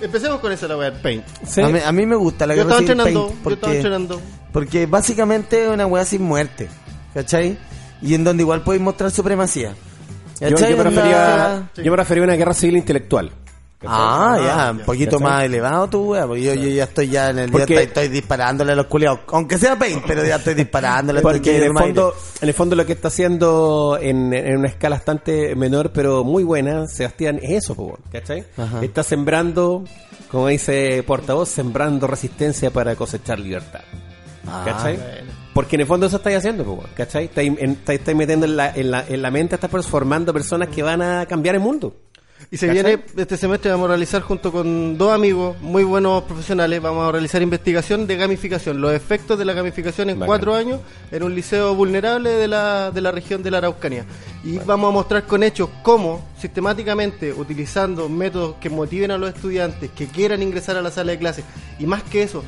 Empecemos 0.00 0.40
con 0.40 0.52
esa 0.52 0.66
la 0.68 0.78
weá 0.78 0.90
del 0.90 1.00
paint. 1.02 1.24
A, 1.62 1.68
mí, 1.68 1.78
a 1.84 1.92
mí 1.92 2.06
me 2.06 2.16
gusta 2.16 2.46
la 2.46 2.54
Yo 2.54 2.64
guerra 2.64 2.78
estaba 2.80 2.80
civil 2.80 2.90
entrenando, 2.92 3.26
paint 3.28 3.44
yo 3.44 3.50
estaba 3.52 3.74
entrenando. 3.74 4.20
porque 4.50 4.86
básicamente 4.86 5.64
es 5.64 5.68
una 5.70 5.86
weá 5.86 6.04
sin 6.06 6.22
muerte. 6.22 6.68
¿Cachai? 7.12 7.58
Y 8.00 8.14
en 8.14 8.24
donde 8.24 8.42
igual 8.42 8.62
podéis 8.62 8.82
mostrar 8.82 9.10
supremacía. 9.10 9.74
Yo, 10.40 10.48
yo 10.48 10.76
me 10.78 10.82
refería, 10.84 11.70
yo 11.76 11.90
me 11.90 11.96
refería 11.98 12.22
a 12.22 12.26
una 12.28 12.36
guerra 12.36 12.54
civil 12.54 12.78
intelectual. 12.78 13.30
Ah, 13.86 14.38
ya, 14.44 14.70
un 14.72 14.80
poquito 14.80 15.18
más 15.18 15.44
elevado 15.44 15.88
tu 15.88 16.10
weá, 16.12 16.26
porque 16.26 16.42
yo, 16.42 16.54
yo 16.54 16.68
ya 16.68 16.84
estoy 16.84 17.08
ya 17.08 17.30
en 17.30 17.38
el 17.38 17.46
día, 17.50 17.58
Porque- 17.60 17.74
estoy, 17.74 17.86
estoy 17.86 18.08
disparándole 18.08 18.72
a 18.72 18.74
los 18.76 18.86
culiados, 18.86 19.20
aunque 19.28 19.56
sea 19.58 19.76
paint, 19.78 20.02
pero 20.06 20.24
ya 20.24 20.36
estoy 20.36 20.54
disparándole. 20.54 21.22
Porque 21.22 21.56
en 21.56 21.62
el, 21.64 21.72
fondo, 21.72 22.14
en 22.42 22.48
el 22.48 22.54
fondo 22.54 22.76
lo 22.76 22.84
que 22.84 22.92
está 22.92 23.08
haciendo 23.08 23.98
en, 24.00 24.32
en 24.34 24.58
una 24.58 24.68
escala 24.68 24.96
bastante 24.96 25.54
menor, 25.56 25.92
pero 25.92 26.24
muy 26.24 26.44
buena, 26.44 26.86
Sebastián, 26.88 27.38
es 27.42 27.64
eso, 27.64 27.74
po, 27.74 27.98
¿cachai? 28.12 28.44
Ajá. 28.58 28.82
Está 28.82 29.02
sembrando, 29.02 29.84
como 30.30 30.48
dice 30.48 31.02
portavoz, 31.06 31.48
sembrando 31.48 32.06
resistencia 32.06 32.70
para 32.70 32.94
cosechar 32.96 33.38
libertad. 33.38 33.80
Ah, 34.46 34.62
¿Cachai? 34.64 34.96
bueno. 34.96 35.32
Porque 35.54 35.74
en 35.76 35.80
el 35.82 35.86
fondo 35.86 36.06
eso 36.06 36.16
estáis 36.18 36.36
haciendo, 36.36 36.64
po, 36.64 36.84
¿cachai? 36.94 37.24
Estáis, 37.24 37.48
en- 37.58 37.70
estáis- 37.76 37.98
estáis 38.00 38.16
metiendo 38.16 38.46
en 38.46 38.56
la, 38.56 38.70
en, 38.74 38.90
la, 38.90 39.04
en 39.08 39.20
la 39.22 39.30
mente, 39.30 39.56
estás 39.56 39.86
formando 39.86 40.32
personas 40.32 40.68
que 40.68 40.82
van 40.82 41.02
a 41.02 41.26
cambiar 41.26 41.56
el 41.56 41.60
mundo. 41.60 41.94
Y 42.50 42.56
se 42.56 42.66
¿Cachai? 42.66 42.82
viene 42.82 43.04
este 43.16 43.36
semestre 43.36 43.70
vamos 43.70 43.86
a 43.86 43.88
realizar 43.88 44.22
junto 44.22 44.50
con 44.50 44.98
dos 44.98 45.12
amigos 45.12 45.60
muy 45.60 45.84
buenos 45.84 46.24
profesionales, 46.24 46.80
vamos 46.82 47.08
a 47.08 47.12
realizar 47.12 47.42
investigación 47.42 48.06
de 48.06 48.16
gamificación, 48.16 48.80
los 48.80 48.92
efectos 48.92 49.38
de 49.38 49.44
la 49.44 49.52
gamificación 49.52 50.10
en 50.10 50.18
Bacán. 50.18 50.26
cuatro 50.26 50.54
años 50.54 50.80
en 51.12 51.22
un 51.22 51.34
liceo 51.34 51.74
vulnerable 51.74 52.30
de 52.30 52.48
la, 52.48 52.90
de 52.90 53.00
la 53.00 53.12
región 53.12 53.42
de 53.42 53.50
la 53.50 53.58
Araucanía. 53.58 54.04
Y 54.42 54.58
vamos 54.58 54.88
a 54.88 54.92
mostrar 54.92 55.24
con 55.24 55.42
hechos 55.42 55.68
cómo 55.82 56.26
sistemáticamente, 56.38 57.32
utilizando 57.32 58.08
métodos 58.08 58.56
que 58.60 58.70
motiven 58.70 59.10
a 59.10 59.18
los 59.18 59.32
estudiantes, 59.34 59.90
que 59.90 60.06
quieran 60.06 60.42
ingresar 60.42 60.76
a 60.76 60.82
la 60.82 60.90
sala 60.90 61.12
de 61.12 61.18
clases, 61.18 61.44
y 61.78 61.86
más 61.86 62.02
que 62.02 62.22
eso, 62.22 62.42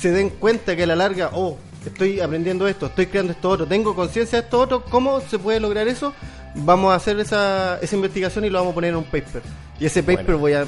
se 0.00 0.10
den 0.10 0.30
cuenta 0.30 0.74
que 0.74 0.82
a 0.82 0.86
la 0.86 0.96
larga, 0.96 1.30
oh, 1.32 1.56
estoy 1.86 2.20
aprendiendo 2.20 2.66
esto, 2.66 2.86
estoy 2.86 3.06
creando 3.06 3.32
esto 3.32 3.50
otro, 3.50 3.66
tengo 3.66 3.94
conciencia 3.94 4.40
de 4.40 4.44
esto 4.44 4.58
otro, 4.58 4.84
¿cómo 4.84 5.20
se 5.20 5.38
puede 5.38 5.60
lograr 5.60 5.86
eso? 5.86 6.12
Vamos 6.54 6.92
a 6.92 6.96
hacer 6.96 7.18
esa, 7.18 7.78
esa 7.80 7.96
investigación 7.96 8.44
y 8.44 8.50
lo 8.50 8.58
vamos 8.58 8.72
a 8.72 8.74
poner 8.74 8.90
en 8.90 8.96
un 8.96 9.04
paper. 9.04 9.42
Y 9.80 9.86
ese 9.86 10.02
paper 10.02 10.24
Bueno. 10.24 10.38
voy 10.38 10.52
a 10.52 10.66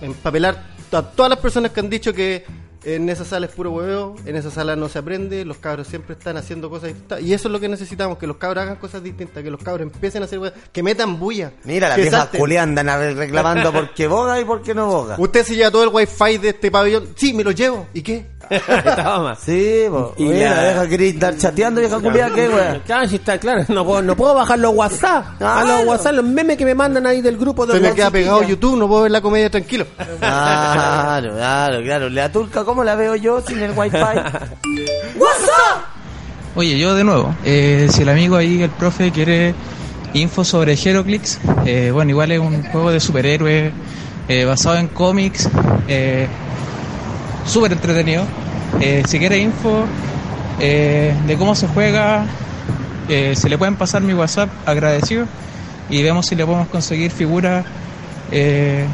empapelar 0.00 0.62
a 0.92 1.02
todas 1.02 1.30
las 1.30 1.38
personas 1.38 1.72
que 1.72 1.80
han 1.80 1.90
dicho 1.90 2.12
que 2.12 2.44
en 2.84 3.08
esa 3.08 3.24
sala 3.24 3.46
es 3.46 3.52
puro 3.52 3.70
hueveo, 3.70 4.14
en 4.26 4.36
esa 4.36 4.50
sala 4.50 4.76
no 4.76 4.88
se 4.88 4.98
aprende, 4.98 5.44
los 5.44 5.56
cabros 5.56 5.88
siempre 5.88 6.14
están 6.14 6.36
haciendo 6.36 6.68
cosas 6.68 6.88
distintas. 6.90 7.22
Y 7.22 7.32
eso 7.32 7.48
es 7.48 7.52
lo 7.52 7.58
que 7.58 7.68
necesitamos, 7.68 8.18
que 8.18 8.26
los 8.26 8.36
cabros 8.36 8.62
hagan 8.62 8.76
cosas 8.76 9.02
distintas, 9.02 9.42
que 9.42 9.50
los 9.50 9.62
cabros 9.62 9.82
empiecen 9.90 10.22
a 10.22 10.26
hacer 10.26 10.38
hueveo, 10.38 10.56
que 10.70 10.82
metan 10.82 11.18
bulla. 11.18 11.52
Mira, 11.64 11.88
las 11.88 11.96
viejas 11.96 12.28
culiadas 12.28 12.68
andan 12.68 13.16
reclamando 13.16 13.72
porque 13.72 14.06
boga 14.06 14.38
y 14.38 14.44
porque 14.44 14.74
no 14.74 14.86
boga. 14.86 15.16
Usted 15.18 15.44
se 15.44 15.56
lleva 15.56 15.70
todo 15.70 15.82
el 15.84 15.88
wifi 15.88 16.38
de 16.38 16.50
este 16.50 16.70
pabellón. 16.70 17.08
Sí, 17.16 17.32
me 17.32 17.42
lo 17.42 17.52
llevo. 17.52 17.88
¿Y 17.94 18.02
qué? 18.02 18.26
Estaba 18.50 19.20
más. 19.22 19.38
Sí, 19.40 19.84
po. 19.88 20.14
Y 20.16 20.24
Mira, 20.24 20.54
la- 20.54 20.62
deja 20.64 20.88
que 20.88 21.08
estar 21.08 21.36
chateando, 21.36 21.80
vieja 21.80 21.98
culiada, 22.00 22.34
¿qué, 22.34 22.48
weá? 22.48 22.80
Claro, 22.86 23.08
sí 23.08 23.16
está 23.16 23.38
claro. 23.38 23.64
No 23.68 23.84
puedo, 23.84 24.02
no 24.02 24.16
puedo 24.16 24.34
bajar 24.34 24.58
los 24.58 24.74
WhatsApp. 24.74 25.26
A 25.34 25.38
Claro. 25.38 25.66
los 25.78 25.86
WhatsApp, 25.86 26.14
los 26.14 26.24
memes 26.24 26.56
que 26.56 26.64
me 26.64 26.74
mandan 26.74 27.06
ahí 27.06 27.20
del 27.22 27.36
grupo 27.36 27.66
de 27.66 27.74
Se 27.74 27.80
me 27.80 27.92
queda 27.94 28.10
pegado. 28.10 28.42
YouTube, 28.42 28.76
no 28.78 28.88
puedo 28.88 29.02
ver 29.02 29.10
la 29.10 29.20
comedia 29.20 29.50
tranquilo. 29.50 29.86
Claro, 30.20 31.34
claro, 31.34 31.82
claro. 31.82 32.08
La 32.10 32.30
turca, 32.32 32.64
¿cómo 32.64 32.84
la 32.84 32.94
veo 32.94 33.14
yo 33.16 33.40
sin 33.40 33.60
el 33.60 33.72
wifi? 33.76 33.96
Oye, 36.56 36.78
yo 36.78 36.94
de 36.94 37.02
nuevo, 37.02 37.34
eh, 37.44 37.88
si 37.90 38.02
el 38.02 38.08
amigo 38.08 38.36
ahí, 38.36 38.62
el 38.62 38.70
profe, 38.70 39.10
quiere 39.10 39.54
info 40.12 40.44
sobre 40.44 40.74
Heroclix, 40.74 41.40
eh, 41.66 41.90
bueno, 41.92 42.10
igual 42.12 42.30
es 42.30 42.38
un 42.38 42.62
juego 42.62 42.92
de 42.92 43.00
superhéroes 43.00 43.72
eh, 44.28 44.44
basado 44.44 44.76
en 44.76 44.86
cómics, 44.86 45.48
eh, 45.88 46.28
súper 47.46 47.72
entretenido. 47.72 48.24
Eh, 48.80 49.02
si 49.06 49.18
quiere 49.18 49.38
info 49.38 49.84
eh, 50.60 51.14
de 51.26 51.36
cómo 51.36 51.54
se 51.54 51.68
juega, 51.68 52.24
eh, 53.08 53.34
si 53.36 53.48
le 53.48 53.58
pueden 53.58 53.76
pasar 53.76 54.02
mi 54.02 54.14
WhatsApp, 54.14 54.48
agradecido, 54.66 55.26
y 55.90 56.02
vemos 56.02 56.26
si 56.26 56.34
le 56.34 56.44
podemos 56.44 56.68
conseguir 56.68 57.10
figuras 57.10 57.64
eh, 58.30 58.86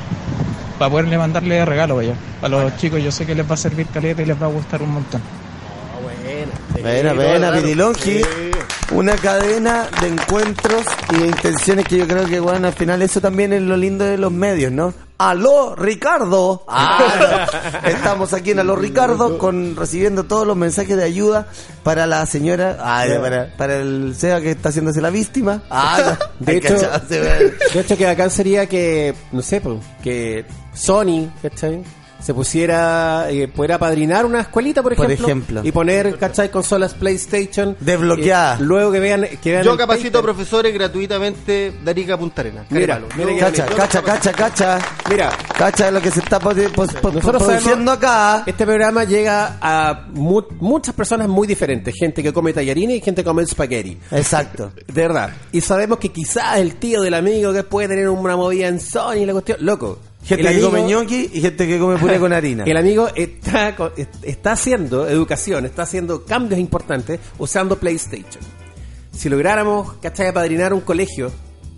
para 0.78 0.90
poderle 0.90 1.18
mandarle 1.18 1.64
regalo 1.64 1.96
vaya. 1.96 2.14
A 2.42 2.48
los 2.48 2.76
chicos 2.78 3.02
yo 3.02 3.12
sé 3.12 3.26
que 3.26 3.34
les 3.34 3.48
va 3.48 3.54
a 3.54 3.58
servir 3.58 3.86
caleta 3.86 4.22
y 4.22 4.26
les 4.26 4.40
va 4.40 4.46
a 4.46 4.50
gustar 4.50 4.82
un 4.82 4.94
montón. 4.94 5.20
Buena, 6.80 7.12
buena, 7.12 7.52
Pirilongi. 7.52 8.22
Una 8.92 9.14
cadena 9.16 9.86
de 10.00 10.08
encuentros 10.08 10.84
y 11.12 11.18
de 11.18 11.26
intenciones 11.26 11.84
que 11.84 11.98
yo 11.98 12.06
creo 12.06 12.26
que, 12.26 12.40
bueno, 12.40 12.68
al 12.68 12.72
final 12.72 13.02
eso 13.02 13.20
también 13.20 13.52
es 13.52 13.62
lo 13.62 13.76
lindo 13.76 14.04
de 14.04 14.16
los 14.16 14.32
medios, 14.32 14.72
¿no? 14.72 14.92
¡Aló, 15.20 15.74
Ricardo! 15.76 16.64
Ah, 16.66 17.46
no. 17.82 17.88
Estamos 17.90 18.32
aquí 18.32 18.52
en 18.52 18.60
Aló, 18.60 18.74
Ricardo, 18.74 19.36
con, 19.36 19.76
recibiendo 19.76 20.24
todos 20.24 20.46
los 20.46 20.56
mensajes 20.56 20.96
de 20.96 21.04
ayuda 21.04 21.46
para 21.82 22.06
la 22.06 22.24
señora, 22.24 22.78
ah, 22.80 23.04
para, 23.20 23.54
para 23.54 23.76
el 23.76 24.14
SEA 24.16 24.40
que 24.40 24.52
está 24.52 24.70
haciéndose 24.70 25.02
la 25.02 25.10
víctima. 25.10 25.62
Ah, 25.68 26.16
no. 26.18 26.26
De 26.46 26.56
hecho, 26.56 26.74
de 27.10 27.52
hecho, 27.74 27.98
que 27.98 28.06
acá 28.06 28.30
sería 28.30 28.64
que, 28.64 29.14
no 29.30 29.42
sé, 29.42 29.60
pues, 29.60 29.80
que 30.02 30.46
Sony, 30.72 31.28
¿cachai? 31.42 31.84
Se 32.22 32.34
pusiera, 32.34 33.26
eh, 33.30 33.48
pudiera 33.48 33.76
apadrinar 33.76 34.26
una 34.26 34.40
escuelita, 34.40 34.82
por 34.82 34.94
Por 34.96 35.10
ejemplo, 35.10 35.60
y 35.64 35.72
poner, 35.72 36.16
¿cachai? 36.18 36.50
Consolas 36.50 36.94
PlayStation. 36.94 37.76
Desbloqueadas. 37.80 38.60
eh, 38.60 38.64
luego 38.64 38.92
que 38.92 39.00
vean, 39.00 39.26
que 39.42 39.52
vean 39.52 39.64
Yo 39.64 39.76
capacito 39.76 40.18
a 40.18 40.22
profesores 40.22 40.72
gratuitamente 40.74 41.72
de 41.82 41.90
Arica 41.90 42.14
a 42.14 42.18
Punta 42.18 42.42
Arenas. 42.42 42.66
Mira, 42.70 43.00
mira 43.16 43.36
Cacha, 43.38 43.66
cacha, 43.66 44.02
cacha, 44.02 44.32
cacha. 44.32 44.78
Mira, 45.08 45.30
Cacha 45.56 45.90
lo 45.90 46.00
que 46.00 46.10
se 46.10 46.20
está 46.20 46.38
produciendo 46.40 47.92
acá. 47.92 48.42
Este 48.46 48.64
programa 48.64 49.04
llega 49.04 49.58
a 49.60 50.06
mu- 50.12 50.42
muchas 50.60 50.94
personas 50.94 51.28
muy 51.28 51.46
diferentes. 51.46 51.94
Gente 51.98 52.22
que 52.22 52.32
come 52.32 52.52
tallarines 52.52 52.96
y 52.96 53.00
gente 53.00 53.22
que 53.22 53.28
come 53.28 53.46
spaghetti. 53.46 53.96
Exacto. 54.10 54.72
De 54.86 55.02
verdad. 55.02 55.30
Y 55.52 55.60
sabemos 55.60 55.98
que 55.98 56.10
quizás 56.10 56.58
el 56.58 56.76
tío 56.76 57.02
del 57.02 57.14
amigo 57.14 57.52
que 57.52 57.62
puede 57.62 57.88
tener 57.88 58.08
una 58.08 58.36
movida 58.36 58.68
en 58.68 58.80
Sony 58.80 59.16
y 59.22 59.26
la 59.26 59.32
cuestión. 59.32 59.58
Loco. 59.60 59.98
Gente 60.22 60.42
el 60.42 60.48
que 60.48 60.54
amigo- 60.54 60.70
come 60.70 60.82
ñoqui 60.84 61.30
y 61.32 61.40
gente 61.40 61.66
que 61.66 61.78
come 61.78 61.96
puré 61.98 62.18
con 62.18 62.32
harina. 62.34 62.64
El 62.64 62.76
amigo 62.76 63.08
está, 63.14 63.74
está 64.22 64.52
haciendo 64.52 65.08
educación, 65.08 65.64
está 65.66 65.82
haciendo 65.82 66.24
cambios 66.24 66.60
importantes 66.60 67.20
usando 67.38 67.76
PlayStation. 67.78 68.42
Si 69.12 69.28
lográramos, 69.28 69.94
¿cachai? 70.00 70.28
Apadrinar 70.28 70.72
un 70.74 70.80
colegio 70.82 71.30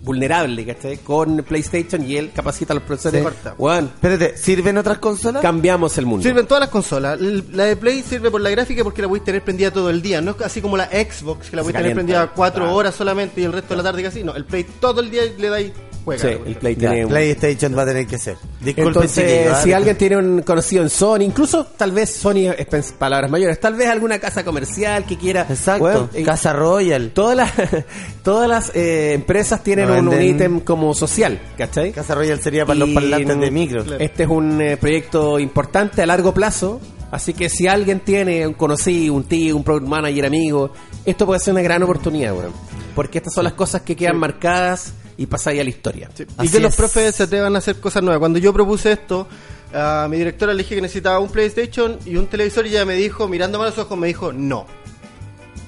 vulnerable, 0.03 0.65
¿cachai? 0.65 0.97
Con 0.97 1.37
PlayStation 1.47 2.05
y 2.05 2.17
él 2.17 2.31
capacita 2.35 2.73
a 2.73 2.75
los 2.75 2.83
profesores. 2.83 3.23
Sí. 3.23 3.49
Juan, 3.57 3.85
Espérate, 3.85 4.37
¿sirven 4.37 4.77
otras 4.77 4.97
consolas? 4.97 5.41
cambiamos 5.41 5.97
el 5.97 6.05
mundo. 6.05 6.23
Sirven 6.23 6.45
todas 6.45 6.59
las 6.61 6.69
consolas. 6.69 7.17
La 7.21 7.63
de 7.65 7.77
Play 7.77 8.01
sirve 8.03 8.29
por 8.29 8.41
la 8.41 8.49
gráfica 8.49 8.83
porque 8.83 9.01
la 9.01 9.07
podéis 9.07 9.23
tener 9.23 9.41
prendida 9.43 9.71
todo 9.71 9.89
el 9.89 10.01
día. 10.01 10.19
No 10.21 10.31
es 10.31 10.41
así 10.41 10.61
como 10.61 10.75
la 10.75 10.87
Xbox, 10.87 11.49
que 11.49 11.55
la 11.55 11.61
podéis 11.63 11.77
tener 11.77 11.93
prendida 11.95 12.27
cuatro 12.35 12.63
claro. 12.63 12.75
horas 12.75 12.93
solamente 12.95 13.39
y 13.39 13.45
el 13.45 13.53
resto 13.53 13.69
de 13.69 13.77
la 13.77 13.83
tarde 13.83 14.03
casi. 14.03 14.23
No, 14.23 14.35
el 14.35 14.43
Play 14.43 14.65
todo 14.81 14.99
el 14.99 15.09
día 15.09 15.21
le 15.37 15.49
dais 15.49 15.71
juega. 16.03 16.21
Sí, 16.21 16.27
el 16.27 16.37
cuestión. 16.39 16.59
Play 16.59 16.75
Ya, 16.75 16.89
tiene 16.89 17.05
un- 17.05 17.09
PlayStation 17.11 17.77
va 17.77 17.81
a 17.81 17.85
tener 17.85 18.07
que 18.07 18.17
ser. 18.17 18.37
Disculpe, 18.61 18.87
Entonces, 18.89 19.25
chiquillo, 19.25 19.55
si 19.63 19.73
alguien 19.73 19.97
tiene 19.97 20.17
un 20.17 20.41
conocido 20.41 20.83
en 20.83 20.89
Sony, 20.89 21.21
incluso 21.21 21.65
tal 21.65 21.91
vez 21.91 22.09
Sony 22.11 22.51
es 22.57 22.91
palabras 22.93 23.29
mayores, 23.31 23.59
tal 23.59 23.75
vez 23.75 23.87
alguna 23.89 24.19
casa 24.19 24.43
comercial 24.43 25.05
que 25.05 25.17
quiera. 25.17 25.45
Exacto, 25.49 25.79
Bueno, 25.83 26.09
eh, 26.13 26.23
Casa 26.23 26.53
Royal. 26.53 27.11
todas 27.13 27.37
las 27.37 27.51
todas 28.23 28.47
las 28.49 28.71
eh, 28.75 29.13
empresas 29.13 29.63
tienen 29.63 29.87
No 29.87 30.11
un, 30.11 30.21
ítem 30.21 30.59
como 30.59 30.93
social, 30.93 31.39
¿cachai? 31.57 31.91
Casa 31.91 32.15
Royal 32.15 32.39
sería 32.41 32.65
para 32.65 32.79
los 32.79 32.89
Y, 32.89 32.93
parlantes 32.93 33.39
de 33.39 33.51
micro. 33.51 33.83
Este 33.99 34.23
es 34.23 34.29
un 34.29 34.61
eh, 34.61 34.77
proyecto 34.77 35.39
importante 35.39 36.01
a 36.01 36.05
largo 36.05 36.33
plazo. 36.33 36.79
Así 37.11 37.33
que 37.35 37.47
si 37.47 37.67
alguien 37.67 37.99
tiene 37.99 38.47
un 38.47 38.55
conocido, 38.55 39.13
un 39.13 39.25
tío, 39.25 39.55
un 39.55 39.63
product 39.63 39.85
manager 39.87 40.25
amigo, 40.25 40.71
esto 41.05 41.27
puede 41.27 41.39
ser 41.39 41.53
una 41.53 41.61
gran 41.61 41.83
oportunidad, 41.83 42.33
weón. 42.35 42.53
Porque 42.95 43.19
estas 43.19 43.35
son 43.35 43.43
las 43.43 43.53
cosas 43.53 43.83
que 43.83 43.95
quedan 43.95 44.17
marcadas 44.17 44.93
y 45.17 45.25
pasan 45.25 45.55
ya 45.55 45.61
a 45.61 45.63
la 45.63 45.69
historia. 45.69 46.09
Y 46.41 46.49
que 46.49 46.59
los 46.59 46.71
es. 46.71 46.75
profes 46.77 47.15
se 47.15 47.23
atrevan 47.23 47.55
a 47.55 47.59
hacer 47.59 47.77
cosas 47.79 48.01
nuevas. 48.03 48.19
Cuando 48.19 48.39
yo 48.39 48.51
propuse 48.53 48.91
esto, 48.91 49.27
a 49.73 50.07
mi 50.09 50.17
directora 50.17 50.53
le 50.53 50.63
dije 50.63 50.75
que 50.75 50.81
necesitaba 50.81 51.19
un 51.19 51.29
PlayStation 51.29 51.97
y 52.05 52.15
un 52.17 52.27
televisor 52.27 52.65
y 52.65 52.69
ella 52.69 52.85
me 52.85 52.93
dijo, 52.95 53.27
mirándome 53.27 53.65
a 53.65 53.67
los 53.69 53.77
ojos, 53.77 53.97
me 53.97 54.07
dijo, 54.07 54.31
no. 54.33 54.65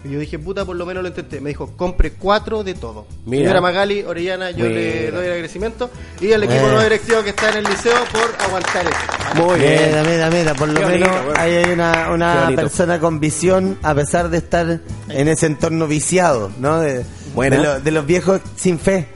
Y 0.04 0.10
yo 0.12 0.20
dije, 0.20 0.38
puta, 0.38 0.64
por 0.66 0.76
lo 0.76 0.86
menos 0.86 1.02
lo 1.02 1.10
intenté. 1.10 1.42
Me 1.42 1.50
dijo, 1.50 1.72
compre 1.76 2.12
cuatro 2.12 2.64
de 2.64 2.76
todo. 2.76 3.08
Mira. 3.26 3.46
Señora 3.46 3.60
Magali, 3.62 4.04
Orellana, 4.04 4.52
yo 4.52 4.68
le 4.68 5.10
doy 5.10 5.26
el 5.26 5.32
agradecimiento. 5.32 5.90
Y 6.22 6.32
al 6.32 6.44
equipo 6.44 6.60
Eh. 6.68 6.72
no 6.74 6.84
directivo 6.84 7.24
que 7.24 7.32
está 7.32 7.50
en 7.50 7.58
el 7.58 7.64
liceo 7.64 7.96
por 8.12 8.46
aguantar 8.46 8.86
eso. 8.86 9.44
Muy 9.44 9.60
bien. 9.60 9.82
Mira, 9.88 10.04
mira, 10.04 10.30
mira, 10.30 10.54
por 10.54 10.68
lo 10.70 10.80
Qué 10.80 10.86
menos 10.86 11.10
bonito, 11.10 11.26
bueno. 11.26 11.40
ahí 11.42 11.54
hay 11.56 11.72
una, 11.72 12.12
una 12.12 12.52
persona 12.56 13.00
con 13.00 13.20
visión, 13.20 13.80
a 13.82 13.96
pesar 13.96 14.30
de 14.30 14.38
estar 14.38 14.80
en 15.10 15.28
ese 15.28 15.48
entorno 15.48 15.88
viciado, 15.88 16.52
¿no? 16.60 16.80
De, 16.82 17.04
lo- 17.36 17.80
de 17.80 17.92
los 17.92 18.06
viejos 18.06 18.42
sin 18.56 18.78
fe, 18.78 19.08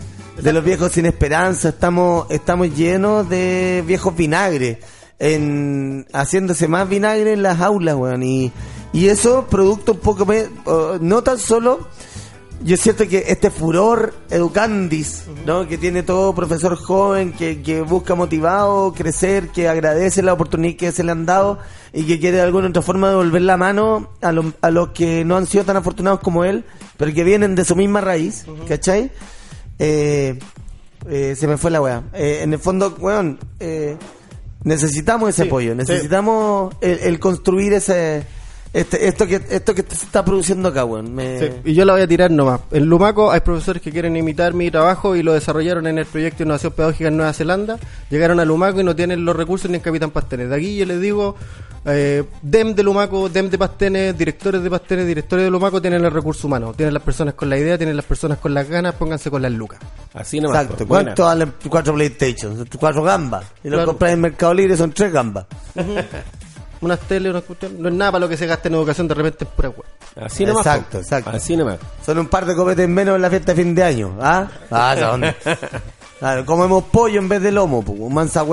de 0.41 0.53
los 0.53 0.63
viejos 0.63 0.91
sin 0.91 1.05
esperanza, 1.05 1.69
estamos, 1.69 2.27
estamos 2.29 2.75
llenos 2.75 3.27
de 3.29 3.83
viejos 3.85 4.15
vinagres, 4.15 4.77
en, 5.19 6.05
haciéndose 6.13 6.67
más 6.67 6.87
vinagre 6.87 7.33
en 7.33 7.43
las 7.43 7.59
aulas, 7.61 7.95
weón, 7.95 8.23
y, 8.23 8.51
y 8.93 9.07
eso 9.07 9.47
producto 9.49 9.91
un 9.93 9.99
poco, 9.99 10.25
me- 10.25 10.47
no 11.01 11.21
tan 11.23 11.37
solo 11.37 11.87
yo 12.61 12.75
siento 12.75 13.07
que 13.07 13.23
este 13.27 13.51
furor 13.51 14.13
educandis, 14.29 15.23
¿no? 15.45 15.65
Que 15.65 15.77
tiene 15.77 16.03
todo 16.03 16.35
profesor 16.35 16.75
joven 16.75 17.31
que, 17.31 17.61
que 17.61 17.81
busca 17.81 18.15
motivado 18.15 18.93
crecer, 18.93 19.47
que 19.47 19.69
agradece 19.69 20.21
la 20.21 20.33
oportunidad 20.33 20.75
que 20.77 20.91
se 20.91 21.05
le 21.05 21.13
han 21.13 21.25
dado 21.25 21.59
y 21.93 22.03
que 22.03 22.19
quiere 22.19 22.35
de 22.35 22.43
alguna 22.43 22.67
otra 22.67 22.81
forma 22.81 23.09
devolver 23.11 23.43
la 23.43 23.55
mano 23.55 24.09
a, 24.21 24.33
los- 24.33 24.53
a 24.59 24.71
los 24.71 24.89
que 24.89 25.23
no 25.23 25.37
han 25.37 25.47
sido 25.47 25.63
tan 25.63 25.77
afortunados 25.77 26.19
como 26.19 26.43
él, 26.43 26.65
pero 26.97 27.13
que 27.13 27.23
vienen 27.23 27.55
de 27.55 27.63
su 27.63 27.77
misma 27.77 28.01
raíz, 28.01 28.45
¿cachai? 28.67 29.09
Eh, 29.79 30.37
Eh, 31.09 31.33
se 31.35 31.47
me 31.47 31.57
fue 31.57 31.71
la 31.71 31.81
weá. 31.81 32.03
Eh, 32.13 32.41
en 32.43 32.51
el 32.53 32.59
fondo, 32.59 32.93
weón, 32.99 33.39
eh, 33.61 33.95
necesitamos 34.65 35.29
ese 35.29 35.43
Sí, 35.43 35.47
apoyo, 35.47 35.71
sí. 35.71 35.77
necesitamos 35.77 36.75
el, 36.81 36.99
el 36.99 37.19
construir 37.19 37.71
ese 37.71 38.23
este, 38.71 39.07
esto 39.07 39.25
que 39.25 39.41
esto 39.49 39.73
que 39.73 39.81
se 39.83 40.05
está 40.05 40.23
produciendo 40.23 40.69
acá, 40.69 40.85
weón. 40.85 41.13
Me- 41.13 41.39
Sí, 41.39 41.49
y 41.65 41.73
yo 41.73 41.85
la 41.85 41.93
voy 41.93 42.01
a 42.03 42.07
tirar 42.07 42.29
nomás. 42.31 42.61
En 42.71 42.85
Lumaco 42.85 43.31
hay 43.31 43.39
profesores 43.41 43.81
que 43.81 43.91
quieren 43.91 44.15
imitar 44.15 44.53
mi 44.53 44.69
trabajo 44.69 45.15
y 45.15 45.23
lo 45.23 45.33
desarrollaron 45.33 45.87
en 45.87 45.97
el 45.97 46.05
proyecto 46.05 46.39
de 46.39 46.43
innovación 46.45 46.73
pedagógica 46.73 47.07
en 47.07 47.17
Nueva 47.17 47.33
Zelanda. 47.33 47.77
Llegaron 48.09 48.39
a 48.39 48.45
Lumaco 48.45 48.79
y 48.81 48.83
no 48.83 48.95
tienen 48.95 49.25
los 49.25 49.35
recursos 49.35 49.69
ni 49.71 49.77
en 49.77 49.81
Capitán 49.81 50.11
Pastenes. 50.11 50.49
De 50.49 50.55
aquí 50.55 50.75
yo 50.75 50.85
les 50.85 51.01
digo, 51.01 51.35
eh, 51.85 52.23
DEM 52.41 52.75
de 52.75 52.83
Lumaco, 52.83 53.27
DEM 53.29 53.49
de 53.49 53.57
Pastenes, 53.57 54.17
directores 54.17 54.61
de 54.61 54.69
Pastenes, 54.69 55.07
directores 55.07 55.45
de 55.45 55.51
Lumaco 55.51 55.81
tienen 55.81 56.03
el 56.05 56.11
recurso 56.11 56.45
humano. 56.47 56.73
Tienen 56.75 56.93
las 56.93 57.01
personas 57.03 57.33
con 57.33 57.49
la 57.49 57.57
idea, 57.57 57.77
tienen 57.77 57.95
las 57.95 58.05
personas 58.05 58.37
con 58.37 58.53
las 58.53 58.67
ganas, 58.69 58.93
pónganse 58.95 59.31
con 59.31 59.41
las 59.41 59.51
lucas. 59.51 59.79
Así 60.13 60.39
nomás. 60.39 60.63
Exacto. 60.63 60.85
pues. 60.85 61.03
¿Cuánto 61.03 61.25
valen 61.25 61.53
cuatro 61.69 61.93
PlayStation? 61.95 62.67
Cuatro 62.79 63.01
gambas. 63.03 63.45
Y 63.63 63.69
lo 63.69 63.77
Claro. 63.77 63.87
compras 63.91 64.11
en 64.13 64.21
Mercado 64.21 64.53
Libre 64.53 64.77
son 64.77 64.91
tres 64.91 65.11
gambas. 65.11 65.45
Unas 66.81 66.99
tele, 67.01 67.29
una 67.29 67.41
cuestión. 67.41 67.81
No 67.81 67.89
es 67.89 67.95
nada 67.95 68.11
para 68.11 68.21
lo 68.21 68.29
que 68.29 68.37
se 68.37 68.47
gasta 68.47 68.67
en 68.69 68.75
educación, 68.75 69.07
de 69.07 69.13
repente 69.13 69.43
es 69.43 69.49
pura 69.49 69.69
hueá. 69.69 70.25
Así 70.25 70.45
nomás. 70.45 70.65
Exacto, 70.65 70.97
exacto. 70.99 71.29
Así 71.31 71.57
nomás. 71.57 71.77
Son 72.05 72.17
un 72.17 72.27
par 72.27 72.45
de 72.45 72.55
copetes 72.55 72.87
menos 72.87 73.15
en 73.15 73.21
la 73.21 73.29
fiesta 73.29 73.53
de 73.53 73.63
fin 73.63 73.75
de 73.75 73.83
año. 73.83 74.17
¿Ah? 74.21 74.47
Ah, 74.71 74.95
son. 74.97 75.23
Claro, 76.19 76.45
comemos 76.45 76.83
pollo 76.83 77.17
en 77.17 77.29
vez 77.29 77.41
de 77.41 77.49
lomo, 77.49 77.81
pues, 77.81 77.97
un 77.97 78.13
mansa. 78.13 78.45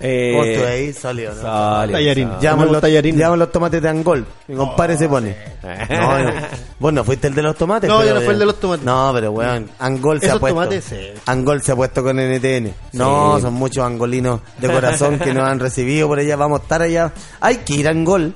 Eh, 0.00 0.32
¿Cómo 0.32 0.44
estuve 0.44 0.66
ahí? 0.66 0.92
Sólido, 0.92 1.34
¿no? 1.34 1.40
Sólido, 1.40 1.92
Tallarín. 1.98 2.28
Llaman 2.28 2.40
Comemos 2.50 2.72
los, 2.72 2.80
tallarín. 2.82 3.16
llaman 3.16 3.38
los 3.38 3.52
tomates 3.52 3.80
de 3.82 3.88
Angol. 3.88 4.26
Mi 4.48 4.56
compadre 4.56 4.98
se 4.98 5.08
pone. 5.08 5.36
No, 5.88 6.18
no. 6.24 6.32
Vos 6.78 6.92
no 6.92 7.04
fuiste 7.04 7.28
el 7.28 7.34
de 7.34 7.42
los 7.42 7.56
tomates. 7.56 7.88
No, 7.88 7.98
pero 7.98 8.08
yo 8.08 8.14
no 8.14 8.20
fui 8.22 8.32
el 8.34 8.38
de 8.40 8.46
los 8.46 8.60
tomates. 8.60 8.84
No, 8.84 9.10
pero 9.14 9.30
weón, 9.32 9.70
Angol 9.78 10.20
se 10.20 10.26
Esos 10.26 10.36
ha 10.36 10.40
puesto. 10.40 10.58
tomates, 10.58 10.84
sí. 10.84 10.96
Angol 11.26 11.62
se 11.62 11.72
ha 11.72 11.76
puesto 11.76 12.02
con 12.02 12.18
NTN. 12.18 12.74
No, 12.92 13.36
Sí. 13.36 13.42
son 13.42 13.54
muchos 13.54 13.84
angolinos 13.84 14.40
de 14.58 14.68
corazón 14.68 15.18
que 15.18 15.32
nos 15.32 15.48
han 15.48 15.60
recibido 15.60 16.08
por 16.08 16.18
allá. 16.18 16.36
Vamos 16.36 16.60
a 16.60 16.62
estar 16.64 16.82
allá. 16.82 17.12
Hay 17.40 17.58
que 17.58 17.74
ir 17.74 17.88
a 17.88 17.92
Angol. 17.92 18.34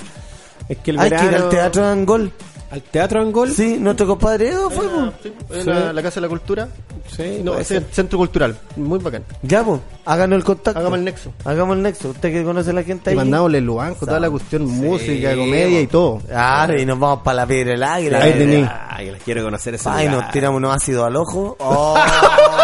Es 0.69 0.79
que 0.79 0.91
el 0.93 0.99
Hay 1.01 1.11
que 1.11 1.25
ir 1.25 1.35
al 1.35 1.49
teatro 1.49 1.83
de 1.85 1.93
Angol. 1.93 2.33
¿Al 2.71 2.83
teatro 2.83 3.23
Angol? 3.23 3.51
Sí, 3.51 3.79
nuestro 3.81 4.07
compadre 4.07 4.51
Edo 4.51 4.69
fue. 4.71 4.87
po. 4.89 5.13
En 5.55 5.67
la, 5.67 5.93
la 5.93 6.03
Casa 6.03 6.17
de 6.17 6.21
la 6.23 6.29
Cultura. 6.29 6.69
Sí, 7.11 7.41
No, 7.43 7.57
es 7.59 7.71
el 7.71 7.87
centro 7.91 8.19
cultural. 8.19 8.55
Muy 8.77 8.99
bacán. 8.99 9.25
Ya, 9.43 9.65
pues, 9.65 9.81
háganos 10.05 10.37
el 10.37 10.45
contacto. 10.45 10.79
Hagamos 10.79 10.99
el 10.99 11.05
nexo. 11.07 11.33
Hagamos 11.47 11.77
el 11.79 11.83
nexo. 11.83 12.11
Usted 12.11 12.31
que 12.31 12.45
conoce 12.45 12.69
a 12.71 12.73
la 12.75 12.83
gente 12.83 13.11
Y 13.11 13.13
ahí. 13.13 13.17
mandámosle 13.17 13.59
el 13.59 13.71
banco, 13.71 14.05
toda 14.05 14.21
la 14.21 14.29
cuestión, 14.29 14.67
música, 14.67 15.35
comedia 15.35 15.81
y 15.81 15.87
todo. 15.87 16.19
Claro, 16.27 16.79
y 16.79 16.85
nos 16.85 16.99
vamos 16.99 17.21
para 17.23 17.37
la 17.37 17.47
piedra 17.47 17.73
del 17.73 17.83
águila. 17.83 18.19
Ahí 18.23 18.33
tení. 18.35 18.69
Ay, 18.91 19.11
les 19.13 19.23
quiero 19.23 19.43
conocer 19.45 19.75
ese 19.75 19.89
Ay, 19.89 20.09
lugar. 20.09 20.25
nos 20.25 20.33
tiramos 20.33 20.59
unos 20.59 20.77
ácidos 20.77 21.07
al 21.07 21.17
ojo. 21.17 21.57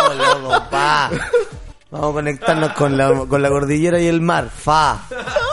Oh, 0.07 0.13
loco, 0.43 0.63
pa. 0.71 1.11
Vamos 1.91 2.11
a 2.11 2.13
conectarnos 2.13 2.73
con 2.73 2.97
la, 2.97 3.25
con 3.27 3.41
la 3.41 3.49
cordillera 3.49 3.99
y 4.01 4.07
el 4.07 4.21
mar. 4.21 4.49
Fa. 4.55 4.99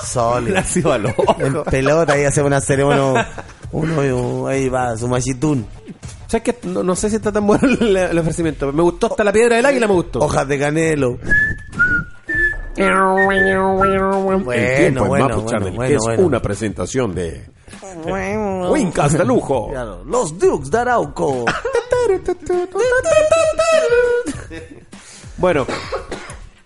Sólido. 0.05 0.57
Ácido 0.59 0.91
al 0.91 1.05
ojo. 1.05 1.23
En 1.39 1.63
pelota 1.63 2.19
y 2.19 2.25
hacemos 2.25 2.47
una 2.47 2.59
ceremonia. 2.59 3.27
Uno, 3.71 4.47
ahí 4.47 4.69
va, 4.69 4.97
su 4.97 5.07
machitún. 5.07 5.65
¿Sabes 6.27 6.43
qué? 6.43 6.67
No, 6.67 6.83
no 6.83 6.95
sé 6.95 7.09
si 7.09 7.17
está 7.17 7.31
tan 7.31 7.45
bueno 7.45 7.67
el, 7.67 7.95
el 7.95 8.17
ofrecimiento. 8.17 8.71
Me 8.71 8.81
gustó 8.81 9.07
hasta 9.07 9.23
la 9.23 9.31
piedra 9.31 9.55
del 9.57 9.65
águila, 9.65 9.87
me 9.87 9.93
gustó. 9.93 10.19
Hojas 10.19 10.47
de 10.47 10.59
canelo. 10.59 11.17
Bueno, 14.43 14.53
el 14.53 14.77
tiempo 14.77 15.05
bueno, 15.05 15.27
bueno, 15.27 15.45
Channel 15.45 15.73
bueno, 15.75 15.95
es 15.95 16.03
bueno. 16.03 16.23
una 16.25 16.41
presentación 16.41 17.13
de 17.13 17.45
Wincas 18.69 19.13
de 19.13 19.25
lujo. 19.25 19.69
Claro, 19.71 20.03
Los 20.05 20.37
Dukes 20.37 20.71
de 20.71 20.77
Arauco. 20.77 21.45
Bueno, 25.37 25.65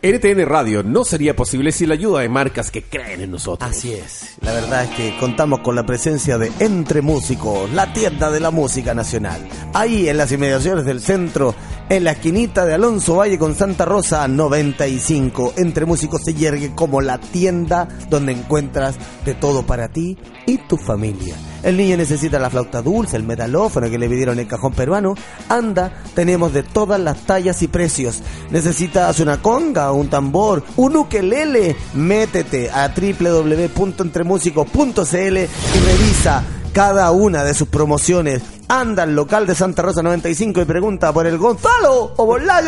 NTN 0.06 0.46
Radio 0.46 0.84
no 0.84 1.04
sería 1.04 1.36
posible 1.36 1.72
sin 1.72 1.90
la 1.90 1.96
ayuda 1.96 2.22
de 2.22 2.30
marcas 2.30 2.70
que 2.70 2.84
creen 2.84 3.22
en 3.22 3.32
nosotros. 3.32 3.68
Así 3.68 3.92
es. 3.92 4.36
La 4.42 4.54
verdad 4.54 4.84
es 4.84 4.92
que 4.92 5.18
contamos 5.20 5.62
con 5.62 5.76
la 5.76 5.84
presencia 5.84 6.38
de 6.38 6.52
Entre 6.60 7.02
Músicos, 7.02 7.72
la 7.72 7.92
tienda 7.92 8.30
de 8.30 8.40
la 8.40 8.52
música 8.52 8.94
nacional. 8.94 9.42
Ahí 9.74 10.08
en 10.08 10.18
las 10.18 10.32
inmediaciones 10.32 10.86
del 10.86 11.02
centro, 11.02 11.56
en 11.90 12.04
la 12.04 12.12
esquinita 12.12 12.66
de 12.66 12.76
Alonso 12.76 13.16
Valle 13.16 13.40
con 13.40 13.56
Santa 13.56 13.86
Rosa 13.86 14.28
95. 14.28 15.56
Entre 15.58 15.88
Músicos 15.88 16.22
se 16.24 16.36
yergue 16.36 16.76
como 16.76 17.02
la 17.02 17.18
tienda 17.18 17.88
donde 18.08 18.34
encuentras 18.34 18.98
de 19.26 19.34
todo 19.34 19.66
para 19.66 19.88
ti 19.88 20.20
y 20.46 20.60
tu 20.60 20.78
familia. 20.78 21.36
El 21.66 21.76
niño 21.78 21.98
necesita 21.98 22.38
la 22.38 22.52
flauta 22.52 22.84
dulce, 22.84 23.18
el 23.18 23.24
metalófono 23.24 23.90
que 23.90 23.98
le 23.98 24.08
pidieron 24.08 24.38
el 24.38 24.48
cajón 24.48 24.74
peruano. 24.74 25.16
Anda, 25.50 25.92
tenemos 26.14 26.54
de 26.54 26.62
todas 26.62 27.00
las 27.00 27.26
tallas 27.26 27.64
y 27.64 27.68
precios. 27.68 28.22
Necesitas 28.52 29.20
una 29.20 29.42
conga, 29.42 29.92
un 29.92 30.08
tambor, 30.08 30.64
un 30.76 30.96
ukelele. 30.96 31.76
Métete 31.96 32.70
a 32.70 32.90
www.entremusicos.cl 32.90 35.38
y 35.38 35.80
revisa 35.88 36.44
cada 36.72 37.10
una 37.10 37.44
de 37.44 37.56
sus 37.56 37.68
promociones. 37.68 38.44
Anda 38.68 39.02
al 39.02 39.16
local 39.16 39.48
de 39.48 39.56
Santa 39.56 39.82
Rosa 39.82 40.04
95 40.04 40.62
y 40.62 40.66
pregunta 40.66 41.12
por 41.12 41.26
el 41.26 41.40
Gonzalo 41.40 42.14
o 42.16 42.28
por 42.28 42.44
la. 42.44 42.62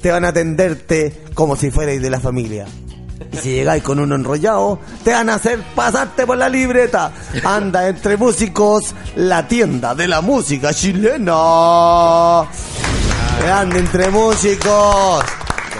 Te 0.00 0.12
van 0.12 0.24
a 0.24 0.28
atenderte 0.28 1.24
como 1.34 1.56
si 1.56 1.72
fuerais 1.72 2.00
de 2.00 2.10
la 2.10 2.20
familia. 2.20 2.66
Y 3.32 3.36
si 3.36 3.52
llegáis 3.52 3.82
con 3.82 3.98
uno 3.98 4.14
enrollado, 4.14 4.78
te 5.02 5.12
van 5.12 5.30
a 5.30 5.34
hacer 5.34 5.60
pasarte 5.74 6.26
por 6.26 6.38
la 6.38 6.48
libreta. 6.48 7.12
Anda 7.44 7.88
entre 7.88 8.16
músicos, 8.16 8.94
la 9.16 9.46
tienda 9.46 9.94
de 9.94 10.08
la 10.08 10.20
música 10.20 10.72
chilena. 10.72 12.44
Grande 13.40 13.78
entre 13.78 14.10
músicos. 14.10 15.24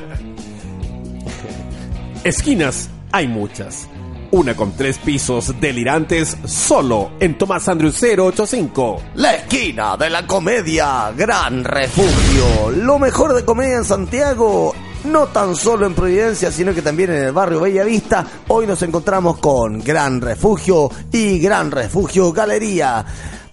Esquinas 2.24 2.90
hay 3.12 3.28
muchas. 3.28 3.88
Una 4.30 4.54
con 4.54 4.72
tres 4.72 4.98
pisos 4.98 5.58
delirantes 5.58 6.36
solo 6.44 7.12
en 7.18 7.38
Tomás 7.38 7.66
Andrew 7.66 7.90
085. 7.90 9.02
La 9.14 9.36
esquina 9.36 9.96
de 9.96 10.10
la 10.10 10.26
comedia, 10.26 11.10
gran 11.16 11.64
refugio. 11.64 12.70
Lo 12.70 12.98
mejor 12.98 13.32
de 13.32 13.46
comedia 13.46 13.76
en 13.76 13.86
Santiago, 13.86 14.74
no 15.04 15.28
tan 15.28 15.56
solo 15.56 15.86
en 15.86 15.94
Providencia, 15.94 16.52
sino 16.52 16.74
que 16.74 16.82
también 16.82 17.10
en 17.10 17.24
el 17.24 17.32
barrio 17.32 17.60
Bella 17.60 17.84
Vista. 17.84 18.26
Hoy 18.48 18.66
nos 18.66 18.82
encontramos 18.82 19.38
con 19.38 19.80
Gran 19.80 20.20
Refugio 20.20 20.90
y 21.10 21.38
Gran 21.38 21.70
Refugio 21.70 22.30
Galería. 22.30 23.06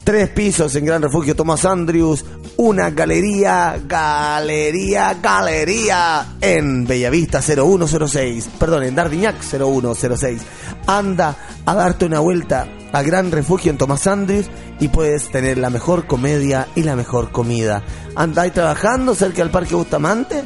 Tres 0.03 0.29
pisos 0.29 0.75
en 0.75 0.85
Gran 0.85 1.01
Refugio 1.01 1.37
Tomás 1.37 1.63
Andrews, 1.63 2.25
una 2.57 2.89
galería, 2.89 3.79
galería, 3.85 5.17
galería 5.21 6.25
en 6.39 6.85
Bellavista 6.85 7.41
0106, 7.41 8.49
perdón, 8.59 8.83
en 8.83 8.95
Dardiñac 8.95 9.41
0106. 9.41 10.41
Anda 10.87 11.35
a 11.65 11.75
darte 11.75 12.05
una 12.05 12.19
vuelta 12.19 12.67
a 12.91 13.01
Gran 13.01 13.31
Refugio 13.31 13.71
en 13.71 13.77
Tomás 13.77 14.07
Andrews 14.07 14.49
y 14.79 14.87
puedes 14.87 15.29
tener 15.29 15.57
la 15.57 15.69
mejor 15.69 16.07
comedia 16.07 16.67
y 16.75 16.83
la 16.83 16.95
mejor 16.95 17.31
comida. 17.31 17.83
Andáis 18.15 18.53
trabajando 18.53 19.15
cerca 19.15 19.39
del 19.39 19.51
Parque 19.51 19.75
Bustamante, 19.75 20.43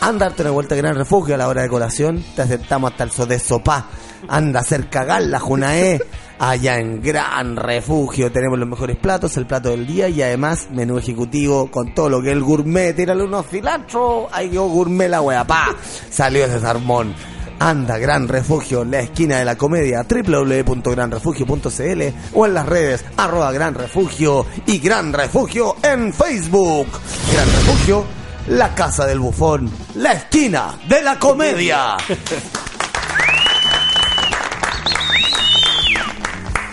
anda 0.00 0.26
a 0.26 0.28
darte 0.30 0.42
una 0.42 0.50
vuelta 0.50 0.74
a 0.74 0.78
Gran 0.78 0.96
Refugio 0.96 1.34
a 1.34 1.38
la 1.38 1.48
hora 1.48 1.62
de 1.62 1.68
colación, 1.68 2.24
te 2.34 2.42
aceptamos 2.42 2.92
hasta 2.92 3.04
el 3.04 3.28
de 3.28 3.38
sopá. 3.38 3.86
Anda 4.28 4.60
a 4.60 4.62
hacer 4.62 4.88
cagar 4.88 5.22
la 5.22 5.40
Junae. 5.40 6.00
Allá 6.38 6.78
en 6.78 7.00
Gran 7.00 7.56
Refugio 7.56 8.32
tenemos 8.32 8.58
los 8.58 8.68
mejores 8.68 8.96
platos, 8.96 9.36
el 9.36 9.46
plato 9.46 9.70
del 9.70 9.86
día 9.86 10.08
y 10.08 10.20
además 10.20 10.68
menú 10.70 10.98
ejecutivo 10.98 11.70
con 11.70 11.94
todo 11.94 12.08
lo 12.08 12.20
que 12.20 12.32
el 12.32 12.42
gourmet. 12.42 12.94
Tírale 12.94 13.22
unos 13.22 13.46
cilantro. 13.46 14.28
Ay, 14.32 14.50
yo 14.50 14.66
gourmet 14.66 15.08
la 15.08 15.22
wea, 15.22 15.46
pa. 15.46 15.74
Salió 16.10 16.44
ese 16.44 16.60
salmón. 16.60 17.14
Anda, 17.58 17.98
Gran 17.98 18.26
Refugio, 18.28 18.84
la 18.84 19.00
esquina 19.00 19.38
de 19.38 19.44
la 19.44 19.56
comedia, 19.56 20.04
www.granrefugio.cl 20.08 22.02
o 22.34 22.46
en 22.46 22.54
las 22.54 22.66
redes, 22.66 23.04
arroba 23.16 23.52
Gran 23.52 23.74
Refugio 23.74 24.44
y 24.66 24.78
Gran 24.80 25.12
Refugio 25.12 25.76
en 25.82 26.12
Facebook. 26.12 26.88
Gran 27.32 27.46
Refugio, 27.46 28.04
la 28.48 28.74
casa 28.74 29.06
del 29.06 29.20
bufón, 29.20 29.70
la 29.94 30.12
esquina 30.12 30.74
de 30.88 31.00
la 31.02 31.16
comedia. 31.18 31.96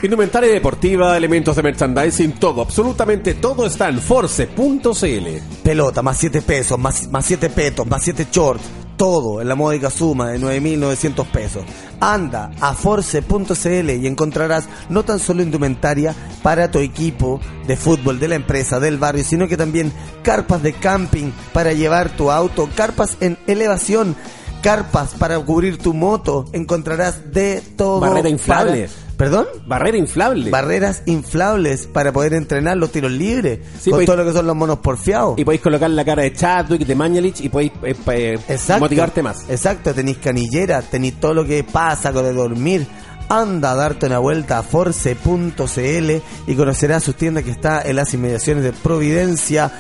Indumentaria 0.03 0.51
deportiva, 0.51 1.15
elementos 1.15 1.55
de 1.55 1.61
merchandising, 1.61 2.33
todo, 2.33 2.61
absolutamente 2.61 3.35
todo 3.35 3.67
está 3.67 3.87
en 3.87 3.99
force.cl. 4.01 5.27
Pelota, 5.63 6.01
más 6.01 6.17
7 6.17 6.41
pesos, 6.41 6.79
más, 6.79 7.07
más 7.09 7.23
7 7.25 7.49
petos, 7.51 7.85
más 7.85 8.03
7 8.03 8.27
shorts, 8.31 8.63
todo 8.97 9.41
en 9.41 9.47
la 9.47 9.53
módica 9.53 9.91
suma 9.91 10.29
de 10.29 10.39
9.900 10.39 11.25
pesos. 11.27 11.63
Anda 11.99 12.49
a 12.59 12.73
force.cl 12.73 13.89
y 13.91 14.07
encontrarás 14.07 14.67
no 14.89 15.03
tan 15.03 15.19
solo 15.19 15.43
indumentaria 15.43 16.15
para 16.41 16.71
tu 16.71 16.79
equipo 16.79 17.39
de 17.67 17.77
fútbol 17.77 18.19
de 18.19 18.27
la 18.27 18.35
empresa, 18.35 18.79
del 18.79 18.97
barrio, 18.97 19.23
sino 19.23 19.47
que 19.47 19.55
también 19.57 19.93
carpas 20.23 20.63
de 20.63 20.73
camping 20.73 21.31
para 21.53 21.73
llevar 21.73 22.09
tu 22.09 22.31
auto, 22.31 22.67
carpas 22.75 23.17
en 23.21 23.37
elevación, 23.45 24.15
carpas 24.63 25.11
para 25.19 25.37
cubrir 25.39 25.77
tu 25.77 25.93
moto, 25.93 26.45
encontrarás 26.53 27.31
de 27.33 27.61
todo. 27.77 27.99
Barrera 27.99 28.29
inflable. 28.29 28.87
para- 28.87 29.10
¿Perdón? 29.21 29.45
Barrera 29.67 29.99
inflable. 29.99 30.49
Barreras 30.49 31.03
inflables 31.05 31.85
para 31.85 32.11
poder 32.11 32.33
entrenar 32.33 32.75
los 32.77 32.91
tiros 32.91 33.11
libres. 33.11 33.59
Sí, 33.79 33.91
con 33.91 34.03
todo 34.03 34.15
lo 34.15 34.25
que 34.25 34.33
son 34.33 34.47
los 34.47 34.55
monos 34.55 34.79
porfiados. 34.79 35.37
y 35.37 35.45
podéis 35.45 35.61
colocar 35.61 35.91
la 35.91 36.03
cara 36.03 36.23
de 36.23 36.33
Chadwick, 36.33 36.87
de 36.87 36.95
Mañalich 36.95 37.39
y 37.39 37.49
podéis 37.49 37.71
eh, 37.83 37.95
eh, 38.07 38.39
Exacto. 38.47 38.83
motivarte 38.83 39.21
más. 39.21 39.47
Exacto, 39.47 39.93
tenéis 39.93 40.17
canillera, 40.17 40.81
tenéis 40.81 41.19
todo 41.19 41.35
lo 41.35 41.45
que 41.45 41.63
pasa 41.63 42.11
con 42.11 42.25
el 42.25 42.35
dormir. 42.35 42.87
Anda 43.29 43.73
a 43.73 43.75
darte 43.75 44.07
una 44.07 44.17
vuelta 44.17 44.57
a 44.57 44.63
force.cl 44.63 46.11
y 46.47 46.55
conocerás 46.55 47.03
sus 47.03 47.13
tiendas 47.13 47.43
que 47.43 47.51
está 47.51 47.83
en 47.83 47.97
las 47.97 48.11
inmediaciones 48.15 48.63
de 48.63 48.73
Providencia, 48.73 49.71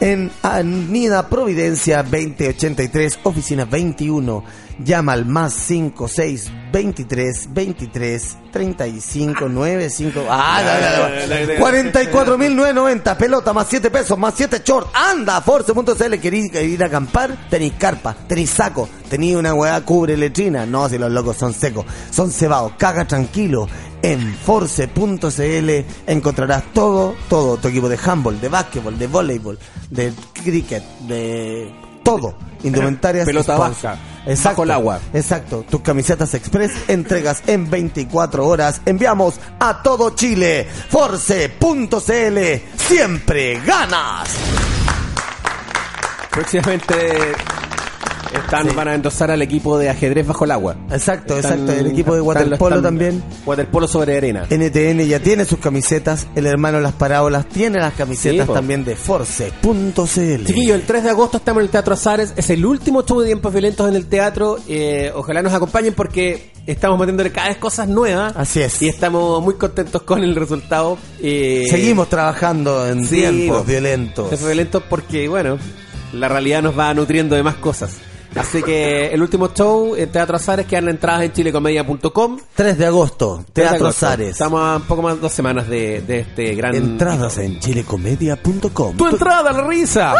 en 0.00 0.30
Avenida 0.42 1.28
Providencia 1.28 2.02
2083, 2.02 3.20
oficina 3.24 3.64
21. 3.64 4.42
Llama 4.82 5.12
al 5.12 5.26
más 5.26 5.52
56 5.52 6.50
23 6.72 7.48
23 7.52 8.38
35 8.50 9.48
95. 9.48 10.20
Ah, 10.30 10.62
dale, 10.64 11.26
dale, 11.26 11.46
dale. 11.46 11.60
44.990, 11.60 13.16
pelota 13.16 13.52
más 13.52 13.66
7 13.68 13.90
pesos, 13.90 14.18
más 14.18 14.32
7 14.34 14.62
short. 14.64 14.88
Anda 14.94 15.42
force.cl, 15.42 16.14
queréis 16.18 16.54
ir 16.54 16.82
a 16.82 16.86
acampar, 16.86 17.48
tenéis 17.50 17.74
carpa, 17.74 18.16
tenéis 18.26 18.50
saco, 18.50 18.88
tenéis 19.10 19.36
una 19.36 19.52
weá 19.52 19.78
cubre 19.82 20.16
letrina. 20.16 20.64
No, 20.64 20.88
si 20.88 20.96
los 20.96 21.12
locos 21.12 21.36
son 21.36 21.52
secos, 21.52 21.84
son 22.10 22.30
cebados, 22.30 22.72
caga 22.78 23.04
tranquilo. 23.04 23.68
En 24.02 24.34
force.cl 24.34 25.70
encontrarás 26.06 26.64
todo, 26.72 27.14
todo, 27.28 27.56
tu 27.58 27.68
equipo 27.68 27.88
de 27.88 27.98
handball, 28.02 28.40
de 28.40 28.48
básquetbol, 28.48 28.98
de 28.98 29.06
voleibol, 29.06 29.58
de 29.90 30.12
cricket, 30.32 30.82
de 31.00 31.70
todo. 32.02 32.34
Indumentarias. 32.62 33.26
Pelota 33.26 33.54
sponsor. 33.56 33.90
baja, 33.90 33.98
Exacto, 34.26 34.48
bajo 34.48 34.62
el 34.64 34.70
agua. 34.70 35.00
Exacto. 35.12 35.64
Tus 35.68 35.80
camisetas 35.80 36.34
express 36.34 36.72
entregas 36.88 37.42
en 37.46 37.70
24 37.70 38.46
horas. 38.46 38.80
Enviamos 38.84 39.40
a 39.58 39.82
todo 39.82 40.10
Chile. 40.10 40.66
Force.cl. 40.88 42.38
Siempre 42.76 43.60
ganas. 43.60 44.30
Próximamente 46.30 47.34
están, 48.34 48.74
van 48.74 48.88
a 48.88 48.94
endosar 48.94 49.30
al 49.30 49.42
equipo 49.42 49.78
de 49.78 49.90
ajedrez 49.90 50.26
bajo 50.26 50.44
el 50.44 50.50
agua. 50.52 50.76
Exacto, 50.90 51.36
Están- 51.36 51.52
exacto. 51.60 51.72
El 51.72 51.86
equipo 51.86 52.14
de 52.14 52.20
waterpolo 52.20 52.76
están- 52.76 52.82
también. 52.82 53.22
Waterpolo 53.46 53.88
sobre 53.88 54.16
arena. 54.16 54.46
NTN 54.48 55.06
ya 55.06 55.20
tiene 55.20 55.44
sus 55.44 55.58
camisetas. 55.58 56.26
El 56.34 56.46
hermano 56.46 56.80
Las 56.80 56.92
Parábolas 56.92 57.46
tiene 57.48 57.78
las 57.78 57.94
camisetas 57.94 58.46
Sí, 58.46 58.52
también 58.52 58.84
de 58.84 58.96
Force.cl. 58.96 60.44
Chiquillo, 60.46 60.74
el 60.74 60.82
3 60.82 61.04
de 61.04 61.10
agosto 61.10 61.38
estamos 61.38 61.60
en 61.60 61.64
el 61.66 61.70
Teatro 61.70 61.94
Azares. 61.94 62.32
Es 62.36 62.50
el 62.50 62.64
último 62.64 63.02
show 63.04 63.20
de 63.20 63.26
tiempos 63.26 63.52
violentos 63.52 63.88
en 63.88 63.96
el 63.96 64.06
teatro. 64.06 64.58
Eh, 64.68 65.10
ojalá 65.14 65.42
nos 65.42 65.52
acompañen 65.52 65.94
porque 65.94 66.50
estamos 66.66 66.98
metiéndole 66.98 67.32
cada 67.32 67.48
vez 67.48 67.56
cosas 67.58 67.88
nuevas. 67.88 68.34
Así 68.36 68.60
es. 68.60 68.80
Y 68.82 68.88
estamos 68.88 69.42
muy 69.42 69.54
contentos 69.54 70.02
con 70.02 70.22
el 70.22 70.34
resultado. 70.36 70.98
Eh, 71.22 71.66
Seguimos 71.70 72.08
trabajando 72.08 72.86
en 72.88 73.04
sí, 73.06 73.16
tiempos 73.16 73.58
po. 73.58 73.64
violentos. 73.64 74.28
Tiempos 74.28 74.46
violentos 74.48 74.82
porque, 74.88 75.28
bueno, 75.28 75.58
la 76.12 76.28
realidad 76.28 76.62
nos 76.62 76.78
va 76.78 76.92
nutriendo 76.94 77.36
de 77.36 77.42
más 77.42 77.56
cosas. 77.56 77.92
Así 78.36 78.62
que 78.62 79.08
el 79.08 79.20
último 79.22 79.48
show 79.48 79.96
en 79.96 80.10
Teatro 80.10 80.36
Azares 80.36 80.66
quedan 80.66 80.88
entradas 80.88 81.22
en 81.22 81.32
chilecomedia.com. 81.32 82.38
3 82.54 82.78
de 82.78 82.86
agosto, 82.86 83.36
3 83.36 83.46
de 83.46 83.52
Teatro 83.52 83.86
agosto. 83.86 84.06
Zares. 84.06 84.30
Estamos 84.30 84.60
a 84.62 84.76
un 84.76 84.82
poco 84.82 85.02
más 85.02 85.16
de 85.16 85.20
dos 85.20 85.32
semanas 85.32 85.68
de, 85.68 86.00
de 86.02 86.20
este 86.20 86.54
gran... 86.54 86.74
Entradas 86.74 87.38
en 87.38 87.58
chilecomedia.com. 87.58 88.96
¡Tu 88.96 89.06
entrada, 89.08 89.52
la 89.52 89.66
risa! 89.66 90.14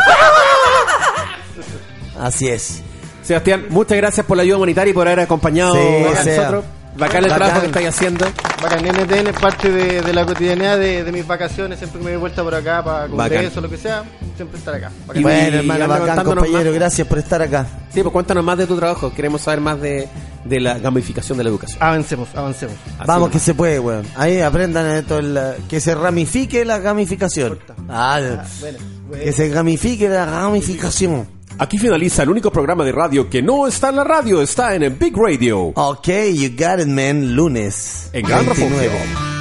Así 2.18 2.48
es. 2.48 2.82
Sebastián, 3.22 3.66
muchas 3.70 3.96
gracias 3.96 4.26
por 4.26 4.36
la 4.36 4.42
ayuda 4.42 4.56
humanitaria 4.56 4.90
y 4.90 4.94
por 4.94 5.06
haber 5.06 5.20
acompañado 5.20 5.74
Sí, 5.74 6.04
a 6.18 6.22
sea. 6.24 6.62
Bacán 6.96 7.24
el 7.24 7.30
trabajo 7.32 7.60
que 7.60 7.66
estáis 7.66 7.88
haciendo. 7.88 8.26
Bacán, 8.62 8.84
NTN 8.84 9.28
es 9.28 9.40
parte 9.40 9.70
de, 9.70 10.02
de 10.02 10.12
la 10.12 10.26
cotidianidad 10.26 10.78
de, 10.78 11.02
de 11.04 11.12
mis 11.12 11.26
vacaciones. 11.26 11.78
Siempre 11.78 11.98
que 12.00 12.04
me 12.04 12.10
doy 12.12 12.20
vuelta 12.20 12.42
por 12.42 12.54
acá 12.54 12.84
para 12.84 13.06
congreso 13.08 13.60
o 13.60 13.62
lo 13.62 13.70
que 13.70 13.76
sea, 13.78 14.04
siempre 14.36 14.58
estar 14.58 14.74
acá. 14.74 14.90
Bacán. 15.06 15.20
Y- 15.20 15.22
Bueno, 15.22 15.56
hermano, 15.58 15.88
bacán, 15.88 16.24
compañero. 16.24 16.64
más. 16.70 16.74
Gracias 16.74 17.06
por 17.06 17.18
estar 17.18 17.40
acá. 17.40 17.66
Sí, 17.94 18.02
pues 18.02 18.12
cuéntanos 18.12 18.44
más 18.44 18.58
de 18.58 18.66
tu 18.66 18.76
trabajo. 18.76 19.12
Queremos 19.14 19.40
saber 19.40 19.60
más 19.60 19.80
de, 19.80 20.08
de 20.44 20.60
la 20.60 20.78
gamificación 20.78 21.38
de 21.38 21.44
la 21.44 21.50
educación. 21.50 21.78
Avancemos, 21.82 22.28
avancemos. 22.34 22.74
Así 22.86 22.94
Vamos 23.06 23.14
nomás. 23.20 23.32
que 23.32 23.38
se 23.38 23.54
puede, 23.54 23.78
weón. 23.80 24.06
Ahí 24.16 24.40
aprendan 24.40 24.86
esto, 24.96 25.18
el, 25.18 25.38
que 25.68 25.80
se 25.80 25.94
ramifique 25.94 26.64
la 26.64 26.78
gamificación. 26.80 27.58
Ah, 27.88 28.20
Bueno, 28.60 28.78
que 29.24 29.32
se 29.32 29.48
gamifique 29.48 30.08
la 30.08 30.26
gamificación. 30.26 31.26
Aquí 31.58 31.78
finaliza 31.78 32.22
el 32.22 32.30
único 32.30 32.50
programa 32.50 32.84
de 32.84 32.92
radio 32.92 33.28
que 33.28 33.42
no 33.42 33.66
está 33.66 33.90
en 33.90 33.96
la 33.96 34.04
radio, 34.04 34.40
está 34.40 34.74
en 34.74 34.82
el 34.82 34.90
Big 34.90 35.14
Radio. 35.16 35.72
Ok, 35.74 36.08
you 36.34 36.50
got 36.56 36.80
it, 36.80 36.86
man. 36.86 37.34
Lunes. 37.34 38.08
En 38.12 38.24
Gran 38.24 38.46
29. 38.46 38.88
Refugio. 38.88 39.39